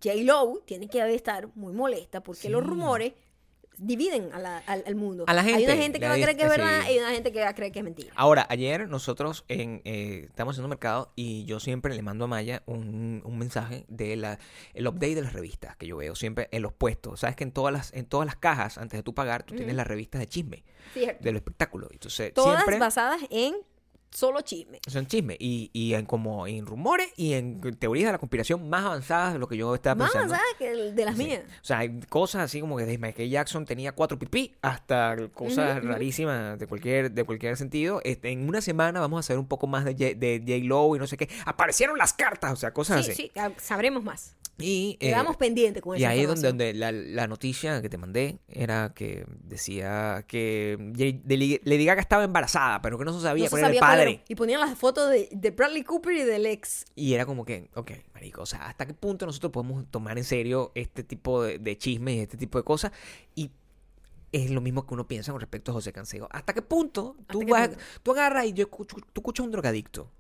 J-Lo 0.02 0.62
tiene 0.64 0.88
que 0.88 1.14
estar 1.14 1.48
muy 1.54 1.72
molesta 1.72 2.22
porque 2.22 2.48
los 2.48 2.64
rumores 2.64 3.12
dividen 3.78 4.30
a 4.32 4.38
la- 4.38 4.58
al, 4.66 4.84
al 4.86 4.94
mundo. 4.94 5.24
A 5.26 5.34
la 5.34 5.42
Hay 5.42 5.48
gente, 5.54 5.64
una 5.72 5.82
gente 5.82 6.00
que 6.00 6.06
va 6.08 6.12
a 6.14 6.16
creer 6.16 6.36
que 6.36 6.42
es 6.44 6.48
verdad 6.48 6.80
sí. 6.86 6.92
y 6.94 6.98
una 6.98 7.10
gente 7.10 7.32
que 7.32 7.40
va 7.40 7.48
a 7.48 7.54
creer 7.54 7.72
que 7.72 7.78
es 7.80 7.84
mentira. 7.84 8.12
Ahora, 8.16 8.46
ayer 8.48 8.88
nosotros 8.88 9.44
en, 9.48 9.82
eh, 9.84 10.26
estamos 10.28 10.54
haciendo 10.54 10.68
mercado 10.68 11.12
y 11.16 11.44
yo 11.44 11.60
siempre 11.60 11.94
le 11.94 12.02
mando 12.02 12.24
a 12.24 12.28
Maya 12.28 12.62
un, 12.66 13.22
un 13.24 13.38
mensaje 13.38 13.84
de 13.88 14.16
la, 14.16 14.38
el 14.74 14.86
update 14.86 15.14
de 15.16 15.22
las 15.22 15.32
revistas 15.32 15.76
que 15.76 15.86
yo 15.86 15.96
veo 15.96 16.14
siempre 16.14 16.48
en 16.52 16.62
los 16.62 16.72
puestos. 16.72 17.20
Sabes 17.20 17.36
que 17.36 17.44
en 17.44 17.52
todas 17.52 17.72
las, 17.72 17.92
en 17.92 18.06
todas 18.06 18.26
las 18.26 18.36
cajas, 18.36 18.78
antes 18.78 18.98
de 18.98 19.02
tú 19.02 19.14
pagar, 19.14 19.42
tú 19.42 19.54
tienes 19.54 19.74
las 19.74 19.86
revistas 19.86 20.20
de 20.20 20.26
chisme, 20.28 20.64
Cierto. 20.92 21.22
del 21.24 21.36
espectáculo. 21.36 21.88
Entonces, 21.90 22.32
Todas 22.34 22.56
siempre 22.56 22.78
basadas 22.78 23.20
en 23.30 23.54
solo 24.14 24.40
chisme. 24.40 24.78
son 24.86 25.06
chisme. 25.06 25.36
Y, 25.38 25.70
y 25.72 25.92
en 25.94 26.06
como 26.06 26.46
en 26.46 26.64
rumores 26.64 27.08
y 27.16 27.34
en 27.34 27.60
teorías 27.76 28.06
de 28.06 28.12
la 28.12 28.18
conspiración 28.18 28.68
más 28.70 28.84
avanzadas 28.84 29.32
de 29.34 29.38
lo 29.40 29.48
que 29.48 29.56
yo 29.56 29.74
estaba 29.74 29.96
Más 29.96 30.12
pensando. 30.12 30.34
avanzadas 30.34 30.58
que 30.58 30.70
el 30.70 30.94
de 30.94 31.04
las 31.04 31.16
Sí. 31.16 31.24
mías. 31.24 31.42
O 31.60 31.64
sea, 31.64 31.78
hay 31.80 32.00
cosas 32.08 32.42
así 32.42 32.60
como 32.60 32.76
que 32.76 32.84
desde 32.86 32.98
Michael 32.98 33.28
Jackson 33.28 33.66
tenía 33.66 33.92
cuatro 33.92 34.18
pipí 34.18 34.54
hasta 34.62 35.16
cosas 35.34 35.84
rarísimas 35.84 36.58
de 36.58 36.66
cualquier, 36.66 37.10
de 37.10 37.24
cualquier 37.24 37.56
sentido. 37.56 38.00
Este, 38.04 38.30
en 38.30 38.48
una 38.48 38.60
semana 38.60 39.00
vamos 39.00 39.20
a 39.20 39.22
saber 39.26 39.38
un 39.40 39.48
poco 39.48 39.66
más 39.66 39.84
de, 39.84 39.92
J- 39.92 40.14
de 40.18 40.38
J-Lo 40.46 40.96
y 40.96 40.98
no 40.98 41.06
sé 41.06 41.16
qué. 41.16 41.28
Aparecieron 41.44 41.98
las 41.98 42.12
cartas, 42.12 42.52
o 42.52 42.56
sea, 42.56 42.72
cosas 42.72 43.04
Sí, 43.04 43.10
así. 43.12 43.22
sí, 43.24 43.32
ah, 43.36 43.50
sabremos 43.58 44.04
más. 44.04 44.36
Y, 44.58 44.96
eh, 45.00 45.08
Quedamos 45.08 45.36
pendientes 45.36 45.82
con 45.82 45.98
y 45.98 46.04
ahí 46.04 46.20
es 46.20 46.28
donde, 46.28 46.46
donde 46.48 46.74
la, 46.74 46.92
la 46.92 47.26
noticia 47.26 47.82
que 47.82 47.88
te 47.88 47.98
mandé 47.98 48.38
era 48.48 48.92
que 48.94 49.26
decía 49.42 50.24
que 50.28 50.78
Lady 51.64 51.84
Gaga 51.84 52.00
estaba 52.00 52.22
embarazada, 52.24 52.80
pero 52.80 52.96
que 52.96 53.04
no 53.04 53.12
se 53.12 53.20
sabía 53.20 53.44
No 53.44 53.50
cuál 53.50 53.60
era 53.60 53.68
el 53.68 53.74
sabía 53.74 53.80
cuál 53.80 53.98
era. 54.00 54.10
padre. 54.10 54.24
Y 54.28 54.34
ponían 54.36 54.60
las 54.60 54.78
fotos 54.78 55.10
de, 55.10 55.28
de 55.32 55.50
Bradley 55.50 55.82
Cooper 55.82 56.12
y 56.16 56.22
del 56.22 56.46
ex. 56.46 56.84
Y 56.94 57.14
era 57.14 57.26
como 57.26 57.44
que, 57.44 57.68
ok, 57.74 57.90
marico, 58.14 58.42
o 58.42 58.46
sea, 58.46 58.66
¿hasta 58.68 58.86
qué 58.86 58.94
punto 58.94 59.26
nosotros 59.26 59.50
podemos 59.50 59.90
tomar 59.90 60.18
en 60.18 60.24
serio 60.24 60.70
este 60.76 61.02
tipo 61.02 61.42
de, 61.42 61.58
de 61.58 61.76
chismes 61.76 62.14
y 62.14 62.20
este 62.20 62.36
tipo 62.36 62.58
de 62.58 62.64
cosas? 62.64 62.92
Y 63.34 63.50
es 64.34 64.50
lo 64.50 64.60
mismo 64.60 64.84
que 64.84 64.94
uno 64.94 65.06
piensa 65.06 65.30
con 65.30 65.40
respecto 65.40 65.70
a 65.70 65.74
José 65.74 65.92
Canseco. 65.92 66.28
¿Hasta 66.30 66.52
qué 66.52 66.62
punto 66.62 67.16
tú, 67.28 67.40
qué 67.40 67.52
vas, 67.52 67.68
punto? 67.68 67.84
tú 68.02 68.12
agarras 68.12 68.46
y 68.46 68.52
yo 68.52 68.64
escucho, 68.64 68.96
tú 69.12 69.20
escuchas 69.20 69.44
a 69.44 69.46
un 69.46 69.52
drogadicto. 69.52 70.10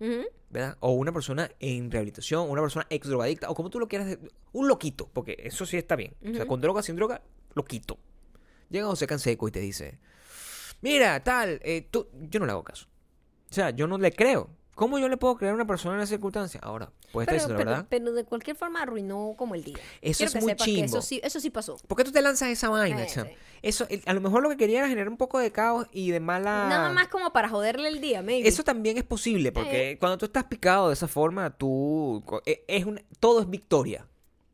¿verdad? 0.50 0.76
O 0.80 0.92
una 0.92 1.12
persona 1.12 1.50
en 1.58 1.90
rehabilitación, 1.90 2.48
una 2.48 2.60
persona 2.60 2.86
ex 2.88 3.08
drogadicta, 3.08 3.50
o 3.50 3.54
como 3.56 3.70
tú 3.70 3.80
lo 3.80 3.88
quieras, 3.88 4.16
un 4.52 4.68
loquito, 4.68 5.10
porque 5.12 5.36
eso 5.40 5.66
sí 5.66 5.76
está 5.76 5.96
bien. 5.96 6.14
O 6.24 6.32
sea, 6.32 6.46
con 6.46 6.60
droga, 6.60 6.80
sin 6.80 6.94
droga, 6.94 7.22
loquito. 7.54 7.98
Llega 8.70 8.86
José 8.86 9.08
Canseco 9.08 9.48
y 9.48 9.50
te 9.50 9.58
dice, 9.58 9.98
mira, 10.80 11.22
tal, 11.24 11.60
eh, 11.64 11.88
tú, 11.90 12.08
yo 12.30 12.38
no 12.38 12.46
le 12.46 12.52
hago 12.52 12.62
caso. 12.62 12.86
O 13.50 13.54
sea, 13.54 13.70
yo 13.70 13.88
no 13.88 13.98
le 13.98 14.12
creo. 14.12 14.48
¿Cómo 14.74 14.98
yo 14.98 15.08
le 15.08 15.16
puedo 15.16 15.36
creer 15.36 15.52
a 15.52 15.54
una 15.54 15.66
persona 15.66 15.94
en 15.96 16.00
esa 16.02 16.10
circunstancia? 16.10 16.58
Ahora, 16.62 16.90
puede 17.12 17.26
estar 17.26 17.36
Pero, 17.48 17.58
pero, 17.58 17.70
verdad. 17.70 17.86
pero 17.88 18.12
de 18.12 18.24
cualquier 18.24 18.56
forma 18.56 18.82
arruinó 18.82 19.34
como 19.36 19.54
el 19.54 19.62
día. 19.62 19.76
Eso 20.02 20.18
Quiero 20.18 20.28
es 20.28 20.32
que 20.34 20.40
muy 20.40 20.54
chimbo. 20.56 20.84
Eso 20.86 21.02
sí, 21.02 21.20
eso 21.22 21.38
sí 21.40 21.50
pasó. 21.50 21.76
¿Por 21.86 21.96
qué 21.96 22.04
tú 22.04 22.10
te 22.12 22.20
lanzas 22.20 22.48
esa 22.48 22.68
vaina, 22.70 23.04
Eh, 23.04 23.08
sí. 23.08 23.20
Eso, 23.62 23.86
a 24.04 24.12
lo 24.12 24.20
mejor 24.20 24.42
lo 24.42 24.50
que 24.50 24.56
quería 24.56 24.80
era 24.80 24.88
generar 24.88 25.08
un 25.08 25.16
poco 25.16 25.38
de 25.38 25.50
caos 25.52 25.86
y 25.92 26.10
de 26.10 26.20
mala... 26.20 26.66
Nada 26.68 26.90
más 26.92 27.08
como 27.08 27.32
para 27.32 27.48
joderle 27.48 27.88
el 27.88 28.00
día, 28.00 28.20
maybe. 28.20 28.46
Eso 28.48 28.62
también 28.64 28.98
es 28.98 29.04
posible, 29.04 29.52
porque 29.52 29.92
Eh. 29.92 29.98
cuando 29.98 30.18
tú 30.18 30.26
estás 30.26 30.44
picado 30.44 30.88
de 30.88 30.94
esa 30.94 31.08
forma, 31.08 31.50
tú... 31.56 32.22
e- 32.44 32.64
Es 32.68 32.84
un, 32.84 33.00
todo 33.20 33.40
es 33.40 33.48
victoria. 33.48 34.06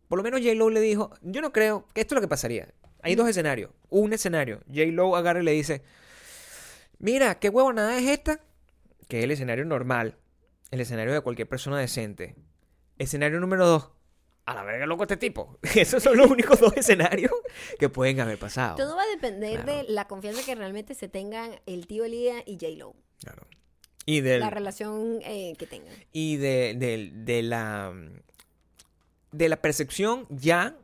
Por 0.07 0.19
lo 0.19 0.23
menos 0.23 0.41
J-Lo 0.41 0.71
le 0.71 0.81
dijo, 0.81 1.11
yo 1.23 1.41
no 1.41 1.53
creo 1.53 1.87
que 1.95 2.03
esto 2.03 2.15
es 2.15 2.17
lo 2.17 2.21
que 2.21 2.29
pasaría. 2.29 2.69
Hay 3.03 3.15
dos 3.15 3.29
escenarios. 3.29 3.71
Un 3.89 4.13
escenario, 4.13 4.61
J-Lo 4.69 5.17
agarra 5.17 5.41
y 5.41 5.45
le 5.45 5.53
dice, 5.53 5.83
mira, 6.99 7.39
qué 7.39 7.49
huevonada 7.49 7.97
es 7.99 8.07
esta, 8.09 8.41
que 9.11 9.19
es 9.19 9.25
el 9.25 9.31
escenario 9.33 9.65
normal, 9.67 10.17
el 10.71 10.81
escenario 10.81 11.13
de 11.13 11.21
cualquier 11.21 11.49
persona 11.49 11.79
decente. 11.79 12.37
Escenario 12.99 13.41
número 13.41 13.67
dos, 13.67 13.91
a 14.47 14.55
la 14.55 14.63
verga 14.65 14.87
loco 14.87 15.03
este 15.05 15.17
tipo. 15.17 15.59
Esos 15.75 16.03
son 16.03 16.17
los 16.17 16.31
únicos 16.31 16.59
dos 16.61 16.75
escenarios 16.77 17.33
que 17.79 17.89
pueden 17.89 18.21
haber 18.21 18.39
pasado. 18.39 18.77
Todo 18.77 18.97
va 18.97 19.03
a 19.03 19.07
depender 19.09 19.63
Claro. 19.63 19.79
de 19.87 19.93
la 19.93 20.07
confianza 20.09 20.43
que 20.45 20.55
realmente 20.55 20.95
se 20.95 21.09
tengan 21.09 21.61
el 21.67 21.87
tío 21.87 22.05
Elías 22.05 22.43
y 22.47 22.55
J-Lo. 22.55 22.95
Claro. 23.23 23.47
Y 24.07 24.23
del, 24.23 24.41
La 24.41 24.51
relación 24.51 25.19
eh, 25.25 25.55
que 25.59 25.67
tengan. 25.67 25.95
y 26.13 26.37
de, 26.39 26.75
de- 26.77 27.11
de 27.15 27.43
la 27.43 27.93
de 29.33 29.49
la 29.49 29.61
percepción 29.63 30.27
ya 30.31 30.77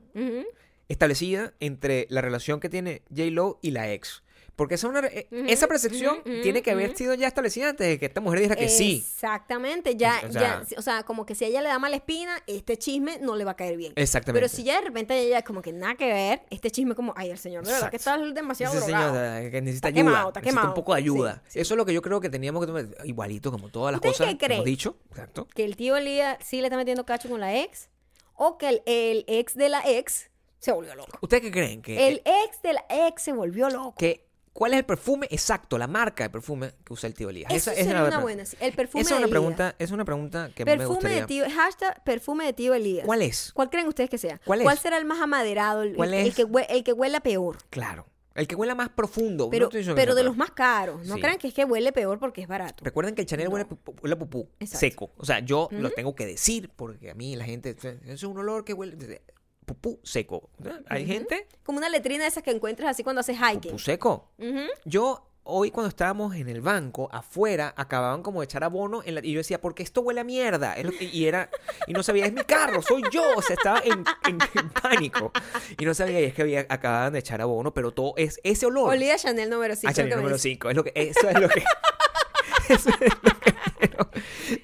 establecida 0.88 1.52
entre 1.60 2.06
la 2.10 2.20
relación 2.20 2.60
que 2.60 2.68
tiene 2.68 3.02
J 3.10 3.30
Lo 3.30 3.58
y 3.62 3.72
la 3.72 3.92
ex. 3.92 4.22
Porque 4.57 4.76
esa, 4.76 4.86
es 4.86 4.90
una 4.90 5.07
eh, 5.07 5.28
esa 5.48 5.66
percepción 5.68 6.22
tiene 6.24 6.62
que 6.62 6.70
haber 6.70 6.96
sido 6.96 7.12
ya 7.14 7.26
establecida 7.28 7.68
antes 7.68 7.86
de 7.86 7.98
que 7.98 8.07
esta 8.07 8.22
mujer 8.22 8.40
dijera 8.40 8.57
que 8.57 8.70
sí. 8.70 9.04
Exactamente, 9.07 9.96
ya, 9.96 10.20
O 10.26 10.32
sea- 10.32 10.62
ya, 10.66 10.78
o 10.78 10.82
sea, 10.82 11.02
como 11.02 11.26
que 11.26 11.34
si 11.34 11.44
a 11.44 11.48
ella 11.48 11.61
le 11.61 11.68
da 11.68 11.78
mala 11.78 11.96
espina, 11.96 12.42
este 12.46 12.78
chisme 12.78 13.18
no 13.20 13.36
le 13.36 13.44
va 13.44 13.50
a 13.50 13.57
caer 13.57 13.76
bien. 13.76 13.92
Exactamente. 13.96 14.40
Pero 14.40 14.48
si 14.48 14.64
ya 14.64 14.76
de 14.80 14.86
repente 14.86 15.18
ella 15.18 15.42
como 15.42 15.61
que 15.61 15.74
nada 15.74 15.94
que 15.96 16.07
ver, 16.11 16.42
este 16.48 16.70
chisme 16.70 16.94
como, 16.94 17.12
ay, 17.16 17.30
el 17.30 17.38
señor, 17.38 17.66
de 17.66 17.72
verdad 17.72 17.90
que 17.90 17.96
está 17.96 18.14
Exacto. 18.14 18.32
demasiado 18.34 18.78
Ese 18.78 18.86
drogado. 18.86 19.14
señor 19.14 19.42
eh, 19.44 19.50
que 19.50 19.61
necesita 19.61 19.88
Está 19.88 20.00
ayuda. 20.00 20.11
quemado, 20.11 20.28
está 20.28 20.40
necesita 20.40 20.68
un 20.68 20.74
poco 20.74 20.94
de 20.94 20.98
ayuda. 21.00 21.42
Sí, 21.44 21.50
sí. 21.52 21.59
Eso 21.61 21.74
es 21.74 21.78
lo 21.78 21.84
que 21.84 21.92
yo 21.92 22.00
creo 22.00 22.20
que 22.20 22.30
teníamos 22.30 22.62
que 22.62 22.66
tomar. 22.66 22.86
Igualito 23.04 23.52
como 23.52 23.68
todas 23.68 23.92
las 23.92 23.98
¿Ustedes 23.98 24.16
cosas 24.16 24.32
qué 24.34 24.38
que 24.46 24.54
hemos 24.54 24.64
dicho. 24.64 24.96
Exacto. 25.11 25.46
Que 25.54 25.64
el 25.66 25.76
tío 25.76 25.96
Elías 25.98 26.38
sí 26.42 26.61
le 26.62 26.68
está 26.68 26.78
metiendo 26.78 27.04
cacho 27.04 27.28
con 27.28 27.40
la 27.40 27.54
ex, 27.57 27.90
o 28.34 28.57
que 28.57 28.68
el, 28.70 28.82
el 28.86 29.24
ex 29.28 29.54
de 29.54 29.68
la 29.68 29.82
ex 29.86 30.30
se 30.59 30.72
volvió 30.72 30.94
loco. 30.94 31.18
¿Ustedes 31.20 31.42
qué 31.42 31.50
creen? 31.50 31.82
Que, 31.82 32.09
El 32.09 32.22
ex 32.24 32.62
de 32.62 32.72
la 32.72 32.84
ex 32.88 33.22
se 33.22 33.32
volvió 33.32 33.68
loco. 33.68 33.94
que- 33.98 34.25
¿Cuál 34.57 34.72
es 34.72 34.78
el 34.78 34.84
perfume 34.86 35.26
exacto, 35.30 35.76
la 35.76 35.86
marca 35.86 36.24
de 36.24 36.30
perfume 36.30 36.72
que 36.84 36.92
usa 36.94 37.07
el 37.09 37.14
tío 37.14 37.28
Elías? 37.28 37.50
Eso 37.52 37.70
Esa- 37.70 37.72
esa 37.72 37.80
es 37.82 37.86
sería 37.88 38.04
una 38.04 38.18
buena. 38.20 38.44
El 38.59 38.72
perfume 38.72 39.02
Esa 39.02 39.14
es 39.14 39.18
una 39.18 39.28
pregunta, 39.28 39.74
es 39.78 39.90
una 39.90 40.04
pregunta 40.07 40.50
que 40.54 40.64
mí 40.64 40.70
me 40.70 40.76
Perfume 40.78 40.94
gustaría. 40.96 41.20
de 41.20 41.26
tío, 41.26 41.44
hashtag 41.50 42.02
perfume 42.04 42.46
de 42.46 42.52
tío 42.54 42.72
Elías. 42.74 43.04
¿Cuál 43.04 43.20
es? 43.22 43.52
¿Cuál 43.52 43.68
creen 43.68 43.86
ustedes 43.86 44.09
que 44.09 44.16
sea? 44.18 44.40
¿Cuál 44.46 44.62
es? 44.62 44.78
será 44.80 44.96
el 44.96 45.04
más 45.04 45.20
amaderado? 45.20 45.82
El, 45.82 45.94
¿Cuál 45.94 46.14
el- 46.14 46.20
el 46.20 46.26
es? 46.28 46.34
que 46.34 46.46
hue- 46.46 46.64
el 46.70 46.82
que 46.84 46.92
huela 46.94 47.20
peor. 47.20 47.59
Claro. 47.70 48.07
El 48.34 48.46
que 48.46 48.54
huela 48.54 48.74
más 48.74 48.90
profundo. 48.90 49.48
Pero, 49.50 49.70
pero 49.94 50.14
de 50.14 50.22
los 50.22 50.36
más 50.36 50.50
caros. 50.50 51.07
No 51.07 51.14
Sí. 51.16 51.20
crean 51.22 51.38
que 51.38 51.48
es 51.48 51.54
que 51.54 51.64
huele 51.64 51.90
peor 51.92 52.18
porque 52.18 52.42
es 52.42 52.48
barato. 52.48 52.84
Recuerden 52.84 53.14
que 53.14 53.22
el 53.22 53.26
Chanel 53.26 53.46
No. 53.48 53.54
huele, 53.54 53.66
huele 54.02 54.14
a 54.14 54.18
pupú 54.18 54.48
Exacto. 54.61 54.78
seco. 54.78 55.11
O 55.16 55.24
sea, 55.24 55.40
yo 55.40 55.68
lo 55.70 55.90
tengo 55.90 56.14
que 56.14 56.26
decir 56.26 56.70
porque 56.76 57.11
a 57.11 57.14
mí 57.14 57.34
la 57.36 57.44
gente. 57.44 57.74
Es 58.07 58.22
un 58.24 58.36
olor 58.38 58.64
que 58.64 58.72
huele. 58.74 59.22
Pupú 59.66 60.00
seco. 60.04 60.48
Hay 60.88 61.04
gente. 61.06 61.46
Como 61.64 61.78
una 61.78 61.88
letrina 61.88 62.22
de 62.22 62.28
esas 62.28 62.42
que 62.42 62.52
encuentras 62.52 62.88
así 62.90 63.02
cuando 63.02 63.20
haces 63.20 63.36
hiking. 63.36 63.60
Pupú 63.72 63.78
seco. 63.78 64.30
Yo. 64.84 65.22
Hoy 65.48 65.70
cuando 65.70 65.88
estábamos 65.88 66.34
en 66.34 66.48
el 66.48 66.60
banco, 66.60 67.08
afuera, 67.12 67.72
acababan 67.76 68.24
como 68.24 68.40
de 68.40 68.46
echar 68.46 68.64
abono 68.64 69.02
en 69.04 69.14
la- 69.14 69.20
y 69.24 69.30
yo 69.30 69.38
decía, 69.38 69.60
¿por 69.60 69.76
qué 69.76 69.84
esto 69.84 70.00
huele 70.00 70.20
a 70.20 70.24
mierda? 70.24 70.72
Es 70.74 70.84
lo 70.84 70.90
que- 70.90 71.04
y 71.04 71.24
era, 71.26 71.48
y 71.86 71.92
no 71.92 72.02
sabía, 72.02 72.26
es 72.26 72.32
mi 72.32 72.42
carro, 72.42 72.82
soy 72.82 73.00
yo. 73.12 73.22
O 73.36 73.42
sea, 73.42 73.54
estaba 73.54 73.78
en, 73.84 74.04
en- 74.26 74.38
en 74.56 74.70
pánico. 74.70 75.30
Y 75.78 75.84
no 75.84 75.94
sabía, 75.94 76.20
y 76.20 76.24
es 76.24 76.34
que 76.34 76.42
había, 76.42 76.66
acababan 76.68 77.12
de 77.12 77.20
echar 77.20 77.40
abono, 77.40 77.72
pero 77.72 77.92
todo 77.92 78.14
es 78.16 78.40
ese 78.42 78.66
olor. 78.66 78.90
Olía 78.90 79.14
a 79.14 79.18
Chanel 79.18 79.48
número 79.48 79.76
5. 79.76 79.88
Ah, 79.88 79.94
Chanel 79.94 80.16
número 80.16 80.36
5. 80.36 80.68
Es 80.70 80.74
lo 80.74 80.82
que, 80.82 80.90
eso 80.96 81.28
es 81.28 81.38
lo 81.38 81.48
que. 81.48 81.62
eso 82.74 82.90
es 82.90 82.96
lo 83.00 83.06
que 83.06 83.46
quiero, 83.78 84.10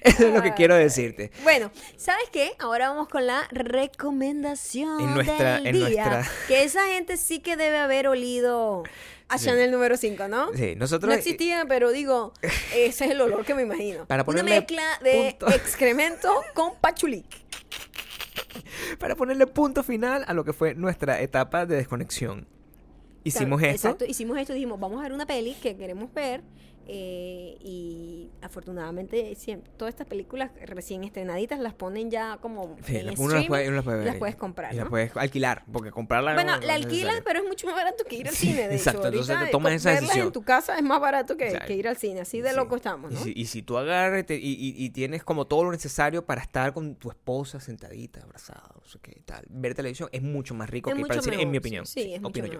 eso 0.01 0.27
es 0.27 0.33
lo 0.33 0.41
que 0.43 0.53
quiero 0.53 0.75
decirte. 0.75 1.31
Bueno, 1.43 1.71
¿sabes 1.97 2.25
qué? 2.31 2.51
Ahora 2.59 2.89
vamos 2.89 3.07
con 3.09 3.25
la 3.27 3.47
recomendación 3.51 4.99
En 5.01 5.13
nuestra- 5.13 5.55
del 5.57 5.67
en 5.67 5.73
día. 5.73 5.85
nuestra- 6.09 6.27
Que 6.47 6.63
esa 6.63 6.85
gente 6.87 7.17
sí 7.17 7.39
que 7.39 7.55
debe 7.57 7.77
haber 7.77 8.07
olido 8.07 8.83
a 9.29 9.37
Sí. 9.37 9.45
Chanel 9.45 9.71
número 9.71 9.97
5, 9.97 10.27
¿no? 10.27 10.53
Sí, 10.53 10.75
nosotros. 10.75 11.09
No 11.09 11.15
existía, 11.15 11.65
pero 11.67 11.91
digo, 11.91 12.33
ese 12.75 13.05
es 13.05 13.11
el 13.11 13.21
olor 13.21 13.45
que 13.45 13.55
me 13.55 13.63
imagino. 13.63 14.05
Para 14.07 14.23
Una 14.27 14.43
mezcla 14.43 14.83
de 15.01 15.35
punto. 15.39 15.47
excremento 15.55 16.29
con 16.53 16.75
pachulí. 16.79 17.25
Para 18.99 19.15
ponerle 19.15 19.47
punto 19.47 19.83
final 19.83 20.23
a 20.27 20.33
lo 20.33 20.43
que 20.43 20.53
fue 20.53 20.75
nuestra 20.75 21.21
etapa 21.21 21.65
de 21.65 21.77
desconexión. 21.77 22.47
Hicimos 23.23 23.59
Claro, 23.59 23.73
esto. 23.75 23.87
Exacto, 23.87 24.05
hicimos 24.05 24.37
esto 24.37 24.51
y 24.51 24.55
dijimos, 24.55 24.79
vamos 24.79 24.99
a 24.99 25.03
ver 25.03 25.13
una 25.13 25.25
peli 25.25 25.55
que 25.55 25.75
queremos 25.77 26.13
ver 26.13 26.41
eh, 26.87 27.57
y 27.61 28.29
afortunadamente 28.41 29.33
siempre, 29.35 29.71
todas 29.77 29.93
estas 29.93 30.07
películas 30.07 30.51
recién 30.65 31.03
estrenaditas 31.03 31.59
las 31.59 31.73
ponen 31.73 32.09
ya 32.11 32.37
como 32.37 32.75
Sí, 32.85 32.97
en 32.97 33.05
las- 33.07 33.15
puede, 33.15 33.71
las 33.71 33.83
puede 33.83 34.05
las 34.05 34.15
puedes 34.17 34.35
comprar, 34.35 34.73
Y 34.73 34.77
las 34.77 34.89
puedes 34.89 35.15
alquilar, 35.17 35.63
porque 35.71 35.91
comprarla 35.91 36.33
Bueno, 36.33 36.53
no- 36.55 36.61
no 36.61 36.67
la 36.67 36.73
alquilas, 36.75 37.21
pero 37.25 37.39
es 37.39 37.45
mucho 37.47 37.67
más 37.67 37.75
barato 37.75 38.03
que 38.05 38.15
ir 38.17 38.27
al 38.27 38.35
cine. 38.35 38.67
De 38.67 38.75
exacto, 38.75 38.99
hecho. 39.01 39.07
entonces 39.09 39.39
te 39.39 39.47
tomas 39.47 39.73
esa 39.73 39.91
decisión. 39.91 40.27
en 40.27 40.33
tu 40.33 40.43
casa 40.43 40.75
es 40.77 40.83
más 40.83 40.99
barato 40.99 41.37
que, 41.37 41.59
ir 41.73 41.87
al 41.87 41.97
cine. 41.97 42.21
Así 42.21 42.41
de 42.41 42.49
Sí. 42.51 42.55
loco 42.55 42.75
estamos, 42.75 43.11
Y 43.11 43.15
si, 43.17 43.33
y 43.35 43.45
si 43.45 43.61
tú 43.61 43.77
agarras 43.77 44.25
y 44.29 44.89
tienes 44.91 45.23
como 45.23 45.45
todo 45.45 45.63
lo 45.65 45.71
necesario 45.71 46.25
para 46.25 46.41
estar 46.41 46.73
con 46.73 46.95
tu 46.95 47.09
esposa 47.09 47.59
sentadita, 47.59 48.21
abrazada, 48.21 48.69
no 48.75 48.85
sé 48.87 48.99
qué 49.01 49.21
tal, 49.25 49.45
ver 49.49 49.73
televisión 49.73 50.09
es 50.11 50.21
mucho 50.21 50.53
más 50.53 50.69
rico 50.69 50.89
Es 50.89 50.95
que 50.95 51.01
ir 51.01 51.07
para 51.07 51.19
el 51.19 51.23
cine, 51.23 51.41
en 51.41 51.51
mi 51.51 51.57
opinión. 51.57 51.85
Sí, 51.85 52.03
sí, 52.03 52.13
es 52.13 52.21
mucho 52.21 52.45
yo. 52.45 52.59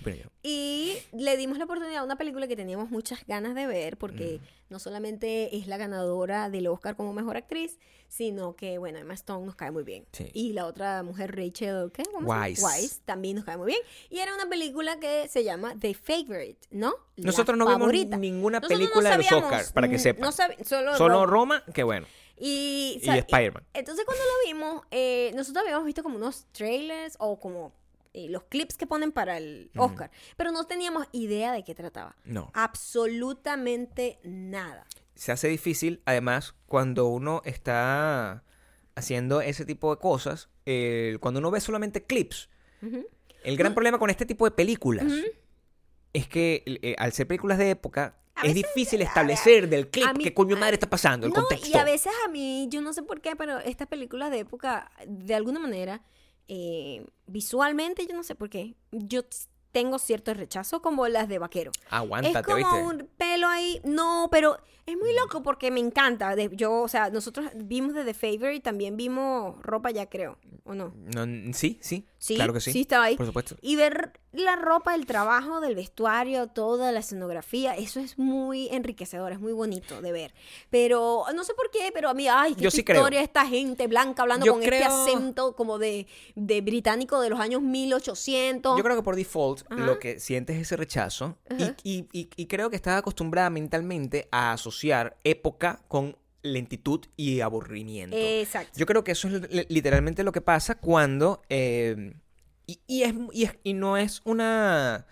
opino 0.00 0.16
yo. 0.16 0.30
Y 0.42 0.96
le 1.12 1.36
dimos 1.36 1.58
la 1.58 1.64
oportunidad 1.64 1.98
a 1.98 2.04
una 2.04 2.16
película 2.16 2.46
que 2.46 2.56
teníamos 2.56 2.90
muchas 2.90 3.24
ganas 3.26 3.54
de 3.54 3.61
ver, 3.66 3.96
porque 3.96 4.40
Mm. 4.40 4.72
no 4.72 4.78
solamente 4.78 5.56
es 5.56 5.66
la 5.66 5.76
ganadora 5.76 6.48
del 6.50 6.66
Oscar 6.68 6.96
como 6.96 7.12
mejor 7.12 7.36
actriz, 7.36 7.78
sino 8.08 8.56
que, 8.56 8.76
bueno, 8.76 8.98
Emma 8.98 9.14
Stone 9.14 9.46
nos 9.46 9.54
cae 9.54 9.70
muy 9.70 9.84
bien. 9.84 10.04
Sí. 10.12 10.30
Y 10.34 10.52
la 10.52 10.66
otra 10.66 11.02
mujer, 11.02 11.34
Rachel, 11.34 11.90
¿qué? 11.94 12.02
Wise. 12.20 12.62
Wise, 12.64 13.00
también 13.06 13.36
nos 13.36 13.44
cae 13.46 13.56
muy 13.56 13.68
bien. 13.68 13.80
Y 14.10 14.18
era 14.18 14.34
una 14.34 14.46
película 14.48 14.98
que 15.00 15.28
se 15.28 15.44
llama 15.44 15.74
The 15.80 15.94
Favorite, 15.94 16.66
¿no? 16.70 16.94
La 17.16 17.26
Nosotros 17.26 17.56
no 17.56 17.66
favorita. 17.66 18.16
vimos 18.16 18.20
ninguna 18.20 18.58
Nosotros 18.60 18.80
no 18.80 18.86
película 18.86 19.10
de 19.16 19.16
los 19.16 19.32
Oscars, 19.32 19.72
para 19.72 19.88
que 19.88 19.98
sepan. 19.98 20.20
No 20.22 20.32
solo, 20.32 20.96
Solo 20.96 21.24
Roma. 21.26 21.62
Qué 21.72 21.82
bueno. 21.84 22.06
Y, 22.36 22.98
Y 23.02 23.08
Spider-Man. 23.08 23.64
Entonces 23.72 24.04
cuando 24.04 24.22
lo 24.24 24.46
vimos, 24.52 24.82
eh, 24.90 25.30
nosotros 25.34 25.62
habíamos 25.64 25.86
visto 25.86 26.02
como 26.02 26.16
unos 26.16 26.46
trailers 26.52 27.16
o 27.18 27.38
como 27.38 27.72
eh, 28.14 28.28
los 28.28 28.44
clips 28.44 28.76
que 28.76 28.86
ponen 28.86 29.12
para 29.12 29.38
el. 29.38 29.70
Oscar, 29.76 30.10
pero 30.36 30.52
no 30.52 30.64
teníamos 30.66 31.06
idea 31.12 31.52
de 31.52 31.64
qué 31.64 31.74
trataba. 31.74 32.14
No. 32.24 32.50
Absolutamente 32.54 34.18
nada. 34.24 34.86
Se 35.14 35.32
hace 35.32 35.48
difícil, 35.48 36.02
además, 36.04 36.54
cuando 36.66 37.06
uno 37.06 37.42
está 37.44 38.42
haciendo 38.94 39.40
ese 39.40 39.64
tipo 39.64 39.94
de 39.94 40.00
cosas, 40.00 40.48
eh, 40.66 41.16
cuando 41.20 41.40
uno 41.40 41.50
ve 41.50 41.60
solamente 41.60 42.04
clips. 42.04 42.48
El 43.44 43.56
gran 43.56 43.74
problema 43.74 43.98
con 43.98 44.10
este 44.10 44.26
tipo 44.26 44.44
de 44.44 44.50
películas 44.50 45.06
es 46.12 46.26
que 46.28 46.62
eh, 46.66 46.94
al 46.98 47.12
ser 47.12 47.26
películas 47.28 47.58
de 47.58 47.70
época, 47.70 48.16
A 48.34 48.42
es 48.46 48.54
veces, 48.54 48.68
difícil 48.74 49.00
a- 49.02 49.04
establecer 49.04 49.68
del 49.68 49.88
clip 49.88 50.06
mí- 50.16 50.24
qué 50.24 50.34
coño 50.34 50.56
madre 50.56 50.74
está 50.74 50.90
pasando, 50.90 51.26
el 51.26 51.32
No, 51.32 51.40
contexto. 51.40 51.68
y 51.68 51.78
a 51.80 51.84
veces 51.84 52.12
a 52.24 52.28
mí, 52.28 52.66
yo 52.70 52.80
no 52.82 52.92
sé 52.92 53.02
por 53.02 53.20
qué, 53.20 53.36
pero 53.36 53.58
estas 53.60 53.86
películas 53.88 54.30
de 54.30 54.40
época, 54.40 54.90
de 55.06 55.34
alguna 55.34 55.60
manera, 55.60 56.02
eh, 56.54 57.06
visualmente, 57.26 58.06
yo 58.06 58.14
no 58.14 58.22
sé 58.22 58.34
por 58.34 58.50
qué, 58.50 58.74
yo 58.90 59.22
tengo 59.72 59.98
cierto 59.98 60.34
rechazo 60.34 60.82
como 60.82 61.08
las 61.08 61.26
de 61.28 61.38
vaquero. 61.38 61.72
Aguántate, 61.88 62.38
es 62.40 62.44
como 62.44 62.56
¿viste? 62.58 62.82
Mm. 62.82 62.86
un 62.86 63.08
pelo 63.16 63.48
ahí. 63.48 63.80
No, 63.84 64.28
pero 64.30 64.58
es 64.84 64.96
muy 64.98 65.14
loco 65.14 65.42
porque 65.42 65.70
me 65.70 65.80
encanta. 65.80 66.36
De- 66.36 66.50
yo, 66.52 66.82
o 66.82 66.88
sea, 66.88 67.08
nosotros 67.08 67.46
vimos 67.54 67.94
de 67.94 68.04
The 68.04 68.12
Favor 68.12 68.52
y 68.52 68.60
también 68.60 68.98
vimos 68.98 69.60
ropa 69.62 69.90
ya, 69.90 70.10
creo. 70.10 70.36
¿O 70.64 70.74
no? 70.74 70.92
No, 71.14 71.24
sí, 71.54 71.78
sí. 71.80 72.06
Sí, 72.22 72.36
claro 72.36 72.52
que 72.52 72.60
sí. 72.60 72.70
sí 72.72 72.82
estaba 72.82 73.06
ahí. 73.06 73.16
Por 73.16 73.26
supuesto. 73.26 73.56
Y 73.62 73.74
ver 73.74 74.12
la 74.30 74.54
ropa, 74.54 74.94
el 74.94 75.06
trabajo 75.06 75.60
del 75.60 75.74
vestuario, 75.74 76.46
toda 76.46 76.92
la 76.92 77.00
escenografía, 77.00 77.74
eso 77.74 77.98
es 77.98 78.16
muy 78.16 78.68
enriquecedor, 78.70 79.32
es 79.32 79.40
muy 79.40 79.52
bonito 79.52 80.00
de 80.00 80.12
ver. 80.12 80.34
Pero 80.70 81.24
no 81.34 81.42
sé 81.42 81.52
por 81.54 81.68
qué, 81.72 81.90
pero 81.92 82.08
a 82.08 82.14
mí, 82.14 82.28
ay, 82.28 82.54
qué 82.54 82.62
Yo 82.62 82.70
sí 82.70 82.84
creo. 82.84 83.00
historia 83.00 83.22
esta 83.22 83.44
gente 83.46 83.88
blanca 83.88 84.22
hablando 84.22 84.46
Yo 84.46 84.52
con 84.54 84.62
este 84.62 84.84
acento 84.84 85.56
como 85.56 85.78
de, 85.78 86.06
de 86.36 86.60
británico 86.60 87.20
de 87.20 87.28
los 87.28 87.40
años 87.40 87.60
1800. 87.60 88.76
Yo 88.78 88.84
creo 88.84 88.94
que 88.96 89.02
por 89.02 89.16
default 89.16 89.62
Ajá. 89.70 89.84
lo 89.84 89.98
que 89.98 90.20
sientes 90.20 90.54
es 90.56 90.62
ese 90.62 90.76
rechazo 90.76 91.36
y, 91.58 91.64
y- 91.82 92.08
y- 92.12 92.30
y 92.36 92.46
creo 92.46 92.70
que 92.70 92.76
estás 92.76 92.98
acostumbrada 92.98 93.50
mentalmente 93.50 94.28
a 94.30 94.52
asociar 94.52 95.16
época 95.24 95.82
con 95.88 96.16
lentitud 96.42 97.00
y 97.16 97.40
aburrimiento. 97.40 98.16
Exacto. 98.18 98.72
Yo 98.78 98.86
creo 98.86 99.04
que 99.04 99.12
eso 99.12 99.28
es 99.28 99.50
li- 99.52 99.66
literalmente 99.68 100.24
lo 100.24 100.32
que 100.32 100.40
pasa 100.40 100.74
cuando... 100.76 101.42
eh, 101.48 102.14
y, 102.66 102.80
y 102.86 103.02
es, 103.02 103.14
y, 103.32 103.44
es- 103.44 103.56
y 103.64 103.74
no 103.74 103.96
es 103.96 104.20
una... 104.24 105.06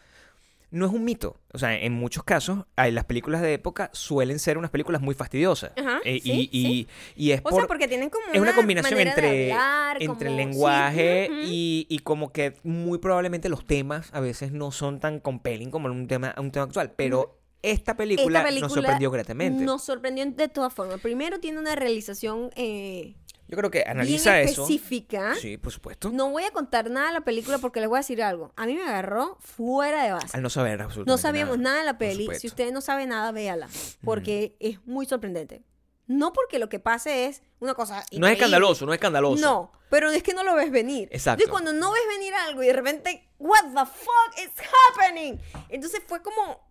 No 0.72 0.86
es 0.86 0.92
un 0.92 1.02
mito. 1.04 1.36
O 1.52 1.58
sea, 1.58 1.74
en 1.76 1.92
muchos 1.94 2.22
casos, 2.22 2.64
las 2.76 3.04
películas 3.04 3.42
de 3.42 3.54
época 3.54 3.90
suelen 3.92 4.38
ser 4.38 4.56
unas 4.56 4.70
películas 4.70 5.02
muy 5.02 5.16
fastidiosas. 5.16 5.72
Ajá, 5.76 5.98
Eh, 6.04 6.20
sí, 6.22 6.48
y, 6.52 6.58
y- 6.68 6.88
y 7.16 7.32
es 7.32 7.40
O 7.40 7.42
por... 7.42 7.54
sea, 7.54 7.66
porque 7.66 7.88
tienen 7.88 8.08
como 8.08 8.24
es 8.32 8.40
una 8.40 8.54
combinación 8.54 9.00
entre, 9.00 9.50
hablar, 9.52 9.96
entre 10.00 10.08
el 10.08 10.16
como- 10.16 10.30
sí, 10.30 10.36
lenguaje 10.36 11.28
y, 11.44 11.86
y 11.88 11.98
como 11.98 12.32
que 12.32 12.54
muy 12.62 12.98
probablemente 12.98 13.48
los 13.48 13.66
temas 13.66 14.10
a 14.14 14.20
veces 14.20 14.52
no 14.52 14.70
son 14.70 15.00
tan 15.00 15.18
compelling 15.18 15.72
como 15.72 15.88
un 15.88 16.06
tema, 16.06 16.36
un 16.38 16.52
tema 16.52 16.66
actual. 16.66 16.92
Pero 16.94 17.39
esta, 17.62 17.96
película 17.96 18.38
Esta 18.38 18.48
película 18.48 18.68
nos 18.68 18.74
sorprendió 18.74 19.10
gratamente. 19.10 19.64
Nos 19.64 19.84
sorprendió 19.84 20.26
de 20.30 20.48
todas 20.48 20.72
formas. 20.72 21.00
Primero 21.00 21.40
tiene 21.40 21.58
una 21.58 21.74
realización 21.74 22.50
eh, 22.56 23.16
Yo 23.48 23.56
creo 23.56 23.70
que 23.70 23.78
bien 23.78 23.90
analiza 23.90 24.40
eso. 24.40 24.62
específica. 24.62 25.34
Sí, 25.34 25.56
por 25.56 25.72
supuesto. 25.72 26.10
No 26.10 26.30
voy 26.30 26.44
a 26.44 26.50
contar 26.50 26.90
nada 26.90 27.08
de 27.08 27.14
la 27.14 27.20
película 27.22 27.58
porque 27.58 27.80
les 27.80 27.88
voy 27.88 27.96
a 27.96 28.00
decir 28.00 28.22
algo. 28.22 28.52
A 28.56 28.66
mí 28.66 28.74
me 28.74 28.82
agarró 28.82 29.36
fuera 29.40 30.04
de 30.04 30.12
base. 30.12 30.36
Al 30.36 30.42
no 30.42 30.50
saber 30.50 30.80
absolutamente 30.82 31.10
No 31.10 31.18
sabíamos 31.18 31.58
nada, 31.58 31.78
de 31.78 31.84
la 31.84 31.98
peli. 31.98 32.28
Si 32.38 32.46
usted 32.46 32.72
no 32.72 32.80
sabe 32.80 33.06
nada, 33.06 33.32
véala. 33.32 33.68
Porque 34.04 34.56
es 34.60 34.84
muy 34.86 35.06
sorprendente. 35.06 35.62
No 36.10 36.32
porque 36.32 36.58
lo 36.58 36.68
que 36.68 36.80
pase 36.80 37.26
es 37.26 37.42
una 37.60 37.74
cosa. 37.74 38.04
No 38.10 38.26
es 38.26 38.32
escandaloso, 38.32 38.84
no 38.84 38.92
es 38.92 38.96
escandaloso. 38.96 39.40
No, 39.40 39.70
pero 39.90 40.10
es 40.10 40.24
que 40.24 40.34
no 40.34 40.42
lo 40.42 40.56
ves 40.56 40.72
venir. 40.72 41.08
Exacto. 41.12 41.44
Y 41.44 41.46
cuando 41.46 41.72
no 41.72 41.92
ves 41.92 42.02
venir 42.08 42.34
algo 42.34 42.64
y 42.64 42.66
de 42.66 42.72
repente, 42.72 43.28
what 43.38 43.62
the 43.62 43.86
fuck 43.86 44.38
is 44.38 44.50
happening? 44.96 45.38
Entonces 45.68 46.02
fue 46.04 46.20
como 46.20 46.42
mm, 46.52 46.69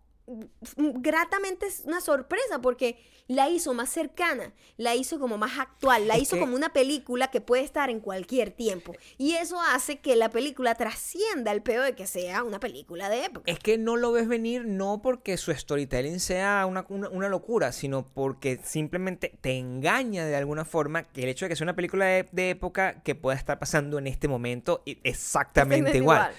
gratamente 0.77 1.65
es 1.67 1.81
una 1.85 2.01
sorpresa 2.01 2.59
porque 2.61 2.97
la 3.27 3.47
hizo 3.47 3.75
más 3.75 3.89
cercana, 3.91 4.53
la 4.77 4.95
hizo 4.95 5.19
como 5.19 5.37
más 5.37 5.59
actual, 5.59 6.07
la 6.07 6.15
Es 6.15 6.23
hizo 6.23 6.35
que- 6.35 6.39
como 6.41 6.55
una 6.55 6.73
película 6.73 7.27
que 7.29 7.41
puede 7.41 7.61
estar 7.63 7.91
en 7.91 7.99
cualquier 7.99 8.49
tiempo. 8.49 8.93
Y 9.19 9.33
eso 9.33 9.59
hace 9.61 9.99
que 9.99 10.15
la 10.15 10.29
película 10.29 10.73
trascienda 10.73 11.51
el 11.51 11.61
peor 11.61 11.85
de 11.85 11.95
que 11.95 12.07
sea 12.07 12.43
una 12.43 12.59
película 12.59 13.07
de 13.07 13.25
época. 13.25 13.43
Es 13.51 13.59
que 13.59 13.77
no 13.77 13.97
lo 13.97 14.11
ves 14.11 14.27
venir 14.27 14.65
no 14.65 15.01
porque 15.03 15.37
su 15.37 15.53
storytelling 15.53 16.19
sea 16.19 16.65
una, 16.67 16.85
una- 16.89 17.09
una 17.09 17.29
locura, 17.29 17.71
sino 17.71 18.07
porque 18.07 18.59
simplemente 18.63 19.37
te 19.41 19.57
engaña 19.59 20.25
de 20.25 20.35
alguna 20.35 20.65
forma 20.65 21.03
que 21.03 21.21
el 21.21 21.29
hecho 21.29 21.45
de 21.45 21.49
que 21.49 21.55
sea 21.55 21.65
una 21.65 21.75
película 21.75 22.05
de, 22.05 22.27
de 22.31 22.49
época 22.49 23.03
que 23.03 23.13
pueda 23.13 23.37
estar 23.37 23.59
pasando 23.59 23.99
en 23.99 24.07
este 24.07 24.27
momento 24.27 24.81
exactamente 24.85 25.09
Exactamente 25.09 25.97
igual. 25.99 26.17
igual. 26.17 26.33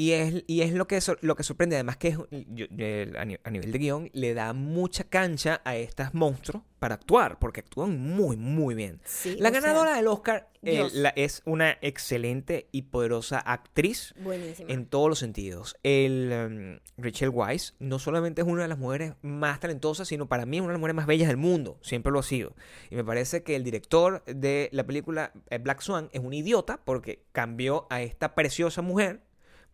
Y 0.00 0.12
es, 0.12 0.44
y 0.46 0.62
es 0.62 0.72
lo, 0.72 0.86
que, 0.86 0.98
sor- 1.02 1.18
lo 1.20 1.36
que 1.36 1.42
sorprende, 1.42 1.76
además 1.76 1.98
que 1.98 2.08
es, 2.08 2.16
yo- 2.48 2.66
yo- 2.70 3.18
a, 3.18 3.24
ni- 3.26 3.36
a 3.44 3.50
nivel 3.50 3.70
de 3.70 3.78
guion 3.78 4.08
le 4.14 4.32
da 4.32 4.54
mucha 4.54 5.04
cancha 5.04 5.60
a 5.62 5.76
estas 5.76 6.14
monstruos 6.14 6.62
para 6.78 6.94
actuar, 6.94 7.38
porque 7.38 7.60
actúan 7.60 7.98
muy, 7.98 8.38
muy 8.38 8.74
bien. 8.74 9.02
Sí, 9.04 9.36
La 9.38 9.50
sea, 9.50 9.60
ganadora 9.60 9.94
del 9.96 10.06
Oscar 10.06 10.48
eh, 10.62 10.88
la- 10.94 11.10
es 11.10 11.42
una 11.44 11.76
excelente 11.82 12.66
y 12.72 12.82
poderosa 12.82 13.40
actriz 13.40 14.14
buenísima. 14.22 14.72
en 14.72 14.86
todos 14.86 15.10
los 15.10 15.18
sentidos. 15.18 15.76
El 15.82 16.80
um, 16.96 17.04
Rachel 17.04 17.28
Weisz 17.28 17.74
no 17.78 17.98
solamente 17.98 18.40
es 18.40 18.48
una 18.48 18.62
de 18.62 18.68
las 18.68 18.78
mujeres 18.78 19.12
más 19.20 19.60
talentosas, 19.60 20.08
sino 20.08 20.26
para 20.28 20.46
mí 20.46 20.56
es 20.56 20.60
una 20.62 20.68
de 20.70 20.74
las 20.74 20.80
mujeres 20.80 20.96
más 20.96 21.06
bellas 21.06 21.28
del 21.28 21.36
mundo. 21.36 21.78
Siempre 21.82 22.10
lo 22.10 22.20
ha 22.20 22.22
sido. 22.22 22.54
Y 22.90 22.94
me 22.94 23.04
parece 23.04 23.42
que 23.42 23.54
el 23.54 23.64
director 23.64 24.24
de 24.24 24.70
la 24.72 24.84
película 24.86 25.32
eh, 25.50 25.58
Black 25.58 25.82
Swan 25.82 26.08
es 26.12 26.20
un 26.20 26.32
idiota 26.32 26.80
porque 26.86 27.22
cambió 27.32 27.86
a 27.90 28.00
esta 28.00 28.34
preciosa 28.34 28.80
mujer 28.80 29.20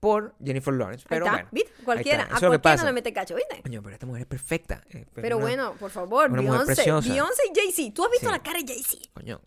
por 0.07 0.35
Jennifer 0.45 0.73
Lawrence. 0.73 1.05
Pero 1.09 1.25
está, 1.25 1.37
bueno. 1.37 1.49
¿viste? 1.51 1.73
Cualquiera, 1.85 2.23
está. 2.23 2.37
a 2.37 2.39
cualquiera 2.39 2.63
pasa. 2.63 2.83
no 2.85 2.89
le 2.91 2.93
mete 2.95 3.13
cacho, 3.13 3.35
¿viste? 3.35 3.61
Coño, 3.63 3.83
pero 3.83 3.95
esta 3.95 4.07
mujer 4.07 4.23
es 4.23 4.29
perfecta. 4.29 4.83
eh, 4.91 5.05
Pero 5.15 5.37
una- 5.39 5.47
bueno, 5.47 5.75
por 5.81 5.91
favor, 5.91 6.31
Beyoncé. 6.31 6.83
Beyoncé 6.85 7.43
y 7.53 7.59
Jay-Z. 7.59 7.93
¿Tú 7.95 8.05
has 8.05 8.11
visto 8.13 8.27
Sí. 8.27 8.33
la 8.33 8.43
cara 8.43 8.61
de 8.61 8.67
Jay-Z? 8.67 9.09
Coño. 9.15 9.41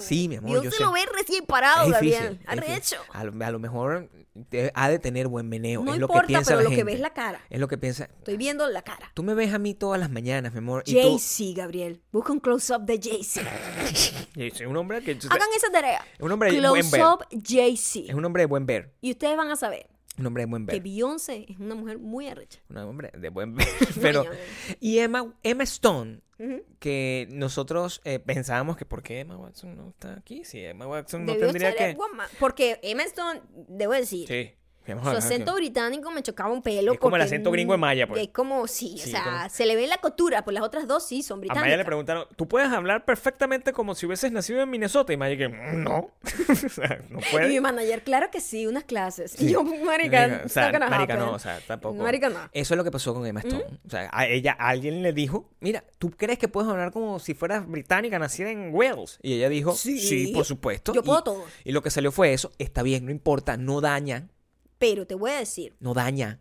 Sí, 0.00 0.28
mi 0.28 0.36
amor, 0.36 0.50
yo 0.50 0.56
Beyoncé 0.60 0.78
sé. 0.78 0.84
lo 0.84 0.92
ve 0.92 1.00
recién 1.16 1.46
parado, 1.46 1.86
es 1.86 1.92
Gabriel. 1.92 2.38
es 2.42 2.48
Arrecho. 2.48 2.96
A 3.12 3.24
lo, 3.24 3.44
a 3.44 3.50
lo 3.50 3.58
mejor 3.58 4.08
te- 4.50 4.70
ha 4.74 4.88
de 4.90 4.98
tener 4.98 5.28
buen 5.28 5.48
meneo. 5.48 5.82
No 5.82 5.94
es 5.94 5.98
lo 5.98 6.06
que 6.08 6.12
importa, 6.12 6.26
piensa 6.26 6.50
pero 6.50 6.58
la 6.58 6.64
lo 6.64 6.70
que 6.70 6.76
gente. 6.76 6.84
ves 6.86 6.94
es 6.96 7.00
la 7.00 7.14
cara. 7.14 7.40
Es 7.48 7.60
lo 7.60 7.68
que 7.68 7.78
piensa. 7.78 8.04
Estoy 8.04 8.36
viendo 8.36 8.66
la 8.68 8.82
cara. 8.82 9.10
Tú 9.14 9.22
me 9.22 9.34
ves 9.34 9.54
a 9.54 9.58
mí 9.58 9.74
todas 9.74 9.98
las 10.00 10.10
mañanas, 10.10 10.52
mi 10.52 10.58
amor. 10.58 10.82
Jay-Z, 10.86 11.44
Gabriel. 11.56 12.02
Busca 12.12 12.32
un 12.32 12.40
close-up 12.40 12.82
de 12.82 13.00
Jay-Z. 13.02 13.42
Soy 14.56 14.66
un 14.66 14.76
hombre 14.76 15.02
que 15.02 15.12
Hagan 15.30 15.48
esa 15.56 15.70
tarea. 15.70 16.04
es 16.14 16.20
un 16.20 16.32
hombre 16.32 16.52
de 16.52 16.60
buen 16.68 16.90
ver. 16.90 17.00
Close-up 17.00 17.24
Es 17.30 17.40
Jay-Z. 17.44 18.14
un 18.14 18.24
hombre 18.24 18.42
de 18.42 18.46
buen 18.46 18.66
ver. 18.66 18.92
Y 19.00 19.12
ustedes 19.12 19.36
van 19.36 19.50
a 19.50 19.56
saber 19.56 19.88
Un 20.18 20.26
hombre 20.26 20.42
de 20.42 20.46
buen 20.46 20.66
que 20.66 20.72
ver. 20.72 20.82
Beyoncé 20.82 21.46
es 21.48 21.58
una 21.58 21.74
mujer 21.74 21.98
muy 21.98 22.28
arrecha. 22.28 22.60
Un 22.68 22.78
hombre 22.78 23.10
de 23.16 23.28
buen 23.28 23.54
ver. 23.56 23.66
Pero 24.00 24.24
y 24.80 24.98
Emma 24.98 25.34
Emma 25.42 25.64
Stone 25.64 26.20
que 26.78 27.26
nosotros 27.30 28.02
eh, 28.04 28.18
pensábamos 28.18 28.76
que 28.76 28.84
por 28.84 29.02
qué 29.02 29.20
Emma 29.20 29.38
Watson 29.38 29.74
no 29.74 29.88
está 29.88 30.14
aquí, 30.14 30.44
si 30.44 30.60
Emma 30.60 30.86
Watson 30.86 31.24
no 31.24 31.32
Debió 31.32 31.46
tendría 31.46 31.74
que 31.74 31.96
Porque 32.38 32.78
Emma 32.82 33.04
Stone, 33.04 33.40
debo 33.68 33.92
decir, 33.94 34.28
Sí. 34.28 34.52
A 34.92 35.02
Su 35.02 35.16
acento 35.18 35.54
británico 35.54 36.10
me 36.10 36.22
chocaba 36.22 36.50
un 36.52 36.62
pelo. 36.62 36.92
Es 36.92 36.98
como 36.98 37.16
el 37.16 37.22
acento 37.22 37.50
gringo 37.50 37.72
de 37.72 37.78
Maya, 37.78 38.06
pues. 38.06 38.22
Es 38.22 38.28
como, 38.28 38.66
sí, 38.66 38.94
o 38.96 39.06
sea, 39.06 39.22
como- 39.24 39.48
se 39.50 39.66
le 39.66 39.76
ve 39.76 39.86
la 39.86 39.98
costura, 39.98 40.44
pues 40.44 40.54
las 40.54 40.62
otras 40.62 40.86
dos 40.86 41.06
sí 41.06 41.22
son 41.22 41.38
A 41.38 41.40
británicas. 41.40 41.64
Maya 41.64 41.76
le 41.76 41.84
preguntaron, 41.84 42.26
¿tú 42.36 42.46
puedes 42.48 42.70
hablar 42.70 43.04
perfectamente 43.04 43.72
como 43.72 43.94
si 43.94 44.06
hubieses 44.06 44.30
nacido 44.32 44.60
en 44.62 44.70
Minnesota? 44.70 45.12
Y 45.12 45.16
Maya 45.16 45.36
que, 45.36 45.48
"Mm, 45.48 45.82
no. 45.84 46.10
o 46.66 46.68
sea, 46.68 47.00
no 47.10 47.18
Y 47.18 47.22
mi 47.22 47.30
puede. 47.30 47.60
manager, 47.60 48.02
claro 48.02 48.30
que 48.30 48.40
sí, 48.40 48.66
unas 48.66 48.84
clases. 48.84 49.32
Sí. 49.32 49.46
Y 49.46 49.52
yo, 49.52 49.62
marica, 49.64 50.42
o 50.44 50.48
sea, 50.48 50.70
marica 50.72 51.14
happen. 51.14 51.18
no, 51.18 51.32
o 51.32 51.38
sea, 51.38 51.58
tampoco. 51.66 51.94
Marica 52.02 52.28
no. 52.28 52.38
Eso 52.52 52.74
es 52.74 52.78
lo 52.78 52.84
que 52.84 52.90
pasó 52.90 53.14
con 53.14 53.26
Emma 53.26 53.40
Stone. 53.40 53.64
O 53.86 53.90
sea, 53.90 54.08
a 54.12 54.26
ella, 54.26 54.52
alguien 54.58 55.02
le 55.02 55.12
dijo, 55.12 55.48
mira, 55.60 55.84
¿tú 55.98 56.10
crees 56.10 56.38
que 56.38 56.48
puedes 56.48 56.70
hablar 56.70 56.92
como 56.92 57.18
si 57.18 57.34
fueras 57.34 57.66
británica, 57.68 58.18
nacida 58.18 58.50
en 58.50 58.74
Wales? 58.74 59.18
Y 59.22 59.34
ella 59.34 59.48
dijo, 59.48 59.72
sí, 59.74 59.98
Sí. 59.98 60.32
por 60.34 60.44
supuesto. 60.44 60.92
Yo 60.94 61.00
Y- 61.00 61.04
puedo 61.04 61.22
todo. 61.22 61.44
Y 61.64 61.72
lo 61.72 61.82
que 61.82 61.90
salió 61.90 62.12
fue 62.12 62.32
eso, 62.32 62.52
está 62.58 62.82
bien, 62.82 63.04
no 63.04 63.10
importa, 63.10 63.56
no 63.56 63.80
daña, 63.80 64.28
Pero 64.78 65.06
te 65.06 65.14
voy 65.14 65.30
a 65.30 65.38
decir, 65.38 65.74
no 65.80 65.94
daña. 65.94 66.40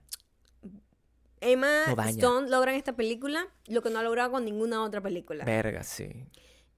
Emma 1.41 1.85
No 1.87 1.95
daña. 1.95 2.09
Stone 2.11 2.49
logra 2.49 2.71
en 2.71 2.77
esta 2.77 2.95
película 2.95 3.47
lo 3.67 3.81
que 3.81 3.89
no 3.89 3.99
ha 3.99 4.03
logrado 4.03 4.31
con 4.31 4.45
ninguna 4.45 4.83
otra 4.83 5.01
película. 5.01 5.45
Verga, 5.45 5.83
sí. 5.83 6.09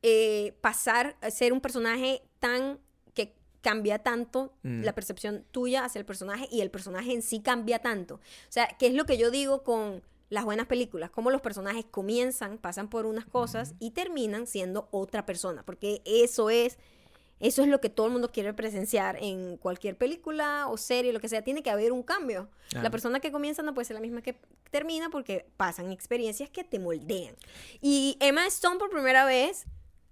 Eh, 0.02 0.58
pasar 0.62 1.16
a 1.22 1.32
ser 1.32 1.54
un 1.54 1.62
personaje 1.62 2.22
tan 2.40 2.80
que 3.14 3.36
cambia 3.62 4.00
tanto 4.00 4.54
Mm. 4.64 4.84
la 4.84 4.94
percepción 4.94 5.46
tuya 5.52 5.86
hacia 5.86 6.00
el 6.00 6.06
personaje 6.06 6.48
y 6.52 6.62
el 6.62 6.70
personaje 6.72 7.14
en 7.14 7.22
sí 7.22 7.40
cambia 7.40 7.80
tanto. 7.80 8.16
O 8.16 8.20
sea, 8.52 8.68
¿qué 8.80 8.88
es 8.88 8.94
lo 8.94 9.06
que 9.06 9.18
yo 9.18 9.32
digo 9.32 9.64
con 9.64 10.04
las 10.30 10.44
buenas 10.44 10.68
películas? 10.68 11.10
Cómo 11.12 11.32
los 11.32 11.42
personajes 11.42 11.86
comienzan, 11.90 12.58
pasan 12.58 12.90
por 12.90 13.06
unas 13.06 13.26
cosas 13.26 13.74
y 13.80 13.92
terminan 13.92 14.48
siendo 14.48 14.88
otra 14.92 15.26
persona. 15.26 15.64
Porque 15.64 16.02
eso 16.06 16.50
es, 16.50 16.78
eso 17.40 17.62
es 17.62 17.68
lo 17.68 17.80
que 17.80 17.90
todo 17.90 18.08
el 18.08 18.14
mundo 18.14 18.32
quiere 18.32 18.54
presenciar 18.54 19.18
en 19.22 19.58
cualquier 19.58 19.96
película 19.96 20.68
o 20.68 20.78
serie, 20.78 21.14
lo 21.14 21.20
que 21.20 21.30
sea. 21.30 21.44
Tiene 21.44 21.62
que 21.62 21.70
haber 21.70 21.92
un 21.92 22.04
cambio. 22.04 22.50
La 22.72 22.90
persona 22.90 23.20
que 23.20 23.32
comienza 23.32 23.62
no 23.62 23.74
puede 23.74 23.86
ser 23.86 23.96
la 23.96 24.02
misma 24.02 24.22
que 24.22 24.36
termina 24.72 25.10
porque 25.10 25.46
pasan 25.56 25.92
experiencias 25.92 26.50
que 26.50 26.64
te 26.64 26.80
moldean. 26.80 27.36
Y 27.82 28.18
Emma 28.20 28.46
Stone 28.48 28.78
por 28.78 28.90
primera 28.90 29.26
vez 29.26 29.66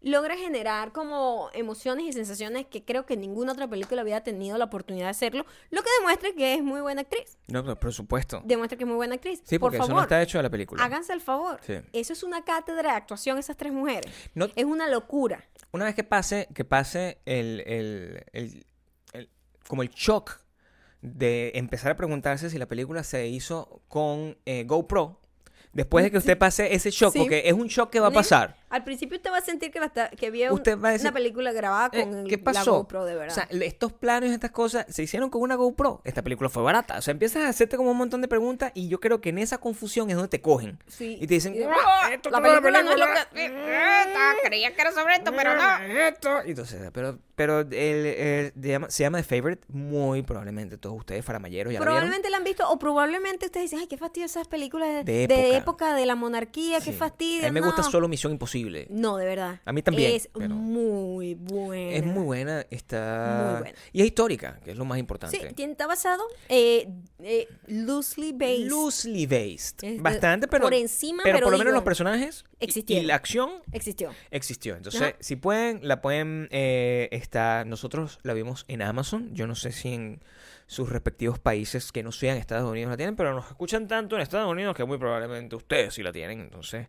logra 0.05 0.37
generar 0.37 0.91
como 0.91 1.49
emociones 1.53 2.05
y 2.05 2.13
sensaciones 2.13 2.67
que 2.67 2.85
creo 2.85 3.07
que 3.07 3.17
ninguna 3.17 3.53
otra 3.53 3.67
película 3.67 4.01
había 4.01 4.21
tenido 4.23 4.55
la 4.59 4.65
oportunidad 4.65 5.05
de 5.07 5.09
hacerlo, 5.09 5.45
lo 5.71 5.81
que 5.81 5.89
demuestra 5.99 6.29
que 6.33 6.53
es 6.53 6.61
muy 6.63 6.79
buena 6.79 7.01
actriz. 7.01 7.39
No, 7.47 7.63
no, 7.63 7.75
por 7.75 7.91
supuesto. 7.91 8.39
Demuestra 8.45 8.77
que 8.77 8.83
es 8.83 8.87
muy 8.87 8.95
buena 8.97 9.15
actriz. 9.15 9.41
Sí, 9.43 9.57
por 9.57 9.71
porque 9.71 9.77
eso 9.77 9.87
favor, 9.87 9.95
no 9.97 10.03
está 10.03 10.21
hecho 10.21 10.37
de 10.37 10.43
la 10.43 10.49
película. 10.51 10.83
háganse 10.83 11.11
el 11.11 11.21
favor. 11.21 11.59
Sí. 11.65 11.73
Eso 11.91 12.13
es 12.13 12.21
una 12.21 12.43
cátedra 12.45 12.91
de 12.91 12.97
actuación 12.97 13.39
esas 13.39 13.57
tres 13.57 13.73
mujeres. 13.73 14.11
No- 14.35 14.47
Es 14.55 14.65
una 14.65 14.87
locura. 14.89 15.43
Una 15.71 15.85
vez 15.85 15.95
que 15.95 16.03
pase, 16.03 16.47
que 16.53 16.63
pase 16.63 17.17
el, 17.25 17.63
el- 17.65 18.23
el- 18.31 18.65
el- 19.13 19.29
como 19.67 19.81
el 19.81 19.89
shock 19.89 20.39
de 21.01 21.51
empezar 21.55 21.91
a 21.91 21.95
preguntarse 21.95 22.49
si 22.51 22.57
la 22.59 22.67
película 22.67 23.03
se 23.03 23.27
hizo 23.27 23.81
con 23.87 24.37
eh, 24.45 24.63
GoPro, 24.65 25.19
después 25.73 26.03
de 26.05 26.11
que 26.11 26.17
usted 26.17 26.37
pase 26.37 26.73
ese 26.73 26.89
shock, 26.91 27.13
Sí. 27.13 27.19
porque 27.19 27.43
es 27.45 27.53
un 27.53 27.67
shock 27.67 27.89
que 27.89 27.99
va 27.99 28.07
a 28.07 28.11
pasar. 28.11 28.55
Al 28.69 28.83
principio 28.83 29.17
usted 29.17 29.31
va 29.31 29.37
a 29.37 29.41
sentir 29.41 29.71
que, 29.71 29.79
la 29.79 29.85
está- 29.85 30.09
que 30.09 30.31
vio 30.31 30.53
un- 30.53 30.61
una 30.67 31.11
película 31.11 31.51
grabada 31.51 31.89
Eh, 31.93 32.03
con 32.03 32.25
¿Qué 32.27 32.41
la? 32.43 32.63
GoPro, 32.63 33.05
de 33.05 33.15
verdad. 33.15 33.31
O 33.31 33.35
sea, 33.35 33.47
estos 33.61 33.93
planos 33.93 34.29
y 34.29 34.33
estas 34.33 34.51
cosas 34.51 34.85
se 34.89 35.03
hicieron 35.03 35.29
con 35.29 35.41
una 35.41 35.55
GoPro. 35.55 36.01
Esta 36.03 36.23
película 36.23 36.49
fue 36.49 36.63
barata. 36.63 36.97
O 36.97 37.01
sea, 37.01 37.11
empiezas 37.11 37.43
a 37.43 37.49
hacerte 37.49 37.77
como 37.77 37.91
un 37.91 37.97
montón 37.97 38.21
de 38.21 38.27
preguntas 38.27 38.71
y 38.73 38.87
yo 38.87 38.99
creo 38.99 39.21
que 39.21 39.29
en 39.29 39.37
esa 39.37 39.59
confusión 39.59 40.09
es 40.09 40.15
donde 40.15 40.29
te 40.29 40.41
cogen. 40.41 40.79
Sí. 40.87 41.17
Y 41.21 41.27
te 41.27 41.35
dicen, 41.35 41.55
"Ah, 41.69 42.09
esto 42.11 42.29
la 42.31 42.39
no 42.39 42.45
es 42.47 42.51
película 42.53 42.81
no 42.83 42.91
es 42.91 42.97
lo 42.99 43.05
película". 43.05 43.29
que... 43.33 44.45
Creía 44.45 44.73
que 44.75 44.81
era 44.81 44.91
sobre 44.91 45.15
esto, 45.15 45.31
pero 45.35 45.55
no. 45.55 45.77
Esto. 46.07 46.41
Entonces, 46.45 46.89
pero, 46.93 47.17
pero 47.35 47.59
el, 47.61 47.71
el- 47.71 48.53
se 48.61 48.67
llama- 48.69 48.89
se 48.89 49.03
llama 49.03 49.17
The 49.19 49.23
Favorite. 49.23 49.63
Muy 49.69 50.21
probablemente 50.23 50.77
todos 50.77 50.97
ustedes, 50.97 51.23
faramayeros, 51.25 51.73
ya. 51.73 51.79
Probablemente 51.79 52.29
la 52.29 52.37
han 52.37 52.43
visto 52.43 52.69
o 52.69 52.77
probablemente 52.79 53.45
ustedes 53.45 53.65
dicen, 53.69 53.79
ay, 53.79 53.87
qué 53.87 53.97
fastidio 53.97 54.25
esas 54.25 54.47
películas 54.47 54.89
de, 54.89 55.03
De 55.03 55.27
de 55.27 55.57
época. 55.57 55.93
de 55.95 56.05
la 56.05 56.15
monarquía, 56.15 56.79
qué 56.81 56.91
fastidio. 56.91 57.47
A 57.47 57.51
mí 57.51 57.59
me 57.59 57.65
gusta 57.65 57.83
solo 57.83 58.07
Misión 58.07 58.31
Imposible. 58.31 58.54
No, 58.89 59.17
de 59.17 59.25
verdad. 59.25 59.59
A 59.65 59.73
mí 59.73 59.81
también, 59.81 60.13
Es 60.15 60.29
muy 60.35 61.35
buena. 61.35 61.95
Es 61.95 62.05
muy 62.05 62.23
buena, 62.23 62.65
está... 62.69 63.49
Muy 63.51 63.61
buena. 63.61 63.77
Y 63.91 64.01
es 64.01 64.07
histórica, 64.07 64.59
que 64.63 64.71
es 64.71 64.77
lo 64.77 64.85
más 64.85 64.97
importante. 64.97 65.37
Sí, 65.37 65.63
está 65.63 65.87
basado 65.87 66.23
eh, 66.49 66.87
eh, 67.19 67.47
loosely 67.67 68.31
based. 68.31 68.67
Loosely 68.69 69.25
based. 69.25 69.83
Es 69.83 70.01
Bastante, 70.01 70.47
pero... 70.47 70.63
por 70.63 70.73
encima, 70.73 71.23
pero, 71.23 71.35
pero 71.37 71.45
por 71.47 71.51
lo 71.53 71.57
menos 71.57 71.73
los 71.73 71.83
personajes 71.83 72.45
y- 72.59 72.63
y, 72.63 72.65
existieron. 72.65 73.07
la 73.07 73.15
acción 73.15 73.49
Existió. 73.71 74.11
existió. 74.31 74.75
Entonces, 74.75 75.01
Ajá. 75.01 75.15
si 75.19 75.35
pueden, 75.35 75.79
la 75.87 76.01
pueden... 76.01 76.47
Eh, 76.51 77.09
está, 77.11 77.65
nosotros 77.65 78.19
la 78.23 78.33
vimos 78.33 78.65
en 78.67 78.81
Amazon. 78.81 79.33
Yo 79.33 79.47
no 79.47 79.55
sé 79.55 79.71
si 79.71 79.89
en 79.93 80.21
sus 80.67 80.89
respectivos 80.89 81.37
países 81.39 81.91
que 81.91 82.01
no 82.01 82.11
sean 82.11 82.37
Estados 82.37 82.69
Unidos 82.69 82.89
la 82.89 82.97
tienen, 82.97 83.15
pero 83.15 83.33
nos 83.35 83.45
escuchan 83.47 83.87
tanto 83.87 84.15
en 84.15 84.21
Estados 84.23 84.51
Unidos 84.51 84.75
que 84.75 84.83
muy 84.83 84.97
probablemente 84.97 85.55
ustedes 85.55 85.93
sí 85.93 86.01
la 86.03 86.11
tienen. 86.11 86.39
Entonces, 86.41 86.87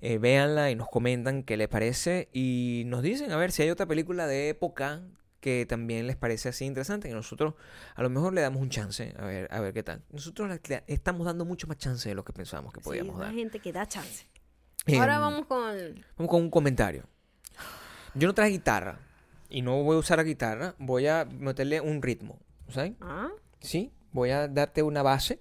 eh, 0.00 0.18
véanla 0.18 0.70
y 0.70 0.74
nos 0.76 0.88
comentan 0.88 1.42
qué 1.42 1.56
les 1.56 1.68
parece 1.68 2.28
y 2.32 2.84
nos 2.86 3.02
dicen 3.02 3.30
a 3.32 3.36
ver 3.36 3.52
si 3.52 3.62
hay 3.62 3.70
otra 3.70 3.86
película 3.86 4.26
de 4.26 4.48
época 4.48 5.02
que 5.40 5.66
también 5.66 6.06
les 6.06 6.16
parece 6.16 6.48
así 6.48 6.64
interesante, 6.64 7.08
que 7.08 7.14
nosotros 7.14 7.54
a 7.94 8.02
lo 8.02 8.10
mejor 8.10 8.32
le 8.32 8.40
damos 8.40 8.60
un 8.60 8.70
chance, 8.70 9.14
a 9.18 9.24
ver, 9.26 9.46
a 9.52 9.60
ver 9.60 9.72
qué 9.72 9.82
tal. 9.84 10.02
Nosotros 10.10 10.48
le- 10.68 10.82
estamos 10.86 11.26
dando 11.26 11.44
mucho 11.44 11.66
más 11.68 11.76
chance 11.76 12.08
de 12.08 12.14
lo 12.14 12.24
que 12.24 12.32
pensábamos 12.32 12.72
que 12.72 12.80
podíamos 12.80 13.18
dar. 13.20 13.32
gente 13.32 13.60
que 13.60 13.72
da 13.72 13.86
chance. 13.86 14.26
Em, 14.86 14.98
Ahora 14.98 15.18
vamos 15.18 15.46
con... 15.46 15.60
Vamos 16.16 16.30
con 16.30 16.42
un 16.42 16.50
comentario. 16.50 17.04
Yo 18.14 18.26
no 18.26 18.34
traje 18.34 18.50
guitarra 18.50 18.98
y 19.50 19.62
no 19.62 19.82
voy 19.82 19.96
a 19.96 19.98
usar 20.00 20.18
la 20.18 20.24
guitarra, 20.24 20.74
voy 20.78 21.06
a 21.06 21.24
meterle 21.24 21.80
un 21.80 22.02
ritmo, 22.02 22.40
¿sabes? 22.68 22.92
Ah, 23.00 23.28
Sí, 23.60 23.90
voy 24.12 24.30
a 24.30 24.46
darte 24.48 24.82
una 24.82 25.02
base. 25.02 25.40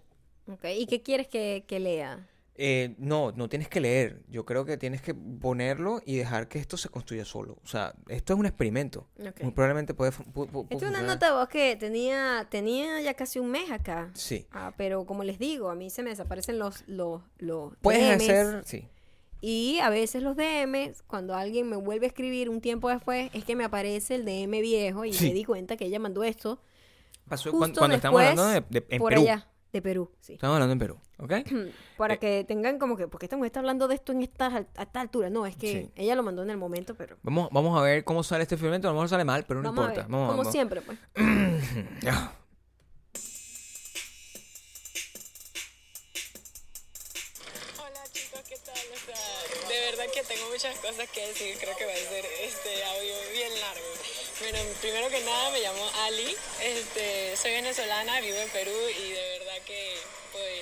ok. 0.51 0.65
¿Y 0.77 0.85
qué 0.87 1.01
quieres 1.01 1.27
que, 1.27 1.65
que 1.67 1.79
lea? 1.79 2.27
Eh, 2.59 2.95
no, 2.97 3.31
no 3.33 3.47
tienes 3.49 3.69
que 3.69 3.79
leer. 3.79 4.23
Yo 4.29 4.43
creo 4.43 4.65
que 4.65 4.77
tienes 4.77 5.03
que 5.03 5.13
ponerlo 5.13 6.01
y 6.03 6.15
dejar 6.15 6.47
que 6.47 6.57
esto 6.57 6.75
se 6.75 6.89
construya 6.89 7.23
solo. 7.23 7.59
O 7.63 7.67
sea, 7.67 7.93
esto 8.07 8.33
es 8.33 8.39
un 8.39 8.47
experimento. 8.47 9.07
Ok. 9.19 9.43
Muy 9.43 9.51
probablemente 9.51 9.93
puede, 9.93 10.11
pu- 10.11 10.49
pu- 10.49 10.65
Esta 10.71 10.85
es 10.87 10.91
una 10.91 11.03
nota 11.03 11.27
de 11.27 11.33
voz 11.33 11.47
que 11.49 11.75
tenía, 11.75 12.47
tenía 12.49 12.99
ya 13.01 13.13
casi 13.13 13.37
un 13.37 13.51
mes 13.51 13.69
acá. 13.69 14.09
Sí. 14.15 14.47
Ah, 14.51 14.73
pero 14.75 15.05
como 15.05 15.23
les 15.23 15.37
digo, 15.37 15.69
a 15.69 15.75
mí 15.75 15.91
se 15.91 16.01
me 16.01 16.09
desaparecen 16.09 16.57
los, 16.57 16.83
los, 16.87 17.21
los 17.37 17.75
Puedes 17.83 18.01
DMs. 18.17 18.23
hacer, 18.23 18.63
sí. 18.65 18.87
Y 19.39 19.77
a 19.83 19.91
veces 19.91 20.23
los 20.23 20.35
DMs, 20.35 21.03
cuando 21.03 21.35
alguien 21.35 21.69
me 21.69 21.75
vuelve 21.75 22.07
a 22.07 22.09
escribir 22.09 22.49
un 22.49 22.59
tiempo 22.59 22.89
después, 22.89 23.29
es 23.35 23.45
que 23.45 23.55
me 23.55 23.65
aparece 23.65 24.15
el 24.15 24.25
DM 24.25 24.61
viejo 24.61 25.05
y 25.05 25.13
Sí. 25.13 25.27
me 25.27 25.33
di 25.35 25.43
cuenta 25.43 25.77
que 25.77 25.85
ella 25.85 25.99
mandó 25.99 26.23
esto 26.23 26.59
Pasó 27.27 27.51
justo 27.51 27.57
cuando, 27.57 27.79
cuando 27.79 27.95
estamos 27.95 28.21
después 28.21 28.39
hablando 28.39 28.67
de, 28.69 28.79
de- 28.81 28.87
en 28.95 28.99
por 28.99 29.09
Perú. 29.09 29.21
allá, 29.23 29.47
de 29.73 29.81
Perú, 29.81 30.11
sí. 30.21 30.33
Estamos 30.33 30.53
hablando 30.55 30.73
en 30.73 30.79
Perú, 30.79 30.99
¿ok? 31.19 31.33
Para 31.97 32.13
Eh. 32.15 32.19
que 32.19 32.43
tengan 32.47 32.79
como 32.79 32.95
que, 32.95 33.07
porque 33.07 33.25
esta 33.25 33.35
mujer 33.35 33.47
está 33.47 33.59
hablando 33.59 33.87
de 33.87 33.95
esto 33.95 34.11
en 34.13 34.21
esta, 34.21 34.47
a 34.47 34.81
esta 34.83 35.01
altura. 35.01 35.29
No, 35.29 35.45
es 35.45 35.55
que 35.57 35.71
Sí. 35.71 35.91
ella 35.95 36.15
lo 36.15 36.23
mandó 36.23 36.43
en 36.43 36.49
el 36.51 36.57
momento, 36.57 36.95
pero... 36.95 37.17
Vamos, 37.23 37.49
vamos 37.51 37.77
a 37.77 37.81
ver 37.81 38.03
cómo 38.05 38.23
sale 38.23 38.43
este 38.43 38.55
experimento. 38.55 38.87
A 38.87 38.91
lo 38.91 38.95
mejor 38.95 39.09
sale 39.09 39.25
mal, 39.25 39.43
pero 39.45 39.61
no 39.61 39.69
vamos 39.73 39.83
importa. 39.85 40.01
a 40.01 40.03
ver, 40.05 40.11
Vamos, 40.11 40.27
como 40.29 40.37
vamos. 40.37 40.51
siempre, 40.53 40.81
pues. 40.81 40.97
Hola 47.79 48.01
chicos, 48.11 48.41
¿qué 48.47 48.57
tal? 48.65 48.75
O 48.93 48.99
sea, 49.05 49.69
de 49.69 49.91
verdad 49.91 50.05
que 50.13 50.23
tengo 50.23 50.49
muchas 50.49 50.77
cosas 50.79 51.07
que 51.09 51.27
decir, 51.27 51.55
creo 51.59 51.75
que 51.77 51.85
va 51.85 51.91
a 51.93 51.95
ser 51.95 52.25
este 52.43 52.83
audio. 52.83 53.06
Bueno, 54.49 54.59
primero 54.79 55.09
que 55.09 55.19
nada 55.25 55.51
me 55.51 55.59
llamo 55.59 55.89
Ali, 56.05 56.33
este, 56.63 57.35
soy 57.35 57.51
venezolana, 57.51 58.21
vivo 58.21 58.37
en 58.37 58.49
Perú 58.51 58.71
y 58.97 59.11
de 59.11 59.39
verdad 59.39 59.61
que 59.65 59.97
pues 60.31 60.61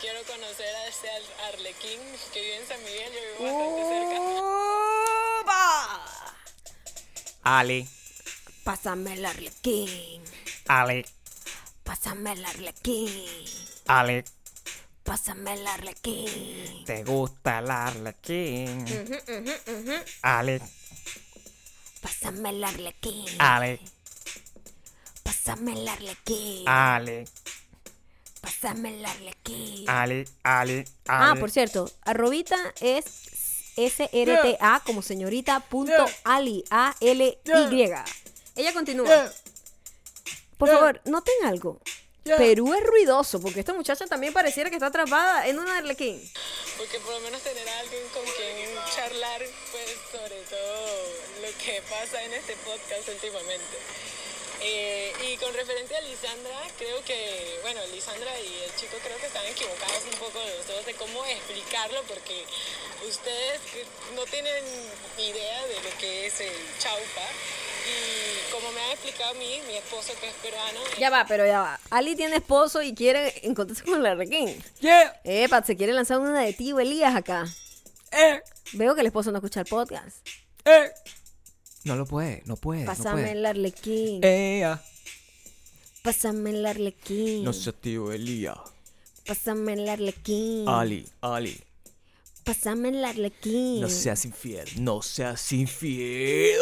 quiero 0.00 0.22
conocer 0.22 0.72
a 0.76 0.86
este 0.86 1.10
Ar- 1.10 1.52
Arlequín 1.54 1.98
que 2.32 2.40
vive 2.40 2.56
en 2.58 2.68
San 2.68 2.80
Miguel, 2.84 3.12
yo 3.12 3.20
vivo 3.44 3.58
bastante 3.58 3.82
cerca. 3.90 4.18
Ale, 7.42 7.86
Pásame 8.62 9.14
el 9.14 9.24
arlequín, 9.26 10.22
Ale, 10.68 11.04
pásame 11.82 12.32
el 12.34 12.44
arlequín, 12.44 13.24
Ale. 13.88 14.24
pásame 15.02 15.54
el 15.54 15.66
arlequín. 15.66 16.84
¿Te 16.84 17.02
gusta 17.02 17.58
el 17.58 17.70
arlequín? 17.70 18.84
Ale, 20.22 20.60
Pásame 22.00 22.50
el 22.50 22.62
arlequín, 22.64 23.26
Ale, 23.38 23.80
pásame 25.22 25.72
el 25.72 25.88
arlequín, 25.88 26.64
Ale, 26.68 27.24
pásame 28.40 28.88
el 28.98 29.04
arlequín. 29.04 29.88
Ale, 29.90 30.24
Ale, 30.42 30.84
Ah, 31.08 31.32
Ale. 31.32 31.40
por 31.40 31.50
cierto, 31.50 31.90
arrobita 32.02 32.56
es 32.80 33.04
SRTA 33.76 34.82
como 34.84 35.02
señorita 35.02 35.60
punto 35.60 36.04
Ali, 36.24 36.64
A-L-Y. 36.70 37.92
Ella 38.56 38.72
continúa. 38.72 39.32
Por 40.56 40.68
favor, 40.68 41.00
noten 41.04 41.34
algo. 41.44 41.80
Perú 42.24 42.74
es 42.74 42.82
ruidoso, 42.84 43.40
porque 43.40 43.60
esta 43.60 43.72
muchacha 43.72 44.06
también 44.06 44.32
pareciera 44.34 44.68
que 44.68 44.76
está 44.76 44.86
atrapada 44.86 45.46
en 45.46 45.58
un 45.58 45.66
arlequín. 45.68 46.20
Porque 46.76 46.98
por 47.00 47.14
lo 47.14 47.20
menos 47.20 47.40
tener 47.42 47.66
a 47.68 47.78
alguien 47.80 48.02
con 48.12 48.22
quien 48.22 48.67
que 51.68 51.82
pasa 51.82 52.22
en 52.24 52.32
este 52.32 52.56
podcast 52.64 53.06
últimamente. 53.08 53.76
Eh, 54.60 55.12
y 55.28 55.36
con 55.36 55.52
referente 55.54 55.94
a 55.94 56.00
Lisandra, 56.00 56.58
creo 56.78 57.04
que, 57.04 57.58
bueno, 57.62 57.80
Lisandra 57.92 58.40
y 58.40 58.62
el 58.64 58.74
chico 58.74 58.96
creo 59.04 59.16
que 59.18 59.26
están 59.26 59.44
equivocados 59.46 60.02
un 60.10 60.18
poco 60.18 60.40
los 60.40 60.66
dos 60.66 60.84
de 60.86 60.94
cómo 60.94 61.24
explicarlo, 61.26 62.02
porque 62.08 62.44
ustedes 63.06 63.60
no 64.16 64.24
tienen 64.24 64.64
idea 65.18 65.66
de 65.66 65.74
lo 65.74 65.98
que 66.00 66.26
es 66.26 66.40
el 66.40 66.56
chaufa. 66.78 67.26
Y 67.86 68.50
como 68.50 68.72
me 68.72 68.80
han 68.80 68.90
explicado 68.92 69.30
a 69.30 69.34
mí, 69.34 69.60
mi 69.68 69.76
esposo 69.76 70.12
que 70.20 70.28
es 70.28 70.34
peruano, 70.42 70.80
Ya 70.98 71.10
va, 71.10 71.26
pero 71.28 71.46
ya 71.46 71.60
va. 71.60 71.80
Ali 71.90 72.16
tiene 72.16 72.36
esposo 72.36 72.80
y 72.82 72.94
quiere 72.94 73.34
encontrarse 73.46 73.84
con 73.84 74.02
la 74.02 74.14
requín. 74.14 74.60
Yeah. 74.80 75.20
Epa, 75.22 75.62
se 75.62 75.76
quiere 75.76 75.92
lanzar 75.92 76.18
una 76.18 76.40
de 76.40 76.52
tío 76.54 76.80
Elías 76.80 77.14
acá. 77.14 77.44
Eh, 78.12 78.42
Veo 78.72 78.94
que 78.94 79.02
el 79.02 79.06
esposo 79.08 79.30
no 79.32 79.38
escucha 79.38 79.60
el 79.60 79.66
podcast. 79.66 80.16
eh. 80.64 80.90
No 81.84 81.96
lo 81.96 82.06
puede, 82.06 82.42
no 82.46 82.56
puede. 82.56 82.84
Pásame 82.84 83.22
no 83.22 83.28
el 83.28 83.46
arlequín. 83.46 84.20
Ea. 84.24 84.82
Pásame 86.02 86.50
el 86.50 86.66
arlequín. 86.66 87.44
No 87.44 87.52
sé, 87.52 87.72
tío 87.72 88.12
Elía. 88.12 88.54
Pásame 89.26 89.74
el 89.74 89.88
arlequín. 89.88 90.68
Ali, 90.68 91.06
Ali. 91.20 91.60
Pásame 92.44 92.88
el 92.88 93.04
arlequín. 93.04 93.80
No 93.80 93.88
seas 93.90 94.24
infiel, 94.24 94.68
no 94.82 95.02
seas 95.02 95.52
infiel. 95.52 96.60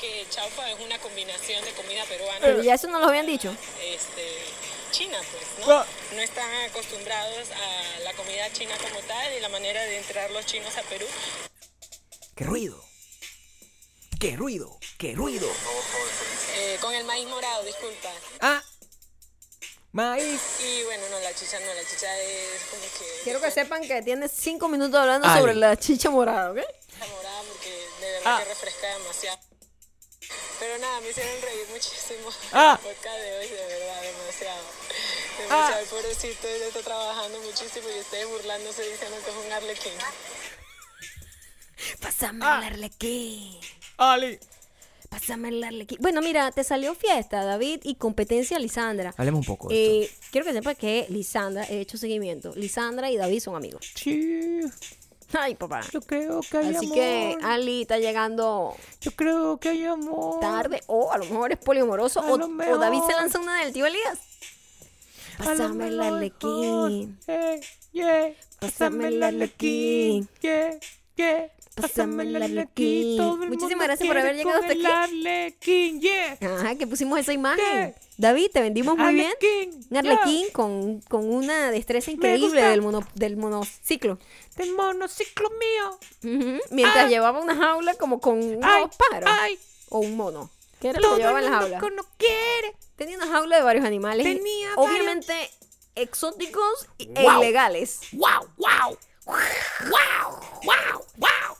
que 0.00 0.24
chaufa 0.30 0.70
es 0.70 0.80
una 0.80 0.98
combinación 0.98 1.62
de 1.64 1.70
comida 1.72 2.04
peruana. 2.08 2.40
Pero 2.40 2.62
ya 2.62 2.74
eso 2.74 2.88
no 2.88 2.98
lo 2.98 3.06
habían 3.06 3.26
dicho. 3.26 3.54
este, 3.86 4.22
china, 4.90 5.18
pues, 5.30 5.66
¿no? 5.66 5.72
Ah. 5.74 5.86
No 6.14 6.20
están 6.20 6.48
acostumbrados 6.70 7.50
a 7.50 8.00
la 8.00 8.12
comida 8.14 8.50
china 8.52 8.74
como 8.78 9.00
tal 9.06 9.32
y 9.36 9.40
la 9.40 9.48
manera 9.50 9.82
de 9.82 9.98
entrar 9.98 10.30
los 10.30 10.46
chinos 10.46 10.76
a 10.78 10.82
Perú. 10.82 11.06
¡Qué 12.34 12.44
ruido! 12.44 12.82
¡Qué 14.24 14.36
ruido! 14.38 14.78
¡Qué 14.96 15.14
ruido! 15.14 15.46
Eh, 16.56 16.78
con 16.80 16.94
el 16.94 17.04
maíz 17.04 17.28
morado, 17.28 17.62
disculpa. 17.62 18.10
¡Ah! 18.40 18.62
Maíz. 19.92 20.40
Y 20.60 20.82
bueno, 20.84 21.02
no, 21.10 21.20
la 21.20 21.34
chicha 21.34 21.60
no, 21.60 21.66
la 21.74 21.84
chicha 21.86 22.18
es 22.22 22.62
como 22.70 22.82
que... 22.84 23.20
Quiero 23.22 23.38
que 23.42 23.50
sepan 23.50 23.86
que 23.86 24.00
tienes 24.00 24.32
cinco 24.34 24.66
minutos 24.68 24.98
hablando 24.98 25.28
sobre 25.36 25.54
la 25.54 25.76
chicha 25.76 26.08
morada, 26.08 26.52
¿ok? 26.52 26.56
Está 26.56 27.06
morada 27.06 27.42
porque 27.52 27.68
de 28.00 28.12
verdad 28.12 28.22
Ah. 28.24 28.38
que 28.42 28.48
refresca 28.48 28.86
demasiado. 28.98 29.38
Pero 30.58 30.78
nada, 30.78 31.00
me 31.02 31.10
hicieron 31.10 31.42
reír 31.42 31.66
muchísimo 31.68 32.30
Ah. 32.52 32.80
el 32.82 32.88
podcast 32.94 33.18
de 33.18 33.38
hoy, 33.40 33.48
de 33.48 33.56
verdad, 33.66 34.02
demasiado. 34.04 34.64
Ah. 34.64 35.42
Demasiado, 35.42 35.86
pobrecito, 35.90 36.48
él 36.48 36.62
está 36.62 36.80
trabajando 36.80 37.40
muchísimo 37.42 37.90
y 37.94 38.00
ustedes 38.00 38.26
burlándose 38.26 38.88
diciendo 38.90 39.18
que 39.22 39.30
es 39.30 39.36
un 39.36 39.52
arlequín. 39.52 39.92
Pásame 42.00 42.42
Ah. 42.42 42.60
el 42.62 42.72
arlequín. 42.72 43.60
Ali. 43.96 44.38
Pásame 45.08 45.48
el 45.50 45.62
arlequín. 45.62 45.98
Bueno, 46.00 46.20
mira, 46.22 46.50
te 46.50 46.64
salió 46.64 46.94
fiesta, 46.94 47.44
David, 47.44 47.80
y 47.84 47.94
competencia 47.94 48.58
Lisandra. 48.58 49.14
Hablemos 49.16 49.40
un 49.40 49.46
poco 49.46 49.68
de 49.68 50.02
Eh, 50.04 50.10
quiero 50.32 50.44
que 50.44 50.52
sepas 50.52 50.76
que 50.76 51.06
Lisandra, 51.08 51.64
he 51.68 51.80
hecho 51.80 51.96
seguimiento. 51.98 52.52
Lisandra 52.56 53.10
y 53.10 53.16
David 53.16 53.40
son 53.40 53.54
amigos. 53.54 53.92
Sí, 53.94 54.60
Ay, 55.32 55.54
papá. 55.54 55.82
yo 55.92 56.00
creo 56.00 56.40
que 56.40 56.56
hay 56.58 56.74
Así 56.74 56.86
amor. 56.86 56.94
que 56.96 57.36
Ali 57.42 57.82
está 57.82 57.98
llegando 57.98 58.76
Yo 59.00 59.10
creo 59.12 59.58
que 59.58 59.68
hay 59.70 59.84
amor. 59.84 60.40
tarde. 60.40 60.82
O 60.86 61.12
a 61.12 61.18
lo 61.18 61.24
mejor 61.26 61.52
es 61.52 61.58
poliamoroso. 61.58 62.20
A 62.20 62.30
O, 62.32 62.36
lo 62.36 62.46
o 62.46 62.78
David 62.78 63.00
se 63.06 63.12
lanza 63.14 63.38
una 63.40 63.62
del 63.64 63.72
tío 63.72 63.86
Elías. 63.86 64.18
A 65.38 65.42
lo 65.42 65.48
Pásame 65.50 65.88
el 65.88 65.96
mejor. 65.98 66.14
arlequín. 66.14 67.18
Eh, 67.28 67.60
yeah. 67.92 68.32
Pásame 68.60 69.08
el 69.08 69.22
arlequín. 69.22 70.28
Yeah, 70.40 70.78
yeah. 71.16 71.48
Pásame 71.74 72.22
el 72.24 72.36
arlequín. 72.42 73.20
Muchísimas 73.48 73.86
gracias 73.86 74.06
por 74.06 74.16
haber 74.18 74.36
llegado 74.36 74.60
hasta 74.60 74.72
aquí. 74.72 74.86
arlequín, 74.86 76.00
yeah. 76.00 76.38
Ajá, 76.40 76.76
que 76.76 76.86
pusimos 76.86 77.18
esa 77.18 77.32
imagen. 77.32 77.94
David, 78.16 78.50
te 78.52 78.60
vendimos 78.60 78.96
muy 78.96 79.14
bien. 79.14 79.26
Arlequín, 79.32 79.86
Un 79.90 79.96
arlequín 79.96 80.46
con, 80.52 81.00
con 81.02 81.28
una 81.28 81.70
destreza 81.72 82.10
increíble 82.12 82.62
del, 82.62 82.80
mono, 82.82 83.04
del 83.14 83.36
monociclo. 83.36 84.18
Del 84.56 84.72
monociclo 84.72 85.50
mío. 85.50 86.60
Mientras 86.70 87.06
Ah. 87.06 87.08
llevaba 87.08 87.40
una 87.40 87.56
jaula 87.56 87.94
como 87.94 88.20
con 88.20 88.38
unos 88.42 88.60
Ay, 88.62 88.84
pájaros. 88.96 89.30
ay. 89.32 89.58
O 89.88 89.98
un 89.98 90.16
mono. 90.16 90.50
¿Qué 90.80 90.88
era 90.90 91.00
lo 91.00 91.12
que 91.12 91.16
llevaba 91.18 91.38
en 91.40 91.50
la 91.50 91.58
jaula? 91.58 91.78
no 91.80 92.04
quiere. 92.16 92.76
Tenía 92.96 93.16
una 93.16 93.26
jaula 93.26 93.56
de 93.56 93.62
varios 93.62 93.84
animales. 93.84 94.24
Tenía 94.24 94.74
Obviamente 94.76 95.34
exóticos 95.96 96.86
e 96.98 97.06
Wow. 97.22 97.42
ilegales. 97.42 98.00
Wow, 98.12 98.48
wow. 98.56 98.96
Wow, 99.26 99.36
wow, 100.64 101.04
wow. 101.16 101.56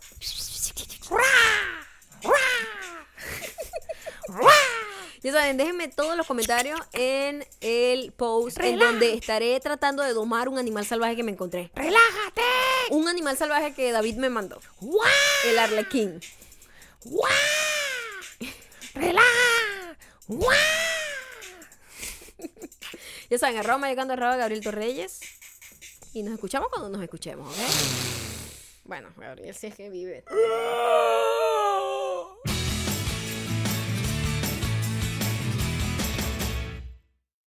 Ya 5.22 5.32
saben, 5.32 5.56
déjenme 5.56 5.88
todos 5.88 6.18
los 6.18 6.26
comentarios 6.26 6.78
en 6.92 7.46
el 7.62 8.12
post 8.12 8.60
en 8.60 8.78
donde 8.78 9.14
estaré 9.14 9.58
tratando 9.60 10.02
de 10.02 10.12
domar 10.12 10.50
un 10.50 10.58
animal 10.58 10.84
salvaje 10.84 11.16
que 11.16 11.22
me 11.22 11.32
encontré. 11.32 11.70
Relájate. 11.74 12.42
Un 12.90 13.08
animal 13.08 13.34
salvaje 13.38 13.72
que 13.72 13.90
David 13.90 14.16
me 14.16 14.28
mandó. 14.28 14.60
Wow, 14.80 15.00
El 15.46 15.58
arlequín. 15.58 16.20
wow. 17.04 17.24
Relaja. 18.94 19.96
Wow. 20.26 20.50
Ya 23.30 23.38
saben, 23.38 23.56
arroba 23.56 23.88
llegando 23.88 24.12
arroba 24.12 24.36
Gabriel 24.36 24.62
Torreyes. 24.62 25.20
Y 26.14 26.22
nos 26.22 26.34
escuchamos 26.34 26.68
cuando 26.70 26.88
nos 26.88 27.02
escuchemos, 27.02 27.48
¿ok? 27.48 27.58
Bueno, 28.84 29.08
Gabriel, 29.16 29.52
si 29.52 29.66
es 29.66 29.74
que 29.74 29.90
vive. 29.90 30.24
¡Ah! 30.28 31.24